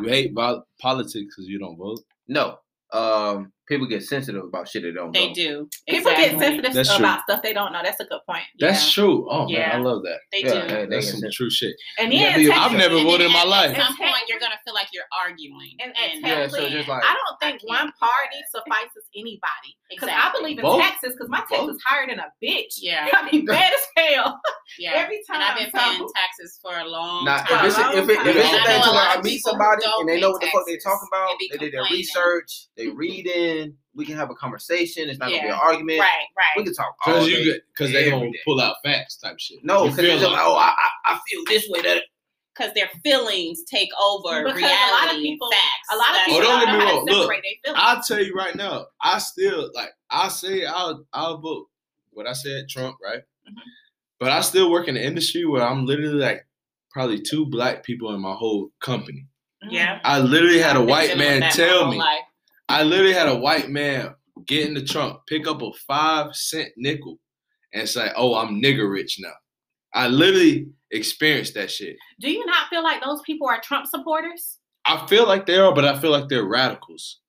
You 0.00 0.08
hate 0.08 0.32
vol- 0.34 0.66
politics 0.80 1.34
because 1.34 1.48
you 1.48 1.58
don't 1.58 1.76
vote. 1.76 2.00
No. 2.28 2.58
Um, 2.92 3.52
people 3.66 3.86
get 3.86 4.02
sensitive 4.02 4.44
about 4.44 4.68
shit 4.68 4.82
they 4.82 4.92
don't 4.92 5.12
know. 5.12 5.18
They 5.20 5.28
know. 5.28 5.34
do. 5.34 5.68
People 5.88 6.10
Exactly. 6.10 6.24
get 6.30 6.38
sensitive 6.40 6.74
That's 6.74 6.88
true. 6.88 6.98
about 7.04 7.22
stuff 7.22 7.42
they 7.42 7.52
don't 7.52 7.72
know. 7.72 7.80
That's 7.82 8.00
a 8.00 8.04
good 8.04 8.20
point. 8.28 8.44
That's 8.58 8.92
true. 8.92 9.26
Oh 9.30 9.46
Yeah. 9.48 9.68
man, 9.68 9.76
I 9.76 9.78
love 9.80 10.02
that. 10.04 10.18
They 10.32 10.42
Yeah, 10.44 10.52
do. 10.66 10.74
hey, 10.74 10.86
they 10.86 10.96
That's 10.96 11.10
some 11.10 11.20
true 11.32 11.50
shit. 11.50 11.74
And 11.98 12.12
Yeah, 12.12 12.36
then 12.36 12.48
but 12.48 12.54
technically- 12.54 12.60
I've 12.64 12.72
never 12.78 12.96
And 12.96 13.06
voted 13.06 13.26
in 13.28 13.32
my 13.32 13.44
life. 13.44 13.76
At 13.76 13.86
some 13.86 13.96
point, 13.96 14.12
you're 14.28 14.38
gonna 14.38 14.58
feel 14.64 14.74
like 14.74 14.88
you're 14.92 15.08
arguing. 15.18 15.76
And, 15.80 15.92
And- 15.96 16.12
and 16.24 16.26
Yeah, 16.26 16.46
so 16.48 16.68
just 16.68 16.88
like- 16.88 17.02
I 17.04 17.14
don't 17.14 17.40
think 17.40 17.62
I 17.70 17.82
one 17.84 17.92
party 17.98 18.38
suffices 18.50 19.04
anybody. 19.16 19.76
Because 19.88 20.08
I 20.12 20.32
believe 20.32 20.58
in 20.58 20.62
Vote. 20.62 20.80
taxes 20.80 21.12
because 21.12 21.28
my 21.28 21.38
tax 21.48 21.62
is 21.68 21.80
higher 21.86 22.06
than 22.06 22.18
a 22.18 22.28
bitch. 22.42 22.74
Yeah. 22.78 23.08
I 23.14 23.30
mean, 23.30 23.44
bad 23.46 23.72
as 23.72 23.86
hell. 23.96 24.40
Yeah. 24.78 24.92
Every 25.04 25.22
time. 25.26 25.40
and 25.40 25.44
I've 25.44 25.58
been 25.58 25.70
so- 25.70 25.78
paying 25.78 26.08
taxes 26.16 26.58
for 26.60 26.76
a 26.76 26.84
long 26.84 27.24
Now, 27.24 27.38
time. 27.38 27.64
if 27.66 27.70
it's 27.72 27.78
a, 27.78 27.98
if, 27.98 28.08
it, 28.08 28.26
if 28.26 28.36
it's 28.36 28.48
And 28.48 28.56
a 28.56 28.60
I 28.60 28.66
thing 28.66 28.82
to 28.82 28.90
where 28.90 29.08
I 29.18 29.22
meet 29.22 29.38
somebody 29.42 29.84
and 30.00 30.08
they 30.08 30.20
know 30.20 30.30
what 30.30 30.40
the 30.40 30.48
fuck 30.48 30.66
they 30.66 30.72
taxes 30.72 30.84
talking 30.84 31.08
about, 31.12 31.36
they 31.40 31.58
did 31.58 31.72
their 31.72 31.84
research, 31.90 32.66
they 32.76 32.88
read 32.88 33.04
reading, 33.14 33.53
we 33.94 34.04
can 34.04 34.16
have 34.16 34.30
a 34.30 34.34
conversation. 34.34 35.08
It's 35.08 35.18
not 35.18 35.30
gonna 35.30 35.42
be 35.42 35.48
an 35.48 35.54
argument. 35.54 36.00
Right, 36.00 36.26
right. 36.36 36.56
We 36.56 36.64
can 36.64 36.74
talk 36.74 36.94
all 37.06 37.14
Because 37.14 37.28
day. 37.28 37.42
you 37.42 37.60
because 37.68 37.92
they 37.92 37.98
every 38.06 38.10
gonna 38.10 38.32
day. 38.32 38.38
pull 38.44 38.60
out 38.60 38.76
facts 38.84 39.16
type 39.16 39.38
shit. 39.38 39.64
No, 39.64 39.84
because 39.84 39.96
feel 39.96 40.04
it's 40.14 40.20
just 40.22 40.32
like- 40.32 40.40
like, 40.40 40.46
oh, 40.48 40.56
I, 40.56 40.74
I, 41.06 41.14
I 41.14 41.20
feel 41.30 41.42
this 41.46 41.68
way. 41.68 41.82
That 41.82 42.02
Because 42.56 42.72
their 42.74 42.88
feelings 43.02 43.62
take 43.70 43.88
over 44.00 44.44
Because 44.44 44.52
a 44.62 44.64
reality 44.64 44.92
lot 45.06 45.14
of 45.14 45.20
people- 45.20 45.50
facts. 45.50 45.88
A 45.92 45.96
lot 45.96 46.08
of 46.10 46.24
people 46.26 46.40
Oh, 46.40 46.42
don't 46.42 46.66
don't 46.66 46.66
get 46.66 46.78
me 46.78 46.92
wrong. 46.92 47.04
Look, 47.06 47.22
separate 47.22 47.42
their 47.42 47.72
feelings. 47.72 47.82
I'll 47.84 48.02
tell 48.02 48.22
you 48.24 48.34
right 48.34 48.54
now, 48.56 48.86
I 49.02 49.18
still 49.18 49.70
like 49.74 49.90
I 50.10 50.28
say 50.28 50.64
I'll 50.64 51.04
I'll 51.12 51.38
vote 51.38 51.66
what 52.10 52.26
I 52.26 52.32
said 52.32 52.68
Trump, 52.68 52.96
right? 53.02 53.22
Mhm. 53.48 53.54
But 54.20 54.30
I 54.30 54.40
still 54.40 54.70
work 54.70 54.88
in 54.88 54.94
the 54.94 55.04
industry 55.04 55.44
where 55.44 55.62
I'm 55.66 55.84
literally 55.86 56.14
like 56.14 56.46
probably 56.90 57.20
two 57.20 57.44
black 57.46 57.82
people 57.84 58.14
in 58.14 58.20
my 58.20 58.32
whole 58.32 58.70
company. 58.80 59.26
Yeah. 59.68 59.98
I 60.04 60.20
literally 60.20 60.58
had 60.60 60.76
a 60.76 60.80
I've 60.80 60.86
been 60.86 60.88
white 60.90 61.18
man 61.18 61.40
with 61.40 61.56
that 61.56 61.58
my 61.58 61.66
tell 61.66 61.90
me. 61.90 61.98
life. 61.98 62.20
I 62.74 62.82
literally 62.82 63.12
had 63.12 63.28
a 63.28 63.36
white 63.36 63.70
man 63.70 64.14
get 64.46 64.66
in 64.66 64.74
the 64.74 64.82
trunk, 64.84 65.20
pick 65.28 65.46
up 65.46 65.62
a 65.62 65.70
five 65.86 66.34
cent 66.34 66.70
nickel, 66.76 67.20
and 67.72 67.88
say, 67.88 68.10
"Oh, 68.16 68.34
I'm 68.34 68.60
nigger 68.60 68.90
rich 68.90 69.18
now." 69.20 69.32
I 69.94 70.08
literally 70.08 70.66
experienced 70.90 71.54
that 71.54 71.70
shit. 71.70 71.96
Do 72.20 72.28
you 72.30 72.44
not 72.46 72.68
feel 72.68 72.82
like 72.82 73.00
those 73.02 73.22
people 73.22 73.46
are 73.46 73.60
Trump 73.60 73.86
supporters? 73.86 74.58
I 74.86 75.06
feel 75.06 75.26
like 75.26 75.46
they 75.46 75.56
are, 75.56 75.72
but 75.72 75.84
I 75.84 76.00
feel 76.00 76.10
like 76.10 76.28
they're 76.28 76.44
radicals. 76.44 77.20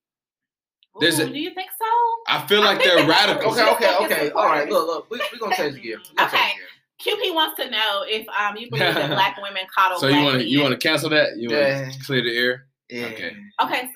There's 0.99 1.19
Ooh, 1.19 1.23
a- 1.23 1.29
do 1.29 1.39
you 1.39 1.53
think 1.53 1.69
so? 1.77 1.85
I 2.27 2.47
feel 2.47 2.61
like 2.61 2.79
think 2.79 2.89
they're 2.95 3.05
they 3.05 3.13
have 3.13 3.27
radicals. 3.29 3.59
okay, 3.59 3.71
okay, 3.95 4.05
okay. 4.05 4.29
All 4.31 4.45
right, 4.47 4.67
look, 4.67 4.87
look. 4.87 5.11
We're 5.11 5.19
we 5.31 5.37
gonna 5.37 5.55
change 5.55 5.75
the 5.75 5.81
gear. 5.81 5.99
We 6.09 6.15
gonna 6.15 6.27
Okay. 6.29 6.37
change 6.37 6.55
gear. 6.57 7.15
QP 7.17 7.35
wants 7.35 7.61
to 7.61 7.69
know 7.69 8.03
if 8.07 8.25
um 8.29 8.57
you 8.57 8.69
believe 8.71 8.95
that 8.95 9.09
black 9.19 9.37
women 9.39 9.63
coddle 9.73 9.99
So 9.99 10.07
black 10.07 10.19
you 10.19 10.25
want 10.25 10.39
to 10.39 10.47
you 10.47 10.61
want 10.61 10.71
to 10.71 10.77
cancel 10.87 11.09
that? 11.11 11.37
You 11.37 11.49
want 11.51 11.93
to 11.93 11.99
clear 12.05 12.23
the 12.23 12.35
air? 12.35 12.67
Yeah. 12.89 13.05
Okay. 13.07 13.35
Okay, 13.61 13.81
so 13.81 13.91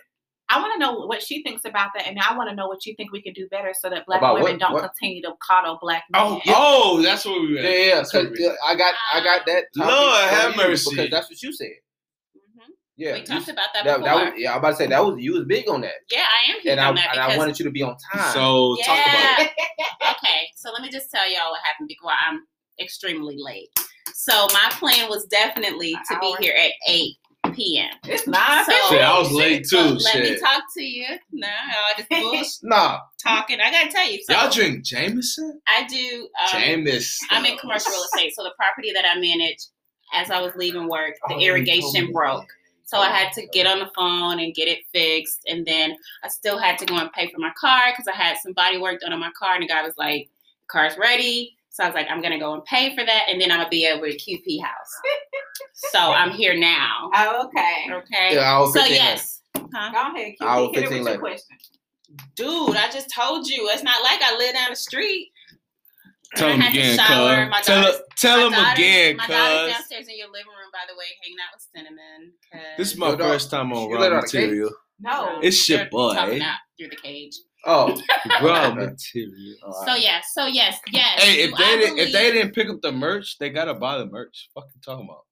I 0.50 0.60
want 0.60 0.74
to 0.74 0.80
know 0.80 1.06
what 1.06 1.22
she 1.22 1.44
thinks 1.44 1.66
about 1.66 1.92
that, 1.96 2.08
and 2.08 2.18
I 2.20 2.36
want 2.36 2.50
to 2.50 2.56
know 2.56 2.68
what 2.68 2.86
you 2.86 2.96
think 2.96 3.12
we 3.12 3.22
can 3.22 3.34
do 3.34 3.48
better 3.50 3.74
so 3.80 3.90
that 3.90 4.06
black 4.08 4.20
About 4.20 4.36
women 4.36 4.54
what? 4.54 4.60
don't 4.60 4.74
What? 4.74 4.84
continue 4.96 5.22
to 5.24 5.34
coddle 5.48 5.78
black 5.82 6.06
men. 6.10 6.22
Oh, 6.24 6.42
yeah. 6.44 6.54
Oh, 6.58 7.02
that's 7.02 7.24
what 7.26 7.42
we 7.42 7.56
Yeah, 7.56 7.62
were. 7.62 7.70
yeah. 7.70 7.96
That's 7.96 8.14
what 8.14 8.24
'cause, 8.26 8.32
we 8.38 8.44
yeah, 8.46 8.52
I 8.66 8.76
got, 8.76 8.94
I 9.14 9.24
got 9.24 9.46
that. 9.46 9.66
topic 9.78 9.96
Lord 9.96 10.24
have 10.30 10.52
you 10.52 10.58
mercy. 10.58 10.90
Because 10.96 11.12
that's 11.12 11.30
what 11.30 11.42
you 11.44 11.54
said. 11.54 11.68
Mhm. 12.36 12.64
Yeah. 12.98 13.14
we 13.14 13.20
you 13.20 13.26
talked 13.26 13.42
s- 13.44 13.50
about 13.50 13.70
that, 13.74 13.84
that, 13.86 13.98
before. 14.00 14.10
that 14.20 14.32
was, 14.34 14.42
yeah, 14.42 14.52
I'm 14.54 14.58
about 14.60 14.72
to 14.72 14.76
say 14.78 14.88
that 14.88 15.06
was 15.06 15.20
you 15.22 15.34
was 15.34 15.46
big 15.46 15.70
on 15.70 15.82
that, 15.82 15.94
yeah, 16.12 16.26
I 16.26 16.52
am 16.52 16.60
huge 16.62 16.72
and 16.72 16.80
I 16.82 16.88
on 16.88 16.96
that 16.96 17.10
and 17.12 17.20
I 17.20 17.38
wanted 17.38 17.60
you 17.60 17.66
to 17.66 17.72
be 17.72 17.84
on 17.84 17.96
time. 18.12 18.34
So 18.34 18.76
talk 18.84 18.98
about 19.08 19.40
it. 19.40 19.52
Yeah. 19.58 20.12
okay, 20.12 20.50
so 20.56 20.72
let 20.72 20.82
me 20.82 20.90
just 20.90 21.12
tell 21.12 21.30
y'all 21.32 21.52
what 21.52 21.62
happened 21.64 21.88
because 21.90 22.12
I'm 22.28 22.42
extremely 22.80 23.36
late. 23.38 23.70
So 24.16 24.48
my 24.48 24.70
plan 24.80 25.10
was 25.10 25.26
definitely 25.28 25.94
to 26.10 26.20
be 26.20 26.36
here 26.40 26.56
at 26.58 26.72
8 26.88 27.16
p.m. 27.54 27.90
it's 28.06 28.28
not. 28.28 28.66
So- 28.66 28.72
Shit, 28.90 29.02
I 29.02 29.18
was 29.20 29.32
late 29.32 29.66
So 29.68 29.90
too. 29.90 29.96
let 30.04 30.20
me 30.20 30.38
talk 30.40 30.64
to 30.76 30.84
you. 30.84 31.06
No, 31.32 31.48
all 31.48 31.98
this 31.98 32.06
bullshit 32.10 32.48
Nah, 32.64 33.00
talking. 33.22 33.60
I 33.62 33.72
gotta 33.72 33.92
tell 33.92 34.10
you. 34.10 34.20
So 34.24 34.34
Y'all 34.34 34.50
drink 34.52 34.84
Jameson? 34.84 35.62
I 35.68 35.86
do. 35.88 36.28
Um, 36.42 36.62
Jameson. 36.62 37.28
I'm 37.32 37.46
in 37.46 37.58
commercial 37.58 37.92
real 37.92 38.04
estate, 38.04 38.34
so 38.36 38.44
the 38.44 38.52
property 38.58 38.92
that 38.94 39.06
I 39.06 39.20
manage, 39.20 39.60
as 40.14 40.32
I 40.32 40.42
was 40.42 40.54
leaving 40.56 40.88
work, 40.90 41.16
the 41.28 41.36
Oh, 41.36 41.38
you 41.40 41.48
told 41.52 41.56
me 41.56 41.70
irrigation 41.72 42.12
broke. 42.12 42.48
So 42.86 42.98
I 42.98 43.10
had 43.10 43.32
to 43.34 43.46
get 43.54 43.68
on 43.68 43.78
the 43.78 43.90
phone 43.96 44.40
and 44.40 44.54
get 44.56 44.68
it 44.68 44.80
fixed, 44.92 45.42
and 45.48 45.64
then 45.66 45.96
I 46.24 46.28
still 46.28 46.58
had 46.58 46.80
to 46.80 46.86
go 46.86 46.96
and 46.98 47.12
pay 47.14 47.30
for 47.30 47.38
my 47.38 47.52
car 47.60 47.92
because 47.92 48.08
I 48.08 48.16
had 48.16 48.38
some 48.42 48.54
body 48.54 48.80
work 48.80 49.02
done 49.02 49.14
on 49.14 49.20
my 49.20 49.30
car, 49.38 49.54
and 49.54 49.62
the 49.64 49.68
guy 49.68 49.84
was 49.84 49.94
like, 49.98 50.28
"The 50.62 50.68
car's 50.72 50.98
ready." 50.98 51.56
So 51.80 51.86
I 51.86 51.88
was 51.88 51.96
like, 51.96 52.08
"I'm 52.10 52.22
gonna 52.22 52.38
go 52.40 52.54
and 52.54 52.64
pay 52.66 52.94
for 52.94 53.06
that, 53.06 53.24
and 53.30 53.40
then 53.40 53.52
I'm 53.52 53.60
gonna 53.60 53.70
be 53.70 53.88
over 53.88 54.06
at 54.06 54.16
QP 54.16 54.62
house." 54.62 54.92
so 55.92 56.00
I'm 56.00 56.32
here 56.32 56.58
now. 56.58 57.10
Oh, 57.16 57.46
okay. 57.48 57.88
Okay. 57.90 58.36
Yeah, 58.36 58.42
I 58.54 58.60
was 58.60 58.74
so 58.74 58.82
15 58.82 58.96
yes, 58.98 59.42
huh? 59.56 59.92
Go 59.94 60.14
ahead, 60.18 60.34
QP. 60.42 60.46
Hour 60.46 60.68
Hit 60.74 60.78
it 60.78 60.82
15 60.90 61.04
with 61.04 61.08
your 61.14 61.20
question. 61.20 61.58
dude, 62.36 62.76
I 62.76 62.90
just 62.92 63.10
told 63.16 63.48
you. 63.48 63.70
It's 63.72 63.84
not 63.84 64.04
like 64.04 64.20
I 64.22 64.36
live 64.38 64.54
down 64.56 64.72
the 64.72 64.76
street. 64.76 65.30
Tell 66.36 66.50
I 66.50 66.52
him 66.52 66.60
had 66.60 66.74
to 66.74 66.80
again. 66.80 67.50
My 67.50 67.58
cuz. 67.60 67.66
Tell, 67.66 67.82
daughter's- 67.82 68.02
tell 68.18 68.40
him 68.46 68.52
daughter's- 68.52 68.74
again, 68.74 69.16
My 69.18 69.28
daughter's 69.28 69.62
cuz. 69.62 69.74
downstairs 69.78 70.08
in 70.10 70.18
your 70.18 70.28
living 70.28 70.48
room, 70.48 70.70
by 70.74 70.80
the 70.90 70.96
way, 70.98 71.06
hanging 71.24 71.38
out 71.40 71.56
with 71.56 71.68
Cinnamon. 71.74 72.34
'cause- 72.52 72.78
This 72.78 72.92
is 72.92 72.98
my 72.98 73.16
first 73.16 73.50
time 73.50 73.72
on 73.74 73.90
you 73.90 73.96
raw 73.96 74.02
let 74.02 74.12
out 74.14 74.26
a 74.26 74.28
cake? 74.28 74.42
material. 74.42 74.70
No. 75.00 75.40
It's 75.42 75.70
your 75.70 75.78
They're 75.80 75.90
boy. 75.90 76.14
talking 76.14 76.42
out 76.42 76.58
through 76.78 76.90
the 76.90 76.98
cage. 76.98 77.36
Oh, 77.66 77.88
Raw 78.42 78.68
Okay. 78.72 78.76
material. 78.86 79.56
all 79.66 79.74
So 79.86 79.92
right. 79.92 80.02
yes, 80.02 80.32
so 80.34 80.46
yes, 80.48 80.80
yes. 80.92 81.22
Hey, 81.24 81.42
if 81.44 81.52
they 81.58 81.78
didn't, 81.78 81.98
if 82.00 82.12
they 82.14 82.32
didn't 82.32 82.54
pick 82.56 82.70
up 82.70 82.82
the 82.82 82.92
merch, 82.92 83.38
they 83.38 83.50
gotta 83.50 83.74
buy 83.74 83.98
the 83.98 84.06
merch. 84.06 84.50
Fucking 84.56 84.82
talking 84.84 85.06
about. 85.06 85.24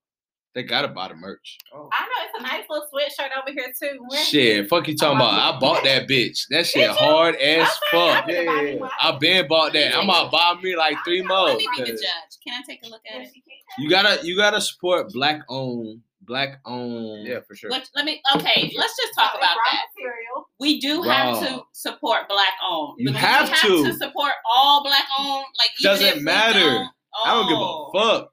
They 0.55 0.63
gotta 0.63 0.87
buy 0.87 1.07
the 1.09 1.15
merch. 1.15 1.57
Oh. 1.73 1.87
I 1.93 2.01
know 2.01 2.25
it's 2.25 2.39
a 2.39 2.41
nice 2.43 2.63
little 2.67 2.87
sweatshirt 2.91 3.29
over 3.39 3.51
here 3.51 3.71
too. 3.79 3.99
Where- 4.07 4.23
Shit, 4.25 4.67
fuck 4.67 4.87
you 4.87 4.97
talking 4.97 5.21
Oh, 5.21 5.27
about. 5.27 5.55
I 5.55 5.59
bought 5.59 5.83
that 5.83 6.07
bitch. 6.09 6.39
That 6.49 6.65
shit 6.65 6.89
you? 6.89 6.93
hard 6.95 7.35
as 7.35 7.67
Okay, 7.93 8.07
I 8.09 8.15
fuck. 8.15 8.27
need 8.27 8.33
to 8.33 8.77
Yeah. 8.79 8.87
I 8.99 9.17
been 9.19 9.47
bought 9.47 9.73
that. 9.73 9.95
I'm 9.95 10.05
about 10.05 10.25
to 10.25 10.29
buy 10.31 10.55
me 10.61 10.75
like 10.75 10.97
three 11.05 11.21
more. 11.21 11.45
Let 11.47 11.57
me 11.59 11.67
be 11.77 11.83
the 11.83 11.91
'cause 11.91 12.01
judge. 12.01 12.39
Can 12.43 12.53
I 12.55 12.61
take 12.67 12.79
a 12.85 12.89
look 12.89 13.01
at 13.13 13.21
it? 13.21 13.29
You 13.77 13.89
gotta, 13.89 14.25
you 14.25 14.35
gotta 14.35 14.59
support 14.59 15.13
black 15.13 15.41
owned, 15.47 16.01
black 16.27 16.59
owned. 16.65 17.25
Yeah, 17.25 17.39
for 17.47 17.55
sure. 17.55 17.71
Let, 17.71 17.89
let 17.95 18.05
me. 18.05 18.21
Okay, 18.35 18.71
let's 18.77 18.95
just 18.97 19.13
talk 19.17 19.31
about 19.33 19.55
that. 19.55 19.81
material. 19.95 20.47
We 20.59 20.79
do 20.79 21.01
Raw. 21.03 21.09
have 21.09 21.39
to 21.47 21.61
support 21.73 22.27
black 22.29 22.53
owned. 22.69 22.95
You 22.99 23.11
have 23.13 23.47
we 23.49 23.55
have 23.55 23.61
to. 23.61 23.83
to 23.85 23.93
support 23.93 24.33
all 24.51 24.83
black 24.83 25.05
owned. 25.17 25.45
Like 25.59 25.69
Doesn't 25.81 26.23
matter. 26.23 26.59
don't- 26.59 26.89
I 27.25 27.31
don't 27.33 27.47
give 27.49 27.57
Oh. 27.57 27.91
a 27.95 27.99
fuck. 28.19 28.29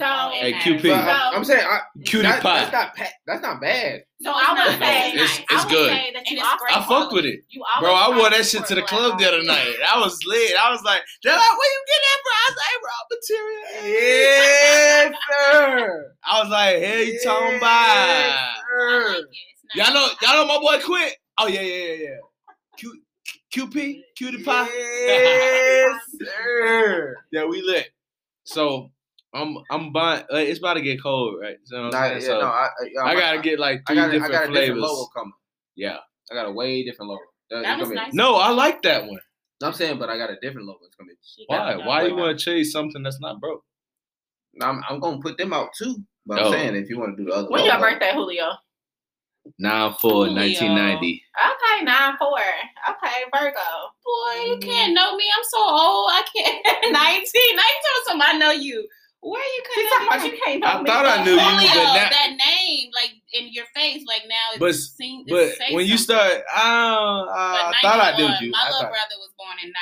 So, 0.00 0.30
Hey, 0.32 0.52
QP. 0.54 0.82
But 0.82 0.88
matters. 0.88 1.12
I, 1.12 1.30
I'm 1.36 1.44
saying, 1.44 1.66
I, 1.68 1.80
Cutie 2.06 2.22
that, 2.26 2.42
pie. 2.42 2.60
That's 2.60 2.72
not 2.72 3.08
that's 3.26 3.42
not 3.42 3.60
bad. 3.60 4.00
No, 4.20 4.32
I 4.32 4.40
it's 4.40 4.48
would 4.48 4.80
not. 4.80 4.88
say, 4.88 5.08
It's- 5.12 5.38
it's- 5.38 5.46
it's 5.50 5.64
good. 5.70 5.90
say 5.90 6.12
that 6.14 6.30
you 6.30 6.38
And 6.40 6.46
it's 6.46 6.76
I 6.76 6.84
fucked 6.88 7.12
with 7.12 7.24
it. 7.26 7.40
Bro, 7.80 7.92
I 7.94 8.16
wore 8.16 8.30
that 8.30 8.46
shit 8.46 8.64
to 8.66 8.74
the 8.74 8.82
club 8.82 9.18
the 9.18 9.24
black 9.24 9.28
other 9.34 9.42
night. 9.42 9.74
I 9.92 9.98
was 10.00 10.18
lit. 10.24 10.52
I 10.56 10.70
was 10.70 10.82
like, 10.84 11.02
they're 11.22 11.36
like, 11.36 11.58
where 11.58 11.70
you 11.70 11.84
get 11.86 12.00
that 12.08 12.18
from? 12.24 12.36
I 12.40 12.44
was 12.48 12.56
like, 12.64 12.80
raw 12.88 13.02
material. 13.84 14.00
Yes, 14.00 15.14
sir. 15.30 16.14
I 16.24 16.40
was 16.42 16.50
like, 16.50 16.76
hey, 16.76 17.04
you 17.12 17.20
talking 17.22 17.56
about? 17.58 17.68
I 17.68 19.06
like 19.08 19.24
nice. 19.24 19.24
Y'all 19.74 19.94
know, 19.94 20.08
y'all 20.22 20.46
know 20.46 20.46
my 20.46 20.60
boy 20.60 20.82
Quint. 20.84 21.12
Oh 21.38 21.46
yeah, 21.46 21.60
yeah, 21.60 21.84
yeah, 21.84 21.94
yeah. 22.08 22.16
Q, 22.76 23.00
QP, 23.54 24.00
cutie 24.16 24.42
pie. 24.44 24.68
Yes, 24.74 26.00
sir. 26.22 27.16
yeah, 27.32 27.44
we 27.44 27.62
lit. 27.62 27.88
So 28.44 28.90
I'm, 29.32 29.56
I'm 29.70 29.92
buying. 29.92 30.24
Like, 30.30 30.48
it's 30.48 30.58
about 30.58 30.74
to 30.74 30.80
get 30.82 31.02
cold, 31.02 31.36
right? 31.40 31.56
So, 31.64 31.88
Nah, 31.88 32.06
yeah, 32.06 32.18
so 32.20 32.40
no, 32.40 32.46
I, 32.46 32.68
I, 33.02 33.10
I 33.10 33.14
gotta 33.14 33.40
get 33.40 33.58
like 33.58 33.82
I 33.86 33.92
three 33.92 33.96
got, 33.96 34.08
I 34.08 34.12
different 34.12 34.32
got 34.32 34.42
a 34.42 34.46
flavors. 34.46 34.60
different 34.66 34.80
logo 34.82 35.08
coming. 35.16 35.32
Yeah. 35.76 35.96
I 36.30 36.34
got 36.34 36.46
a 36.46 36.52
way 36.52 36.82
different 36.84 37.10
logo. 37.10 37.22
Uh, 37.52 37.56
that- 37.56 37.62
That 37.62 37.78
was 37.80 37.90
nice. 37.90 38.12
No, 38.12 38.36
I 38.36 38.50
like 38.50 38.82
that 38.82 39.06
one. 39.06 39.20
I'm 39.62 39.72
saying, 39.74 39.98
but 39.98 40.08
I 40.08 40.16
got 40.16 40.30
a 40.30 40.36
different 40.40 40.66
logo. 40.66 40.80
It's 40.86 40.96
gonna 40.96 41.08
be. 41.10 41.44
Why? 41.46 41.72
it 41.74 41.84
Why 41.84 42.00
done. 42.00 42.10
you 42.10 42.16
want 42.16 42.38
to 42.38 42.44
chase 42.44 42.72
something 42.72 43.02
that's 43.02 43.20
not 43.20 43.40
broke? 43.40 43.62
I'm, 44.60 44.82
I'm 44.88 45.00
gonna 45.00 45.20
put 45.20 45.36
them 45.38 45.52
out 45.52 45.68
too. 45.76 45.96
But 46.26 46.38
I'm 46.40 46.46
Oh. 46.46 46.50
saying 46.52 46.76
if 46.76 46.88
you 46.88 46.98
want 46.98 47.16
to 47.16 47.22
do 47.22 47.28
the 47.28 47.34
other 47.36 47.48
When 47.50 47.62
one, 47.62 47.70
your 47.70 47.78
birthday, 47.78 48.12
Julio? 48.14 48.52
Nine 49.58 49.92
four 50.00 50.26
Julio. 50.26 50.34
1990. 50.42 51.22
Okay, 51.36 51.84
nine 51.84 52.16
four. 52.18 52.38
Okay, 52.38 53.24
Virgo. 53.32 53.58
Boy, 54.04 54.44
you 54.44 54.56
mm-hmm. 54.56 54.60
can't 54.68 54.94
know 54.94 55.16
me. 55.16 55.24
I'm 55.36 55.44
so 55.44 55.58
old. 55.58 56.10
I 56.10 56.22
can't. 56.34 56.64
19. 56.92 56.92
19 56.92 57.24
something. 58.06 58.22
I 58.26 58.38
know 58.38 58.50
you. 58.50 58.86
Where 59.22 59.42
you 59.42 59.62
She 59.74 59.82
couldn't 59.82 59.90
talking 59.90 60.06
know 60.06 60.12
about 60.16 60.22
me 60.24 60.30
you 60.30 60.40
can't 60.44 60.64
I 60.64 60.80
me. 60.82 60.86
thought 60.88 61.04
I 61.04 61.16
but- 61.18 61.24
knew 61.24 61.32
you, 61.32 61.38
but 61.38 61.92
now- 61.92 62.08
that 62.08 62.30
name, 62.46 62.90
like 62.94 63.12
in 63.34 63.52
your 63.52 63.66
face, 63.74 64.02
like 64.08 64.22
now 64.28 64.36
it's 64.52 64.58
But- 64.60 64.74
seen. 64.74 65.26
But 65.28 65.42
it's 65.42 65.58
say 65.58 65.74
when 65.74 65.86
you 65.86 65.98
start, 65.98 66.32
I, 66.32 67.24
But 67.26 67.32
I, 67.36 67.72
I 67.76 67.82
thought 67.82 68.00
I 68.00 68.16
knew 68.16 68.24
you. 68.46 68.50
My 68.52 68.58
I 68.60 68.64
little 68.66 68.80
thought- 68.80 68.90
brother 68.90 69.16
was 69.18 69.30
born 69.36 69.56
in 69.62 69.72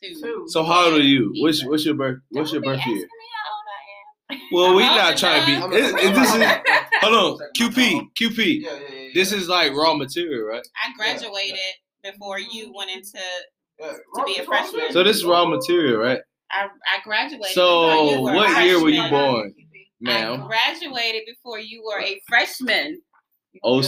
92. 0.00 0.46
So 0.48 0.64
how 0.64 0.86
old 0.86 0.94
are 0.94 1.00
you? 1.02 1.30
Yeah, 1.34 1.42
What's 1.42 1.64
what's 1.64 1.84
your 1.84 1.94
birth? 1.94 2.20
What's 2.30 2.52
your 2.52 2.62
Don't 2.62 2.72
be 2.72 2.76
birth 2.78 2.86
year? 2.86 2.96
asking 2.96 3.20
me 3.20 3.28
how 3.36 3.52
old 3.52 3.66
I 3.68 4.34
am. 4.34 4.40
Well, 4.52 4.74
we 4.76 4.82
I'm 4.84 4.96
not 4.96 5.06
older 5.08 5.18
trying 5.18 5.40
to 5.40 5.46
be. 5.46 5.60
than- 5.60 5.72
Is, 5.72 5.88
is 5.90 6.16
this 6.18 6.34
is, 6.34 6.42
hold 7.02 7.40
on, 7.42 7.48
QP. 7.58 8.00
QP. 8.18 8.38
Yeah, 8.62 8.70
yeah, 8.72 8.78
yeah, 8.80 9.00
yeah. 9.00 9.08
This 9.14 9.32
is 9.32 9.48
like 9.48 9.72
raw 9.72 9.92
material, 9.94 10.46
right? 10.48 10.66
I 10.82 10.92
graduated 10.96 11.58
before 12.02 12.38
you 12.38 12.72
went 12.74 12.90
into. 12.90 13.18
Yeah, 13.78 13.92
to 13.92 14.24
be 14.24 14.36
a 14.36 14.44
Robert, 14.44 14.48
Robert. 14.48 14.70
freshman. 14.70 14.92
So 14.92 15.02
this 15.04 15.16
is 15.18 15.24
raw 15.26 15.44
material, 15.44 15.98
right? 16.00 16.20
I, 16.50 16.66
I 16.66 17.02
graduated. 17.04 17.54
So 17.54 18.20
what 18.20 18.64
year 18.64 18.80
were 18.80 18.90
you 18.90 19.00
freshman. 19.00 19.32
born, 19.32 19.54
I 20.06 20.10
ma'am? 20.10 20.46
graduated 20.46 21.22
before 21.26 21.58
you 21.58 21.82
were 21.84 22.00
a 22.00 22.20
freshman. 22.28 23.00
Oh, 23.62 23.82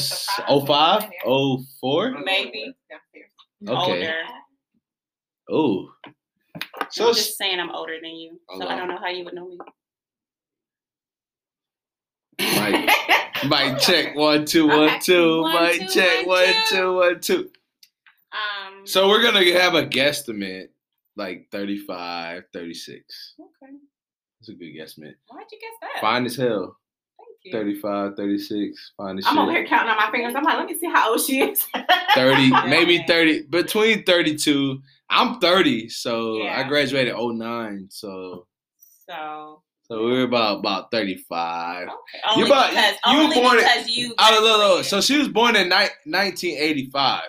oh 0.48 0.64
five, 0.66 1.10
oh 1.24 1.62
four. 1.80 2.12
Maybe. 2.24 2.74
Okay. 3.66 4.12
Oh, 5.50 5.90
so 6.90 7.08
I'm 7.08 7.14
just 7.14 7.36
saying 7.36 7.60
I'm 7.60 7.70
older 7.70 7.96
than 8.02 8.14
you. 8.14 8.40
So 8.56 8.66
I 8.66 8.76
don't 8.76 8.88
know 8.88 8.98
how 8.98 9.08
you 9.08 9.24
would 9.24 9.34
know 9.34 9.48
me. 9.48 9.58
Mike, 12.40 12.90
Mike, 13.46 13.78
check 13.80 14.14
one 14.14 14.44
two 14.44 14.66
one 14.68 15.00
two. 15.00 15.42
One, 15.42 15.52
Mike, 15.52 15.80
two, 15.80 15.86
check 15.88 16.26
one, 16.26 16.44
one 16.44 16.54
two. 16.68 16.76
two 16.76 16.94
one 16.94 17.20
two. 17.20 17.50
Um. 18.32 18.86
So 18.86 19.08
we're 19.08 19.22
gonna 19.22 19.44
have 19.58 19.74
a 19.74 19.84
guesstimate, 19.86 20.68
like 21.18 21.48
35, 21.52 22.44
36. 22.52 23.34
Okay. 23.40 23.72
That's 24.40 24.48
a 24.48 24.52
good 24.52 24.72
guesstimate. 24.74 25.14
Why'd 25.28 25.46
you 25.52 25.58
guess 25.60 25.72
that? 25.82 26.00
Fine 26.00 26.26
as 26.26 26.36
hell. 26.36 26.76
Thank 27.18 27.30
you. 27.42 27.52
35, 27.52 28.14
36. 28.16 28.92
Fine 28.96 29.18
as 29.18 29.24
hell. 29.26 29.32
I'm 29.34 29.38
over 29.40 29.52
here 29.52 29.66
counting 29.66 29.90
on 29.90 29.96
my 29.96 30.10
fingers. 30.10 30.34
I'm 30.36 30.44
like, 30.44 30.56
let 30.58 30.66
me 30.66 30.78
see 30.78 30.86
how 30.86 31.10
old 31.10 31.20
she 31.20 31.40
is. 31.40 31.66
30, 32.14 32.50
maybe 32.68 33.04
30, 33.08 33.42
between 33.50 34.04
32. 34.04 34.80
I'm 35.10 35.40
30, 35.40 35.88
so 35.88 36.46
I 36.46 36.62
graduated 36.68 37.14
09, 37.16 37.88
so 37.90 38.46
So. 39.08 39.62
so 39.82 40.04
we're 40.04 40.24
about 40.24 40.58
about 40.60 40.90
35. 40.90 41.88
Okay. 41.88 41.94
Only 42.30 42.46
about- 42.48 42.70
because, 42.70 42.94
you 43.06 43.18
only 43.20 43.34
born 43.34 43.58
in- 43.58 43.64
because 43.64 43.88
you. 43.88 44.14
Oh, 44.18 44.40
look, 44.42 44.58
look. 44.76 44.84
So 44.84 45.00
she 45.00 45.18
was 45.18 45.28
born 45.28 45.56
in 45.56 45.68
ni- 45.70 45.94
1985. 46.04 47.22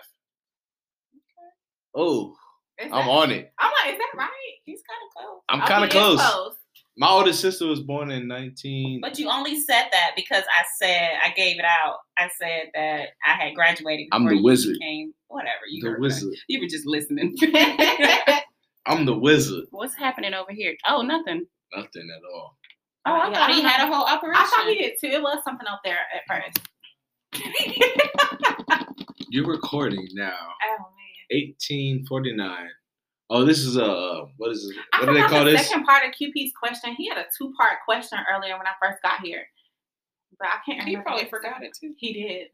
Oh, 1.95 2.35
Is 2.79 2.91
I'm 2.93 3.09
on 3.09 3.31
it. 3.31 3.51
I'm 3.59 3.71
like, 3.83 3.93
is 3.93 3.99
that 3.99 4.17
right? 4.17 4.29
He's 4.65 4.81
kind 4.87 4.99
of 5.05 5.13
close. 5.15 5.41
I'm 5.49 5.61
Oh, 5.61 5.65
kind 5.65 5.83
of 5.83 5.91
he 5.91 5.97
is 5.99 6.19
close. 6.21 6.55
My 6.97 7.09
older 7.09 7.33
sister 7.33 7.65
was 7.67 7.81
born 7.81 8.11
in 8.11 8.27
19. 8.27 8.99
But 9.01 9.17
you 9.19 9.29
only 9.29 9.59
said 9.59 9.85
that 9.91 10.11
because 10.15 10.43
I 10.43 10.63
said 10.81 11.11
I 11.23 11.29
gave 11.31 11.57
it 11.59 11.65
out. 11.65 11.97
I 12.17 12.29
said 12.39 12.71
that 12.73 13.09
I 13.25 13.31
had 13.31 13.55
graduated. 13.55 14.07
I'm 14.11 14.25
the 14.25 14.35
you 14.35 14.43
wizard. 14.43 14.75
Became, 14.79 15.13
whatever 15.27 15.61
you 15.69 15.81
the 15.81 15.99
wizard. 15.99 16.31
that. 16.31 16.37
You 16.47 16.59
were 16.61 16.67
just 16.67 16.85
listening. 16.85 17.35
I'm 18.85 19.05
the 19.05 19.17
wizard. 19.17 19.65
What's 19.71 19.95
happening 19.95 20.33
over 20.33 20.51
here? 20.51 20.75
Oh, 20.87 21.01
nothing. 21.01 21.45
Nothing 21.75 22.09
at 22.15 22.21
all. 22.33 22.57
Oh, 23.05 23.13
I 23.13 23.29
Yeah, 23.29 23.33
thought 23.35 23.49
he 23.51 23.61
don't 23.61 23.71
had 23.71 23.87
a 23.89 23.93
whole 23.93 24.05
operation. 24.05 24.41
I 24.43 24.47
thought 24.49 24.67
he 24.67 24.75
did 24.75 24.93
too. 24.99 25.07
It 25.07 25.21
was 25.21 25.43
something 25.43 25.67
out 25.67 25.79
there 25.83 25.99
at 26.13 26.23
first. 26.27 26.59
You're 29.29 29.47
recording 29.51 30.07
now. 30.13 30.33
Oh 30.63 30.77
man. 30.77 30.98
1849. 31.31 32.67
Oh, 33.31 33.45
this 33.45 33.59
is 33.59 33.77
a 33.77 33.85
uh, 33.85 34.25
what 34.37 34.51
is 34.51 34.65
it? 34.65 34.75
I 34.93 34.99
What 35.01 35.05
do 35.07 35.13
they 35.13 35.27
call 35.27 35.45
the 35.45 35.51
this? 35.51 35.67
second 35.69 35.85
part 35.85 36.03
of 36.05 36.11
QP's 36.15 36.51
question. 36.59 36.95
He 36.95 37.07
had 37.07 37.17
a 37.19 37.25
two 37.37 37.53
part 37.59 37.77
question 37.85 38.17
earlier 38.31 38.57
when 38.57 38.65
I 38.65 38.71
first 38.81 39.01
got 39.03 39.21
here, 39.21 39.43
but 40.39 40.47
I 40.47 40.57
can't 40.65 40.87
He 40.87 40.95
probably 40.97 41.23
what- 41.23 41.29
forgot 41.29 41.63
it 41.63 41.71
too. 41.79 41.93
He 41.97 42.13
did. 42.13 42.47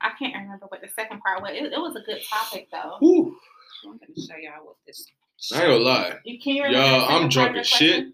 I 0.00 0.10
can't 0.18 0.34
remember 0.34 0.66
what 0.68 0.82
the 0.82 0.88
second 0.88 1.20
part 1.20 1.40
was. 1.40 1.52
It, 1.54 1.72
it 1.72 1.78
was 1.80 1.96
a 1.96 2.00
good 2.04 2.20
topic 2.28 2.68
though. 2.72 2.96
Whew. 3.00 3.36
I'm 3.84 3.92
gonna 3.92 4.12
show 4.16 4.36
y'all 4.36 4.64
what 4.66 4.76
this. 4.86 5.06
I 5.54 5.58
ain't 5.62 5.66
gonna 5.68 5.84
lie. 5.84 6.14
You 6.24 6.40
can 6.40 6.54
you 6.56 6.62
remember 6.64 6.86
Y'all, 6.86 7.08
I'm 7.22 7.28
drunk 7.28 7.56
as 7.56 7.66
shit. 7.68 8.08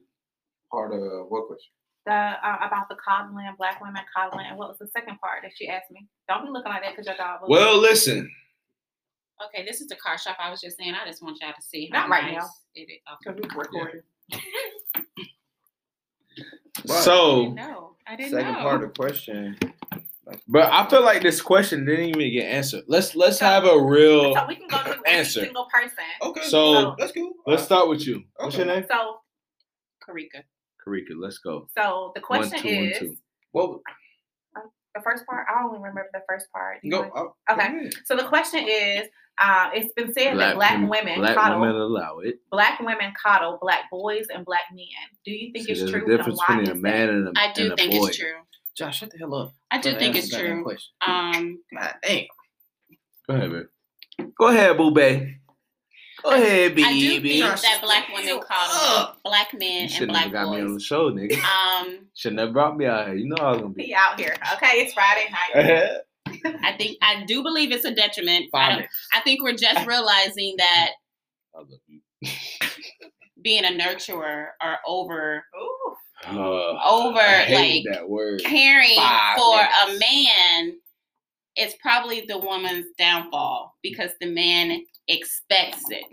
Part 0.70 0.92
of 0.92 1.00
what 1.28 1.46
question? 1.46 1.70
The 2.04 2.12
uh, 2.12 2.58
about 2.66 2.88
the 2.88 2.96
coddling, 2.96 3.46
black 3.58 3.80
women 3.80 4.02
coddling. 4.14 4.46
And 4.48 4.58
what 4.58 4.68
was 4.68 4.78
the 4.78 4.88
second 4.88 5.18
part 5.20 5.42
that 5.42 5.52
she 5.56 5.68
asked 5.68 5.90
me? 5.90 6.06
Don't 6.28 6.44
be 6.44 6.50
looking 6.50 6.70
like 6.70 6.82
that 6.82 6.92
because 6.92 7.06
your 7.06 7.16
dog. 7.16 7.40
was- 7.42 7.48
Well, 7.50 7.78
listen. 7.80 8.30
Okay, 9.46 9.64
this 9.64 9.80
is 9.80 9.88
the 9.88 9.96
car 9.96 10.18
shop 10.18 10.36
I 10.38 10.50
was 10.50 10.60
just 10.60 10.76
saying. 10.78 10.94
I 10.94 11.06
just 11.08 11.22
want 11.22 11.38
y'all 11.40 11.52
to 11.52 11.62
see 11.62 11.88
how 11.92 12.00
Not 12.02 12.10
right 12.10 12.24
nice 12.32 12.42
now. 12.42 12.48
it 12.74 12.80
is. 12.82 12.98
because 13.24 13.38
Okay. 13.38 13.48
we 13.54 13.58
recorded. 13.58 14.02
I 16.90 16.96
So, 17.00 17.42
didn't 17.42 17.54
know. 17.56 17.96
I 18.06 18.16
didn't 18.16 18.32
Second 18.32 18.52
know. 18.52 18.58
part 18.60 18.82
of 18.82 18.88
the 18.88 18.94
question. 18.94 19.58
but 20.48 20.72
I 20.72 20.88
feel 20.88 21.02
like 21.02 21.22
this 21.22 21.40
question 21.40 21.84
didn't 21.84 22.06
even 22.06 22.32
get 22.32 22.44
answered. 22.46 22.84
Let's 22.88 23.14
let's 23.14 23.38
have 23.40 23.64
a 23.64 23.80
real. 23.82 24.34
So 24.34 24.46
we 24.46 24.56
can 24.56 24.68
go 24.68 24.78
to 24.82 24.90
every 24.90 25.02
Answer. 25.06 25.40
single 25.40 25.66
person. 25.72 26.04
Okay. 26.22 26.42
So- 26.44 26.94
that's 26.98 27.12
cool. 27.12 27.32
Let's 27.46 27.62
start 27.64 27.88
with 27.88 28.06
you. 28.06 28.22
What's 28.36 28.56
your 28.56 28.66
name? 28.66 28.84
So 28.90 29.18
Karika. 30.08 30.42
Karika. 30.86 31.14
Let's 31.16 31.38
go. 31.38 31.68
so 31.76 32.12
the 32.14 32.20
One 32.26 32.40
question 32.48 32.60
two 32.60 32.76
one 32.76 32.84
is 32.86 32.98
two. 32.98 33.16
Well, 33.52 33.82
the 34.94 35.00
first 35.02 35.24
part. 35.26 35.46
I 35.48 35.62
only 35.64 35.78
remember 35.78 36.08
the 36.12 36.22
first 36.28 36.50
part. 36.52 36.78
You 36.82 36.90
go. 36.90 37.00
want- 37.02 37.12
oh, 37.16 37.34
Okay. 37.52 37.84
go. 37.84 37.90
So 38.04 38.16
the 38.16 38.24
question 38.24 38.64
is, 38.68 39.08
uh, 39.40 39.70
it's 39.74 39.92
been 39.94 40.12
said 40.12 40.38
that 40.38 40.54
black 40.56 40.72
wom- 40.78 40.88
women 40.88 41.18
black 41.18 41.34
coddle 41.36 41.60
women 41.60 41.76
allow 41.76 42.18
it. 42.18 42.36
black 42.50 42.78
women 42.80 43.12
coddle 43.20 43.58
black 43.60 43.90
boys 43.90 44.26
and 44.32 44.44
black 44.44 44.62
men. 44.72 44.86
Do 45.24 45.32
you 45.32 45.52
think 45.52 45.66
See, 45.66 45.72
it's 45.72 45.90
true? 45.90 46.04
a 46.04 46.16
difference 46.16 46.40
between 46.46 46.68
a 46.68 46.74
man 46.74 47.08
and 47.08 47.28
a, 47.28 47.40
I 47.40 47.52
do 47.52 47.62
and 47.64 47.72
a 47.72 47.76
think 47.76 47.92
boy. 47.92 48.08
it's 48.08 48.16
true. 48.18 48.32
Josh, 48.76 48.98
shut 48.98 49.10
the 49.10 49.18
hell 49.18 49.34
up. 49.34 49.52
I 49.70 49.78
do 49.80 49.96
think 49.98 50.16
it's 50.16 50.30
true. 50.34 50.64
Um, 51.06 51.60
God 51.76 51.94
damn. 52.02 52.24
Go 53.28 53.34
ahead, 53.34 53.50
babe. 53.50 54.32
Go 54.38 54.48
ahead, 54.48 54.76
boo 54.76 54.90
babe. 54.90 55.28
Go 56.22 56.30
ahead, 56.30 56.72
I 56.78 56.92
do 56.92 57.20
think 57.20 57.40
that 57.62 57.78
black 57.82 58.06
shut 58.06 58.14
women 58.14 58.38
the 58.38 58.44
coddle 58.44 58.74
hell 58.74 58.96
up. 58.98 59.20
black 59.24 59.52
You 59.52 59.58
men 59.58 59.88
should 59.88 60.02
and 60.04 60.12
never 60.12 60.30
black 60.30 60.44
got 60.44 60.54
me 60.54 60.60
on 60.62 60.74
the 60.74 60.80
show, 60.80 61.10
nigga. 61.10 61.36
Um, 61.42 62.06
Should 62.14 62.34
never 62.34 62.52
brought 62.52 62.76
me 62.76 62.86
out 62.86 63.06
here. 63.08 63.16
You 63.16 63.28
know 63.28 63.36
I 63.42 63.50
was 63.52 63.60
gonna 63.62 63.74
He 63.76 63.86
be. 63.86 63.94
out 63.94 64.20
here. 64.20 64.36
Okay, 64.54 64.76
it's 64.82 64.94
Friday 64.94 65.26
night. 65.30 65.90
I 66.44 66.72
think 66.76 66.98
I 67.02 67.24
do 67.26 67.42
believe 67.42 67.72
it's 67.72 67.84
a 67.84 67.94
detriment. 67.94 68.46
I, 68.54 68.70
don't. 68.76 68.86
I 69.14 69.20
think 69.20 69.42
we're 69.42 69.56
just 69.56 69.86
realizing 69.86 70.54
that 70.58 70.90
I 71.54 71.58
love 71.58 71.68
you. 71.88 72.00
being 73.42 73.64
a 73.64 73.68
nurturer 73.68 74.48
or 74.62 74.76
over 74.86 75.44
Ooh. 75.60 75.94
Uh, 76.24 76.78
over 76.88 77.14
like 77.16 77.82
that 77.90 78.08
word. 78.08 78.40
caring 78.44 78.94
Five 78.94 79.36
for 79.36 79.58
a 79.60 79.98
man 79.98 80.76
is 81.56 81.74
probably 81.82 82.20
the 82.28 82.38
woman's 82.38 82.86
downfall 82.96 83.74
because 83.82 84.12
the 84.20 84.26
man 84.32 84.82
expects 85.08 85.82
it. 85.90 86.04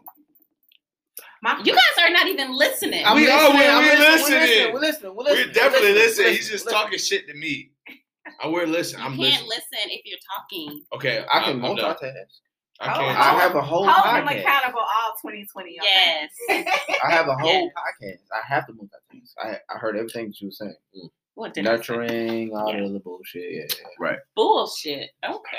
My, 1.43 1.61
You 1.63 1.73
guys 1.73 1.81
are 2.03 2.09
not 2.09 2.27
even 2.27 2.51
listening. 2.57 3.05
I'm 3.05 3.15
We 3.17 3.29
are, 3.29 3.37
listening, 3.37 3.59
we- 3.59 3.67
I'm 3.67 3.83
we 3.83 3.89
listening, 3.91 4.39
listening. 4.39 4.73
We're 4.73 4.79
listening. 4.79 5.11
We're 5.15 5.23
We're 5.23 5.23
listening. 5.35 5.53
definitely 5.53 5.89
We're 5.89 5.95
listening. 5.99 6.33
He's 6.33 6.49
just 6.49 6.65
Listen. 6.65 6.79
talking 6.81 6.99
shit 6.99 7.27
to 7.27 7.33
me. 7.35 7.71
I 8.41 8.47
we're 8.47 8.65
you 8.65 8.67
I'm 8.99 9.15
can't 9.15 9.17
listening. 9.19 9.47
listen 9.49 9.89
if 9.91 10.01
you're 10.05 10.19
talking. 10.37 10.83
Okay, 10.93 11.25
I 11.31 11.39
can 11.43 11.61
I'm- 11.61 11.65
I'm 11.65 11.75
done. 11.75 11.95
multitask. 11.95 12.39
I 12.81 12.93
Oh, 12.95 12.99
can't. 12.99 13.17
I 13.19 13.39
have 13.41 13.55
a 13.55 13.61
whole 13.61 13.85
hold 13.85 14.05
him 14.15 14.25
podcast. 14.27 14.39
accountable 14.39 14.79
all 14.79 15.13
2020. 15.21 15.79
Okay? 15.79 15.79
Yes. 15.83 16.31
I 17.03 17.11
have 17.11 17.27
a 17.27 17.35
whole 17.35 17.63
Yeah. 17.63 18.07
podcast. 18.07 18.19
I 18.33 18.45
have 18.47 18.65
to 18.67 18.73
multitask. 18.73 19.33
I 19.37 19.57
I 19.69 19.77
heard 19.77 19.97
everything 19.97 20.27
that 20.27 20.39
you 20.39 20.47
were 20.47 20.51
saying. 20.51 20.75
Mm. 20.95 21.09
What 21.35 21.53
did 21.53 21.65
Nurturing, 21.65 22.55
all 22.55 22.71
Yeah. 22.73 22.79
the 22.81 22.85
other 22.85 22.99
bullshit. 22.99 23.51
Yeah. 23.51 23.63
yeah. 23.99 24.15
Bullshit. 24.35 25.09
Okay. 25.23 25.57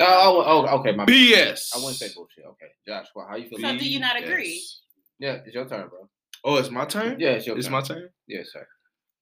Oh, 0.00 0.42
oh, 0.46 0.78
okay. 0.80 0.92
My 0.92 1.04
bad. 1.04 1.14
BS. 1.14 1.74
I 1.74 1.78
wouldn't 1.78 1.96
say 1.96 2.08
bullshit. 2.14 2.44
Okay, 2.46 2.68
Josh. 2.86 3.06
Well, 3.14 3.26
how 3.28 3.36
you 3.36 3.48
feel? 3.48 3.58
So 3.58 3.76
do 3.76 3.88
you 3.88 4.00
not 4.00 4.16
agree? 4.16 4.58
BS. 4.58 4.78
Yeah, 5.18 5.32
it's 5.44 5.54
your 5.54 5.66
turn, 5.68 5.88
bro. 5.88 6.08
Oh, 6.44 6.56
it's 6.56 6.70
my 6.70 6.84
turn. 6.84 7.18
Yeah, 7.18 7.30
it's 7.30 7.46
your 7.46 7.56
it's 7.58 7.66
turn. 7.66 7.72
my 7.72 7.80
turn. 7.82 8.08
Yes, 8.26 8.52
sir. 8.52 8.66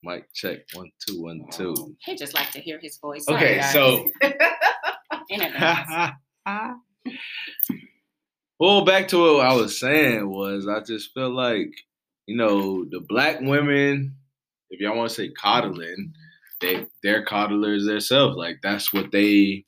Mic 0.07 0.33
check. 0.33 0.59
One, 0.75 0.91
two, 1.07 1.23
one, 1.23 1.43
two. 1.51 1.97
He 2.05 2.15
just 2.15 2.35
like 2.35 2.51
to 2.53 2.61
hear 2.61 2.79
his 2.81 2.99
voice. 2.99 3.25
Okay, 3.29 3.61
so 3.73 4.07
well, 8.61 8.85
back 8.85 9.09
to 9.09 9.19
what 9.19 9.47
I 9.47 9.55
was 9.55 9.79
saying 9.79 10.29
was 10.29 10.69
I 10.69 10.81
just 10.81 11.13
feel 11.13 11.35
like 11.35 11.71
you 12.27 12.37
know 12.37 12.85
the 12.85 13.01
black 13.01 13.41
women, 13.41 14.15
if 14.71 14.81
y'all 14.81 14.97
want 14.97 15.11
to 15.11 15.15
say 15.15 15.31
coddling, 15.31 16.13
they 16.61 16.87
they're 17.03 17.25
coddlers 17.25 17.87
themselves. 17.87 18.37
Like 18.37 18.59
that's 18.63 18.93
what 18.93 19.11
they 19.11 19.65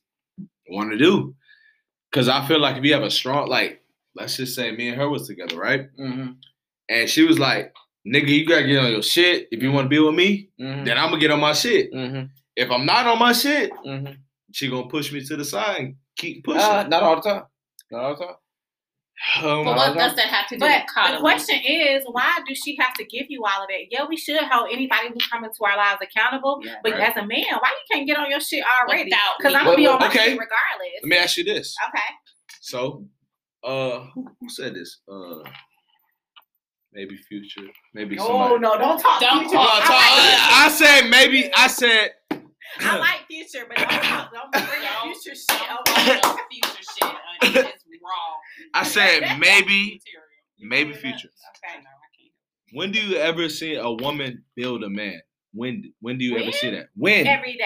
want 0.70 0.92
to 0.92 0.98
do. 0.98 1.34
Cause 2.12 2.28
I 2.28 2.46
feel 2.46 2.60
like 2.60 2.76
if 2.76 2.84
you 2.84 2.94
have 2.94 3.02
a 3.02 3.10
strong 3.10 3.48
like, 3.48 3.82
let's 4.14 4.36
just 4.36 4.54
say 4.54 4.70
me 4.70 4.88
and 4.88 4.96
her 4.96 5.10
was 5.10 5.26
together, 5.26 5.58
right? 5.58 5.88
Mm-hmm. 5.98 6.32
And 6.88 7.10
she 7.10 7.24
was 7.24 7.38
like, 7.38 7.74
nigga, 8.06 8.28
you 8.28 8.46
gotta 8.46 8.66
get 8.66 8.78
on 8.84 8.90
your 8.90 9.02
shit. 9.02 9.48
If 9.50 9.62
you 9.62 9.72
want 9.72 9.86
to 9.86 9.88
be 9.88 9.98
with 9.98 10.14
me, 10.14 10.50
Mhm. 10.60 10.84
then 10.84 10.98
I'm 10.98 11.10
gonna 11.10 11.20
get 11.20 11.30
on 11.30 11.40
my 11.40 11.52
shit. 11.52 11.92
Mhm. 11.92 12.30
If 12.56 12.70
I'm 12.70 12.86
not 12.86 13.06
on 13.06 13.18
my 13.18 13.32
shit, 13.32 13.70
Mhm. 13.84 14.16
she 14.52 14.68
gonna 14.68 14.88
push 14.88 15.12
me 15.12 15.24
to 15.24 15.36
the 15.36 15.44
side 15.44 15.80
and 15.80 15.96
keep 16.16 16.44
pushing. 16.44 16.60
Uh, 16.60 16.84
not 16.88 17.02
all 17.02 17.16
the 17.16 17.22
time. 17.22 17.44
Not 17.90 18.04
all 18.04 18.16
the 18.16 18.24
time. 18.26 18.34
Um, 19.42 19.64
But 19.64 19.76
what 19.76 19.94
does 19.96 20.14
that 20.14 20.28
have 20.28 20.46
to 20.46 20.54
do 20.54 20.60
But 20.60 20.84
with 20.86 21.12
the 21.14 21.18
question 21.18 21.58
is, 21.64 22.04
why 22.08 22.38
do 22.46 22.54
she 22.54 22.76
have 22.78 22.94
to 22.94 23.04
give 23.04 23.26
you 23.28 23.42
all 23.44 23.62
of 23.62 23.68
that? 23.68 23.86
Yeah, 23.90 24.04
we 24.08 24.16
should 24.16 24.40
hold 24.40 24.70
anybody 24.72 25.08
who 25.08 25.16
come 25.28 25.42
into 25.42 25.64
our 25.64 25.76
lives 25.76 26.00
accountable. 26.00 26.60
Yeah, 26.62 26.76
but 26.84 26.92
right. 26.92 27.10
as 27.10 27.16
a 27.16 27.26
man, 27.26 27.42
why 27.58 27.70
you 27.70 27.84
can't 27.96 28.06
get 28.06 28.16
on 28.16 28.30
your 28.30 28.40
shit 28.40 28.62
already? 28.64 29.04
Without 29.04 29.38
Because. 29.38 29.54
I'm 29.54 29.64
gonna 29.64 29.76
be 29.76 29.88
on 29.88 29.98
my 29.98 30.06
okay. 30.06 30.18
shit 30.18 30.38
regardless. 30.38 31.02
Let 31.02 31.08
me 31.08 31.16
ask 31.16 31.36
you 31.36 31.42
this. 31.44 31.74
Okay. 31.88 32.04
So, 32.60 33.06
uh, 33.64 34.04
who, 34.14 34.28
who 34.40 34.48
said 34.48 34.74
this? 34.74 35.00
Uh, 35.10 35.40
maybe 36.92 37.16
Future, 37.16 37.68
maybe 37.94 38.16
No, 38.16 38.26
somebody. 38.26 38.58
no, 38.60 38.78
don't 38.78 38.98
talk. 38.98 39.20
Don't 39.20 39.40
future. 39.40 39.54
Talk. 39.56 39.68
I, 39.72 39.80
talk- 39.80 39.90
I- 39.90 40.66
I 40.66 40.68
said 40.70 41.08
maybe. 41.10 41.50
I 41.54 41.66
said. 41.68 42.10
I 42.80 42.98
like 42.98 43.26
future, 43.28 43.66
but 43.68 43.76
don't 43.78 43.88
talk. 43.88 44.32
Don't 44.32 44.52
bring 44.52 44.64
up 44.64 45.02
Don't- 45.04 45.14
future 45.22 45.36
shit. 45.36 45.68
don't 45.68 45.88
Okay. 45.88 46.04
bring 46.04 46.20
up 46.24 46.38
future 46.50 46.82
shit. 46.82 47.12
It's 47.42 47.84
wrong. 48.02 48.38
I 48.74 48.82
said 48.84 49.20
maybe. 49.38 50.00
Material. 50.00 50.00
You 50.56 50.68
Maybe 50.68 50.90
bring 50.92 51.04
it 51.04 51.14
up. 51.14 51.20
Future. 51.20 51.28
Okay, 51.64 51.78
no, 51.82 51.88
I 51.88 52.08
can't. 52.16 52.32
When 52.72 52.92
do 52.92 53.00
you 53.00 53.16
ever 53.16 53.48
see 53.48 53.74
a 53.76 53.90
woman 53.90 54.44
build 54.56 54.82
a 54.84 54.88
man? 54.90 55.20
When? 55.54 55.92
When 56.00 56.18
do 56.18 56.24
you 56.24 56.36
ever 56.38 56.52
see 56.52 56.70
that? 56.70 56.88
When? 56.94 57.26
Every 57.26 57.54
day. 57.56 57.64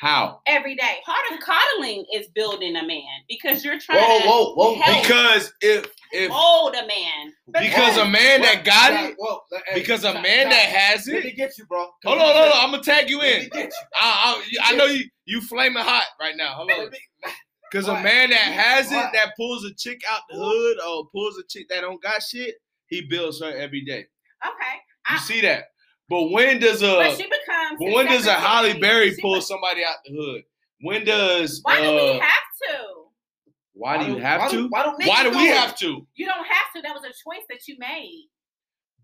How? 0.00 0.40
Every 0.46 0.74
day. 0.74 0.96
Part 1.04 1.24
of 1.32 1.40
coddling 1.40 2.04
is 2.12 2.26
building 2.34 2.76
a 2.76 2.86
man 2.86 3.02
because 3.28 3.64
you're 3.64 3.78
trying 3.78 3.98
Whoa, 4.00 4.18
to 4.20 4.26
whoa, 4.28 4.54
whoa. 4.54 4.74
help 4.80 5.02
Because 5.02 5.52
if 5.60 5.86
if 6.12 6.30
mold 6.30 6.74
a 6.74 6.86
man. 6.86 7.32
because 7.52 7.96
a 7.96 8.04
man 8.08 8.42
that 8.42 8.64
got 8.64 8.92
it, 9.04 9.16
Whoa, 9.18 9.40
hey, 9.68 9.74
because 9.80 10.04
a 10.04 10.12
man 10.14 10.42
stop. 10.46 10.50
that 10.52 10.68
has 10.68 11.08
it. 11.08 11.14
Let 11.14 11.24
me 11.24 11.30
it. 11.30 11.36
get 11.36 11.58
you, 11.58 11.66
bro. 11.66 11.86
Hold 12.04 12.18
on, 12.18 12.34
hold 12.34 12.52
on. 12.52 12.64
I'm 12.64 12.70
gonna 12.70 12.82
tag 12.82 13.08
you 13.10 13.18
Let 13.18 13.36
in. 13.36 13.42
me 13.44 13.48
get 13.50 13.64
you. 13.66 13.70
I, 14.00 14.42
I, 14.62 14.72
I 14.72 14.76
know 14.76 14.84
you 14.86 15.04
you 15.24 15.40
flaming 15.40 15.82
hot 15.82 16.04
right 16.20 16.36
now. 16.36 16.54
Hold 16.54 16.70
on. 16.70 16.90
Because 17.70 17.88
a 17.88 17.94
man 17.94 18.30
that 18.30 18.38
has 18.38 18.86
it, 18.92 18.92
that 19.12 19.32
pulls 19.36 19.64
a 19.64 19.74
chick 19.74 20.00
out 20.08 20.20
the 20.30 20.36
hood 20.36 20.76
or 20.88 21.08
pulls 21.10 21.36
a 21.38 21.42
chick 21.48 21.68
that 21.70 21.80
don't 21.80 22.00
got 22.02 22.22
shit, 22.22 22.54
he 22.86 23.00
builds 23.02 23.40
her 23.42 23.50
every 23.56 23.80
day. 23.84 24.06
Okay. 24.46 24.74
You 25.10 25.16
I- 25.16 25.18
see 25.18 25.40
that? 25.42 25.64
But 26.08 26.30
when 26.30 26.58
does 26.60 26.82
a 26.82 26.86
But 26.94 27.16
she 27.16 27.24
becomes. 27.24 27.78
but 27.78 27.90
when 27.92 28.06
does 28.06 28.22
a 28.22 28.24
secretary. 28.30 28.46
Halle 28.48 28.80
Berry 28.80 29.16
pull 29.20 29.34
be- 29.36 29.40
somebody 29.40 29.84
out 29.84 29.96
the 30.04 30.14
hood? 30.14 30.42
When 30.82 31.04
does 31.04 31.60
Why 31.64 31.80
do 31.82 31.90
we 31.90 32.10
uh, 32.10 32.20
have 32.20 32.30
to? 32.62 32.86
why 33.72 33.98
do 34.04 34.10
you 34.12 34.18
have 34.18 34.40
why 34.42 34.48
to? 34.50 34.68
Why 34.68 34.82
don't 34.84 35.04
Why 35.06 35.22
do 35.24 35.30
we 35.30 35.48
it? 35.50 35.56
have 35.56 35.76
to? 35.78 36.06
You 36.14 36.26
don't 36.26 36.46
have 36.46 36.72
to. 36.76 36.82
That 36.82 36.94
was 36.94 37.02
a 37.04 37.08
choice 37.08 37.44
that 37.50 37.66
you 37.68 37.76
made. 37.78 38.28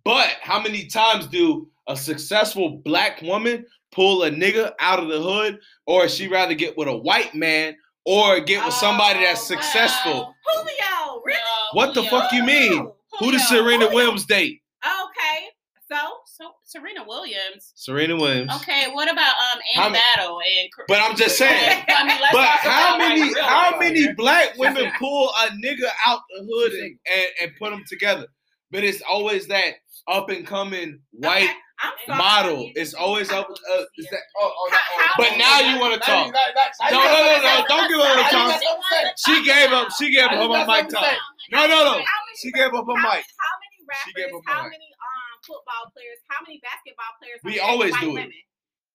But 0.04 0.28
how 0.40 0.60
many 0.60 0.86
times 0.86 1.26
do 1.26 1.68
a 1.88 1.96
successful 1.96 2.80
black 2.84 3.20
woman 3.22 3.66
pull 3.92 4.22
a 4.24 4.30
nigga 4.30 4.72
out 4.80 4.98
of 4.98 5.08
the 5.08 5.20
hood, 5.20 5.58
or 5.86 6.08
she 6.08 6.26
rather 6.28 6.54
get 6.54 6.76
with 6.78 6.88
a 6.88 6.96
white 6.96 7.34
man, 7.34 7.76
or 8.04 8.40
get 8.40 8.64
with 8.64 8.74
somebody 8.74 9.20
that's 9.20 9.42
Oh, 9.42 9.54
successful? 9.54 10.12
wow. 10.12 10.34
Julio, 10.54 11.22
really? 11.24 11.38
No, 11.38 11.68
What 11.78 11.94
the 11.94 12.02
Julio. 12.02 12.10
fuck 12.22 12.32
you 12.32 12.42
mean? 12.44 12.90
Who 13.18 13.30
does 13.32 13.46
Serena 13.48 13.84
Julio. 13.84 13.94
Williams 13.94 14.24
date? 14.26 14.61
Okay. 16.44 16.52
So 16.64 16.78
So 16.78 16.78
Serena 16.80 17.04
Williams. 17.06 17.72
Serena 17.74 18.16
Williams. 18.16 18.52
Okay, 18.56 18.86
what 18.92 19.10
about 19.10 19.34
um 19.52 19.60
How 19.74 19.82
Andy 19.86 19.98
ma- 19.98 20.02
Battle 20.16 20.38
and? 20.40 20.68
But 20.88 21.00
I'm 21.00 21.16
just 21.16 21.36
saying. 21.38 21.84
I 21.88 22.04
mean, 22.06 22.18
let's 22.20 22.32
But 22.34 22.44
how 22.46 22.96
about, 22.96 22.98
like, 23.08 23.18
many 23.18 23.40
how 23.40 23.70
life 23.72 23.80
many 23.80 24.00
here. 24.00 24.14
black 24.16 24.56
women 24.58 24.90
pull 24.98 25.28
a 25.30 25.48
nigga 25.64 25.88
out 26.06 26.20
the 26.36 26.44
hood 26.48 26.72
and, 26.72 26.98
and, 27.14 27.26
and 27.42 27.52
put 27.58 27.70
them 27.70 27.82
together? 27.88 28.26
But 28.70 28.84
it's 28.84 29.02
always 29.08 29.46
that 29.48 29.74
up 30.08 30.30
and 30.30 30.46
coming 30.46 31.00
white. 31.12 31.50
okay, 31.50 32.16
model. 32.18 32.70
It's 32.74 32.94
always 32.94 33.30
up. 33.30 33.48
Uh, 33.50 33.82
is 33.98 34.06
that? 34.10 34.20
Oh, 34.40 34.50
oh, 34.50 34.70
oh, 34.72 34.78
oh, 34.98 35.08
But 35.18 35.36
now 35.36 35.60
you 35.60 35.78
wanna 35.80 35.98
talk. 35.98 36.26
you 36.26 36.32
got- 36.32 36.54
now- 36.80 36.90
No, 36.90 37.04
no, 37.04 37.12
no, 37.12 37.42
no! 37.42 37.64
Don't 37.68 37.88
give 37.90 37.98
her 38.00 38.06
I 38.06 38.16
the 38.16 38.22
just 38.22 38.32
time. 38.32 38.48
got 38.48 38.62
something 38.62 38.82
to 38.82 39.12
say. 39.16 39.34
She 39.34 39.44
gave 39.44 39.72
up. 39.72 39.88
She 39.98 40.10
gave 40.10 40.24
up 40.26 40.32
her 40.32 40.66
mic 40.66 40.88
time. 40.88 41.16
No, 41.52 41.66
no, 41.66 41.84
no. 41.84 42.02
She 42.40 42.50
gave 42.52 42.72
up 42.72 42.86
her 42.86 42.96
mic. 42.96 43.04
How 43.04 43.54
many 43.60 43.76
She 44.06 44.12
gave 44.14 44.26
rappers? 44.32 44.40
up 44.40 44.42
her 44.46 44.54
How 44.54 44.62
mic. 44.68 44.78
Many 45.42 45.58
football 45.58 45.90
players? 45.94 46.18
How 46.28 46.42
many 46.46 46.60
basketball 46.62 47.12
players? 47.20 47.38
are 47.42 47.46
We 47.48 47.56
married 47.56 47.62
to 47.62 47.70
always 47.70 47.92
white 47.92 48.00
do 48.02 48.10
it. 48.10 48.14
women? 48.14 48.32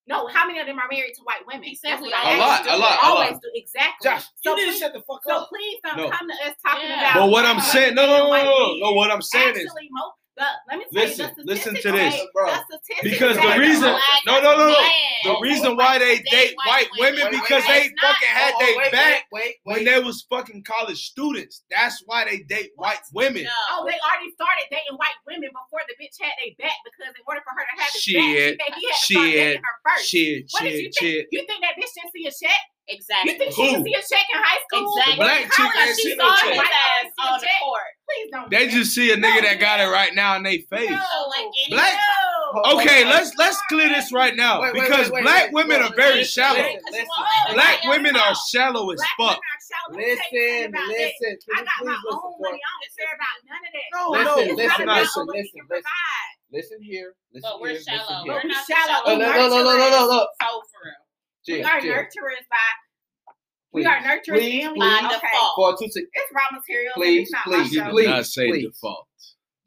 No, 0.07 0.28
how 0.28 0.48
many 0.48 0.60
of 0.60 0.68
them 0.68 0.80
are 0.80 0.88
married 0.90 1.14
to 1.15 1.24
white 1.24 1.44
women? 1.45 1.64
He 1.68 1.76
said 1.76 1.99
That's 1.99 2.02
we 2.02 2.07
what 2.07 2.15
I 2.15 2.24
A 2.24 2.26
always 2.32 2.40
lot, 2.40 2.64
do 2.64 2.69
a 2.69 2.76
it. 2.76 2.80
lot, 2.80 2.95
a 2.95 3.06
Always 3.07 3.32
lot. 3.34 3.41
do 3.41 3.49
exactly. 3.56 4.03
Josh, 4.10 4.24
so 4.40 4.49
you 4.52 4.56
need 4.56 4.61
to 4.64 4.72
please, 4.72 4.80
shut 4.80 4.94
the 4.94 5.02
fuck 5.03 5.22
so 5.28 5.36
up. 5.36 5.41
So 5.44 5.48
please 5.52 5.78
don't 5.84 5.98
No. 5.98 6.10
come 6.10 6.28
to 6.32 6.36
us 6.48 6.56
talking 6.64 6.88
Yeah. 6.88 7.11
about. 7.11 7.14
But 7.19 7.30
what 7.32 7.44
I'm 7.45 7.60
saying, 7.60 7.95
no, 7.95 8.06
no, 8.07 8.32
no, 8.32 8.32
no, 8.32 8.78
no. 8.80 8.91
What 8.94 9.11
I'm 9.11 9.22
saying 9.22 9.56
is, 9.60 9.68
Actually, 9.68 9.90
mo- 9.91 10.14
the, 10.38 10.45
let 10.69 10.77
me 10.80 10.85
tell 10.93 11.03
Listen, 11.03 11.31
you, 11.38 11.43
listen 11.45 11.76
to 11.76 11.91
this. 11.91 12.14
say- 12.14 12.27
Bro. 12.34 12.45
the 12.69 12.80
Because 13.03 13.35
the 13.38 13.55
reason- 13.59 13.95
no, 14.26 14.39
no, 14.41 14.55
no, 14.55 14.68
no. 14.69 14.89
The 15.23 15.39
reason 15.41 15.76
why 15.76 15.97
they 15.97 16.18
date 16.19 16.26
date 16.30 16.53
white 16.57 16.88
white 16.97 17.11
women 17.11 17.26
women. 17.26 17.41
because 17.41 17.64
Wait, 17.68 17.89
they 17.89 17.89
not- 18.01 18.14
fucking 18.14 18.30
had 18.30 18.53
Oh, 18.55 18.59
their 18.59 18.91
back 18.91 19.26
wait, 19.31 19.43
wait, 19.43 19.55
when 19.64 19.84
they 19.84 19.99
was 19.99 20.26
fucking 20.30 20.64
college 20.64 21.09
students. 21.09 21.64
That's 21.72 22.01
why 22.05 22.23
they 22.26 22.39
date 22.45 22.72
white 22.76 23.01
women. 23.14 23.43
No. 23.43 23.49
Oh, 23.72 23.85
they 23.85 23.97
already 23.97 24.31
started 24.34 24.65
dating 24.69 24.95
white 24.97 25.18
women 25.26 25.49
before 25.49 25.81
the 25.89 25.95
bitch 26.01 26.15
had 26.22 26.31
their 26.38 26.53
back 26.61 26.77
because 26.85 27.14
in 27.18 27.23
order 27.27 27.41
for 27.43 27.51
her 27.57 27.65
to 27.65 27.81
have 27.81 27.91
his 27.91 28.01
Shit. 28.01 28.57
back, 28.59 28.69
she, 28.69 28.73
said 28.73 28.76
he 28.77 28.85
had 28.88 28.93
to 28.93 29.05
start 29.05 29.26
Shit. 29.26 29.34
dating 29.34 29.61
her 29.65 29.76
first. 29.84 30.05
Shit, 30.07 30.45
What 30.51 30.64
did 30.64 30.73
you 30.73 30.77
shit, 30.77 30.93
think? 30.93 31.11
shit. 31.11 31.27
You 31.31 31.41
think 31.47 31.61
that 31.65 31.73
bitch 31.76 31.91
didn't 31.97 32.11
see 32.14 32.26
a 32.27 32.31
check? 32.31 32.61
Exactly. 32.89 33.31
You 33.34 33.38
think 33.38 33.51
she 33.53 33.61
Who? 33.61 33.84
didn't 33.84 33.85
see 33.85 33.93
a 33.93 34.01
check 34.15 34.26
in 34.34 34.39
high 34.41 34.59
school? 34.68 34.88
Exactly. 34.95 35.14
The 35.15 35.23
black 35.23 35.41
chick 35.51 35.72
college, 35.73 35.88
ain't 35.89 35.97
she 35.97 36.03
see 36.03 36.15
no 36.15 36.27
saw 36.27 36.35
check. 36.38 36.53
his 36.53 36.61
His 36.61 36.69
ass 36.72 36.72
ass 36.72 37.11
on 37.19 37.27
on 37.34 37.39
the 37.39 37.45
the 37.45 37.51
court. 37.59 37.89
Please 38.07 38.27
don't. 38.31 38.49
They 38.49 38.68
just 38.69 38.91
see 38.95 39.11
a 39.11 39.18
nigga 39.18 39.41
that 39.43 39.59
got 39.59 39.80
it 39.81 39.91
right 39.91 40.15
now 40.15 40.35
in 40.38 40.43
their 40.43 40.64
face. 40.72 40.89
No. 40.89 40.95
Like 40.95 41.47
Black- 41.69 41.93
No. 41.93 42.80
Okay, 42.80 43.03
let's 43.03 43.35
let's 43.38 43.59
clear 43.68 43.89
this 43.89 44.14
right 44.14 44.34
now 44.34 44.61
Wait, 44.61 44.72
wait, 44.73 44.88
because 44.88 45.11
wait, 45.11 45.19
wait, 45.19 45.23
black 45.27 45.43
wait, 45.51 45.53
women 45.68 45.81
wait, 45.84 45.91
are 45.91 45.95
very 45.99 46.23
listen, 46.23 46.31
shallow. 46.47 46.64
listen, 46.64 46.80
listen. 46.95 47.07
Black 47.51 47.84
Black 47.84 47.91
women 47.91 48.15
are 48.15 48.34
shallow 48.47 48.88
as 48.89 49.03
Black 49.03 49.11
fuck. 49.19 49.35
women 49.35 49.51
are 49.51 49.61
shallow. 49.68 49.91
Let 49.91 49.99
me 49.99 50.07
tell 50.07 50.15
you 50.15 50.15
something 50.15 50.47
Listen, 50.47 50.72
about 50.72 50.88
that. 50.88 50.95
listen. 50.95 51.34
Can 51.43 51.51
I 51.51 51.59
you 51.59 51.68
got 51.68 51.68
my 51.68 51.91
please 51.91 51.99
listen 52.07 52.15
own 52.15 52.23
for 52.23 52.39
money. 52.39 52.61
I 52.64 52.72
don't 52.72 52.88
care 52.95 53.14
about 53.19 53.38
none 53.51 53.64
of 53.68 53.72
that. 53.76 53.88
No, 53.91 54.03
Listen, 54.07 54.23
no, 54.23 54.39
it's 54.39 54.55
listen, 54.55 54.64
not 54.64 54.80
about 54.80 55.01
listen, 55.03 55.26
what 55.27 55.35
we 55.35 55.39
listen, 55.43 55.59
can 55.59 55.65
listen. 55.68 55.84
provide. 55.91 56.31
Listen 56.55 56.80
here. 56.80 57.09
Listen 57.35 57.49
But 57.51 57.59
we're 57.59 57.68
here, 57.76 57.84
shallow. 57.84 57.99
Listen 57.99 58.27
We're 58.31 58.39
here. 58.39 58.47
not 58.47 58.64
the 58.64 58.72
shallow. 58.72 59.03
Shallow. 59.03 59.19
no, 59.19 59.27
no, 59.27 59.47
no, 59.51 59.59
no, 59.68 59.73
no, 59.76 59.88
no, 59.91 60.01
no. 60.07 60.19
So 60.39 60.47
for 60.72 60.80
real. 60.88 61.03
We 61.48 61.64
are 61.64 61.80
chill. 61.82 61.94
nurturers 61.94 62.45
by 62.49 63.34
we 63.74 63.86
are 63.86 63.98
nurturers 63.99 64.40
Please, 64.40 64.64
and 64.65 64.74
we 64.74 64.80
please. 64.80 65.02
By 65.02 65.06
okay. 65.07 65.28
default. 65.28 65.56
For 65.56 65.78
two 65.86 65.91
sec- 65.91 66.03
It's 66.14 66.34
raw 66.34 66.44
material. 66.52 66.94
and 66.95 67.02
Please, 67.03 67.30
not 67.32 67.44
please, 67.44 67.78
my 67.78 67.86
You 67.86 67.91
please. 67.91 68.07
not 68.07 68.26
say 68.26 68.49
please. 68.49 68.65
default. 68.68 69.07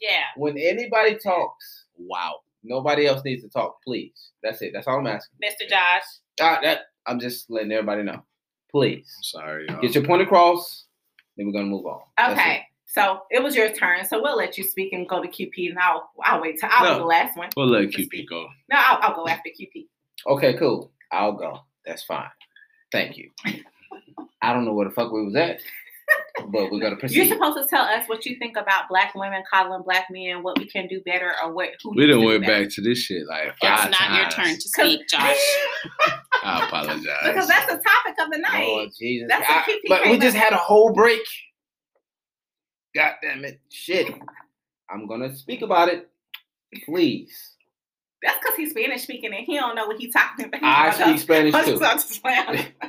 Yeah. 0.01 0.23
When 0.37 0.57
anybody 0.59 1.17
talks, 1.17 1.85
Wow. 1.97 2.41
nobody 2.65 3.07
else 3.07 3.23
needs 3.25 3.43
to 3.43 3.51
talk. 3.51 3.77
Please. 3.85 4.31
That's 4.43 4.63
it. 4.63 4.73
That's 4.73 4.87
all 4.89 4.99
I'm 4.99 5.07
asking. 5.07 5.39
Mr. 5.45 5.69
Josh. 5.69 6.03
Ah, 6.41 6.59
that, 6.63 6.81
I'm 7.07 7.21
just 7.21 7.51
letting 7.51 7.71
everybody 7.73 8.03
know. 8.03 8.23
Please. 8.71 9.13
I'm 9.19 9.23
sorry. 9.23 9.67
y'all. 9.69 9.81
Get 9.81 9.95
your 9.95 10.05
point 10.05 10.23
across. 10.23 10.87
Then 11.37 11.47
we're 11.47 11.53
gonna 11.53 11.67
move 11.67 11.87
on. 11.87 12.01
That's 12.17 12.33
it. 12.33 12.41
Okay. 12.43 12.63
So 12.87 13.21
it 13.31 13.43
was 13.43 13.55
your 13.55 13.71
turn. 13.73 14.05
So 14.07 14.21
we'll 14.21 14.37
let 14.37 14.59
you 14.59 14.65
speak 14.65 14.93
and 14.93 15.09
go 15.09 15.23
to 15.23 15.29
QP, 15.29 15.69
and 15.71 15.79
I'll 15.79 16.11
I'll 16.25 16.41
wait 16.41 16.59
till 16.59 16.69
I'll 16.73 16.85
No. 16.87 16.95
be 16.95 16.99
the 17.01 17.05
last 17.07 17.37
one. 17.37 17.51
We'll 17.57 17.69
let 17.69 17.85
QP 17.91 18.05
speak. 18.07 18.29
go. 18.29 18.49
No, 18.71 18.77
I'll, 18.79 18.99
I'll 19.03 19.15
go 19.15 19.29
after 19.29 19.51
QP. 19.51 19.87
Okay, 20.27 20.55
cool. 20.55 20.91
I'll 21.13 21.33
go. 21.33 21.61
That's 21.87 22.03
fine. 22.05 22.29
Thank 22.93 23.17
you. 23.17 23.31
I 24.43 24.53
don't 24.53 24.65
know 24.65 24.73
where 24.73 24.89
the 24.89 24.95
fuck 24.95 25.13
we 25.13 25.25
was 25.25 25.37
at, 25.37 25.61
but 26.47 26.71
we're 26.73 26.81
gonna 26.81 26.97
You're 27.09 27.27
supposed 27.27 27.59
to 27.59 27.67
tell 27.69 27.85
us 27.85 28.09
what 28.09 28.25
you 28.27 28.37
think 28.39 28.57
about 28.57 28.89
black 28.89 29.15
women 29.15 29.43
coddling 29.51 29.83
black 29.83 30.07
men, 30.11 30.43
what 30.43 30.59
we 30.59 30.67
can 30.67 30.89
do 30.89 31.01
better, 31.05 31.33
or 31.43 31.53
what 31.53 31.71
who 31.83 31.91
We 31.91 32.07
needs 32.07 32.13
done 32.15 32.21
to 32.21 32.27
went 32.27 32.41
better. 32.43 32.65
back 32.65 32.73
to 32.75 32.81
this 32.81 32.99
shit 32.99 33.27
like 33.29 33.49
It's 33.49 33.59
five 33.61 33.91
not 33.91 34.15
your 34.17 34.31
turn 34.31 34.55
to 34.55 34.61
speak, 34.61 35.09
Josh. 35.09 35.37
I 36.43 36.67
apologize. 36.67 37.05
because 37.25 37.49
that's 37.49 37.67
the 37.67 37.79
topic 37.79 38.19
of 38.25 38.31
the 38.31 38.39
night. 38.39 38.67
Oh 38.67 38.87
Jesus! 38.99 39.29
That's 39.29 39.49
what 39.49 39.69
I- 39.69 39.71
PP 39.71 39.81
but 39.89 40.11
we 40.11 40.19
just 40.19 40.37
had 40.37 40.53
a 40.53 40.57
whole 40.57 40.93
break. 40.93 41.21
God 42.95 43.15
damn 43.23 43.45
it! 43.45 43.61
Shit! 43.71 44.13
I'm 44.91 45.07
gonna 45.07 45.35
speak 45.37 45.63
about 45.63 45.89
it. 45.89 46.09
Please. 46.85 47.57
That's 48.23 48.39
because 48.39 48.57
he's 48.57 48.71
Spanish 48.71 49.03
speaking 49.03 49.33
and 49.33 49.45
he 49.47 49.57
don't 49.57 49.75
know 49.75 49.87
what 49.87 49.99
he's 49.99 50.13
talking 50.13 50.47
about. 50.47 50.63
I 50.63 50.91
speak 50.93 51.19
Spanish 51.27 51.53
too. 51.55 51.83
I'm 51.83 51.97
just 51.99 52.23
playing. 52.23 52.67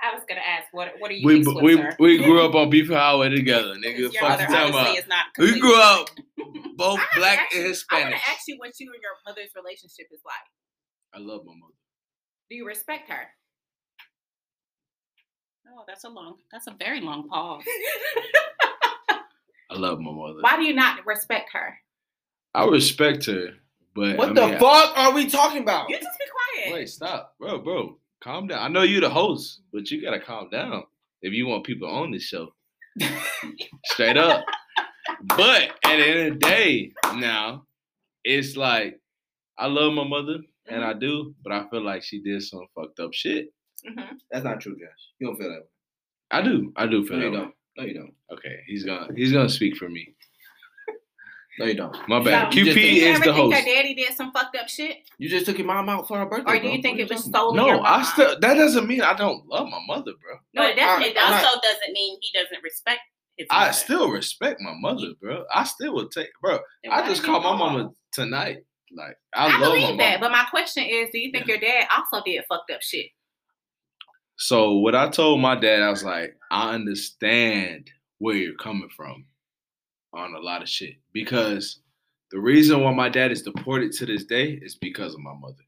I 0.00 0.14
was 0.14 0.22
gonna 0.28 0.40
ask, 0.46 0.66
what 0.72 0.92
what 0.98 1.10
are 1.10 1.14
you 1.14 1.26
we 1.26 1.38
mixed 1.40 1.62
we 1.62 1.76
we 1.98 2.18
grew 2.18 2.44
up 2.44 2.54
on 2.54 2.68
Buford 2.70 2.96
Highway 2.96 3.30
together, 3.30 3.74
nigga. 3.76 3.98
Your 3.98 4.12
Fuck 4.12 4.22
mother 4.30 4.42
you 4.42 4.48
talking 4.48 4.74
about? 4.74 4.98
is 4.98 5.06
not. 5.08 5.24
We 5.38 5.58
grew 5.60 5.74
up 5.80 6.10
both 6.76 6.98
I 6.98 7.00
have 7.00 7.10
to 7.12 7.18
black 7.18 7.38
and 7.38 7.54
you- 7.54 7.58
I 7.58 7.62
want 7.62 7.68
Hispanic. 7.68 8.14
to 8.14 8.30
ask 8.30 8.40
you 8.48 8.56
what 8.58 8.72
you 8.78 8.92
and 8.92 9.02
your 9.02 9.12
mother's 9.26 9.50
relationship 9.56 10.06
is 10.12 10.20
like. 10.24 10.34
I 11.14 11.18
love 11.18 11.42
my 11.44 11.52
mother. 11.58 11.72
Do 12.50 12.56
you 12.56 12.66
respect 12.66 13.08
her? 13.10 13.26
Oh, 15.70 15.84
that's 15.86 16.04
a 16.04 16.08
long. 16.08 16.36
That's 16.52 16.66
a 16.66 16.74
very 16.78 17.00
long 17.00 17.28
pause. 17.28 17.62
I 19.70 19.74
love 19.74 19.98
my 20.00 20.12
mother. 20.12 20.38
Why 20.40 20.56
do 20.56 20.62
you 20.62 20.74
not 20.74 21.04
respect 21.06 21.50
her? 21.52 21.76
I 22.54 22.64
respect 22.66 23.26
her, 23.26 23.50
but 23.94 24.16
What 24.16 24.30
I 24.30 24.32
the 24.34 24.46
mean, 24.48 24.58
fuck 24.58 24.96
are 24.98 25.12
we 25.12 25.26
talking 25.28 25.62
about? 25.62 25.88
You 25.88 25.96
just 25.98 26.18
be 26.18 26.24
quiet. 26.64 26.74
Wait, 26.74 26.88
stop, 26.88 27.34
bro, 27.38 27.58
bro. 27.58 27.98
Calm 28.20 28.46
down. 28.48 28.58
I 28.62 28.68
know 28.68 28.82
you're 28.82 29.00
the 29.00 29.10
host, 29.10 29.60
but 29.72 29.90
you 29.90 30.02
gotta 30.02 30.20
calm 30.20 30.48
down 30.50 30.84
if 31.22 31.32
you 31.32 31.46
want 31.46 31.64
people 31.64 31.88
on 31.88 32.10
this 32.10 32.22
show. 32.24 32.52
Straight 33.86 34.16
up. 34.16 34.44
But 35.36 35.62
at 35.84 35.96
the 35.96 36.06
end 36.06 36.32
of 36.32 36.34
the 36.34 36.46
day, 36.46 36.92
now 37.14 37.64
it's 38.24 38.56
like 38.56 39.00
I 39.56 39.66
love 39.66 39.92
my 39.94 40.04
mother 40.06 40.34
and 40.68 40.82
Mm-hmm. 40.82 40.84
I 40.90 40.92
do, 40.92 41.34
but 41.42 41.52
I 41.52 41.66
feel 41.70 41.82
like 41.82 42.02
she 42.02 42.20
did 42.20 42.42
some 42.42 42.66
fucked 42.74 43.00
up 43.00 43.14
shit. 43.14 43.48
Mhm. 43.88 44.18
That's 44.30 44.44
not 44.44 44.60
true, 44.60 44.74
Josh. 44.74 44.90
You 45.18 45.28
don't 45.28 45.36
feel 45.38 45.48
that 45.48 45.60
way. 45.60 45.66
I 46.30 46.42
do. 46.42 46.72
I 46.76 46.86
do 46.86 47.06
feel 47.06 47.16
No, 47.16 47.22
that 47.22 47.24
you 47.24 47.32
way. 47.32 47.38
don't. 47.38 47.54
No, 47.78 47.84
you 47.84 47.94
don't. 47.94 48.14
Okay, 48.32 48.56
he's 48.66 48.84
gonna 48.84 49.08
he's 49.16 49.32
gonna 49.32 49.48
speak 49.48 49.76
for 49.76 49.88
me. 49.88 50.14
No, 51.58 51.64
you 51.66 51.74
don't. 51.74 51.96
My 52.08 52.22
bad. 52.22 52.52
So, 52.52 52.58
you 52.58 52.64
QP 52.66 52.74
just- 52.74 52.76
you 52.76 53.06
is 53.08 53.16
ever 53.16 53.18
the 53.18 53.24
think 53.34 53.54
host. 53.54 53.66
your 53.66 53.74
daddy 53.76 53.94
did 53.94 54.14
some 54.16 54.32
fucked 54.32 54.56
up 54.56 54.68
shit, 54.68 54.96
You 55.18 55.28
just 55.28 55.46
took 55.46 55.58
your 55.58 55.66
mom 55.66 55.88
out 55.88 56.06
for 56.06 56.18
her 56.18 56.26
birthday. 56.26 56.52
or 56.52 56.54
do 56.56 56.60
bro. 56.62 56.70
you 56.72 56.82
think 56.82 56.98
What 56.98 57.10
it 57.10 57.14
was 57.14 57.24
stolen? 57.24 57.56
No. 57.56 57.80
I 57.82 58.02
still 58.02 58.38
that 58.38 58.54
doesn't 58.54 58.86
mean 58.86 59.00
I 59.02 59.14
don't 59.14 59.46
love 59.46 59.68
my 59.68 59.80
mother, 59.86 60.12
bro. 60.22 60.34
No, 60.54 60.62
But 60.62 60.70
it 60.70 60.76
definitely 60.76 61.14
does. 61.14 61.24
I'm 61.28 61.44
also 61.44 61.60
doesn't 61.60 61.92
mean 61.92 62.18
he 62.20 62.38
doesn't 62.38 62.62
respect 62.62 63.00
his 63.36 63.46
I 63.50 63.70
still 63.72 64.10
respect 64.10 64.60
my 64.60 64.74
mother, 64.78 65.08
bro. 65.20 65.44
I 65.54 65.64
still 65.64 65.94
would 65.94 66.10
take, 66.10 66.28
bro. 66.40 66.58
Then 66.84 66.92
I 66.92 67.06
just 67.06 67.22
did 67.22 67.26
called 67.26 67.44
my 67.44 67.50
go 67.52 67.56
mama 67.56 67.84
off? 67.86 67.92
tonight. 68.12 68.58
Like 68.96 69.16
I, 69.34 69.46
I, 69.46 69.50
love 69.52 69.60
my 69.60 69.66
believe 69.66 69.82
mama. 69.82 69.96
that, 69.98 70.20
but 70.20 70.32
my 70.32 70.44
question 70.50 70.84
is, 70.84 71.10
do 71.12 71.18
you 71.18 71.30
think 71.30 71.46
your 71.46 71.58
dad 71.58 71.86
also 71.96 72.24
did 72.24 72.42
fucked 72.48 72.70
up 72.70 72.80
shit? 72.82 73.06
So 74.36 74.74
what 74.78 74.94
I 74.94 75.08
told 75.08 75.40
my 75.40 75.56
dad, 75.56 75.82
I 75.82 75.90
was 75.90 76.04
like, 76.04 76.36
I 76.50 76.72
understand 76.74 77.90
where 78.18 78.34
you're 78.36 78.54
coming 78.54 78.88
from 78.96 79.26
on 80.12 80.34
a 80.34 80.38
lot 80.40 80.62
of 80.62 80.68
shit 80.68 80.94
because 81.12 81.80
the 82.30 82.38
reason 82.40 82.82
why 82.82 82.92
my 82.92 83.08
dad 83.08 83.32
is 83.32 83.42
deported 83.42 83.92
to 83.92 84.06
this 84.06 84.24
day 84.24 84.58
is 84.62 84.76
because 84.76 85.14
of 85.14 85.20
my 85.20 85.34
mother, 85.34 85.62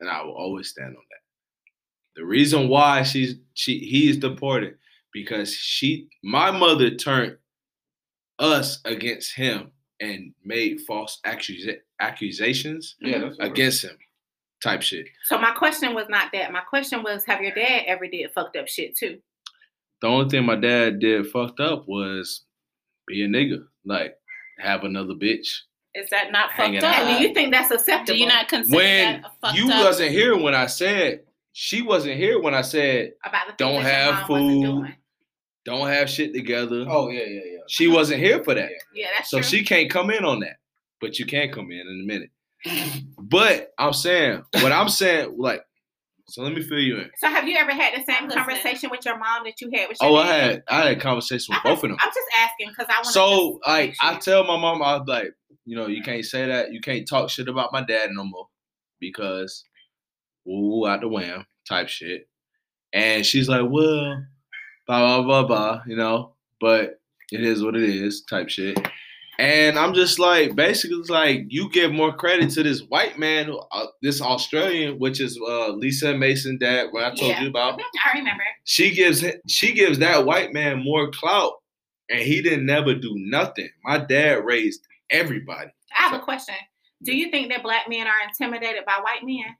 and 0.00 0.08
I 0.10 0.22
will 0.22 0.32
always 0.34 0.68
stand 0.68 0.88
on 0.88 0.94
that. 0.94 2.20
The 2.20 2.24
reason 2.24 2.68
why 2.68 3.02
she's 3.04 3.36
she 3.54 3.78
he 3.78 4.10
is 4.10 4.16
deported 4.18 4.74
because 5.12 5.52
she 5.54 6.08
my 6.24 6.50
mother 6.50 6.90
turned 6.90 7.36
us 8.38 8.80
against 8.84 9.34
him 9.34 9.70
and 10.00 10.32
made 10.44 10.80
false 10.86 11.20
accusa- 11.26 11.78
accusations 12.00 12.96
Yeah, 13.00 13.18
that's 13.18 13.38
what- 13.38 13.46
against 13.46 13.84
him, 13.84 13.96
type 14.62 14.82
shit. 14.82 15.06
So 15.24 15.38
my 15.38 15.52
question 15.52 15.94
was 15.94 16.06
not 16.08 16.32
that. 16.32 16.52
My 16.52 16.60
question 16.62 17.02
was, 17.02 17.24
have 17.26 17.42
your 17.42 17.54
dad 17.54 17.82
ever 17.86 18.06
did 18.08 18.30
fucked 18.32 18.56
up 18.56 18.66
shit 18.66 18.96
too? 18.96 19.18
The 20.00 20.08
only 20.08 20.28
thing 20.30 20.46
my 20.46 20.56
dad 20.56 20.98
did 21.00 21.26
fucked 21.28 21.60
up 21.60 21.86
was 21.86 22.44
be 23.10 23.22
a 23.24 23.28
nigga, 23.28 23.64
like 23.84 24.14
have 24.58 24.84
another 24.84 25.14
bitch. 25.14 25.48
Is 25.94 26.08
that 26.10 26.30
not 26.30 26.50
Hanging 26.52 26.80
fucked 26.80 26.94
up? 27.00 27.06
And 27.08 27.18
do 27.18 27.28
you 27.28 27.34
think 27.34 27.52
that's 27.52 27.70
acceptable? 27.70 28.14
Do 28.14 28.20
you 28.20 28.26
not 28.26 28.48
consider 28.48 28.76
When 28.76 29.22
that 29.22 29.32
fucked 29.40 29.58
you 29.58 29.70
up? 29.70 29.84
wasn't 29.84 30.12
here 30.12 30.36
when 30.36 30.54
I 30.54 30.66
said 30.66 31.22
she 31.52 31.82
wasn't 31.82 32.16
here 32.16 32.40
when 32.40 32.54
I 32.54 32.62
said 32.62 33.12
about 33.24 33.48
the 33.48 33.54
don't 33.56 33.82
have 33.82 34.26
food. 34.26 34.94
don't 35.64 35.88
have 35.88 36.08
shit 36.08 36.32
together. 36.32 36.84
Oh 36.88 37.08
yeah, 37.08 37.24
yeah, 37.24 37.40
yeah. 37.44 37.58
She 37.68 37.88
wasn't 37.88 38.20
here 38.20 38.42
for 38.44 38.54
that, 38.54 38.70
Yeah, 38.94 39.08
that's 39.16 39.30
so 39.30 39.38
true. 39.38 39.44
she 39.44 39.64
can't 39.64 39.90
come 39.90 40.10
in 40.10 40.24
on 40.24 40.40
that. 40.40 40.56
But 41.00 41.18
you 41.18 41.26
can 41.26 41.50
come 41.52 41.70
in 41.72 41.80
in 41.80 42.00
a 42.02 42.06
minute. 42.06 42.30
But 43.18 43.72
I'm 43.78 43.92
saying 43.92 44.42
what 44.54 44.72
I'm 44.72 44.88
saying, 44.88 45.34
like, 45.38 45.62
so 46.30 46.42
let 46.42 46.52
me 46.54 46.62
fill 46.62 46.78
you 46.78 46.98
in. 46.98 47.10
So 47.18 47.28
have 47.28 47.46
you 47.48 47.56
ever 47.56 47.72
had 47.72 47.94
the 47.94 48.04
same 48.04 48.24
I'm 48.24 48.30
conversation 48.30 48.90
with 48.90 49.04
your 49.04 49.18
mom 49.18 49.44
that 49.44 49.60
you 49.60 49.70
had 49.74 49.88
with 49.88 49.98
your 50.00 50.10
Oh, 50.10 50.16
I 50.16 50.26
had 50.26 50.62
I 50.68 50.76
had 50.82 50.96
a 50.96 51.00
conversation 51.00 51.54
with 51.54 51.60
I'm 51.64 51.74
both 51.74 51.84
of 51.84 51.90
them. 51.90 51.98
I'm 52.00 52.08
just 52.08 52.28
asking 52.36 52.68
because 52.68 52.86
I 52.88 52.98
want 52.98 53.06
So 53.06 53.58
like 53.66 53.96
I 54.00 54.16
tell 54.16 54.44
my 54.44 54.56
mom, 54.56 54.82
I 54.82 54.96
was 54.96 55.08
like, 55.08 55.32
you 55.64 55.76
know, 55.76 55.86
you 55.88 56.02
can't 56.02 56.24
say 56.24 56.46
that, 56.46 56.72
you 56.72 56.80
can't 56.80 57.08
talk 57.08 57.30
shit 57.30 57.48
about 57.48 57.72
my 57.72 57.82
dad 57.82 58.10
no 58.12 58.24
more 58.24 58.46
because 59.00 59.64
ooh 60.48 60.86
out 60.86 61.00
the 61.00 61.08
wham 61.08 61.46
type 61.68 61.88
shit. 61.88 62.28
And 62.92 63.24
she's 63.26 63.48
like, 63.48 63.68
well, 63.68 64.24
blah 64.86 65.22
blah 65.22 65.22
blah 65.22 65.46
blah, 65.46 65.82
you 65.86 65.96
know, 65.96 66.34
but 66.60 67.00
it 67.32 67.42
is 67.42 67.62
what 67.62 67.76
it 67.76 67.84
is, 67.84 68.22
type 68.22 68.48
shit. 68.48 68.78
And 69.40 69.78
I'm 69.78 69.94
just 69.94 70.18
like, 70.18 70.54
basically, 70.54 70.98
it's 70.98 71.08
like 71.08 71.46
you 71.48 71.70
give 71.70 71.92
more 71.92 72.12
credit 72.12 72.50
to 72.50 72.62
this 72.62 72.82
white 72.82 73.18
man, 73.18 73.50
uh, 73.72 73.86
this 74.02 74.20
Australian, 74.20 74.98
which 74.98 75.18
is 75.20 75.38
uh, 75.40 75.68
Lisa 75.70 76.14
Mason 76.16 76.58
dad, 76.58 76.88
what 76.90 77.04
I 77.04 77.08
told 77.14 77.30
Yeah. 77.30 77.42
you 77.42 77.48
about 77.48 77.80
I 78.04 78.18
remember. 78.18 78.42
she 78.64 78.90
gives 78.90 79.24
she 79.48 79.72
gives 79.72 79.98
that 80.00 80.26
white 80.26 80.52
man 80.52 80.84
more 80.84 81.10
clout 81.10 81.54
and 82.10 82.20
he 82.20 82.42
didn't 82.42 82.66
never 82.66 82.94
do 82.94 83.12
nothing 83.16 83.68
my 83.84 83.96
dad 83.98 84.44
raised 84.44 84.86
everybody 85.10 85.70
I 85.98 86.02
have 86.02 86.20
a 86.20 86.22
question. 86.22 86.54
Do 87.02 87.16
you 87.16 87.30
think 87.30 87.50
that 87.50 87.62
black 87.62 87.88
men 87.88 88.06
are 88.06 88.28
intimidated 88.28 88.84
by 88.84 89.00
white 89.02 89.24
men? 89.24 89.56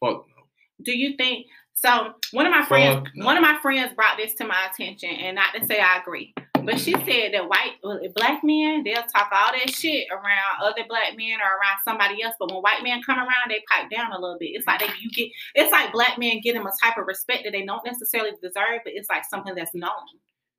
fuck 0.00 0.24
no 0.28 0.42
Do 0.82 0.96
you 0.96 1.16
think 1.16 1.46
so? 1.74 2.14
One 2.32 2.46
of 2.46 2.50
my 2.52 2.64
friends, 2.64 3.06
no. 3.14 3.26
one 3.26 3.36
of 3.36 3.42
my 3.42 3.58
friends 3.62 3.92
brought 3.94 4.16
this 4.16 4.34
to 4.34 4.44
my 4.44 4.68
attention, 4.72 5.10
and 5.10 5.36
not 5.36 5.54
to 5.54 5.64
say 5.66 5.78
I 5.80 5.98
agree, 6.00 6.34
but 6.64 6.78
she 6.80 6.92
said 6.92 7.32
that 7.34 7.48
white 7.48 7.72
black 8.14 8.42
men 8.44 8.82
they'll 8.84 9.02
talk 9.02 9.30
all 9.32 9.52
that 9.52 9.70
shit 9.70 10.06
around 10.10 10.62
other 10.62 10.84
black 10.88 11.16
men 11.16 11.38
or 11.40 11.50
around 11.58 11.78
somebody 11.84 12.22
else, 12.22 12.34
but 12.38 12.50
when 12.52 12.60
white 12.62 12.82
men 12.82 13.02
come 13.02 13.18
around, 13.18 13.48
they 13.50 13.62
pipe 13.70 13.90
down 13.90 14.12
a 14.12 14.18
little 14.20 14.36
bit. 14.38 14.50
It's 14.54 14.66
like 14.66 14.80
they, 14.80 14.88
you 15.00 15.10
get, 15.10 15.28
it's 15.54 15.72
like 15.72 15.92
black 15.92 16.18
men 16.18 16.40
get 16.42 16.54
them 16.54 16.66
a 16.66 16.72
type 16.82 16.96
of 16.98 17.06
respect 17.06 17.44
that 17.44 17.52
they 17.52 17.64
don't 17.64 17.84
necessarily 17.84 18.30
deserve, 18.42 18.80
but 18.84 18.92
it's 18.94 19.08
like 19.10 19.24
something 19.24 19.54
that's 19.54 19.74
known. 19.74 19.90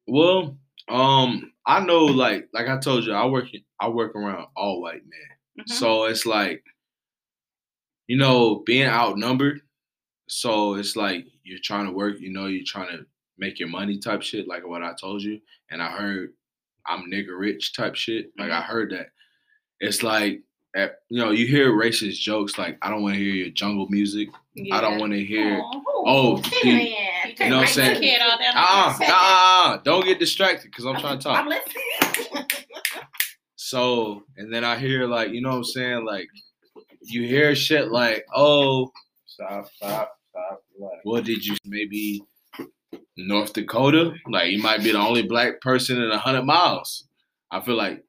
well 0.07 0.57
um 0.87 1.51
i 1.65 1.79
know 1.83 2.05
like 2.05 2.47
like 2.53 2.67
i 2.67 2.77
told 2.77 3.03
you 3.03 3.11
i 3.13 3.25
work 3.25 3.45
i 3.79 3.87
work 3.89 4.15
around 4.15 4.45
all 4.55 4.81
white 4.81 5.01
men 5.03 5.65
Mhm. 5.65 5.69
so 5.73 6.03
it's 6.03 6.27
like 6.27 6.63
you 8.07 8.17
know 8.17 8.61
being 8.67 8.87
outnumbered 8.87 9.61
so 10.29 10.75
it's 10.75 10.95
like 10.95 11.25
you're 11.43 11.57
trying 11.63 11.85
to 11.87 11.91
work 11.91 12.19
you 12.19 12.31
know 12.31 12.45
you're 12.45 12.63
trying 12.65 12.89
to 12.95 13.05
make 13.37 13.59
your 13.59 13.69
money 13.69 13.97
type 13.99 14.21
shit 14.21 14.47
like 14.47 14.65
what 14.67 14.83
i 14.83 14.93
told 14.99 15.21
you 15.21 15.39
and 15.71 15.81
i 15.81 15.87
heard 15.89 16.29
i'm 16.87 17.09
nigga 17.11 17.37
rich 17.37 17.73
type 17.73 17.95
shit 17.95 18.27
like 18.37 18.49
mm-hmm. 18.49 18.59
i 18.59 18.61
heard 18.61 18.91
that 18.91 19.07
it's 19.79 20.03
like 20.03 20.41
at, 20.75 20.95
you 21.09 21.19
know 21.23 21.31
you 21.31 21.47
hear 21.47 21.71
racist 21.71 22.19
jokes 22.19 22.57
like 22.57 22.77
i 22.81 22.89
don't 22.89 23.01
want 23.01 23.15
to 23.15 23.19
hear 23.19 23.33
your 23.33 23.49
jungle 23.49 23.87
music 23.89 24.27
i 24.71 24.81
don't 24.81 24.99
want 24.99 25.11
to 25.11 25.23
hear 25.23 25.61
Oh, 26.07 26.39
Cinnamon. 26.43 26.85
you- 26.85 26.95
you 27.39 27.49
know 27.49 27.57
what 27.57 27.67
I'm 27.67 27.73
saying? 27.73 28.01
Kid 28.01 28.21
all 28.21 28.37
down 28.37 28.53
the 28.99 29.05
uh-uh, 29.07 29.77
don't 29.83 30.05
get 30.05 30.19
distracted 30.19 30.69
because 30.69 30.85
i'm 30.85 30.95
trying 30.97 31.17
to 31.17 31.23
talk 31.23 31.39
I'm 31.39 31.47
listening. 31.47 32.45
So, 33.67 34.21
and 34.37 34.53
then 34.53 34.63
I 34.63 34.77
hear 34.77 35.07
like, 35.07 35.31
you 35.31 35.41
know 35.41 35.49
what 35.49 35.55
I'm 35.55 35.63
saying? 35.63 36.05
Like, 36.05 36.27
you 37.01 37.23
hear 37.23 37.55
shit 37.55 37.91
like, 37.91 38.23
oh, 38.31 38.91
Stop, 39.25 39.67
stop, 39.73 40.17
stop. 40.29 40.63
Relax. 40.79 40.97
what 41.03 41.23
did 41.23 41.43
you 41.43 41.55
maybe 41.65 42.21
North 43.17 43.53
Dakota? 43.53 44.13
Like, 44.27 44.51
you 44.51 44.61
might 44.61 44.83
be 44.83 44.91
the 44.91 44.99
only 44.99 45.23
black 45.23 45.61
person 45.61 46.01
in 46.01 46.11
a 46.11 46.17
hundred 46.17 46.43
miles. 46.43 47.07
I 47.51 47.61
feel 47.61 47.75
like 47.75 48.03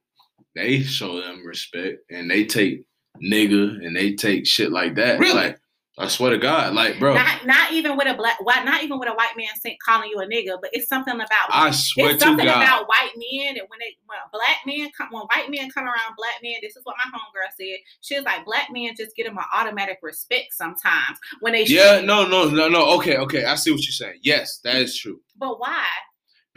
they 0.55 0.81
show 0.81 1.21
them 1.21 1.45
respect 1.45 1.99
and 2.09 2.29
they 2.29 2.45
take 2.45 2.83
nigga 3.23 3.85
and 3.85 3.95
they 3.95 4.13
take 4.13 4.45
shit 4.45 4.71
like 4.71 4.95
that. 4.95 5.19
Really? 5.19 5.33
Like, 5.33 5.59
I 5.99 6.07
swear 6.07 6.29
to 6.29 6.37
God, 6.37 6.75
like, 6.75 6.99
bro, 6.99 7.15
Not, 7.15 7.45
not 7.47 7.71
even 7.71 7.97
with 7.97 8.07
a 8.07 8.13
black, 8.13 8.37
not 8.63 8.83
even 8.83 8.99
with 8.99 9.09
a 9.09 9.13
white 9.13 9.35
man 9.35 9.47
saying, 9.59 9.77
calling 9.83 10.09
you 10.11 10.19
a 10.19 10.27
nigga, 10.27 10.59
but 10.61 10.69
it's 10.71 10.87
something 10.87 11.15
about 11.15 11.49
I 11.49 11.71
swear 11.71 12.11
it's 12.11 12.21
to 12.21 12.25
something 12.29 12.45
God. 12.45 12.61
about 12.61 12.87
white 12.87 13.13
men 13.15 13.57
and 13.57 13.67
when 13.67 13.79
they 13.79 13.97
when 14.05 14.19
black 14.31 14.57
men 14.65 14.91
come 14.95 15.07
when 15.09 15.23
white 15.23 15.49
men 15.49 15.71
come 15.71 15.85
around 15.85 16.15
black 16.15 16.35
men, 16.43 16.53
this 16.61 16.75
is 16.75 16.83
what 16.83 16.95
my 17.03 17.17
homegirl 17.17 17.49
said. 17.57 17.79
She 18.01 18.15
was 18.15 18.25
like, 18.25 18.45
black 18.45 18.67
men 18.71 18.93
just 18.95 19.15
get 19.15 19.25
them 19.25 19.37
an 19.37 19.45
automatic 19.53 19.97
respect 20.03 20.53
sometimes 20.53 21.17
when 21.39 21.53
they 21.53 21.65
yeah, 21.65 21.97
should. 21.97 22.05
no, 22.05 22.27
no, 22.27 22.47
no, 22.47 22.69
no. 22.69 22.95
Okay, 22.97 23.17
okay. 23.17 23.45
I 23.45 23.55
see 23.55 23.71
what 23.71 23.81
you're 23.81 23.91
saying. 23.91 24.19
Yes, 24.21 24.59
that 24.63 24.75
is 24.75 24.97
true. 24.97 25.19
But 25.35 25.59
why? 25.59 25.85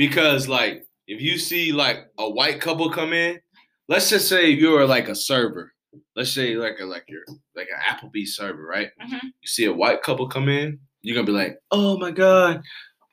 because 0.01 0.49
like 0.49 0.83
if 1.07 1.21
you 1.21 1.37
see 1.37 1.73
like 1.73 1.99
a 2.19 2.29
white 2.29 2.59
couple 2.59 2.89
come 2.91 3.12
in, 3.12 3.39
let's 3.87 4.09
just 4.09 4.31
say 4.31 4.49
you're 4.49 4.87
like 4.87 5.09
a 5.11 5.15
server. 5.15 5.75
Let's 6.17 6.31
say 6.33 6.55
like 6.55 6.77
a 6.81 6.85
like 6.85 7.05
you're 7.09 7.25
like 7.57 7.69
an 7.75 7.81
Applebee's 7.89 8.37
server, 8.37 8.65
right? 8.65 8.91
Mhm. 9.03 9.21
You 9.23 9.47
see 9.47 9.65
a 9.65 9.73
white 9.73 10.03
couple 10.03 10.29
come 10.29 10.49
in, 10.49 10.79
you're 11.03 11.15
gonna 11.15 11.27
be 11.27 11.33
like, 11.33 11.59
oh 11.71 11.99
my 11.99 12.11
god, 12.11 12.62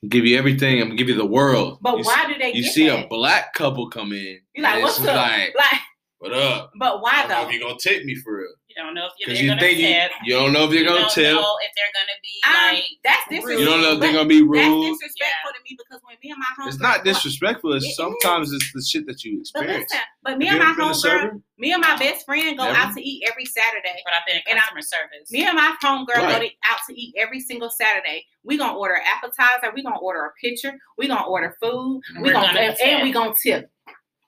I'll 0.03 0.09
give 0.09 0.25
you 0.25 0.37
everything. 0.37 0.79
I'm 0.81 0.87
gonna 0.89 0.97
give 0.97 1.09
you 1.09 1.15
the 1.15 1.25
world. 1.25 1.79
But 1.81 1.97
you 1.97 2.03
why 2.03 2.25
see, 2.27 2.33
do 2.33 2.39
they 2.39 2.53
you 2.53 2.63
see 2.63 2.87
that? 2.87 3.05
a 3.05 3.07
black 3.07 3.53
couple 3.53 3.89
come 3.89 4.11
in? 4.13 4.39
You're 4.53 4.63
like, 4.63 4.83
what's 4.83 4.99
up? 4.99 5.05
Like, 5.07 5.55
Like, 5.55 5.81
what 6.19 6.33
up? 6.33 6.71
but 6.79 7.01
why 7.01 7.25
though? 7.27 7.49
you're 7.49 7.61
gonna 7.61 7.79
take 7.79 8.05
me 8.05 8.15
for 8.15 8.37
real. 8.37 8.53
You 8.77 8.83
don't 8.83 8.93
know 8.93 9.07
if 9.07 9.13
you're 9.17 9.25
Because 9.33 9.39
they're 9.39 9.43
you 9.43 9.49
gonna 9.49 9.61
think 9.61 9.77
you, 9.79 9.87
tip. 9.89 10.11
you 10.23 10.33
don't 10.37 10.53
know 10.53 10.63
if 10.65 10.71
you're 10.71 10.83
You 10.83 10.87
gonna 10.89 10.99
don't 11.01 11.09
tip. 11.17 11.33
know 11.33 11.57
if 11.65 11.71
they're 11.73 11.93
gonna 11.97 12.19
be 12.21 12.35
Um, 12.45 12.53
like 12.77 12.85
that's 13.03 13.25
rude. 13.25 13.41
disrespectful. 13.41 13.57
You 13.59 13.65
don't 13.65 13.81
know 13.81 13.91
if 13.93 13.99
they're 13.99 14.13
gonna 14.13 14.29
be 14.29 14.41
rude. 14.45 14.57
That's 14.61 14.69
rude. 14.69 14.93
disrespectful 15.01 15.51
to 15.57 15.59
me 15.65 15.71
because 15.81 16.01
when 16.05 16.17
me 16.21 16.29
and 16.29 16.37
my 16.37 16.51
homegirl 16.53 16.67
It's 16.69 16.77
not 16.79 16.97
go- 17.01 17.09
disrespectful. 17.09 17.73
It 17.73 17.77
It's 17.77 17.85
is. 17.89 17.95
sometimes 17.97 18.53
it's 18.53 18.69
the 18.77 18.83
shit 18.85 19.07
that 19.09 19.23
you 19.25 19.41
But 19.41 19.41
experience. 19.65 19.89
listen, 19.89 20.05
but 20.21 20.37
me 20.37 20.47
and 20.49 20.59
my 20.61 20.65
ever 20.69 20.75
been 20.77 20.85
homegirl, 20.93 21.41
me 21.57 21.73
and 21.73 21.81
my 21.81 21.95
best 21.97 22.21
friend 22.29 22.53
go 22.55 22.65
Never? 22.69 22.77
out 22.77 22.93
to 22.93 23.01
eat 23.01 23.25
every 23.27 23.45
Saturday. 23.49 23.97
but 24.05 24.13
I've 24.13 24.25
been 24.29 24.35
in 24.37 24.41
And 24.45 24.59
I- 24.59 24.61
customer 24.61 24.81
service. 24.85 25.31
Me 25.33 25.41
and 25.41 25.55
my 25.57 25.73
homegirl 25.81 26.21
go 26.29 26.37
to, 26.37 26.49
out 26.69 26.79
to 26.87 26.93
eat 26.93 27.15
every 27.17 27.39
single 27.39 27.71
Saturday. 27.71 28.27
We 28.43 28.57
gonna 28.61 28.77
order 28.77 29.01
appetizer. 29.01 29.73
We 29.73 29.81
gonna 29.81 29.97
order 29.97 30.21
a 30.25 30.31
pitcher. 30.39 30.77
We 30.99 31.07
gonna 31.07 31.25
order 31.25 31.57
food. 31.59 32.01
We 32.17 32.29
We're 32.29 32.33
gonna, 32.33 32.53
gonna 32.53 32.59
and, 32.59 32.77
tip. 32.77 32.85
and 32.87 33.01
we 33.01 33.11
gonna 33.11 33.33
tip. 33.41 33.71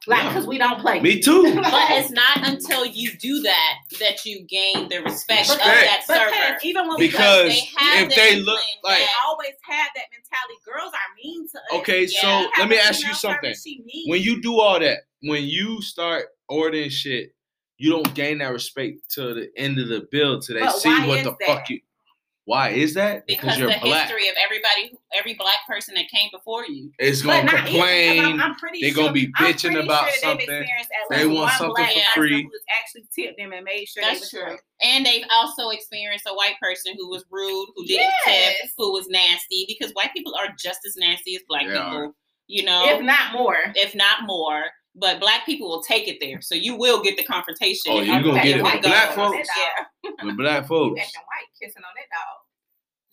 Like, 0.08 0.24
Yeah. 0.24 0.34
cause 0.34 0.48
we 0.48 0.58
don't 0.58 0.80
play. 0.80 1.00
Me 1.02 1.20
too. 1.20 1.54
But 1.56 1.92
it's 1.92 2.10
not 2.12 2.48
until 2.48 2.86
you 2.86 3.12
do 3.18 3.42
that 3.42 3.74
that 4.00 4.26
you 4.26 4.42
gain 4.44 4.88
the 4.88 5.02
respect, 5.02 5.50
of 5.50 5.56
Respect. 5.58 5.66
that 5.66 6.04
But 6.08 6.16
server. 6.18 6.32
Pam, 6.32 6.58
even 6.64 6.88
when 6.88 6.98
we 7.00 7.08
Because 7.08 7.50
they 7.50 7.60
have 7.78 8.08
if 8.10 8.16
they 8.16 8.36
look 8.38 8.60
inkling 8.60 8.66
like 8.84 9.00
we 9.00 9.06
that- 9.06 9.16
always 9.28 9.54
had 9.62 9.88
that 9.96 10.06
mentality. 10.12 10.60
Girls 10.66 10.94
are 10.94 11.16
mean 11.22 11.48
to 11.50 11.58
us. 11.58 11.64
Okay, 11.82 12.02
Yeah. 12.10 12.22
so 12.22 12.50
let 12.60 12.70
me 12.70 12.78
ask 12.78 13.06
you 13.06 13.14
something. 13.14 13.54
server, 13.54 13.62
she 13.62 13.82
mean. 13.86 14.10
When 14.10 14.22
you 14.22 14.42
do 14.42 14.60
all 14.60 14.80
that, 14.80 15.00
when 15.22 15.44
you 15.44 15.82
start 15.82 16.28
ordering 16.48 16.90
shit, 16.90 17.34
you 17.78 17.92
don't 17.92 18.14
gain 18.14 18.38
that 18.40 18.52
respect 18.54 19.00
till 19.10 19.36
the 19.36 19.50
end 19.58 19.80
of 19.80 19.90
the 19.90 20.08
bill 20.12 20.40
till 20.42 20.56
they 20.56 20.62
But 20.62 20.72
see 20.78 20.90
what 21.08 21.24
the 21.24 21.32
that? 21.40 21.46
fuck 21.46 21.70
you. 21.70 21.82
Why 22.50 22.70
is 22.70 22.96
that? 22.96 23.28
Because 23.28 23.60
you're 23.60 23.70
the 23.70 23.78
black. 23.80 24.08
history 24.08 24.28
of 24.28 24.34
everybody, 24.44 24.98
every 25.14 25.36
black 25.36 25.60
person 25.68 25.94
that 25.94 26.10
came 26.10 26.32
before 26.32 26.66
you. 26.66 26.92
It's 26.98 27.22
But 27.22 27.42
gonna 27.42 27.44
not 27.44 27.54
even, 27.54 27.62
'cause 27.62 27.70
complain. 27.70 28.26
I'm, 28.26 28.42
I'm 28.42 28.56
pretty 28.56 28.82
They 28.82 28.90
sure, 28.90 29.04
gonna 29.04 29.14
be 29.14 29.28
bitching 29.34 29.84
about 29.84 30.10
sure 30.10 30.18
something. 30.18 30.48
They've 30.48 30.62
experienced 30.62 30.90
at 30.92 31.16
They 31.16 31.26
least 31.26 31.38
want 31.40 31.52
something 31.52 31.74
black 31.76 31.94
for 32.16 32.20
free. 32.22 32.42
Who's 32.42 32.64
actually 32.82 33.04
tipped 33.16 33.38
them 33.38 33.54
and 33.54 33.64
made 33.64 33.86
sure 33.88 34.02
That's 34.02 34.32
true. 34.32 34.40
straight. 34.40 34.60
And 34.82 35.06
they've 35.06 35.26
also 35.32 35.70
experienced 35.70 36.26
a 36.28 36.34
white 36.34 36.56
person 36.60 36.96
who 36.98 37.08
was 37.12 37.24
rude, 37.30 37.68
who 37.76 37.86
didn't 37.86 38.12
Yes. 38.26 38.58
tip, 38.62 38.70
who 38.80 38.94
was 38.94 39.08
nasty, 39.10 39.66
because 39.68 39.94
white 39.94 40.12
people 40.14 40.34
are 40.34 40.48
just 40.58 40.80
as 40.88 40.96
nasty 40.98 41.36
as 41.36 41.44
black 41.48 41.68
They 41.68 41.74
people. 41.74 41.86
are. 41.86 42.14
You 42.48 42.64
know, 42.64 42.90
If 42.96 43.04
not 43.04 43.32
more. 43.34 43.60
if 43.76 43.94
not 43.94 44.24
more. 44.26 44.64
But 44.96 45.20
black 45.20 45.46
people 45.46 45.70
will 45.70 45.84
take 45.84 46.08
it 46.08 46.18
there, 46.20 46.42
so 46.42 46.56
you 46.56 46.76
will 46.76 47.02
get 47.02 47.16
the 47.16 47.24
confrontation. 47.24 47.92
Oh, 47.94 48.00
if 48.02 48.08
you 48.08 48.14
you 48.14 48.24
gonna 48.24 48.44
get 48.44 48.58
it. 48.58 48.64
white 48.64 48.82
black 48.82 49.14
folks- 49.14 49.48
Yeah. 49.58 50.10
With 50.26 50.38
black 50.38 50.68
folks. 50.68 50.96
Black 50.96 51.08
and 51.16 51.24
white 51.26 51.48
kissing 51.62 51.84
on 51.84 51.94
that 51.96 52.10
dog. 52.12 52.36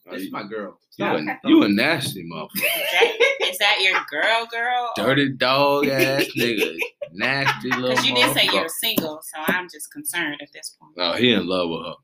Oh, 0.09 0.13
this 0.15 0.23
is 0.27 0.33
my 0.33 0.45
girl. 0.45 0.79
You 0.99 1.05
Okay. 1.07 1.27
a, 1.45 1.49
you 1.49 1.63
a 1.65 1.69
nasty 1.69 2.25
motherfucker. 2.25 2.49
Is 2.57 2.71
that- 2.93 3.49
Is 3.51 3.59
that 3.59 3.79
your 3.81 4.01
girl, 4.11 4.47
girl? 4.51 4.93
Dirty 4.97 5.33
dog 5.33 5.87
ass 5.89 6.25
nigga. 6.37 6.77
Nasty 7.13 7.71
little 7.71 7.91
Because 7.91 8.07
you 8.07 8.15
did 8.15 8.35
say 8.35 8.49
you're 8.53 8.69
single, 8.69 9.21
so 9.23 9.43
I'm 9.53 9.69
just 9.73 9.93
concerned 9.93 10.37
at 10.43 10.49
this 10.53 10.77
point. 10.81 10.95
Oh, 10.99 11.13
he 11.17 11.33
in 11.33 11.47
love 11.47 11.69
with 11.71 11.87
her. 11.87 11.95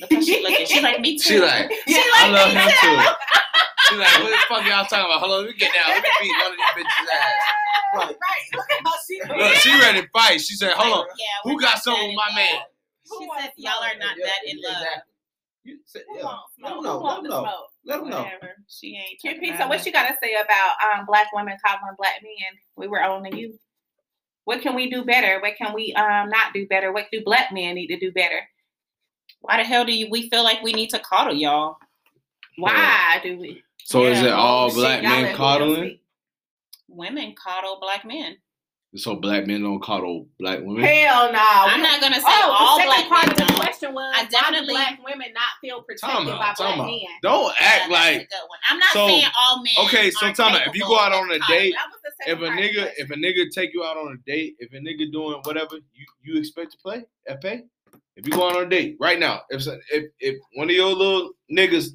Look 0.00 0.12
how 0.12 0.20
she 0.22 0.42
looking. 0.42 0.66
She's 0.66 0.82
like 0.82 1.00
me 1.00 1.18
too. 1.18 1.34
She 1.34 1.40
like, 1.40 1.70
She 1.86 1.96
I 2.16 2.28
like 2.30 2.32
love 2.32 2.54
me 2.54 2.60
him 2.60 2.70
too. 2.80 3.63
Too. 3.88 3.94
She 3.94 4.00
like, 4.00 4.18
what 4.22 4.30
the 4.30 4.38
fuck 4.48 4.64
y'all 4.66 4.84
talking 4.86 5.06
about? 5.06 5.20
Hold 5.20 5.32
on, 5.32 5.38
let 5.44 5.50
me 5.50 5.56
get 5.58 5.72
down. 5.72 5.88
Let 5.94 6.02
me 6.02 6.10
beat 6.20 6.34
one 6.42 6.52
of 6.52 6.58
these 6.58 6.84
bitches' 6.84 7.08
ass. 7.12 7.32
Right. 7.94 8.16
Look 8.54 8.66
at 8.70 8.80
how 8.84 8.92
she 9.06 9.20
Look, 9.38 9.54
she 9.62 9.70
ready 9.80 10.02
to 10.02 10.08
fight. 10.12 10.40
She 10.40 10.54
said, 10.56 10.72
hold 10.72 10.92
on. 10.92 11.06
Yeah, 11.18 11.24
Who 11.44 11.60
got 11.60 11.74
not 11.74 11.82
something 11.82 12.08
with 12.08 12.16
my 12.16 12.28
in 12.30 12.34
man? 12.34 12.60
She 13.06 13.28
said 13.38 13.50
y'all 13.56 13.82
are 13.82 13.98
not 13.98 14.16
that 14.16 14.40
in 14.46 14.58
love. 14.62 14.82
Exactly. 14.82 15.12
You 15.64 15.78
said, 15.86 16.02
Who 16.08 16.18
yeah. 16.18 16.24
wants 16.24 16.52
Let 16.60 16.68
smoke? 16.68 16.82
them 16.82 16.84
know. 16.84 16.98
Who 16.98 17.04
Let 17.04 17.04
wants 17.04 17.16
them 17.16 17.22
the 17.24 17.28
know. 17.30 17.42
smoke? 17.42 17.68
Let 17.86 18.00
them 18.00 18.10
know. 18.10 18.22
Whatever. 18.22 18.50
She 18.68 18.96
ain't. 18.96 19.20
talking 19.22 19.40
QP, 19.40 19.54
about 19.54 19.62
so 19.62 19.68
what 19.68 19.86
you 19.86 19.92
got 19.92 20.08
to 20.08 20.14
say 20.22 20.34
about 20.34 20.74
um, 20.98 21.06
black 21.06 21.28
women 21.32 21.56
coddling 21.64 21.94
black 21.98 22.20
men? 22.22 22.58
We 22.76 22.88
were 22.88 23.02
on 23.02 23.24
to 23.30 23.36
you. 23.36 23.58
What 24.44 24.60
can 24.60 24.74
we 24.74 24.90
do 24.90 25.04
better? 25.04 25.40
What 25.40 25.56
can 25.56 25.72
we 25.74 25.94
um 25.94 26.28
not 26.28 26.52
do 26.52 26.66
better? 26.66 26.92
What 26.92 27.06
do 27.10 27.22
black 27.24 27.50
men 27.52 27.74
need 27.76 27.86
to 27.88 27.98
do 27.98 28.12
better? 28.12 28.40
Why 29.40 29.56
the 29.58 29.64
hell 29.64 29.84
do 29.84 29.92
you? 29.96 30.08
We 30.10 30.28
feel 30.28 30.42
like 30.44 30.62
we 30.62 30.72
need 30.72 30.90
to 30.90 30.98
coddle 30.98 31.34
y'all. 31.34 31.76
Why 32.56 33.20
do 33.22 33.38
we? 33.38 33.62
So 33.84 34.04
is 34.06 34.20
it 34.22 34.32
all 34.32 34.66
Oh, 34.66 34.68
shit, 34.70 34.76
black 34.76 35.02
men 35.02 35.36
coddling? 35.36 35.98
Women 36.88 37.34
coddle 37.34 37.78
black 37.80 38.04
men. 38.04 38.36
So 38.96 39.16
black 39.16 39.46
men 39.48 39.62
don't 39.62 39.82
coddle 39.82 40.28
black 40.38 40.60
women? 40.62 40.84
Hell 40.84 41.32
no. 41.32 41.38
I'm 41.42 41.82
not 41.82 42.00
gonna 42.00 42.14
say 42.14 42.22
Oh, 42.26 42.56
all 42.56 42.78
the 42.78 42.84
black 42.84 42.96
second 42.98 43.10
part 43.10 43.26
men 43.26 43.42
of 43.42 43.48
the 43.48 43.54
question 43.60 43.92
was 43.92 44.14
I 44.14 44.18
why 44.20 44.24
do 44.24 44.30
definitely- 44.30 44.74
black 44.74 45.04
women 45.04 45.32
not 45.34 45.42
feel 45.60 45.82
protected 45.82 46.08
Time 46.16 46.26
by 46.26 46.36
black 46.36 46.56
time 46.56 46.80
out. 46.80 46.86
men? 46.86 47.00
Don't 47.22 47.50
act 47.58 47.58
that's 47.60 47.88
a 47.88 47.92
like. 47.92 48.28
I'm 48.70 48.78
not 48.78 48.90
So, 48.92 49.06
saying 49.08 49.24
all 49.38 49.56
men. 49.64 49.74
okay, 49.86 50.10
so 50.12 50.26
aren't 50.26 50.36
time. 50.36 50.54
If 50.66 50.74
you 50.76 50.82
go 50.86 50.96
out 50.98 51.12
on 51.12 51.28
a 51.32 51.40
date, 51.48 51.74
That 51.74 51.88
was 51.90 52.00
the 52.04 52.30
if 52.32 52.38
a 52.38 52.40
part 52.46 52.50
of 52.52 52.56
the 52.56 52.62
nigga 52.62 52.90
if 52.96 53.10
a 53.10 53.14
nigga 53.14 53.50
take 53.50 53.74
you 53.74 53.82
out 53.84 53.96
on 53.96 54.12
a 54.12 54.30
date, 54.30 54.54
if 54.60 54.72
a 54.72 54.76
nigga 54.76 55.10
doing 55.12 55.40
whatever, 55.42 55.74
you 55.74 56.06
you 56.22 56.38
expect 56.38 56.70
to 56.72 56.78
play 56.78 57.04
at 57.28 57.42
pay? 57.42 57.64
If 58.16 58.26
you 58.26 58.32
go 58.32 58.48
out 58.48 58.56
on 58.56 58.62
a 58.62 58.68
date 58.68 58.96
right 59.00 59.18
now, 59.18 59.42
if 59.50 59.66
if 59.92 60.04
if 60.20 60.36
one 60.54 60.70
of 60.70 60.76
your 60.76 60.94
little 60.94 61.32
niggas 61.50 61.88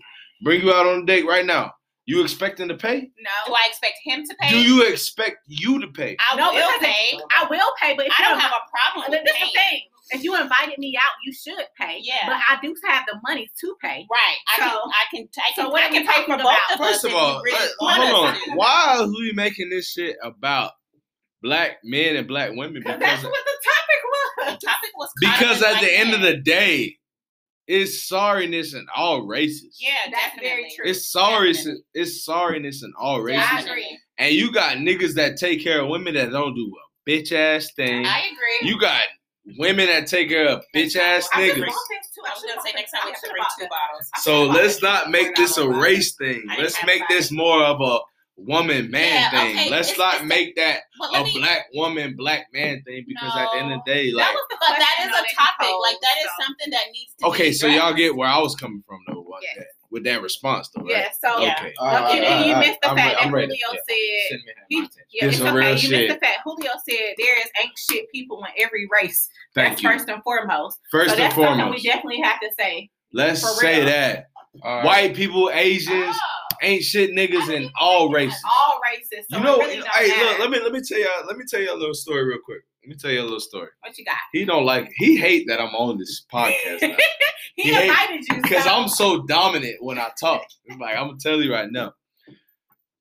bring 0.43 0.61
you 0.61 0.73
out 0.73 0.85
on 0.85 1.03
a 1.03 1.05
date 1.05 1.25
right 1.25 1.45
now, 1.45 1.73
you 2.09 2.23
expecting 2.23 2.67
to 2.69 2.75
pay? 2.75 2.95
No. 3.19 3.29
do 3.45 3.51
no, 3.51 3.55
I 3.55 3.67
expect 3.67 3.93
him 4.03 4.23
to 4.25 4.35
pay? 4.39 4.49
Do 4.49 4.61
you 4.61 4.83
expect 4.87 5.37
you 5.47 5.79
to 5.79 5.87
pay? 5.87 6.17
I 6.31 6.35
No, 6.35 6.51
will 6.51 6.79
pay. 6.79 7.19
I 7.37 7.45
will 7.49 7.71
pay, 7.81 7.95
but 7.95 8.07
if 8.07 8.13
I 8.17 8.23
you 8.23 8.29
don't 8.29 8.39
have 8.39 8.51
a 8.51 8.63
problem 8.71 9.01
Look, 9.01 9.09
with 9.09 9.25
this 9.25 9.35
is 9.35 9.37
paying. 9.41 9.51
the 9.53 9.59
thing. 9.59 9.81
If 10.11 10.23
you 10.23 10.35
invited 10.41 10.79
me 10.79 10.97
out, 10.97 11.13
you 11.23 11.31
should 11.31 11.63
pay. 11.79 11.99
Yeah. 12.01 12.25
But 12.25 12.37
I 12.49 12.57
do 12.63 12.73
have 12.87 13.03
the 13.07 13.19
money 13.27 13.47
to 13.61 13.75
pay. 13.79 14.07
Right. 14.11 14.37
I 14.47 14.59
can. 14.59 14.69
So- 14.69 14.79
I 14.89 15.03
can. 15.15 15.27
I 15.37 15.51
can. 15.53 15.65
so 15.65 15.69
what 15.69 15.83
I 15.83 15.89
can 15.89 16.07
pay 16.07 16.23
for 16.23 16.29
both 16.37 16.41
about? 16.41 16.71
of 16.73 16.77
First 16.79 17.05
us 17.05 17.11
of 17.11 17.13
all, 17.13 17.35
you 17.35 17.41
really 17.43 17.59
let- 17.81 17.99
hold 18.01 18.25
on. 18.29 18.57
Why 18.57 18.95
are 18.99 19.07
we 19.07 19.31
making 19.35 19.69
this 19.69 19.91
shit 19.91 20.15
about 20.23 20.71
black 21.43 21.77
men 21.83 22.15
and 22.15 22.27
black 22.27 22.49
women? 22.53 22.73
Because 22.81 22.99
that's 22.99 23.23
what 23.23 23.33
the 23.45 23.57
topic 23.69 24.01
was. 24.03 24.53
The 24.59 24.67
topic 24.67 24.89
was 24.97 25.09
because 25.21 25.61
at 25.61 25.73
the 25.79 25.87
black 25.87 25.91
end 25.99 26.13
of 26.15 26.21
the 26.21 26.37
day, 26.37 26.97
it's 27.69 28.11
sorriness 28.11 28.73
in 28.73 28.87
all 28.95 29.21
races. 29.21 29.77
Yeah, 29.79 29.91
That's 30.11 30.25
definitely. 30.35 30.49
very 30.49 30.73
true. 30.75 30.85
It's 30.89 31.05
sorry. 31.11 31.53
Definitely. 31.53 31.83
It's 31.93 32.27
sorriness 32.27 32.83
in 32.83 32.91
all 32.99 33.21
races. 33.21 33.45
I 33.47 33.61
agree. 33.61 33.99
And 34.17 34.33
you 34.33 34.51
got 34.51 34.77
niggas 34.77 35.13
that 35.13 35.37
take 35.37 35.63
care 35.63 35.81
of 35.81 35.87
women 35.87 36.15
that 36.15 36.31
don't 36.31 36.55
do 36.55 36.73
a 36.75 37.09
bitch 37.09 37.31
ass 37.31 37.71
thing. 37.75 38.05
I 38.07 38.19
agree. 38.21 38.69
You 38.69 38.79
got 38.79 39.03
women 39.59 39.85
that 39.85 40.07
take 40.07 40.29
care 40.29 40.47
of 40.49 40.63
bitch 40.75 40.95
ass 40.95 41.29
I 41.31 41.43
I 41.43 41.47
niggas. 41.49 41.51
agree. 41.53 41.63
I 41.69 42.29
I 42.29 42.33
was 42.33 42.43
gonna 42.43 42.61
say 42.65 42.71
next 42.75 42.91
time 42.91 43.01
we 43.05 43.11
should 43.13 43.31
bring 43.31 43.43
two 43.59 43.67
bottles. 43.69 44.09
So 44.17 44.45
let's 44.45 44.81
not 44.81 45.09
make 45.11 45.35
this 45.35 45.57
a 45.57 45.69
race 45.69 46.15
thing. 46.15 46.43
Let's 46.57 46.75
make 46.85 47.03
this 47.07 47.31
more 47.31 47.63
of 47.63 47.79
a 47.81 47.99
woman 48.45 48.89
man 48.91 49.03
Yeah, 49.21 49.29
thing. 49.31 49.55
okay, 49.57 49.69
Let's 49.69 49.89
it's- 49.91 49.97
not 49.99 50.13
it's 50.15 50.21
the- 50.21 50.27
make 50.27 50.55
that 50.55 50.81
But 50.99 51.15
a 51.15 51.23
me. 51.23 51.33
black 51.39 51.65
woman 51.73 52.15
black 52.17 52.47
man 52.53 52.81
thing 52.83 53.05
because 53.07 53.31
at 53.35 53.47
the 53.51 53.57
end 53.59 53.73
of 53.73 53.79
the 53.85 53.91
day, 53.93 54.11
That 54.11 54.17
like 54.17 54.33
was 54.33 54.45
the 54.49 54.57
But 54.59 54.67
that 54.69 54.77
question 54.77 55.09
is 55.09 55.15
that 55.15 55.31
a 55.31 55.35
topic. 55.35 55.75
Like 55.81 55.97
that 56.01 56.15
is 56.23 56.29
something 56.45 56.69
that 56.71 56.83
needs 56.93 57.13
to. 57.19 57.25
okay, 57.27 57.49
be 57.49 57.53
so 57.53 57.67
y'all 57.67 57.93
get 57.93 58.15
where 58.15 58.29
I 58.29 58.39
was 58.39 58.55
coming 58.55 58.83
from 58.87 58.99
though 59.07 59.21
with 59.27 59.39
Yes. 59.43 59.55
that 59.57 59.65
with 59.91 60.03
that 60.03 60.21
response 60.21 60.69
though, 60.69 60.83
right? 60.83 60.91
Yeah, 60.91 61.09
so 61.19 61.41
Yeah. 61.41 61.55
Okay. 61.59 61.73
All 61.79 61.87
right, 61.87 61.95
Okay, 61.95 62.19
uh, 62.25 62.29
all 62.29 62.37
right, 62.37 62.45
you 62.45 62.53
all 62.53 62.59
right. 62.59 62.67
missed 62.67 62.81
the 62.81 62.89
I'm 62.89 62.95
fact 62.95 63.07
re- 63.09 63.15
that 63.15 63.25
I'm 63.25 63.33
ready. 63.33 63.47
Julio 63.47 63.73
Yeah. 63.73 63.79
said 64.29 64.39
he, 64.69 64.77
yeah, 65.11 65.25
it's 65.25 65.37
some 65.37 65.47
okay. 65.47 65.55
real 65.57 65.71
you 65.71 65.77
shit. 65.77 65.91
missed 66.09 66.19
the 66.19 66.25
fact 66.25 66.39
Julio 66.43 66.71
said 66.87 67.13
there 67.17 67.37
is 67.39 67.49
ain't 67.63 67.71
shit 67.89 68.11
people 68.11 68.45
in 68.45 68.63
every 68.63 68.87
race. 68.91 69.29
Thank 69.55 69.69
that's 69.69 69.81
you. 69.83 69.89
first 69.89 70.07
and 70.09 70.21
foremost. 70.23 70.79
First 70.91 71.15
so 71.15 71.21
and 71.21 71.33
foremost, 71.33 71.57
something 71.59 71.73
we 71.73 71.81
definitely 71.81 72.21
have 72.21 72.39
to 72.39 72.49
say. 72.57 72.89
let's 73.13 73.59
say 73.59 73.83
that 73.85 74.27
All 74.63 74.75
right. 74.77 74.85
white 74.85 75.15
people, 75.15 75.49
Asians, 75.53 76.15
Oh, 76.15 76.48
ain't 76.61 76.83
shit 76.83 77.11
niggas 77.11 77.49
in 77.53 77.69
all 77.79 78.11
races. 78.11 78.39
all 78.45 78.79
races. 78.91 79.25
So 79.29 79.37
You 79.37 79.43
know, 79.43 79.55
it 79.61 79.65
really 79.67 79.87
hey, 79.93 80.07
matter. 80.09 80.25
look, 80.29 80.39
let 80.39 80.49
me 80.51 80.59
let 80.59 80.71
me 80.71 80.81
tell 80.81 80.99
y'all 80.99 81.27
let 81.27 81.37
me 81.37 81.43
tell 81.49 81.61
you 81.61 81.73
a 81.73 81.77
little 81.77 81.93
story 81.93 82.23
real 82.25 82.39
quick. 82.43 82.61
Let 82.83 82.89
me 82.89 82.95
tell 82.95 83.11
you 83.11 83.21
a 83.21 83.23
little 83.23 83.39
story. 83.39 83.69
what 83.81 83.97
you 83.97 84.05
got? 84.05 84.15
He 84.31 84.45
don't 84.45 84.65
like 84.65 84.89
he 84.95 85.17
hate 85.17 85.45
that 85.47 85.59
I'm 85.61 85.75
on 85.75 85.97
this 85.97 86.25
podcast 86.33 86.81
now. 86.81 86.95
he 87.55 87.71
Yeah, 87.71 87.81
invited 87.81 88.25
you 88.29 88.41
Because 88.41 88.63
so- 88.63 88.69
I'm 88.69 88.87
so 88.87 89.23
dominant 89.23 89.77
when 89.81 89.99
I 89.99 90.09
talk. 90.19 90.43
It's 90.65 90.79
like 90.79 90.95
I'm 90.95 91.07
gonna 91.07 91.17
tell 91.19 91.41
you 91.41 91.51
right 91.53 91.69
now. 91.71 91.93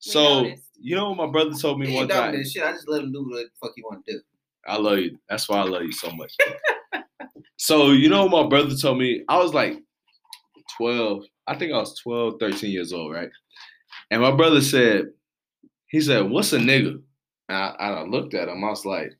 So 0.00 0.42
noticed. 0.42 0.62
you 0.78 0.94
know 0.96 1.10
what 1.10 1.26
my 1.26 1.30
brother 1.32 1.52
told 1.58 1.80
me 1.80 1.88
He 1.90 1.94
one 1.96 2.08
time. 2.08 2.44
shit. 2.44 2.62
I 2.62 2.72
just 2.72 2.88
let 2.88 3.02
him 3.02 3.12
do 3.12 3.24
what 3.28 3.36
the 3.36 3.48
fuck 3.60 3.72
he 3.76 3.82
want 3.82 4.04
to 4.06 4.12
do. 4.12 4.20
I 4.66 4.76
love 4.76 4.98
you. 4.98 5.18
That's 5.28 5.48
why 5.48 5.58
I 5.58 5.64
love 5.64 5.82
you 5.82 5.92
so 5.92 6.10
much. 6.12 6.36
so 7.56 7.90
you 7.92 8.08
know 8.08 8.24
what 8.26 8.42
my 8.44 8.48
brother 8.48 8.74
told 8.76 8.98
me? 8.98 9.24
I 9.28 9.38
was 9.38 9.54
like 9.54 9.78
12. 10.76 11.24
I 11.46 11.56
think 11.56 11.72
I 11.72 11.78
was 11.78 11.98
12, 12.00 12.34
13 12.38 12.70
years 12.70 12.92
old, 12.92 13.12
right? 13.12 13.30
And 14.10 14.22
my 14.22 14.30
brother 14.30 14.60
said, 14.60 15.06
he 15.88 16.00
said, 16.00 16.28
what's 16.30 16.52
a 16.52 16.58
nigga? 16.58 17.00
And 17.48 17.56
I, 17.56 17.68
I 17.78 18.02
looked 18.04 18.34
at 18.34 18.48
him. 18.48 18.64
I 18.64 18.68
was 18.70 18.84
like, 18.84 19.12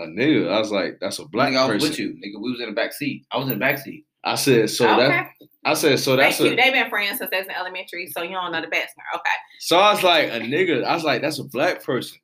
a 0.00 0.04
nigga? 0.04 0.50
I 0.50 0.58
was 0.58 0.70
like, 0.72 0.98
that's 1.00 1.18
a 1.18 1.26
black 1.26 1.52
Nigga, 1.52 1.56
I 1.58 1.66
was 1.66 1.74
person. 1.84 1.88
with 1.90 1.98
you, 1.98 2.08
nigga. 2.14 2.42
We 2.42 2.50
was 2.50 2.60
in 2.60 2.66
the 2.68 2.74
back 2.74 2.92
seat. 2.92 3.26
I 3.30 3.36
was 3.38 3.46
in 3.46 3.54
the 3.54 3.58
back 3.60 3.78
seat. 3.78 4.04
I 4.24 4.34
said, 4.36 4.70
so 4.70 4.88
okay. 4.90 5.08
that 5.08 5.30
I 5.66 5.74
said, 5.74 5.98
so 5.98 6.16
that's 6.16 6.38
Thank 6.38 6.48
a 6.48 6.50
you. 6.50 6.56
They've 6.56 6.72
been 6.72 6.88
friends 6.90 7.18
since 7.18 7.30
they 7.30 7.38
was 7.38 7.46
in 7.46 7.52
elementary, 7.54 8.06
so 8.08 8.22
you 8.22 8.30
don't 8.32 8.52
know 8.52 8.60
the 8.60 8.68
best. 8.68 8.94
Okay. 9.14 9.30
So 9.60 9.78
I 9.78 9.92
was 9.92 10.02
like, 10.02 10.28
a 10.28 10.40
nigga, 10.40 10.82
I 10.84 10.94
was 10.94 11.04
like, 11.04 11.22
that's 11.22 11.38
a 11.38 11.44
black 11.44 11.82
person. 11.82 12.18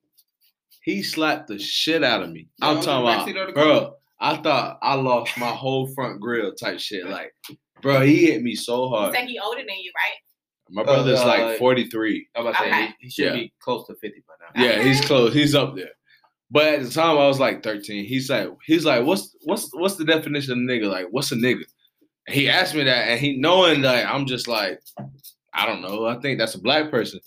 He 0.83 1.03
slapped 1.03 1.49
the 1.49 1.59
shit 1.59 2.03
out 2.03 2.23
of 2.23 2.31
me. 2.31 2.49
Yeah, 2.59 2.67
I 2.67 2.71
I'm 2.71 2.77
was 2.79 2.87
in 2.87 2.91
the 2.91 3.03
talking 3.05 3.37
about, 3.37 3.47
the 3.49 3.53
car. 3.53 3.65
bro, 3.65 3.95
I 4.19 4.37
thought 4.39 4.79
I 4.83 4.95
lost 4.95 5.37
my 5.39 5.51
whole 5.51 5.87
front 5.95 6.21
grill 6.21 6.55
type 6.55 6.81
shit. 6.81 7.07
Like, 7.07 7.35
bro, 7.83 8.01
he 8.01 8.27
hit 8.27 8.43
me 8.43 8.55
so 8.55 8.85
You 8.85 8.89
hard. 8.97 9.15
say 9.15 9.27
he 9.27 9.39
older 9.39 9.61
than 9.61 9.79
you, 9.79 9.93
right? 9.95 10.19
My 10.71 10.83
brother's 10.85 11.21
Uh, 11.21 11.27
like 11.27 11.59
43. 11.59 12.29
I'm 12.37 12.47
about 12.47 12.59
to 12.59 12.65
say 12.65 12.87
he, 12.87 12.95
he 13.01 13.11
should 13.11 13.25
Yeah. 13.27 13.33
be 13.35 13.53
close 13.61 13.87
to 13.89 13.95
fifty 13.97 14.23
by 14.27 14.35
now. 14.61 14.65
Yeah, 14.65 14.83
he's 14.83 15.01
close. 15.01 15.33
He's 15.35 15.55
up 15.55 15.75
there. 15.77 15.91
But 16.51 16.67
at 16.75 16.83
the 16.83 16.91
time 16.91 17.17
I 17.19 17.27
was 17.29 17.39
like 17.39 17.63
13. 17.63 18.05
He's 18.05 18.29
like, 18.31 18.49
he's 18.67 18.85
like, 18.85 19.05
what's 19.05 19.37
what's 19.45 19.69
what's 19.75 19.97
the 19.97 20.05
definition 20.05 20.53
of 20.53 20.59
nigga? 20.59 20.91
Like, 20.91 21.07
what's 21.11 21.33
a 21.33 21.37
nigga? 21.37 21.63
And 22.27 22.35
he 22.35 22.49
asked 22.49 22.75
me 22.75 22.85
that, 22.85 23.09
and 23.09 23.21
he 23.21 23.37
knowing 23.37 23.83
that 23.83 24.07
I'm 24.13 24.27
just 24.27 24.47
like, 24.49 24.81
I 25.55 25.67
don't 25.67 25.83
know. 25.83 26.07
I 26.07 26.19
think 26.21 26.39
that's 26.39 26.55
a 26.55 26.61
black 26.61 26.91
person. 26.91 27.21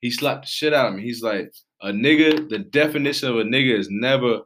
He 0.00 0.10
slapped 0.10 0.42
the 0.42 0.48
shit 0.48 0.72
out 0.74 0.88
of 0.88 0.94
me. 0.94 1.02
He's 1.02 1.22
like, 1.22 1.52
a 1.82 1.88
nigga. 1.88 2.48
The 2.48 2.58
definition 2.60 3.28
of 3.28 3.36
a 3.38 3.42
nigga 3.44 3.78
is 3.78 3.88
never 3.90 4.40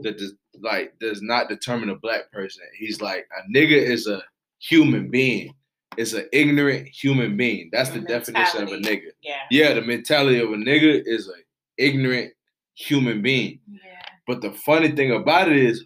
that 0.00 0.20
like 0.60 0.92
does 1.00 1.22
not 1.22 1.48
determine 1.48 1.90
a 1.90 1.96
black 1.96 2.30
person. 2.32 2.62
He's 2.78 3.00
like, 3.00 3.26
a 3.36 3.56
nigga 3.56 3.76
is 3.76 4.06
a 4.06 4.22
human 4.60 5.10
being. 5.10 5.54
It's 5.98 6.12
an 6.14 6.28
ignorant 6.32 6.88
human 6.88 7.36
being. 7.36 7.68
That's 7.72 7.90
the 7.90 8.00
The 8.00 8.06
definition 8.06 8.62
of 8.62 8.68
a 8.68 8.72
mentality. 8.72 9.02
nigga. 9.06 9.10
Yeah. 9.22 9.36
Yeah, 9.50 9.74
the 9.74 9.82
mentality 9.82 10.38
of 10.40 10.50
a 10.50 10.56
nigga 10.56 11.02
is 11.04 11.28
a 11.28 11.34
ignorant 11.78 12.32
human 12.74 13.22
being. 13.22 13.60
Yeah. 13.70 13.80
But 14.26 14.40
the 14.40 14.52
funny 14.52 14.90
thing 14.92 15.12
about 15.12 15.50
it 15.50 15.56
is 15.58 15.84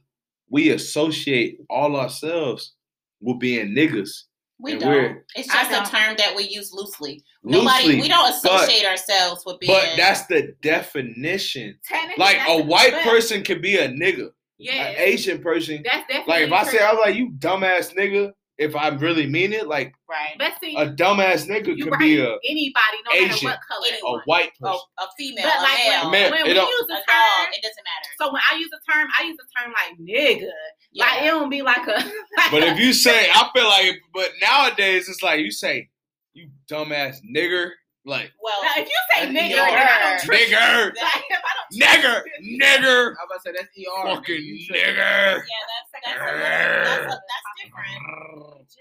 we 0.49 0.71
associate 0.71 1.59
all 1.69 1.97
ourselves 1.97 2.75
with 3.21 3.41
being 3.41 3.69
niggas. 3.75 4.11
We 4.59 4.73
And 4.73 4.81
don't. 4.81 5.19
It's 5.35 5.49
just 5.49 5.71
don't. 5.71 5.87
a 5.87 5.91
term 5.91 6.15
that 6.17 6.35
we 6.35 6.45
use 6.45 6.73
loosely. 6.73 7.23
Nobody. 7.43 7.89
Loosely, 7.89 8.01
we 8.03 8.09
don't 8.09 8.35
but- 8.43 8.63
associate 8.63 8.87
ourselves 8.87 9.43
with 9.45 9.59
being. 9.61 9.73
But 9.73 9.97
that's 9.97 10.27
the 10.27 10.55
definition. 10.63 11.79
Like 12.17 12.39
a 12.47 12.63
white 12.63 12.93
but- 12.93 13.03
person 13.03 13.43
can 13.43 13.61
be 13.61 13.77
a 13.77 13.89
nigga. 13.89 14.31
Yeah. 14.59 14.73
An 14.87 14.95
Asian 14.99 15.43
person, 15.43 15.83
That's 15.85 16.07
definitely 16.09 16.33
like 16.33 16.43
if 16.47 16.53
I 16.53 16.65
say 16.71 16.79
I 16.83 16.93
was 16.93 17.01
like 17.05 17.15
you 17.17 17.31
dumbass 17.33 17.95
nigga, 17.95 18.33
if 18.59 18.75
I 18.75 18.89
really 18.89 19.27
mean 19.27 19.53
it, 19.53 19.67
like 19.69 19.95
Right. 20.09 20.35
but 20.39 20.53
see, 20.61 20.75
a 20.77 20.87
dumbass 20.91 21.47
nigga 21.47 21.77
could 21.81 21.91
right. 21.91 21.99
be 22.01 22.19
a, 22.21 22.37
anybody, 22.49 22.99
no 23.05 23.21
matter 23.27 23.45
what 23.47 23.59
color. 23.69 23.87
Anyone. 23.93 24.21
a 24.21 24.23
white 24.25 24.51
person. 24.59 24.81
Oh, 24.99 25.05
a 25.05 25.07
female, 25.19 25.45
But 25.45 25.59
a 25.59 25.63
like 25.63 25.79
male, 25.79 26.11
Man, 26.11 26.31
when, 26.31 26.41
it 26.41 26.45
when 26.47 26.55
we 26.55 26.61
use 26.61 26.81
a 26.81 26.87
the 26.87 26.95
dog, 26.95 27.05
term, 27.07 27.53
it 27.53 27.63
doesn't 27.63 27.85
matter. 27.85 28.11
so 28.19 28.33
when 28.33 28.43
I 28.51 28.57
use 28.57 28.71
the 28.71 28.93
term, 28.93 29.09
I 29.19 29.25
use 29.25 29.37
the 29.37 29.63
term 29.63 29.73
like 29.73 29.99
nigga. 30.01 30.51
Yeah. 30.93 31.05
Like 31.05 31.23
it 31.23 31.27
don't 31.27 31.51
be 31.51 31.63
like 31.63 31.87
a. 31.87 32.11
But 32.51 32.63
if 32.63 32.79
you 32.79 32.93
say, 32.93 33.29
I 33.31 33.51
feel 33.55 33.67
like, 33.67 34.01
but 34.15 34.31
nowadays 34.41 35.09
it's 35.09 35.23
like 35.23 35.41
you 35.41 35.51
say, 35.51 35.89
you 36.33 36.49
dumbass 36.71 37.17
nigger, 37.31 37.71
like 38.07 38.31
well, 38.41 38.55
Now, 38.63 38.71
if 38.77 38.87
you 38.89 39.01
say 39.13 39.27
nigger, 39.27 39.59
ER. 39.59 39.67
then 39.67 39.89
I 39.89 39.99
don't 40.01 40.21
trust 40.25 40.41
you. 40.49 40.57
nigger, 40.57 40.95
Like, 40.95 41.25
if 41.29 41.43
I 41.43 41.53
don't 41.59 41.71
nigger, 41.83 42.23
nigger, 42.63 43.03
I 43.11 43.11
was 43.11 43.27
about 43.27 43.35
to 43.35 43.41
say 43.43 43.53
that's 43.53 43.75
ER. 43.77 44.15
fucking 44.15 44.43
nigger. 44.71 44.97
yeah, 44.97 45.43
that's 45.43 45.91
that's 45.93 46.17
a 46.17 46.39
that's, 46.39 47.05
a, 47.05 47.19
that's 47.19 47.51
different. 47.59 48.77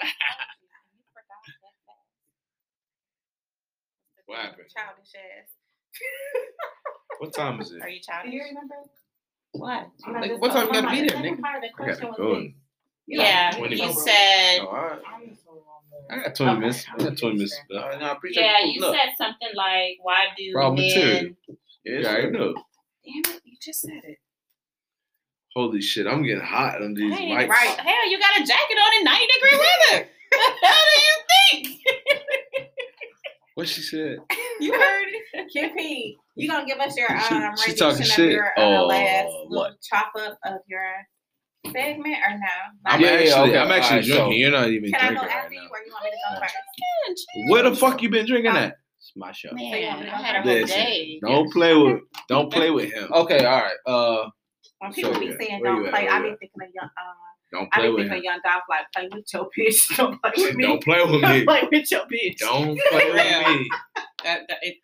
What 4.27 4.39
happened? 4.39 4.67
Childish 4.75 5.13
ass. 5.15 5.49
What 7.19 7.33
time 7.33 7.61
is 7.61 7.71
it? 7.71 7.81
Are 7.81 7.89
you 7.89 7.99
childish? 8.01 8.31
Do 8.31 8.37
you 8.37 8.43
remember? 8.43 8.75
What? 9.53 9.89
You 10.05 10.13
know, 10.13 10.37
what 10.37 10.51
time 10.51 10.67
you 10.67 10.73
gotta 10.73 10.89
be 10.89 11.07
there, 11.07 11.17
nigga? 11.17 11.41
part 11.41 11.63
of 11.63 11.69
the 11.77 11.83
I 11.83 11.87
gotta 11.95 12.13
go. 12.17 12.41
this. 12.41 12.51
Yeah, 13.07 13.51
20 13.55 13.75
you 13.75 13.93
said. 13.93 14.59
Oh, 14.61 14.67
all 14.67 14.73
right. 14.73 14.99
I 16.09 16.15
got 16.19 16.35
20 16.35 16.51
Okay. 16.51 16.59
minutes. 16.59 16.85
I 16.93 16.97
got 17.03 17.17
20 17.17 17.35
minutes. 17.35 17.59
All 17.71 17.77
left. 17.77 17.99
no, 17.99 18.05
I 18.07 18.11
appreciate 18.11 18.43
Yeah, 18.43 18.59
you 18.65 18.71
you 18.73 18.81
pulling 18.81 18.95
up. 18.95 19.01
said 19.01 19.13
something 19.17 19.49
like, 19.55 19.97
"Why 20.01 20.25
do 20.37 20.51
Raw 20.55 20.69
men?" 20.71 20.85
material. 20.85 21.33
Yeah, 21.83 21.99
Yeah, 21.99 22.09
I 22.11 22.29
know. 22.29 22.53
Damn 23.03 23.35
it, 23.35 23.41
you 23.45 23.57
just 23.61 23.81
said 23.81 24.01
it. 24.03 24.17
Holy 25.55 25.81
shit, 25.81 26.05
I'm 26.05 26.21
getting 26.23 26.43
hot 26.43 26.81
on 26.81 26.93
these 26.93 27.15
Hey, 27.17 27.29
mics. 27.31 27.47
right? 27.47 27.79
Hell, 27.79 28.09
you 28.09 28.19
got 28.19 28.39
a 28.39 28.45
jacket 28.45 28.77
on 28.77 28.97
in 28.99 29.03
ninety 29.05 29.27
degree 29.33 29.51
weather. 29.57 30.09
what 30.31 30.53
the 30.61 30.67
hell 30.67 30.85
do 30.93 31.01
you 31.01 31.15
think? 31.51 32.69
What 33.55 33.67
she 33.67 33.81
said? 33.81 34.17
You 34.61 34.71
heard 34.73 35.07
it? 35.33 35.49
Kippy, 35.51 36.17
you 36.35 36.49
gonna 36.49 36.65
give 36.65 36.77
us 36.79 36.95
your 36.95 37.09
She- 37.09 37.35
um 37.35 37.55
she 37.57 37.71
rendition 37.71 37.75
talking 37.77 38.01
of 38.03 38.07
shit? 38.07 38.31
your 38.31 38.47
uh, 38.57 38.61
Oh, 38.79 38.85
last 38.87 39.33
what? 39.47 39.81
chop 39.81 40.11
up 40.17 40.37
of 40.45 40.59
your 40.67 40.81
segment 41.71 42.15
or 42.27 42.31
no? 42.37 42.47
I'm 42.85 42.99
Yeah, 43.01 43.07
yeah, 43.07 43.13
actually, 43.19 43.49
okay. 43.49 43.57
I'm 43.57 43.71
actually 43.71 43.71
Alright, 43.71 44.05
drinking. 44.05 44.25
so- 44.25 44.31
You're 44.31 44.51
not 44.51 44.69
even 44.69 44.91
Can 44.91 44.99
I 45.01 45.05
drinking 45.07 45.15
go 45.15 45.27
right 45.27 45.35
after 45.43 45.53
you 45.53 45.61
now. 45.61 45.67
or 45.67 45.77
you 45.85 45.91
want 45.91 46.03
me 46.05 46.11
to 46.11 46.17
go 46.35 46.41
first? 46.41 47.25
Where 47.49 47.63
the 47.69 47.75
fuck 47.75 48.01
you 48.01 48.09
been 48.09 48.25
drinking 48.25 48.51
at? 48.51 48.75
It's 48.99 49.11
my 49.15 49.31
show. 49.31 49.49
So 49.49 49.55
you 49.57 49.87
want 49.87 49.99
Man, 49.99 50.05
me 50.05 50.09
I 50.11 50.21
had 50.21 50.35
a 50.37 50.41
whole 50.41 50.65
day. 50.65 51.19
don't 51.21 51.51
play 51.51 51.75
with, 51.75 52.01
don't 52.27 52.51
play 52.51 52.71
with 52.71 52.91
him. 52.91 53.11
Okay, 53.13 53.45
all 53.45 53.61
right. 53.63 53.73
Uh, 53.85 54.29
When 54.79 54.93
people 54.93 55.13
So, 55.13 55.19
be 55.19 55.25
yeah, 55.27 55.31
saying 55.39 55.61
where 55.61 55.71
don't 55.73 55.81
play, 55.89 55.91
Where 56.05 56.11
I 56.11 56.17
you 56.17 56.23
be 56.23 56.29
thinking 56.39 56.61
of 56.63 56.69
young 56.73 56.85
um 56.85 56.91
Don't 57.51 57.69
I 57.73 57.77
play 57.79 57.87
be 57.87 57.93
with 57.93 58.01
thinking 58.09 58.17
him. 58.17 58.23
young 58.23 58.39
Dolph 58.43 58.63
like 58.69 58.85
play 58.95 59.09
with 59.13 59.25
your 59.33 59.49
bitch. 59.57 59.95
Don't 59.97 60.21
play 60.21 60.31
with 60.37 60.55
me. 60.55 60.63
Don't 60.63 60.83
play 60.83 61.01
with 61.03 61.21
Don't 61.21 61.31
me. 61.31 61.43
play 61.45 61.61
with 61.71 61.91
your 61.91 62.01
bitch. 62.01 62.37
Don't 62.39 62.79
play 62.91 63.11
with 63.11 63.47
me. 63.47 63.69
That, 64.23 64.41
that, 64.49 64.57
it, 64.63 64.75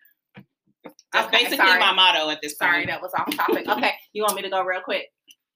that's 1.11 1.27
Okay, 1.27 1.43
basically 1.43 1.57
sorry. 1.67 1.79
my 1.79 1.93
motto 1.93 2.29
at 2.29 2.41
this 2.41 2.57
Sorry, 2.57 2.77
point. 2.77 2.87
that 2.87 3.01
was 3.01 3.11
off 3.17 3.35
topic. 3.35 3.67
Okay, 3.67 3.91
you 4.13 4.21
want 4.23 4.35
me 4.35 4.43
to 4.43 4.49
go 4.49 4.61
real 4.63 4.81
quick? 4.81 5.07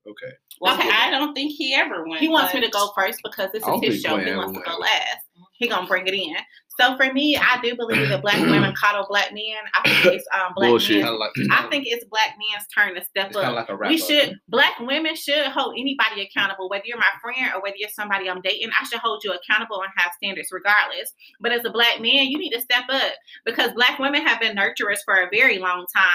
Okay. 0.08 0.34
Well, 0.62 0.76
Okay. 0.76 0.90
I 0.92 1.10
don't 1.10 1.34
think 1.34 1.52
he 1.54 1.74
ever 1.74 2.08
went. 2.08 2.20
He 2.22 2.28
wants 2.28 2.54
me 2.54 2.62
to 2.62 2.70
go 2.70 2.92
first 2.96 3.20
because 3.24 3.52
this 3.52 3.64
is 3.64 3.82
his 3.82 4.02
show. 4.02 4.18
He 4.18 4.32
wants 4.36 4.58
to 4.58 4.64
go 4.64 4.78
last. 4.78 5.18
He 5.54 5.68
gonna 5.68 5.88
bring 5.88 6.06
it 6.08 6.14
in. 6.14 6.36
So 6.80 6.98
for 6.98 7.12
me, 7.14 7.38
I 7.38 7.60
do 7.64 7.76
believe 7.76 8.10
that 8.10 8.22
black 8.22 8.40
women 8.40 8.74
coddle 8.82 9.06
black 9.10 9.32
men. 9.34 9.56
I 9.76 9.88
think 10.02 10.16
it's 10.16 10.26
um 10.34 10.54
black 10.56 10.70
Bullshit. 10.70 10.98
men. 10.98 11.06
kind 11.06 11.18
like. 11.18 11.32
I 11.52 11.68
think 11.70 11.86
it's 11.88 12.06
black 12.06 12.36
men's 12.38 12.68
turn 12.76 12.96
to 12.96 13.04
step 13.04 13.28
it's 13.30 13.38
up. 13.38 13.56
like 13.56 13.70
a 13.70 13.76
rap. 13.76 13.90
We 13.90 14.02
up. 14.02 14.08
should 14.08 14.40
black 14.50 14.80
women 14.80 15.16
should 15.16 15.46
hold 15.48 15.76
anybody 15.78 16.22
accountable, 16.22 16.70
whether 16.70 16.84
you're 16.86 16.98
my 16.98 17.12
friend 17.22 17.52
or 17.56 17.62
whether 17.62 17.76
you're 17.78 17.90
somebody 17.90 18.30
I'm 18.30 18.42
dating. 18.42 18.70
I 18.80 18.84
should 18.86 19.00
hold 19.00 19.24
you 19.24 19.34
accountable 19.34 19.82
and 19.82 19.92
have 19.98 20.12
standards 20.18 20.50
regardless. 20.52 21.14
But 21.40 21.52
as 21.52 21.64
a 21.66 21.70
black 21.72 22.02
man, 22.02 22.28
you 22.28 22.38
need 22.38 22.52
to 22.52 22.62
step 22.62 22.84
up 22.90 23.12
because 23.46 23.72
black 23.74 24.00
women 24.00 24.26
have 24.26 24.40
been 24.40 24.56
nurturers 24.56 25.00
for 25.06 25.16
a 25.16 25.30
very 25.32 25.60
long 25.60 25.86
time. 25.96 26.06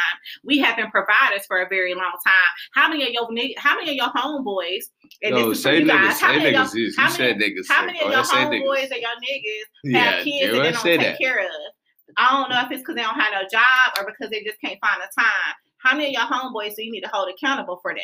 We 0.45 0.59
have 0.59 0.77
been 0.77 0.91
providers 0.91 1.47
for 1.47 1.61
a 1.63 1.69
very 1.69 1.95
long 1.95 2.13
time. 2.27 2.51
How 2.75 2.89
many 2.89 3.05
of 3.05 3.11
your 3.11 3.29
how 3.59 3.77
many 3.77 3.91
of 3.91 3.97
your 3.97 4.09
homeboys? 4.11 4.85
And 5.23 5.37
Yo, 5.37 5.49
this 5.49 5.59
is 5.59 5.65
for 5.65 5.71
say 5.71 5.81
you 5.81 5.87
guys. 5.87 6.17
niggas. 6.17 6.21
How 6.21 6.33
Say 6.33 6.39
many 6.39 6.57
niggas. 6.57 6.75
your- 6.75 6.87
is. 6.87 6.97
how 6.97 7.05
You 7.05 7.11
said 7.15 7.39
many- 7.39 7.55
niggas. 7.55 7.67
how 7.69 7.81
say- 7.81 7.87
many 7.87 7.99
go 7.99 8.05
of 8.07 8.11
your 8.13 8.21
ahead, 8.21 8.27
say 8.27 8.37
niggas. 8.37 8.63
homeboys 8.63 8.91
and 8.91 9.01
your 9.01 9.11
niggas 9.11 9.65
Yeah, 9.85 10.01
have 10.01 10.25
kids 10.53 10.59
that 10.59 10.63
they 10.63 10.73
don't 10.73 10.83
say 10.83 10.97
take 10.97 11.07
that. 11.07 11.19
care 11.19 11.41
of? 11.41 11.73
I 12.17 12.31
don't 12.31 12.51
know 12.51 12.61
if 12.63 12.71
it's 12.71 12.83
because 12.83 12.97
they 12.97 13.03
don't 13.03 13.21
have 13.21 13.33
no 13.33 13.49
job 13.51 13.99
or 13.99 14.07
because 14.07 14.31
they 14.31 14.43
just 14.43 14.61
can't 14.61 14.79
find 14.81 15.01
the 15.01 15.21
time. 15.21 15.55
How 15.79 15.97
many 15.97 16.09
of 16.09 16.13
your 16.13 16.23
homeboys 16.23 16.75
do 16.77 16.85
you 16.85 16.93
need 16.93 17.03
to 17.03 17.11
hold 17.13 17.31
accountable 17.31 17.79
for 17.83 17.95
that? 17.95 18.01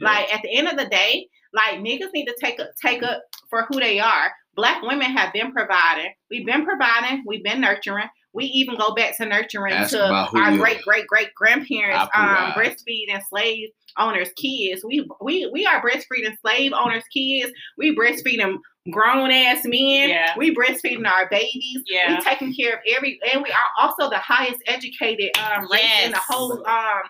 Yeah. 0.00 0.08
Like 0.08 0.34
at 0.34 0.42
the 0.42 0.56
end 0.56 0.68
of 0.68 0.76
the 0.76 0.86
day, 0.86 1.28
like 1.52 1.78
niggas 1.78 2.12
need 2.14 2.26
to 2.26 2.36
take 2.40 2.60
up 2.60 2.68
take 2.84 3.02
up 3.02 3.22
for 3.50 3.66
who 3.68 3.80
they 3.80 3.98
are. 3.98 4.32
Black 4.54 4.82
women 4.82 5.10
have 5.12 5.32
been 5.32 5.52
providing. 5.52 6.12
We've 6.30 6.46
been 6.46 6.64
providing. 6.64 7.22
We've 7.26 7.44
been 7.44 7.60
nurturing. 7.60 8.08
We 8.32 8.44
even 8.46 8.76
go 8.76 8.94
back 8.94 9.16
to 9.16 9.26
nurturing 9.26 9.72
Ask 9.72 9.92
to 9.92 10.04
our 10.04 10.56
great 10.56 10.82
great 10.82 11.06
great 11.06 11.34
grandparents, 11.34 12.10
um, 12.14 12.52
provide. 12.52 12.54
breastfeeding 12.56 13.22
slave 13.28 13.70
owners' 13.96 14.32
kids. 14.36 14.84
We 14.84 15.08
we 15.20 15.50
we 15.52 15.66
are 15.66 15.82
breastfeeding 15.82 16.36
slave 16.40 16.72
owners' 16.72 17.04
kids. 17.12 17.52
We 17.76 17.96
breastfeeding 17.96 18.58
grown 18.90 19.30
ass 19.30 19.64
men. 19.64 20.08
Yeah. 20.08 20.34
We 20.36 20.54
breastfeeding 20.54 21.06
our 21.06 21.28
babies. 21.28 21.82
Yeah. 21.86 22.16
We 22.16 22.22
taking 22.24 22.54
care 22.54 22.74
of 22.74 22.80
every, 22.96 23.18
and 23.32 23.42
we 23.42 23.50
are 23.50 23.68
also 23.80 24.08
the 24.10 24.18
highest 24.18 24.60
educated 24.66 25.30
um, 25.38 25.68
race 25.70 26.04
in 26.04 26.12
the 26.12 26.18
whole. 26.18 26.66
Um, 26.66 27.02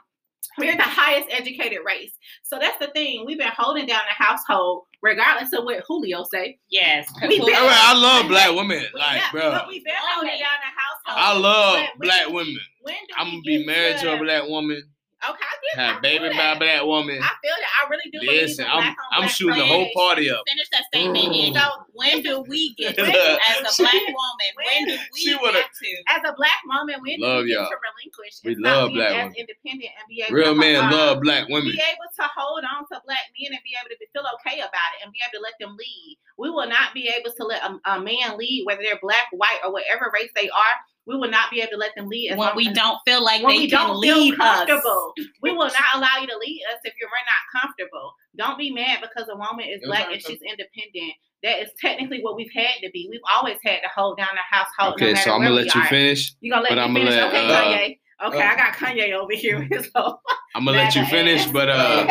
we're 0.56 0.76
the 0.76 0.82
highest 0.82 1.28
educated 1.30 1.78
race. 1.86 2.10
So 2.42 2.58
that's 2.58 2.78
the 2.78 2.88
thing. 2.88 3.24
We've 3.26 3.38
been 3.38 3.52
holding 3.56 3.86
down 3.86 4.00
the 4.08 4.24
household, 4.24 4.86
regardless 5.02 5.52
of 5.52 5.62
what 5.64 5.84
Julio 5.86 6.24
say. 6.32 6.58
Yes. 6.68 7.08
We 7.22 7.38
been- 7.38 7.54
I, 7.54 7.92
I 7.94 7.98
love 7.98 8.26
black 8.28 8.50
women. 8.56 8.84
We- 8.92 8.98
Like, 9.00 9.18
yeah, 9.18 9.30
bro. 9.30 9.50
but 9.52 9.68
we've 9.68 9.84
been 9.84 9.94
holding 9.96 10.30
down 10.30 10.40
the 10.40 11.12
household. 11.14 11.36
I 11.36 11.38
love 11.38 11.74
when 11.74 11.86
black 12.00 12.26
we- 12.26 12.32
women. 12.32 12.58
When 12.82 12.94
I'm 13.16 13.30
gonna 13.30 13.42
be 13.42 13.64
married 13.66 13.98
to 13.98 14.14
a 14.14 14.18
black 14.18 14.48
woman. 14.48 14.82
Okay, 15.18 15.34
I 15.42 15.54
get. 15.74 15.78
I 15.82 15.92
Have 15.94 16.02
baby 16.02 16.28
feel 16.28 16.36
by 16.36 16.38
a 16.38 16.54
that. 16.54 16.58
black 16.60 16.82
woman. 16.86 17.18
I 17.18 17.32
feel 17.42 17.56
that. 17.58 17.72
I 17.82 17.88
really 17.90 18.10
do. 18.12 18.18
Listen, 18.22 18.66
I'm 18.70 18.94
I'm 19.12 19.28
shooting 19.28 19.58
the 19.58 19.66
whole 19.66 19.88
party 19.94 20.30
up. 20.30 20.42
Finish 20.46 20.68
that 20.70 20.84
statement. 20.94 21.34
And 21.34 21.54
So 21.58 21.66
when 21.92 22.22
do 22.22 22.44
we 22.46 22.72
get 22.78 22.94
to, 22.98 23.02
as 23.02 23.58
a 23.66 23.82
black 23.82 23.98
woman? 23.98 24.50
When 24.54 24.86
do 24.86 24.98
we 25.12 25.20
she 25.20 25.30
get 25.34 25.42
wanna- 25.42 25.58
as 25.58 26.22
a 26.22 26.32
black 26.38 26.60
woman, 26.70 26.96
when 27.02 27.18
Love 27.18 27.42
do 27.42 27.44
we 27.50 27.54
y'all. 27.54 27.66
to 27.66 27.76
relinquish? 27.82 28.34
We 28.44 28.54
love 28.62 28.92
black 28.94 29.10
women. 29.10 29.34
independent 29.34 29.90
and 29.98 30.06
be 30.08 30.22
able 30.22 30.34
Real 30.38 30.54
to, 30.54 30.60
men 30.60 30.90
love 30.92 31.20
black 31.20 31.48
women. 31.48 31.72
Be 31.74 31.82
able 31.82 32.06
to 32.14 32.24
hold 32.38 32.62
on 32.62 32.86
to 32.86 33.02
black 33.04 33.26
men 33.34 33.58
and 33.58 33.62
be 33.66 33.74
able 33.74 33.90
to 33.90 33.98
feel 34.14 34.22
okay 34.38 34.62
about 34.62 34.90
it 34.94 35.02
and 35.02 35.10
be 35.10 35.18
able 35.26 35.34
to 35.38 35.42
let 35.42 35.58
them 35.58 35.74
lead. 35.74 36.14
We 36.38 36.50
will 36.50 36.68
not 36.68 36.94
be 36.94 37.10
able 37.10 37.34
to 37.34 37.42
let 37.44 37.66
a, 37.66 37.74
a 37.90 38.00
man 38.00 38.38
lead, 38.38 38.62
whether 38.70 38.82
they're 38.86 39.02
black, 39.02 39.26
white, 39.34 39.58
or 39.66 39.72
whatever 39.72 40.10
race 40.14 40.30
they 40.38 40.46
are. 40.48 40.74
We 41.08 41.16
will 41.16 41.30
not 41.30 41.50
be 41.50 41.60
able 41.62 41.70
to 41.72 41.76
let 41.78 41.94
them 41.96 42.06
lead 42.06 42.30
as 42.32 42.38
When 42.38 42.48
long 42.48 42.56
we 42.56 42.70
don't 42.72 42.98
feel 43.06 43.24
like 43.24 43.42
when 43.42 43.54
they 43.56 43.62
we 43.62 43.66
don't 43.68 43.96
lead 43.98 44.34
feel 44.34 44.42
us. 44.42 44.56
comfortable. 44.66 45.14
We 45.42 45.52
will 45.52 45.66
not 45.66 45.74
allow 45.94 46.20
you 46.20 46.26
to 46.26 46.36
lead 46.36 46.62
us 46.72 46.78
if 46.84 46.92
you're 47.00 47.08
not 47.08 47.60
comfortable. 47.62 48.12
Don't 48.36 48.58
be 48.58 48.70
mad 48.70 48.98
because 49.00 49.28
a 49.32 49.36
woman 49.36 49.66
is 49.68 49.80
black 49.84 50.12
and 50.12 50.20
she's 50.20 50.38
independent. 50.42 51.14
That 51.42 51.60
is 51.62 51.70
technically 51.80 52.20
what 52.22 52.36
we've 52.36 52.52
had 52.54 52.74
to 52.82 52.90
be. 52.92 53.08
We've 53.10 53.20
always 53.32 53.56
had 53.64 53.78
to 53.80 53.88
hold 53.94 54.18
down 54.18 54.28
the 54.34 54.56
household. 54.56 54.94
Okay, 55.00 55.12
no 55.14 55.20
so 55.20 55.32
I'm 55.32 55.40
gonna 55.42 55.54
let 55.54 55.74
you 55.74 55.80
are. 55.80 55.86
finish. 55.86 56.34
You 56.40 56.52
gonna 56.52 56.62
let 56.62 56.70
but 56.70 56.76
me 56.76 56.82
I'ma 56.82 56.94
finish? 56.98 57.14
let, 57.14 57.28
okay, 57.28 57.46
uh, 57.46 57.62
Kanye. 57.62 57.98
Okay, 58.28 58.42
uh, 58.42 58.52
I 58.52 58.56
got 58.56 58.74
Kanye 58.74 59.12
over 59.12 59.32
here. 59.32 59.58
with 59.70 59.70
his 59.70 59.90
whole 59.94 60.20
I'm 60.54 60.64
gonna 60.64 60.76
let 60.76 60.94
you 60.94 61.02
MAGA 61.02 61.10
finish, 61.10 61.40
ass. 61.46 61.52
but 61.52 61.68
uh 61.68 62.06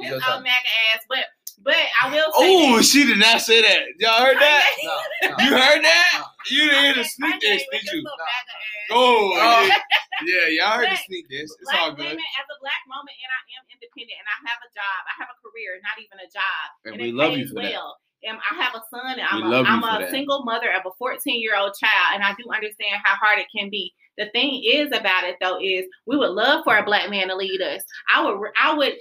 his 0.00 0.06
Your 0.10 0.14
old 0.14 0.22
turn. 0.22 0.42
MAGA 0.42 0.70
ass. 0.94 1.00
But 1.08 1.24
but 1.66 1.74
I 1.98 2.06
will 2.14 2.30
say 2.38 2.46
Oh, 2.46 2.78
she 2.80 3.02
did 3.04 3.18
not 3.18 3.42
say 3.42 3.58
that. 3.60 3.82
Y'all 3.98 4.22
heard 4.22 4.38
that? 4.38 4.62
No, 4.86 4.94
no. 4.94 5.34
You 5.42 5.50
heard 5.50 5.82
that? 5.82 6.22
You 6.46 6.70
didn't 6.70 6.84
hear 6.84 6.94
the 6.94 7.04
sneak 7.04 7.42
this, 7.42 7.66
did 7.74 7.82
you? 7.90 8.06
little 8.06 8.22
MAGA. 8.22 8.54
Oh, 8.94 9.34
yeah. 9.34 9.82
yeah, 10.30 10.46
y'all 10.54 10.78
heard 10.78 10.94
the 10.94 11.00
sneak 11.10 11.26
this. 11.28 11.50
It's 11.50 11.66
black 11.66 11.82
all 11.82 11.90
good. 11.90 12.06
women, 12.14 12.22
as 12.38 12.46
a 12.46 12.56
black 12.62 12.78
woman, 12.86 13.10
and 13.10 13.30
I 13.34 13.40
am 13.58 13.64
independent, 13.74 14.14
and 14.14 14.28
I 14.30 14.36
have 14.46 14.62
a 14.62 14.70
job. 14.70 15.00
I 15.10 15.14
have 15.18 15.30
a 15.34 15.38
career, 15.42 15.82
not 15.82 15.98
even 15.98 16.22
a 16.22 16.30
job, 16.30 16.64
And 16.86 16.94
and, 16.94 17.02
we 17.02 17.10
it 17.10 17.18
love 17.18 17.34
you 17.34 17.44
pays 17.44 17.50
for 17.50 17.58
that. 17.66 17.74
well. 17.74 17.98
And 18.22 18.38
I 18.38 18.52
have 18.62 18.78
a 18.78 18.82
son, 18.86 19.18
and 19.18 19.26
I'm 19.26 19.42
We 19.42 19.50
love 19.50 19.66
a, 19.66 19.68
you 19.68 19.74
I'm 19.74 19.82
a 19.82 20.06
single 20.14 20.46
mother 20.46 20.70
of 20.70 20.86
a 20.86 20.94
14 21.02 21.18
year 21.42 21.58
old 21.58 21.74
child, 21.74 22.14
and 22.14 22.22
I 22.22 22.30
do 22.38 22.46
understand 22.46 23.02
how 23.02 23.18
hard 23.18 23.42
it 23.42 23.50
can 23.50 23.68
be. 23.68 23.90
The 24.18 24.30
thing 24.30 24.62
is 24.64 24.88
about 24.88 25.24
it 25.24 25.36
though 25.40 25.58
is 25.62 25.84
we 26.06 26.16
would 26.16 26.30
love 26.30 26.64
for 26.64 26.76
a 26.76 26.84
black 26.84 27.10
man 27.10 27.28
to 27.28 27.36
lead 27.36 27.60
us. 27.62 27.82
I 28.14 28.24
would 28.24 28.50
I 28.60 28.74
would 28.74 28.94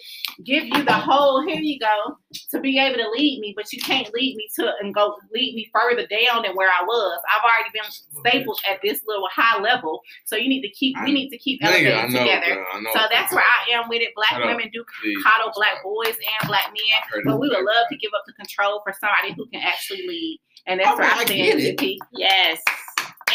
give 0.43 0.65
you 0.65 0.83
the 0.83 0.93
whole 0.93 1.45
here 1.45 1.59
you 1.59 1.79
go 1.79 2.17
to 2.51 2.59
be 2.59 2.79
able 2.79 2.97
to 2.97 3.09
lead 3.11 3.39
me, 3.39 3.53
but 3.55 3.71
you 3.71 3.79
can't 3.81 4.11
lead 4.13 4.35
me 4.35 4.47
to 4.59 4.71
and 4.81 4.93
go 4.93 5.15
lead 5.33 5.55
me 5.55 5.69
further 5.73 6.05
down 6.07 6.43
than 6.43 6.55
where 6.55 6.69
I 6.69 6.83
was. 6.83 7.19
I've 7.33 7.43
already 7.43 7.69
been 7.73 7.91
stapled 8.19 8.59
at 8.69 8.79
this 8.83 9.01
little 9.07 9.27
high 9.33 9.61
level, 9.61 10.01
so 10.25 10.35
you 10.35 10.49
need 10.49 10.61
to 10.61 10.69
keep 10.69 10.95
we 11.03 11.13
need 11.13 11.29
to 11.29 11.37
keep 11.37 11.63
elevating 11.63 12.11
together. 12.11 12.65
know. 12.81 12.91
So 12.93 12.99
that's 13.11 13.33
where 13.33 13.43
I 13.43 13.73
am 13.73 13.89
with 13.89 14.01
it. 14.01 14.09
Black 14.15 14.43
women 14.43 14.69
do 14.73 14.83
coddle 15.23 15.51
black 15.55 15.83
boys 15.83 16.15
and 16.15 16.47
black 16.47 16.67
men, 16.67 17.23
but 17.25 17.39
we 17.39 17.49
would 17.49 17.63
love 17.63 17.87
to 17.89 17.97
give 17.97 18.11
up 18.15 18.23
the 18.27 18.33
control 18.33 18.81
for 18.83 18.93
somebody 18.99 19.33
who 19.33 19.45
can 19.47 19.61
actually 19.61 20.05
lead. 20.07 20.39
And 20.67 20.79
that's 20.79 20.89
I 20.89 20.95
where 20.95 21.05
I 21.05 21.25
stand, 21.25 21.77
get 21.79 21.99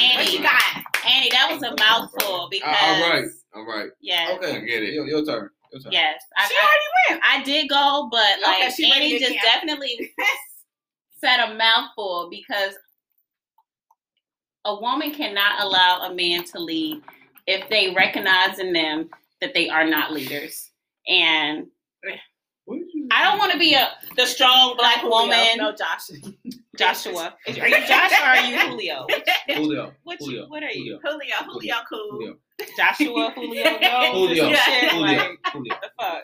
Yes. 0.00 0.16
What 0.16 0.26
Annie, 0.26 0.36
you 0.36 0.42
got? 0.42 0.62
Annie, 1.06 1.30
that 1.30 1.48
was 1.52 1.62
a 1.62 1.74
mouthful 1.78 2.48
because 2.50 2.68
Uh, 2.80 2.86
all 2.86 3.10
right, 3.10 3.24
all 3.54 3.64
right. 3.66 3.90
yes. 4.00 4.36
Okay, 4.38 4.56
I 4.56 4.60
get 4.60 4.82
it. 4.82 4.94
Your, 4.94 5.06
your 5.06 5.24
turn. 5.24 5.50
It's 5.72 5.84
all 5.84 5.90
right. 5.90 5.92
Yes, 5.92 6.22
I, 6.36 6.48
She 6.48 6.54
I, 6.54 6.64
already 6.64 7.20
went. 7.20 7.22
I 7.30 7.42
did 7.44 7.68
go, 7.68 8.08
but 8.10 8.40
like 8.42 8.60
ready 8.78 8.92
Annie 8.92 9.18
just 9.18 9.32
get- 9.32 9.42
definitely 9.42 10.12
said 11.20 11.38
a 11.50 11.54
mouthful 11.54 12.28
because 12.30 12.74
a 14.64 14.74
woman 14.80 15.12
cannot 15.12 15.60
allow 15.62 16.06
a 16.10 16.14
man 16.14 16.44
to 16.44 16.58
lead 16.58 17.02
if 17.46 17.68
they 17.70 17.92
recognize 17.94 18.58
in 18.58 18.72
them 18.72 19.08
that 19.40 19.54
they 19.54 19.68
are 19.68 19.86
not 19.86 20.12
leaders. 20.12 20.70
And 21.08 21.58
What 21.58 21.64
did 21.64 21.66
you- 21.66 21.70
I 23.10 23.24
don't 23.24 23.38
want 23.38 23.52
to 23.52 23.58
be 23.58 23.74
a 23.74 23.88
the 24.16 24.26
strong 24.26 24.76
black 24.76 25.00
Julio. 25.00 25.10
woman, 25.22 25.56
No, 25.58 25.72
Josh. 25.74 26.10
Joshua. 26.76 27.34
Are 27.48 27.68
you 27.68 27.86
Josh 27.86 28.12
or 28.12 28.24
are 28.24 28.40
you 28.40 28.58
Julio? 28.58 29.06
Julio. 29.48 29.92
Which, 30.04 30.18
Julio. 30.20 30.46
what 30.48 30.62
are 30.62 30.70
you? 30.70 30.98
Julio, 31.02 31.34
Julio, 31.44 31.74
cool. 31.88 32.08
Julio. 32.12 32.36
Joshua, 32.76 33.30
Julio, 33.34 33.64
Jones, 33.64 34.12
Julio. 34.12 34.44
or? 34.48 34.54
Julio. 34.54 35.00
Like, 35.00 35.38
Julio. 35.52 35.74
the 35.82 35.90
fuck? 35.98 36.22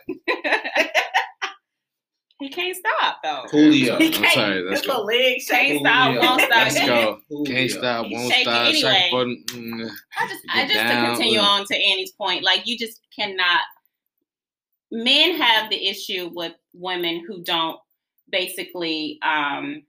he 2.39 2.49
can't 2.49 2.75
stop 2.77 3.17
though. 3.23 3.45
Julio. 3.49 3.97
He 3.97 4.07
I'm 4.07 4.11
can't- 4.13 4.33
sorry, 4.33 4.61
let's 4.63 4.81
his 4.81 4.87
go. 4.87 4.93
little 5.01 5.05
legs 5.05 5.47
Can't 5.47 5.61
shaking. 5.67 5.79
stop, 5.85 6.07
Julio. 6.13 6.21
won't 6.29 6.41
stop. 6.41 6.51
Let's 6.51 6.85
go. 6.85 7.19
Can't 7.45 7.71
stop, 7.71 8.05
won't 8.11 8.31
shaking 8.31 8.43
stop. 8.43 8.65
anyway. 8.67 9.09
Second. 9.11 9.45
Mm. 9.47 9.89
I 10.19 10.27
just, 10.27 10.43
I 10.53 10.61
just 10.63 10.73
down, 10.75 11.03
to 11.03 11.09
continue 11.11 11.39
on 11.39 11.65
to 11.65 11.75
Annie's 11.75 12.11
point, 12.13 12.43
like 12.43 12.65
you 12.65 12.77
just 12.77 13.01
cannot. 13.17 13.61
Men 14.91 15.35
have 15.41 15.69
the 15.69 15.87
issue 15.87 16.29
with 16.33 16.53
women 16.73 17.23
who 17.27 17.43
don't 17.43 17.79
basically, 18.31 19.19
um, 19.21 19.83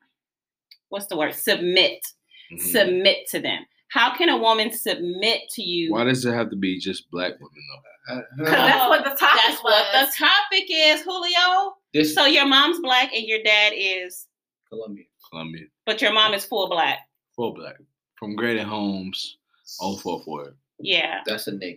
what's 0.88 1.06
the 1.06 1.16
word? 1.16 1.34
Submit, 1.34 2.04
Mhm. 2.52 2.60
submit 2.60 3.28
to 3.30 3.40
them. 3.40 3.64
How 3.90 4.14
can 4.16 4.28
a 4.28 4.36
woman 4.36 4.70
submit 4.72 5.42
to 5.50 5.62
you? 5.62 5.92
Why 5.92 6.04
does 6.04 6.24
it 6.24 6.32
have 6.34 6.50
to 6.50 6.56
be 6.56 6.78
just 6.78 7.10
black 7.10 7.32
women 7.40 7.62
though? 7.70 8.14
Uh, 8.14 8.22
Cause 8.38 8.50
that's 8.52 8.88
what 8.88 9.04
the 9.04 9.10
topic 9.10 9.40
That's 9.46 9.60
what 9.62 9.84
the 9.92 10.12
topic 10.16 10.64
is, 10.70 11.02
Julio. 11.02 11.76
This 11.92 12.14
So 12.14 12.24
your 12.26 12.46
mom's 12.46 12.80
black 12.80 13.12
and 13.14 13.24
your 13.26 13.42
dad 13.42 13.72
is, 13.74 14.26
Columbia. 14.68 15.04
Columbia. 15.30 15.66
but 15.84 16.00
your 16.02 16.12
mom 16.12 16.32
is 16.34 16.44
full 16.44 16.68
black. 16.68 17.00
Full 17.36 17.52
black. 17.54 17.76
From 18.18 18.34
Grady 18.34 18.60
Homes. 18.60 19.36
Oh 19.80 19.96
four 19.96 20.22
four. 20.24 20.54
Yeah. 20.80 21.20
That's 21.26 21.46
a 21.48 21.52
nigga. 21.52 21.76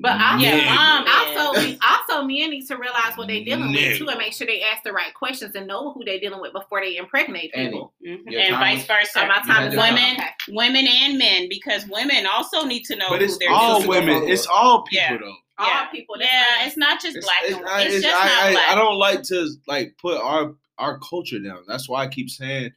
But 0.00 0.20
also, 0.20 0.44
Yeah, 0.44 0.60
Nigga. 0.60 0.74
mom 0.76 1.06
also, 1.48 1.60
we, 1.60 1.78
also, 1.82 2.22
men 2.26 2.50
need 2.50 2.66
to 2.66 2.76
realize 2.76 3.16
what 3.16 3.26
they're 3.26 3.44
dealing 3.44 3.72
with 3.72 3.98
too, 3.98 4.08
and 4.08 4.18
make 4.18 4.32
sure 4.32 4.46
they 4.46 4.62
ask 4.62 4.84
the 4.84 4.92
right 4.92 5.12
questions 5.12 5.56
and 5.56 5.66
know 5.66 5.92
who 5.92 6.04
they're 6.04 6.20
dealing 6.20 6.40
with 6.40 6.52
before 6.52 6.80
they 6.80 6.96
impregnate 6.96 7.50
Annie. 7.54 7.70
people. 7.72 7.92
Mhm. 8.06 8.26
And 8.26 8.48
time 8.54 8.60
vice 8.60 8.86
versa. 8.86 9.10
So 9.12 9.26
my 9.26 9.38
time 9.40 9.68
is 9.68 9.74
You 9.74 9.80
had 9.80 9.90
up. 9.90 9.94
women, 9.94 10.14
Okay. 10.20 10.30
women 10.50 10.86
and 10.86 11.18
men, 11.18 11.48
because 11.48 11.84
women 11.88 12.26
also 12.26 12.64
need 12.64 12.84
to 12.84 12.96
know 12.96 13.06
But 13.08 13.18
who 13.20 13.24
it's 13.24 13.38
they're 13.38 13.50
all 13.50 13.80
dealing 13.80 13.88
with. 13.88 14.06
women. 14.18 14.28
It's 14.30 14.46
all 14.46 14.82
people 14.84 14.96
Yeah. 15.02 15.16
though. 15.18 15.36
All 15.58 15.66
Yeah. 15.66 15.84
people. 15.86 16.14
Yeah, 16.20 16.66
it's 16.66 16.76
not 16.76 17.02
just 17.02 17.16
It's- 17.16 17.24
black. 17.24 17.42
it's- 17.42 17.58
and 17.58 17.66
I. 17.68 17.82
It's, 17.82 17.94
it's- 17.96 18.02
just 18.04 18.14
I, 18.24 18.28
not 18.28 18.42
I- 18.44 18.52
black. 18.52 18.70
I 18.70 18.74
don't 18.76 18.98
like 18.98 19.22
to 19.24 19.48
like 19.66 19.94
put 20.00 20.20
our 20.20 20.54
our 20.78 21.00
culture 21.00 21.40
down. 21.40 21.64
That's 21.66 21.88
why 21.88 22.04
I 22.04 22.06
keep 22.06 22.30
saying, 22.30 22.70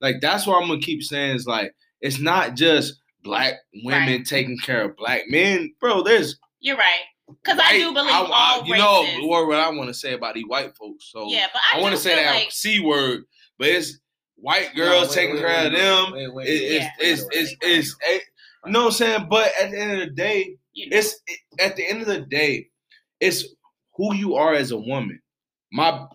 like, 0.00 0.20
that's 0.20 0.46
why 0.46 0.54
I'm 0.60 0.68
gonna 0.68 0.80
keep 0.80 1.02
saying 1.02 1.34
is 1.34 1.44
like, 1.48 1.74
it's 2.00 2.20
not 2.20 2.54
just 2.54 2.94
black 3.24 3.54
women 3.82 4.08
Right. 4.18 4.24
taking 4.24 4.56
care 4.58 4.82
of 4.84 4.96
black 4.96 5.22
men, 5.26 5.74
bro. 5.80 6.02
There's 6.04 6.38
You're 6.60 6.76
right. 6.76 7.02
Because 7.28 7.60
I 7.62 7.76
do 7.78 7.92
believe 7.92 8.10
I- 8.12 8.16
all 8.18 8.32
I- 8.32 8.62
you 8.64 8.76
know 8.76 9.02
races. 9.02 9.20
what, 9.22 9.46
what 9.46 9.58
I 9.60 9.68
want 9.70 9.88
to 9.88 9.94
say 9.94 10.14
about 10.14 10.34
these 10.34 10.46
white 10.46 10.74
folks. 10.76 11.10
So 11.12 11.28
yeah, 11.28 11.46
but 11.52 11.60
I, 11.72 11.78
I, 11.78 11.82
want 11.82 11.94
to 11.94 12.00
say 12.00 12.14
that 12.16 12.34
like 12.34 12.50
c 12.50 12.80
word, 12.80 13.24
but 13.58 13.68
it's 13.68 13.98
white 14.36 14.70
No, 14.74 14.84
girls 14.84 15.08
wait, 15.08 15.14
taking 15.14 15.34
wait, 15.36 15.40
care 15.44 15.48
wait, 15.48 15.66
of 15.66 15.72
wait, 15.72 15.78
them. 15.78 16.12
wait, 16.12 16.34
wait, 16.34 16.48
It- 16.48 16.50
wait, 16.50 16.62
it's, 16.62 16.84
Yeah. 16.84 16.90
it's, 17.00 17.22
it's, 17.32 17.54
it's, 17.60 17.96
it's, 18.06 18.24
you 18.66 18.72
know 18.72 18.80
what 18.80 18.86
I'm 18.86 18.92
saying? 18.92 19.26
But 19.30 19.52
at 19.60 19.70
the 19.70 19.78
end 19.78 19.92
of 19.92 20.08
the 20.08 20.14
day, 20.14 20.56
you 20.72 20.88
know, 20.88 20.96
it's 20.96 21.20
it, 21.26 21.38
at 21.60 21.76
the 21.76 21.86
end 21.88 22.00
of 22.00 22.08
the 22.08 22.20
day, 22.22 22.68
it's 23.20 23.44
who 23.96 24.14
you 24.14 24.34
are 24.36 24.54
as 24.54 24.70
a 24.70 24.78
woman. 24.78 25.20
My 25.72 26.06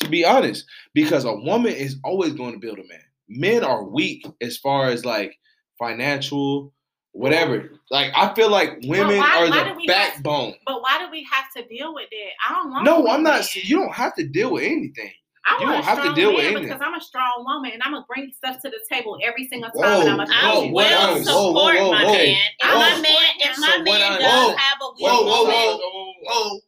to 0.00 0.08
be 0.08 0.24
honest, 0.24 0.64
because 0.94 1.24
a 1.24 1.34
woman 1.34 1.72
is 1.72 1.96
always 2.04 2.32
going 2.34 2.52
to 2.52 2.58
build 2.60 2.78
a 2.78 2.86
man. 2.86 3.00
Men 3.28 3.64
are 3.64 3.84
weak 3.84 4.24
as 4.40 4.56
far 4.58 4.88
as 4.88 5.04
like 5.04 5.36
financial, 5.78 6.72
whatever. 7.18 7.70
Like 7.90 8.12
I 8.16 8.32
feel 8.34 8.50
like 8.50 8.78
women 8.84 9.18
why- 9.18 9.36
are 9.46 9.50
why 9.50 9.64
the 9.64 9.70
do 9.70 9.76
we 9.76 9.86
have- 9.86 10.14
backbone. 10.14 10.54
But 10.66 10.82
why 10.82 10.98
do 11.04 11.10
we 11.10 11.26
have 11.32 11.52
to 11.56 11.68
deal 11.68 11.94
with 11.94 12.08
that? 12.10 12.30
I 12.48 12.54
don't 12.54 12.70
want. 12.70 12.84
No, 12.84 13.04
to 13.04 13.10
I'm 13.10 13.22
not. 13.22 13.54
You 13.54 13.78
don't 13.78 13.94
have 13.94 14.14
to 14.16 14.26
deal 14.26 14.52
with 14.52 14.64
anything. 14.64 15.12
I 15.46 15.60
you 15.60 15.66
don't 15.66 15.82
have 15.82 16.02
to 16.04 16.12
deal 16.14 16.34
with 16.34 16.44
anything. 16.44 16.64
because 16.64 16.82
I'm 16.82 16.92
a 16.94 17.00
strong 17.00 17.42
woman 17.46 17.70
and 17.72 17.82
I'm 17.82 17.92
gonna 17.92 18.04
bring 18.06 18.30
stuff 18.36 18.60
to 18.60 18.68
the 18.68 18.80
table 18.92 19.18
every 19.24 19.48
single 19.48 19.70
time. 19.70 19.80
Whoa, 19.80 20.00
and 20.02 20.10
I'm 20.10 20.16
gonna 20.18 20.30
I 20.30 20.52
whoa, 20.52 20.60
will 20.66 20.72
whoa, 20.72 21.14
whoa, 21.14 21.22
support 21.22 21.74
whoa, 21.76 21.92
my 21.92 22.04
man. 22.04 22.36
If 22.60 22.68
Whoa. 22.68 22.78
my 22.78 23.00
man, 23.00 23.30
if 23.38 23.58
my 23.58 23.76
what 23.78 23.84
man 23.84 24.20
does 24.20 24.50
whoa, 24.50 24.56
have 24.56 24.78
a 24.82 24.84
Whoa, 24.84 25.22
whoa, 25.24 25.44
whoa, 25.44 25.78
whoa, 25.78 26.12
whoa. 26.24 26.58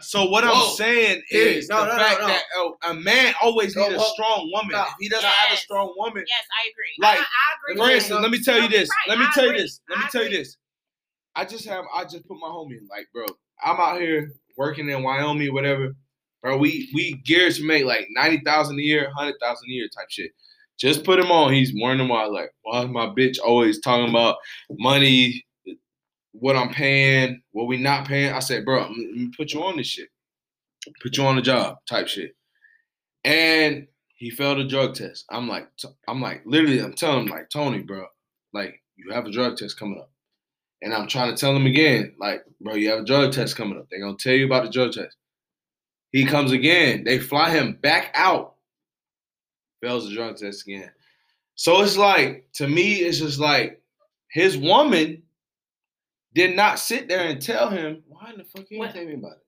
So 0.00 0.24
what 0.24 0.44
Whoa. 0.44 0.52
I'm 0.52 0.76
saying 0.76 1.22
is 1.30 1.68
no, 1.68 1.80
the 1.80 1.86
no, 1.86 1.92
no, 1.96 1.98
fact 2.02 2.20
no. 2.20 2.26
that 2.28 2.42
oh, 2.56 2.76
a 2.84 2.94
man 2.94 3.34
always 3.42 3.74
No, 3.76 3.88
needs 3.88 4.02
a 4.02 4.06
strong 4.06 4.50
woman. 4.52 4.72
No. 4.72 4.82
If 4.82 4.94
he 5.00 5.08
doesn't 5.08 5.28
have 5.28 5.52
a 5.52 5.60
strong 5.60 5.92
woman, 5.96 6.24
yes, 6.26 6.44
I 6.52 6.70
agree. 6.70 6.94
like 7.00 7.18
I, 7.18 7.22
I 7.22 7.72
agree. 7.72 7.84
for 7.84 7.90
instance, 7.90 8.20
let 8.20 8.30
me 8.30 8.42
tell 8.42 8.62
you 8.62 8.68
this. 8.68 8.88
right, 8.88 9.16
Let 9.16 9.18
me 9.18 9.26
I 9.28 9.30
tell 9.34 9.46
you 9.46 9.58
this. 9.58 9.80
Let 9.88 9.98
me 9.98 10.04
I 10.06 10.08
tell 10.10 10.24
you 10.24 10.30
this. 10.30 10.56
I 11.36 11.44
just 11.44 11.66
have 11.66 11.84
I 11.94 12.04
just 12.04 12.26
put 12.28 12.38
my 12.38 12.46
homie 12.46 12.78
in, 12.78 12.86
like, 12.88 13.08
bro. 13.12 13.26
I'm 13.64 13.80
out 13.80 14.00
here 14.00 14.32
working 14.56 14.88
in 14.88 15.02
Wyoming, 15.02 15.52
whatever. 15.52 15.94
Bro, 16.42 16.58
we 16.58 16.90
we 16.94 17.20
geared 17.24 17.54
to 17.54 17.66
make 17.66 17.84
like 17.84 18.06
ninety 18.10 18.40
thousand 18.44 18.78
a 18.78 18.82
year, 18.82 19.10
hundred 19.16 19.36
thousand 19.40 19.68
a 19.68 19.72
year 19.72 19.88
type 19.96 20.06
shit. 20.10 20.30
Just 20.78 21.04
put 21.04 21.18
him 21.18 21.30
on. 21.30 21.52
He's 21.52 21.72
wondering 21.74 22.08
why, 22.08 22.26
like, 22.26 22.50
why 22.62 22.82
is 22.82 22.90
my 22.90 23.06
bitch 23.06 23.38
always 23.44 23.80
talking 23.80 24.08
about 24.10 24.36
money, 24.70 25.44
what 26.34 26.56
I'm 26.56 26.70
paying, 26.70 27.40
what 27.52 27.68
we 27.68 27.78
not 27.78 28.06
paying? 28.06 28.32
I 28.32 28.40
said, 28.40 28.64
bro, 28.64 28.82
let 28.82 28.90
me 28.90 29.30
put 29.36 29.52
you 29.52 29.62
on 29.62 29.76
this 29.76 29.86
shit. 29.86 30.08
Put 31.02 31.16
you 31.16 31.24
on 31.24 31.36
the 31.36 31.42
job 31.42 31.78
type 31.88 32.08
shit. 32.08 32.34
And 33.24 33.86
he 34.16 34.30
failed 34.30 34.58
a 34.58 34.68
drug 34.68 34.94
test. 34.94 35.24
I'm 35.30 35.48
like, 35.48 35.68
I'm 36.08 36.20
like, 36.20 36.42
literally, 36.44 36.80
I'm 36.80 36.92
telling 36.92 37.24
him, 37.24 37.30
like, 37.30 37.48
Tony, 37.50 37.78
bro, 37.78 38.06
like, 38.52 38.82
you 38.96 39.12
have 39.12 39.26
a 39.26 39.30
drug 39.30 39.56
test 39.56 39.78
coming 39.78 39.98
up. 39.98 40.10
And 40.82 40.92
I'm 40.92 41.08
trying 41.08 41.34
to 41.34 41.40
tell 41.40 41.56
him 41.56 41.66
again, 41.66 42.14
like, 42.18 42.44
bro, 42.60 42.74
you 42.74 42.90
have 42.90 43.00
a 43.00 43.04
drug 43.04 43.32
test 43.32 43.56
coming 43.56 43.78
up. 43.78 43.86
They're 43.90 44.00
gonna 44.00 44.16
tell 44.18 44.34
you 44.34 44.44
about 44.44 44.64
the 44.64 44.70
drug 44.70 44.92
test. 44.92 45.16
He 46.12 46.26
comes 46.26 46.52
again. 46.52 47.04
They 47.04 47.18
fly 47.18 47.50
him 47.50 47.78
back 47.80 48.12
out. 48.14 48.54
Fails 49.82 50.08
the 50.08 50.14
drug 50.14 50.36
test 50.36 50.66
again. 50.66 50.90
So 51.54 51.82
it's 51.82 51.96
like, 51.96 52.48
to 52.54 52.68
me, 52.68 52.96
it's 52.96 53.18
just 53.18 53.40
like 53.40 53.80
his 54.30 54.56
woman 54.56 55.23
did 56.34 56.56
not 56.56 56.78
sit 56.78 57.08
there 57.08 57.20
and 57.28 57.40
tell 57.40 57.70
him, 57.70 58.02
Why 58.08 58.30
in 58.30 58.38
the 58.38 58.44
fuck 58.44 58.64
you 58.70 58.78
What- 58.78 58.92
didn't 58.92 59.06
tell 59.08 59.16
me 59.16 59.20
about 59.20 59.36
it? 59.36 59.44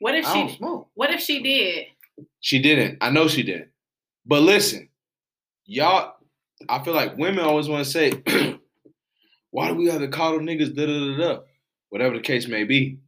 What 0.00 0.14
if 0.14 0.26
I 0.26 0.34
don't 0.34 0.48
she? 0.50 0.56
smoke. 0.56 0.90
What 0.94 1.10
if 1.10 1.20
she 1.20 1.42
did? 1.42 1.86
She 2.40 2.60
didn't. 2.62 2.98
I 3.00 3.10
know 3.10 3.26
she 3.28 3.42
didn't. 3.42 3.70
But 4.26 4.42
listen, 4.42 4.88
y'all, 5.64 6.14
I 6.68 6.82
feel 6.84 6.94
like 6.94 7.16
women 7.16 7.44
always 7.44 7.68
want 7.68 7.84
to 7.84 7.90
say, 7.90 8.12
why 9.50 9.68
do 9.68 9.74
we 9.74 9.86
have 9.86 10.00
to 10.00 10.08
coddle 10.08 10.40
niggas, 10.40 10.74
da 10.74 10.86
da 10.86 11.16
da 11.16 11.34
da, 11.34 11.40
whatever 11.88 12.14
the 12.16 12.20
case 12.22 12.46
may 12.46 12.64
be. 12.64 12.98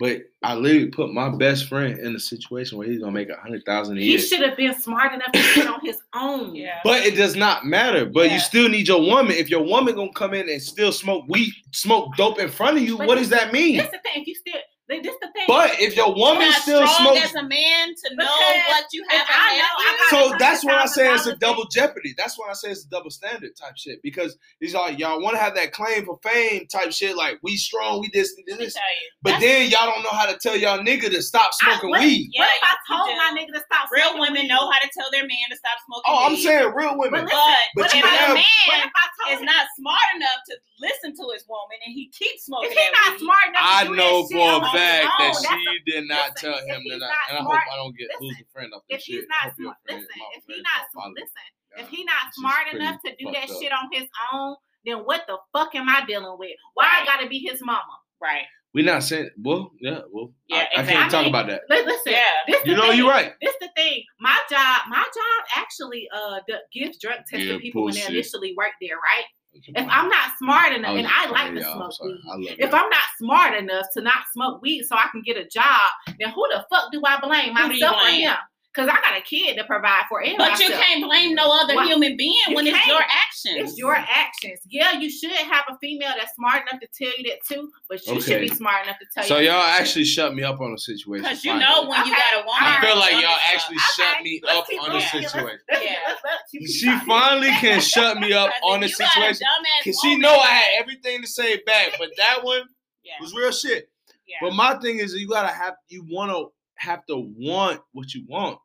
But 0.00 0.22
I 0.42 0.54
literally 0.54 0.86
put 0.86 1.12
my 1.12 1.28
best 1.28 1.68
friend 1.68 1.98
in 1.98 2.16
a 2.16 2.18
situation 2.18 2.78
where 2.78 2.88
he's 2.88 3.00
gonna 3.00 3.12
make 3.12 3.28
a 3.28 3.36
hundred 3.36 3.64
thousand 3.66 3.98
a 3.98 4.00
year. 4.00 4.16
He 4.16 4.24
should 4.24 4.40
have 4.40 4.56
been 4.56 4.74
smart 4.80 5.12
enough 5.12 5.30
to 5.30 5.42
sit 5.42 5.66
on 5.68 5.78
his 5.84 5.98
own. 6.14 6.54
Yeah. 6.56 6.78
But 6.82 7.04
it 7.04 7.16
does 7.16 7.36
not 7.36 7.66
matter. 7.66 8.06
But 8.06 8.28
Yeah. 8.28 8.34
you 8.34 8.40
still 8.40 8.68
need 8.70 8.88
your 8.88 9.02
woman. 9.02 9.32
If 9.32 9.50
your 9.50 9.62
woman 9.62 9.94
gonna 9.94 10.10
come 10.14 10.32
in 10.32 10.48
and 10.48 10.60
still 10.62 10.90
smoke 10.90 11.26
weed, 11.28 11.52
smoke 11.72 12.16
dope 12.16 12.40
in 12.40 12.48
front 12.48 12.78
of 12.78 12.82
you, 12.82 12.96
But 12.96 13.08
what 13.08 13.18
does 13.18 13.28
that 13.28 13.52
mean? 13.52 13.76
That's 13.76 13.90
the 13.92 13.98
thing. 13.98 14.22
If 14.22 14.26
you 14.26 14.34
still, 14.34 14.54
like, 14.90 15.02
this 15.02 15.14
the 15.20 15.28
thing. 15.32 15.44
But 15.46 15.80
if 15.80 15.96
your 15.96 16.14
woman 16.14 16.48
not 16.48 16.60
still 16.62 16.86
strong 16.86 17.14
smokes 17.16 17.24
as 17.30 17.34
a 17.34 17.42
man 17.42 17.94
to 17.94 18.14
know 18.16 18.24
what 18.68 18.84
you 18.92 19.04
have 19.08 19.26
I 19.30 19.56
know 19.58 19.64
I 19.78 20.06
So 20.10 20.34
that's 20.38 20.64
what 20.64 20.74
I 20.74 20.86
say 20.86 21.12
it's 21.14 21.26
a 21.26 21.36
double 21.36 21.66
jeopardy. 21.66 22.14
That's 22.16 22.38
why 22.38 22.50
I 22.50 22.54
say 22.54 22.70
it's 22.70 22.84
a 22.84 22.88
double 22.88 23.10
standard 23.10 23.56
type 23.56 23.76
shit. 23.76 24.02
Because 24.02 24.36
these 24.60 24.74
are 24.74 24.90
y'all 24.90 25.20
want 25.22 25.36
to 25.36 25.40
have 25.42 25.54
that 25.54 25.72
claim 25.72 26.04
for 26.04 26.18
fame 26.22 26.66
type 26.66 26.92
shit, 26.92 27.16
like 27.16 27.38
we 27.42 27.56
strong, 27.56 28.00
we 28.00 28.10
this, 28.12 28.34
we 28.36 28.44
Let 28.50 28.58
me 28.58 28.64
this. 28.66 28.76
But 29.22 29.30
That's- 29.40 29.42
then 29.42 29.70
y'all 29.70 29.86
don't 29.92 30.02
know 30.02 30.10
how 30.10 30.26
to 30.26 30.36
tell 30.38 30.56
y'all 30.56 30.78
nigga 30.80 31.10
to 31.10 31.22
stop 31.22 31.50
I- 31.62 31.72
smoking 31.72 31.90
what- 31.90 32.00
weed. 32.00 32.30
Yeah, 32.32 32.42
what 32.42 32.50
if 32.56 32.62
I 32.62 32.66
you- 32.66 32.96
you 32.96 33.04
told 33.04 33.16
my 33.16 33.40
nigga 33.40 33.52
to 33.54 33.60
stop? 33.64 33.88
real 33.90 34.02
smoking 34.10 34.20
women 34.20 34.42
weed? 34.42 34.48
know 34.48 34.70
how 34.70 34.78
to 34.80 34.88
tell 34.96 35.10
their 35.10 35.22
man 35.26 35.46
to 35.50 35.56
stop 35.56 35.78
smoking 35.86 36.04
Oh, 36.08 36.26
I'm 36.26 36.36
saying 36.36 36.72
real 36.74 36.98
women. 36.98 37.24
But 37.24 37.30
But, 37.30 37.56
But 37.76 37.82
but 37.82 37.94
you 37.94 38.00
if 38.00 38.06
a 38.06 38.34
man 38.34 38.44
if 38.84 38.92
I 38.94 39.06
told 39.24 39.38
is 39.38 39.42
not 39.46 39.66
smart 39.78 40.08
enough 40.16 40.40
to 40.48 40.54
listen 40.80 41.12
to 41.14 41.24
his 41.32 41.44
woman 41.48 41.78
and 41.84 41.92
he 41.92 42.08
keeps 42.10 42.46
smoking 42.48 42.70
If 42.70 42.76
he 42.76 42.82
that 42.82 42.92
not 42.96 43.12
weed, 43.12 43.24
smart 43.24 43.46
enough 43.52 43.62
to 43.62 43.76
I 43.76 43.82
do 43.84 43.94
know 43.96 44.14
that 44.16 44.28
shit 44.28 44.36
for 44.36 44.48
a 44.48 44.54
on 44.56 44.62
his 44.64 44.72
fact 44.72 45.04
own, 45.04 45.18
that 45.20 45.34
that's 45.36 45.44
she 45.44 45.76
a- 45.76 45.84
did 45.92 46.04
not 46.08 46.26
listen, 46.32 46.40
tell 46.40 46.58
him 46.66 46.80
he's 46.82 46.92
that. 46.92 46.98
not 47.00 47.24
And 47.28 47.36
I 47.38 47.42
hope 47.44 47.52
I 47.72 47.76
don't 47.76 47.96
get 47.96 48.08
listen, 48.10 48.26
lose 48.26 48.40
a 48.40 48.48
friend 48.52 48.70
off 48.74 48.82
if 48.88 48.96
this 48.98 49.04
he's 49.04 49.16
shit. 49.20 49.28
I 49.30 49.46
not 49.46 49.56
smart, 49.56 49.76
friend- 49.86 50.00
listen. 50.00 50.20
If 50.34 50.42
he 50.46 50.52
friend 50.52 50.62
not 50.64 50.80
don't 50.80 50.92
follow. 50.96 51.14
listen, 51.14 51.46
if 51.76 51.86
Yeah. 51.86 51.96
he 51.96 52.00
not 52.04 52.24
smart 52.34 52.66
enough 52.74 52.96
to 53.04 53.10
do 53.16 53.24
that 53.32 53.46
up. 53.50 53.56
shit 53.60 53.72
on 53.72 53.86
his 53.92 54.08
own, 54.32 54.56
then 54.84 54.98
what 55.04 55.22
the 55.28 55.36
fuck 55.52 55.74
am 55.74 55.88
I 55.88 56.04
dealing 56.06 56.36
with? 56.38 56.56
Why 56.74 56.88
I 57.00 57.04
gotta 57.04 57.28
be 57.28 57.38
his 57.38 57.60
mama? 57.62 57.96
right? 58.20 58.44
We 58.72 58.82
not 58.82 59.02
saying 59.02 59.30
well, 59.42 59.72
yeah, 59.80 60.02
well, 60.12 60.32
Yeah, 60.46 60.66
I, 60.76 60.82
I 60.82 60.84
can't 60.86 61.10
talk 61.10 61.20
I 61.20 61.22
mean, 61.24 61.30
about 61.30 61.46
that. 61.48 61.62
Li- 61.68 61.82
Listen, 61.84 62.12
Yeah. 62.12 62.22
this 62.46 62.64
You 62.64 62.76
know, 62.76 62.88
thing. 62.90 62.98
you're 62.98 63.08
right. 63.08 63.32
This 63.40 63.54
the 63.60 63.68
thing. 63.74 64.04
My 64.20 64.38
job, 64.48 64.82
my 64.88 65.02
job 65.02 65.46
actually 65.56 66.08
uh 66.14 66.38
gives 66.72 66.98
drug 66.98 67.16
tests 67.28 67.46
Yeah, 67.46 67.54
to 67.54 67.58
people 67.58 67.82
when 67.84 67.94
they 67.94 68.06
initially 68.06 68.54
work 68.56 68.72
there, 68.80 68.96
right? 68.96 69.24
If 69.52 69.86
I'm 69.90 70.08
not 70.08 70.30
smart 70.38 70.72
enough, 70.72 70.92
was 70.92 70.98
and 71.00 71.08
I 71.08 71.30
like 71.30 71.54
to 71.54 71.60
y'all. 71.60 71.82
I'm 71.82 71.90
smoke 71.92 72.38
weed. 72.38 72.56
If 72.58 72.70
it. 72.70 72.74
I'm 72.74 72.88
not 72.88 73.02
smart 73.18 73.54
enough 73.54 73.86
to 73.94 74.00
not 74.00 74.22
smoke 74.32 74.62
weed 74.62 74.84
so 74.84 74.96
I 74.96 75.08
can 75.10 75.22
get 75.22 75.36
a 75.36 75.46
job, 75.46 75.90
then 76.18 76.30
who 76.30 76.46
the 76.50 76.64
fuck 76.70 76.92
do 76.92 77.02
I 77.04 77.20
blame? 77.20 77.54
Who 77.54 77.68
do 77.68 77.74
you 77.74 77.80
Myself 77.80 77.96
or 77.96 78.10
him? 78.10 78.36
Because 78.72 78.88
I 78.88 79.00
got 79.00 79.18
a 79.18 79.20
kid 79.22 79.56
to 79.56 79.64
provide 79.64 80.02
for 80.08 80.22
and 80.22 80.38
But 80.38 80.60
you 80.60 80.68
can't 80.70 81.02
blame 81.04 81.34
no 81.34 81.50
other 81.50 81.74
Why- 81.74 81.86
human 81.86 82.16
being 82.16 82.36
when 82.52 82.68
it's 82.68 82.76
can't. 82.76 82.86
your 82.86 83.00
actions. 83.02 83.70
It's 83.70 83.76
your 83.78 83.96
actions. 83.96 84.60
Yeah, 84.68 84.92
you 85.00 85.10
should 85.10 85.32
have 85.32 85.64
a 85.68 85.76
female 85.78 86.12
that's 86.16 86.32
smart 86.36 86.62
enough 86.68 86.80
to 86.80 86.86
tell 86.96 87.12
you 87.18 87.24
that 87.30 87.38
too, 87.48 87.68
but 87.88 88.06
you 88.06 88.20
should 88.20 88.40
be 88.40 88.48
smart 88.48 88.84
enough 88.84 88.98
to 89.00 89.06
tell 89.12 89.24
So 89.24 89.38
you. 89.38 89.46
So 89.46 89.50
y'all 89.52 89.60
that 89.62 89.76
too. 89.78 89.82
actually 89.82 90.04
shut 90.04 90.34
me 90.36 90.44
up 90.44 90.60
on 90.60 90.72
a 90.72 90.78
situation. 90.78 91.24
Because 91.24 91.44
you 91.44 91.52
know 91.58 91.82
when 91.88 92.06
you 92.06 92.12
got 92.14 92.34
a 92.34 92.46
woman. 92.46 92.62
I 92.62 92.80
feel 92.80 92.96
like 92.96 93.12
y'all 93.20 93.36
actually 93.52 93.78
stuff. 93.78 94.06
shut 94.14 94.22
me 94.22 94.40
let's 94.44 94.58
up 94.60 94.84
on 94.84 94.90
a. 94.92 94.94
Yeah. 95.00 95.10
Situation. 95.10 95.58
let's- 95.68 95.84
Yeah. 95.84 95.96
let's- 96.06 96.20
let's 96.54 96.72
She 96.72 96.86
talking. 96.86 97.06
finally 97.08 97.50
can 97.60 97.80
shut 97.94 98.18
me 98.20 98.32
up 98.32 98.52
on 98.62 98.82
a 98.82 98.86
if 98.86 98.92
you 98.92 98.98
got 98.98 99.12
situation. 99.14 99.46
Cause 99.84 99.98
she 100.00 100.16
know 100.16 100.32
I 100.38 100.46
had 100.46 100.70
everything 100.78 101.22
to 101.22 101.26
say 101.26 101.56
back, 101.66 101.94
but 101.98 102.10
that 102.18 102.44
one 102.44 102.62
Yeah. 103.02 103.14
was 103.20 103.34
real 103.34 103.50
shit. 103.50 103.88
yeah. 104.28 104.36
But 104.42 104.52
my 104.54 104.74
thing 104.74 104.98
is, 105.00 105.12
you 105.14 105.28
gotta 105.28 105.52
have, 105.52 105.74
you 105.88 106.04
wanna 106.08 106.44
have 106.80 107.04
to 107.06 107.16
want 107.16 107.80
what 107.92 108.12
you 108.14 108.24
want. 108.28 108.58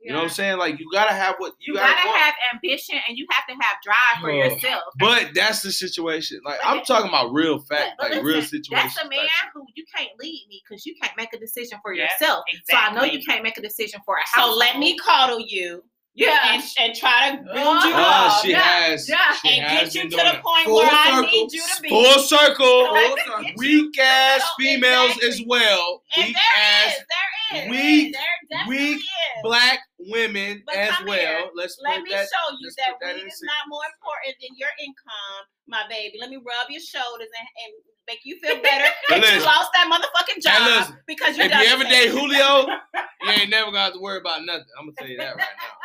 You 0.00 0.12
know 0.12 0.18
what 0.18 0.24
I'm 0.26 0.30
saying? 0.30 0.58
Like 0.58 0.78
you 0.78 0.86
gotta 0.92 1.12
have 1.12 1.34
what 1.38 1.54
you, 1.58 1.72
You 1.72 1.80
gotta 1.80 2.06
want. 2.08 2.20
have 2.20 2.34
ambition 2.54 2.94
and 3.08 3.18
you 3.18 3.26
have 3.32 3.44
to 3.48 3.52
have 3.54 3.76
drive 3.82 4.20
for 4.22 4.30
Oh. 4.30 4.34
yourself. 4.34 4.82
But 4.96 5.30
that's 5.34 5.60
the 5.62 5.72
situation. 5.72 6.40
Like 6.44 6.60
But 6.62 6.68
I'm 6.68 6.84
talking 6.84 7.08
about 7.08 7.32
real 7.32 7.58
fact, 7.58 7.94
But- 7.98 8.10
but 8.10 8.16
like 8.18 8.22
real 8.24 8.40
situation. 8.42 8.86
That's 8.86 8.96
a 9.04 9.08
man 9.08 9.18
like- 9.18 9.30
who 9.52 9.66
you 9.74 9.84
can't 9.94 10.10
lead 10.20 10.46
me 10.48 10.62
because 10.66 10.86
you 10.86 10.94
can't 11.02 11.16
make 11.16 11.32
a 11.34 11.38
decision 11.38 11.80
for 11.82 11.92
Yeah, 11.92 12.04
yourself. 12.04 12.44
So 12.70 12.76
I 12.76 12.92
know 12.92 13.02
you 13.02 13.20
can't 13.24 13.42
make 13.42 13.58
a 13.58 13.60
decision 13.62 14.00
for 14.06 14.16
a 14.16 14.20
house. 14.20 14.44
So 14.52 14.54
let 14.56 14.78
me 14.78 14.96
coddle 14.98 15.40
you 15.40 15.82
yeah, 16.18 16.38
and, 16.54 16.62
and 16.80 16.94
try 16.96 17.30
to 17.30 17.36
build 17.42 17.56
you 17.84 17.92
Oh, 17.94 18.02
up 18.02 18.32
Oh, 18.32 18.40
she 18.42 18.50
yeah, 18.50 18.60
has. 18.60 19.08
yeah. 19.08 19.32
She 19.40 19.58
and 19.58 19.66
has 19.66 19.92
get 19.94 20.04
you 20.04 20.10
to 20.10 20.16
the 20.16 20.40
point 20.42 20.64
Full 20.66 20.76
where 20.76 20.90
I 20.90 21.10
circle. 21.22 21.30
need 21.30 21.52
you 21.52 21.62
to 21.62 21.82
be. 21.82 21.88
Full 21.88 22.18
circle. 22.18 22.86
Full 22.88 23.16
circle. 23.16 23.42
Get 23.44 23.56
Weak 23.56 23.98
ass 23.98 24.40
So, 24.42 24.46
females 24.58 25.10
exactly. 25.16 25.28
as 25.28 25.42
well. 25.46 26.02
And 26.16 26.24
Weak 26.26 26.34
there 26.34 26.62
ass 26.64 26.92
is, 26.92 27.04
there 27.08 27.64
is, 27.64 27.70
weak- 27.70 28.12
there 28.50 28.64
weak 28.68 28.98
is. 28.98 29.42
black 29.42 29.78
women 30.00 30.62
But 30.66 30.74
as 30.76 30.94
well. 31.06 31.16
here. 31.16 31.48
Let's 31.54 31.78
Let 31.84 31.96
put 31.96 32.04
me 32.04 32.10
that. 32.10 32.26
show 32.28 32.56
you 32.58 32.70
that 32.78 32.92
put 32.98 33.00
that 33.06 33.14
weed 33.16 33.26
is 33.26 33.40
not 33.44 33.62
more 33.68 33.82
important 33.86 34.34
than 34.42 34.56
your 34.56 34.70
income, 34.80 35.42
my 35.68 35.82
baby. 35.88 36.18
Let 36.20 36.30
me 36.30 36.36
rub 36.36 36.68
your 36.68 36.80
shoulders 36.82 37.28
and, 37.38 37.48
and 37.64 37.72
make 38.08 38.20
you 38.24 38.38
feel 38.40 38.56
better 38.62 38.88
But 39.08 39.20
that 39.22 39.34
you 39.36 39.44
lost 39.44 39.68
that 39.74 39.84
motherfucking 39.86 40.42
job 40.42 40.66
listen, 40.66 40.96
because 41.06 41.36
you 41.36 41.44
If 41.44 41.50
done 41.52 41.60
you 41.62 41.68
ever 41.68 41.84
date. 41.84 42.08
Julio, 42.10 42.66
you 43.22 43.30
ain't 43.30 43.50
never 43.50 43.70
gonna 43.70 43.84
have 43.84 43.92
to 43.94 44.00
worry 44.00 44.18
about 44.18 44.44
nothing. 44.44 44.64
I'm 44.78 44.86
gonna 44.86 44.96
tell 44.98 45.08
you 45.08 45.18
that 45.18 45.36
right 45.36 45.54
now. 45.60 45.76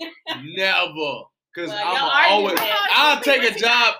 Never. 0.00 1.22
Cause 1.54 1.68
Well, 1.68 2.10
I'm 2.12 2.32
always. 2.32 2.58
I'll 2.60 3.20
take 3.20 3.42
a 3.42 3.58
job. 3.58 3.94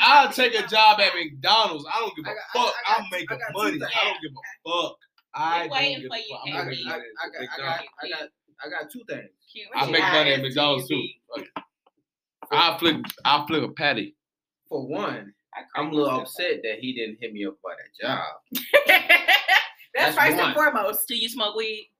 I'll 0.00 0.32
take 0.32 0.54
a 0.54 0.66
job 0.66 0.98
at 1.00 1.14
McDonald's. 1.14 1.84
I 1.92 2.00
don't 2.00 2.16
give 2.16 2.24
a 2.26 2.30
I 2.30 2.34
got- 2.34 2.42
fuck. 2.52 2.74
I 2.86 2.92
got- 2.92 3.00
I'm 3.04 3.06
making 3.10 3.26
got 3.26 3.38
money. 3.52 3.70
things. 3.78 3.84
I 3.84 4.04
don't 4.04 4.20
give 4.22 4.32
a 4.32 4.70
fuck. 4.82 4.96
I 5.34 5.56
We're 5.56 5.60
don't 5.64 5.70
waiting 5.72 6.00
give 6.02 6.08
for 6.10 6.14
a 6.14 6.18
you, 6.18 6.24
fuck. 6.30 6.40
I, 6.46 6.48
I'm 6.48 6.54
I, 6.54 6.58
Henry. 6.58 6.70
making 6.76 6.86
I, 6.86 6.90
money 6.90 7.04
I, 7.22 7.24
at 7.24 7.32
got, 7.32 7.40
I, 7.40 7.56
got, 7.56 7.84
I 8.02 8.08
got, 8.08 8.28
I 8.64 8.68
got 8.82 8.90
two 8.90 9.02
things. 9.08 9.28
Cute. 9.52 9.66
I 9.74 9.90
make 9.90 10.00
money 10.02 10.32
at 10.32 10.40
McDonald's 10.42 10.88
too. 10.88 11.02
I 12.50 12.78
flip. 12.78 12.96
I 13.24 13.44
flip 13.46 13.62
a 13.62 13.68
patty. 13.68 14.16
For 14.68 14.86
one, 14.86 15.32
I'm 15.76 15.88
a 15.90 15.92
little 15.94 16.20
upset 16.20 16.60
that 16.62 16.78
he 16.80 16.92
didn't 16.94 17.18
hit 17.20 17.32
me 17.32 17.44
up 17.46 17.54
for 17.60 17.70
that 17.76 18.06
job. 18.06 18.24
That's 19.94 20.16
That's 20.16 20.18
first 20.18 20.36
one. 20.36 20.46
and 20.46 20.54
foremost. 20.54 21.06
Do 21.08 21.16
you 21.16 21.28
smoke 21.28 21.54
weed? 21.56 21.90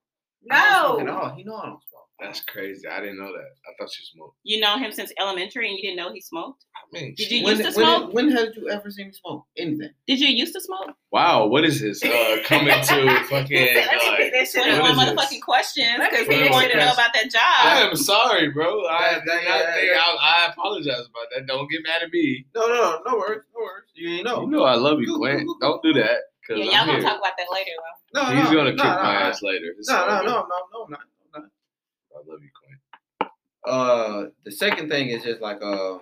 I 0.50 0.56
at 0.98 1.06
No. 1.06 1.16
all. 1.16 1.34
He 1.34 1.44
know 1.44 1.56
I 1.56 1.66
don't 1.66 1.80
smoke. 1.88 1.93
That's 2.20 2.40
crazy. 2.44 2.86
I 2.86 3.00
didn't 3.00 3.18
know 3.18 3.32
that. 3.32 3.50
I 3.66 3.72
thought 3.76 3.90
you 3.98 4.04
smoked. 4.14 4.36
You 4.44 4.60
know 4.60 4.78
him 4.78 4.92
since 4.92 5.12
elementary 5.18 5.68
and 5.68 5.76
you 5.76 5.82
didn't 5.82 5.96
know 5.96 6.12
he 6.12 6.20
smoked? 6.20 6.64
I 6.76 6.80
mean, 7.00 7.14
Did 7.16 7.30
you 7.30 7.44
when, 7.44 7.58
used 7.58 7.74
to 7.74 7.80
when, 7.82 7.86
smoke? 7.98 8.14
When 8.14 8.30
have 8.30 8.48
you 8.56 8.68
ever 8.70 8.88
seen 8.90 9.06
him 9.06 9.12
smoke 9.12 9.44
anything? 9.58 9.90
Did 10.06 10.20
you 10.20 10.28
used 10.28 10.54
to 10.54 10.60
smoke? 10.60 10.92
wow, 11.10 11.46
what 11.46 11.64
is 11.64 11.80
this? 11.80 12.02
Uh, 12.04 12.36
coming 12.44 12.68
to 12.68 13.20
fucking. 13.28 13.56
He 13.58 13.66
said, 13.66 13.86
"Let 13.86 14.00
me 14.02 14.08
uh, 14.08 14.16
pick 14.16 14.32
that 14.32 14.46
shit 14.46 14.62
Twenty 14.62 14.70
up." 14.72 14.82
What 14.82 14.96
one 14.96 15.06
this? 15.06 15.24
motherfucking 15.24 15.40
questions 15.42 15.88
because 15.98 16.26
pick 16.28 16.42
he 16.44 16.50
wanted 16.50 16.70
to 16.72 16.76
know 16.78 16.92
about 16.92 17.10
that 17.14 17.30
job. 17.30 17.42
I 17.42 17.80
am 17.88 17.96
sorry, 17.96 18.48
bro. 18.50 18.86
I, 18.86 19.14
That- 19.14 19.24
that- 19.26 19.40
did 19.40 19.44
yeah, 19.44 19.74
think- 19.74 19.90
yeah. 19.92 19.98
I, 20.00 20.46
I 20.46 20.50
apologize 20.52 20.94
about 21.10 21.26
that. 21.34 21.46
Don't 21.46 21.68
get 21.70 21.82
mad 21.82 22.02
at 22.04 22.10
me. 22.12 22.46
No, 22.54 22.66
no, 22.68 23.00
no 23.06 23.16
worries, 23.18 23.42
no 23.54 23.60
worries. 23.60 23.84
You 23.94 24.08
ain't 24.16 24.24
know. 24.24 24.42
You 24.42 24.50
know 24.50 24.62
I 24.62 24.76
love 24.76 25.00
you, 25.00 25.08
Go, 25.08 25.18
Quinn. 25.18 25.46
go, 25.46 25.54
go, 25.54 25.68
Don't 25.68 25.82
do 25.82 25.92
that. 26.00 26.18
Cause 26.46 26.58
Yeah, 26.58 26.64
I'm 26.64 26.70
y'all 26.70 26.86
gonna 26.86 26.92
here. 26.92 27.02
talk 27.08 27.18
about 27.18 27.32
that 27.38 27.46
later 27.52 27.70
though. 28.14 28.22
No, 28.22 28.36
He's 28.40 28.50
no, 28.50 28.56
gonna 28.56 28.70
no, 28.70 28.76
kick 28.76 28.84
no, 28.84 29.02
my 29.02 29.16
I- 29.16 29.22
ass 29.28 29.42
later. 29.42 29.74
It's 29.78 29.88
No, 29.90 29.96
all 29.96 30.06
no, 30.06 30.14
no, 30.14 30.22
no, 30.22 30.42
no, 30.72 30.84
I'm 30.84 30.90
not. 30.90 31.00
I'm 31.34 31.42
not. 31.42 31.50
I 31.50 32.12
love 32.28 32.42
you, 32.42 32.50
Quinn. 32.58 33.30
Uh, 33.66 34.24
the 34.44 34.52
second 34.52 34.88
thing 34.90 35.08
is 35.08 35.22
just 35.24 35.40
like 35.40 35.56
uh, 35.62 35.98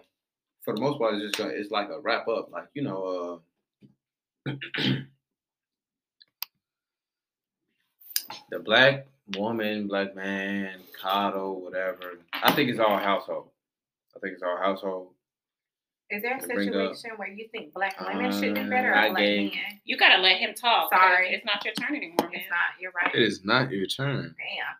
for 0.64 0.74
the 0.74 0.80
most 0.80 0.98
part, 0.98 1.14
it's 1.14 1.22
just 1.24 1.36
gonna, 1.36 1.50
it's 1.54 1.70
like 1.70 1.88
a 1.90 2.00
wrap 2.00 2.26
up. 2.28 2.50
Like 2.50 2.68
you 2.74 2.82
know, 2.82 3.42
uh, 4.48 4.52
the 8.50 8.58
black 8.58 9.06
woman, 9.36 9.86
black 9.88 10.14
man, 10.14 10.80
coddle, 11.00 11.60
whatever. 11.62 12.18
I 12.32 12.52
think 12.52 12.70
it's 12.70 12.80
all 12.80 12.98
household. 12.98 13.48
I 14.16 14.18
think 14.20 14.34
it's 14.34 14.42
all 14.42 14.56
household. 14.58 15.08
Is 16.10 16.20
there 16.22 16.36
a 16.36 16.40
To 16.40 16.44
up- 16.44 16.50
situation 16.96 17.10
where 17.16 17.28
you 17.28 17.48
think 17.52 17.72
black 17.72 17.98
women 18.00 18.30
should 18.32 18.54
do 18.54 18.68
better 18.68 18.92
Uh, 18.94 19.06
or 19.06 19.10
black 19.10 19.16
gave- 19.16 19.52
men? 19.52 19.80
You 19.84 19.96
gotta 19.96 20.20
let 20.20 20.36
him 20.38 20.52
talk. 20.54 20.92
Sorry. 20.92 21.32
It's 21.32 21.44
not 21.46 21.64
your 21.64 21.72
turn 21.74 21.96
anymore, 21.96 22.16
man. 22.28 22.34
It's 22.34 22.50
not. 22.50 22.58
You're 22.80 22.92
right. 22.92 23.14
It 23.14 23.22
is 23.22 23.44
not 23.44 23.70
your 23.70 23.86
turn. 23.86 24.34
Damn. 24.36 24.76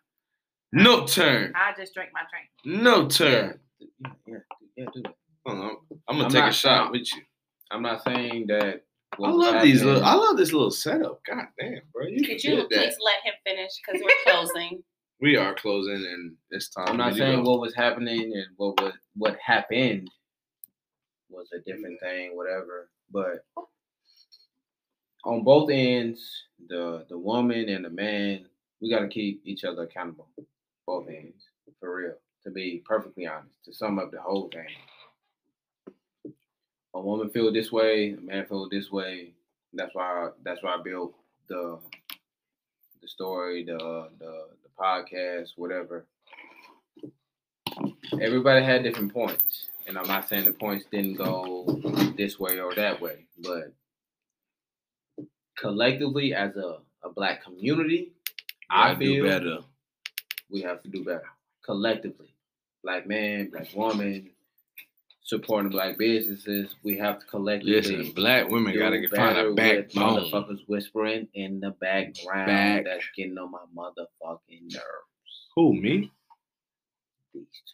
No 0.75 1.05
turn. 1.05 1.53
I 1.55 1.71
just 1.77 1.93
drank 1.93 2.09
my 2.13 2.21
drink. 2.31 2.81
No 2.83 3.07
turn. 3.07 3.59
Yeah, 3.79 4.07
yeah, 4.25 4.37
yeah, 4.75 4.85
do 4.91 5.01
that. 5.03 5.13
Hold 5.45 5.59
on. 5.59 5.77
I'm 6.07 6.15
gonna 6.17 6.25
I'm 6.25 6.31
take 6.31 6.43
a 6.45 6.51
shot 6.51 6.81
I'm- 6.85 6.91
with 6.91 7.13
you. 7.15 7.21
I'm 7.71 7.81
not 7.83 8.03
saying 8.03 8.47
that. 8.47 8.81
I 9.13 9.21
was 9.21 9.35
love 9.35 9.61
these 9.61 9.83
little. 9.83 10.03
I 10.03 10.15
love 10.15 10.37
this 10.37 10.51
little 10.51 10.71
setup. 10.71 11.21
God 11.29 11.45
damn, 11.59 11.81
bro. 11.93 12.07
You 12.07 12.25
Could 12.25 12.43
you 12.43 12.55
did 12.55 12.69
that. 12.69 12.69
please 12.69 12.95
let 13.05 13.23
him 13.23 13.33
finish 13.45 13.71
because 13.85 14.01
we're 14.03 14.09
closing? 14.33 14.83
We 15.21 15.35
are 15.37 15.53
closing, 15.53 15.93
and 15.93 16.33
it's 16.49 16.69
time. 16.69 16.87
I'm 16.87 16.97
not 16.97 17.11
to 17.13 17.19
saying 17.19 17.43
go. 17.43 17.51
what 17.51 17.59
was 17.61 17.75
happening 17.75 18.33
and 18.33 18.47
what 18.57 18.81
was 18.81 18.93
what 19.15 19.37
happened 19.45 20.09
was 21.29 21.47
a 21.53 21.59
different 21.59 21.99
thing, 21.99 22.35
whatever. 22.35 22.89
But 23.11 23.45
on 25.25 25.43
both 25.43 25.69
ends, 25.71 26.45
the 26.67 27.05
the 27.09 27.17
woman 27.17 27.69
and 27.69 27.85
the 27.85 27.89
man, 27.91 28.45
we 28.81 28.89
got 28.89 29.01
to 29.01 29.07
keep 29.07 29.41
each 29.45 29.63
other 29.63 29.83
accountable. 29.83 30.29
Both 30.85 31.07
ends, 31.09 31.45
for 31.79 31.95
real. 31.95 32.15
To 32.43 32.51
be 32.51 32.83
perfectly 32.85 33.25
honest, 33.25 33.63
to 33.65 33.73
sum 33.73 33.99
up 33.99 34.11
the 34.11 34.21
whole 34.21 34.49
thing, 34.49 34.67
a 36.93 36.99
woman 36.99 37.29
feel 37.29 37.53
this 37.53 37.71
way, 37.71 38.13
a 38.17 38.21
man 38.21 38.45
feel 38.45 38.67
this 38.69 38.91
way. 38.91 39.33
That's 39.73 39.95
why 39.95 40.29
that's 40.43 40.61
why 40.61 40.75
I 40.75 40.81
built 40.83 41.15
the 41.47 41.79
the 43.01 43.07
story, 43.07 43.63
the 43.63 44.09
the 44.19 44.47
the 44.63 44.69
podcast, 44.77 45.51
whatever 45.55 46.05
everybody 48.21 48.63
had 48.63 48.83
different 48.83 49.13
points. 49.13 49.69
And 49.87 49.97
I'm 49.97 50.07
not 50.07 50.29
saying 50.29 50.45
the 50.45 50.53
points 50.53 50.85
didn't 50.91 51.15
go 51.15 51.65
this 52.17 52.39
way 52.39 52.59
or 52.59 52.73
that 52.75 53.01
way, 53.01 53.25
but 53.39 53.73
collectively 55.57 56.33
as 56.33 56.55
a, 56.55 56.77
a 57.03 57.09
black 57.13 57.43
community, 57.43 58.13
I 58.69 58.93
Gotta 58.93 58.99
do 58.99 59.05
feel 59.05 59.25
better. 59.25 59.57
We 60.49 60.61
have 60.61 60.81
to 60.83 60.89
do 60.89 61.03
better. 61.03 61.23
Collectively. 61.65 62.33
Black 62.83 63.07
man, 63.07 63.49
black 63.49 63.73
woman, 63.73 64.29
supporting 65.23 65.69
black 65.71 65.97
businesses. 65.97 66.75
We 66.83 66.97
have 66.97 67.19
to 67.19 67.25
collectively 67.27 67.73
Listen, 67.75 68.11
black 68.11 68.49
women 68.49 68.77
gotta 68.77 68.99
get 68.99 69.09
find 69.15 69.35
better 69.35 69.49
a 69.49 69.53
backbone. 69.53 70.29
Motherfuckers 70.31 70.59
whispering 70.67 71.27
in 71.33 71.59
the 71.61 71.71
background 71.71 72.47
Back. 72.47 72.83
that's 72.85 73.05
getting 73.15 73.37
on 73.37 73.51
my 73.51 73.59
motherfucking 73.75 74.63
nerves. 74.73 75.47
Who 75.55 75.73
me? 75.73 76.11
These 77.33 77.43
two. 77.43 77.73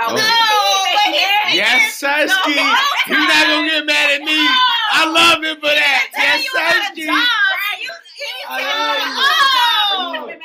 Oh, 0.00 0.06
Oh. 0.10 0.14
no. 0.16 1.54
Yes, 1.54 2.00
Sasky. 2.00 2.28
No. 2.56 2.74
You're 3.08 3.18
not 3.18 3.46
gonna 3.46 3.68
get 3.68 3.86
mad 3.86 4.20
at 4.20 4.22
me. 4.22 4.36
I 4.92 5.10
love 5.10 5.42
it 5.44 5.56
for 5.56 5.66
that. 5.66 6.08
Yes, 6.16 6.46
Sasky. 6.54 7.08
I 8.48 8.62
love 8.62 8.98
you. 9.18 9.67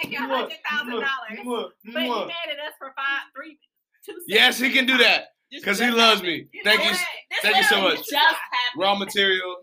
We've 0.03 0.11
been 0.19 0.29
making 0.29 0.29
Mwah, 0.29 0.39
hundred 0.39 0.57
thousand 0.69 0.91
dollars, 0.91 1.71
but 1.83 1.91
he 2.01 2.09
mad 2.09 2.49
at 2.51 2.59
us 2.59 2.73
for 2.77 2.93
five, 2.95 3.21
three, 3.35 3.57
two. 4.05 4.13
Yes, 4.27 4.59
he 4.59 4.71
can 4.71 4.85
do 4.85 4.97
that 4.97 5.27
because 5.51 5.79
he 5.79 5.89
loves 5.89 6.21
me. 6.21 6.47
Thank 6.63 6.83
you. 6.85 6.91
Thank 7.41 7.57
you 7.57 7.63
so 7.63 7.81
much. 7.81 7.97
Just. 8.09 8.35
Raw 8.77 8.95
material. 8.95 9.57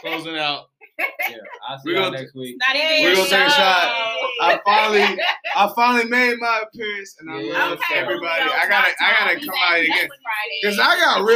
Closing 0.00 0.36
out. 0.38 0.64
Yeah, 1.28 1.36
I'll 1.68 1.76
see 1.78 1.90
We 1.90 1.94
y'all 1.94 2.04
gonna- 2.04 2.18
next 2.22 2.34
week. 2.34 2.56
Not 2.58 2.74
even 2.74 3.02
We're 3.02 3.16
gonna 3.16 3.28
take 3.28 3.46
a 3.48 3.50
shot. 3.50 3.92
I 4.40 4.60
finally, 4.64 5.20
I 5.54 5.72
finally 5.76 6.04
made 6.08 6.38
my 6.38 6.62
appearance, 6.62 7.16
and 7.20 7.30
I 7.30 7.40
Yeah. 7.40 7.52
love 7.52 7.72
Okay, 7.72 7.96
everybody. 8.00 8.42
Julio, 8.44 8.56
I 8.56 8.66
gotta, 8.68 8.88
I 9.00 9.12
gotta 9.12 9.40
come 9.40 9.54
out 9.62 9.74
again 9.80 9.88
Friday. 10.08 10.58
because 10.62 10.78
I 10.78 10.98
got 10.98 11.18
real. 11.18 11.26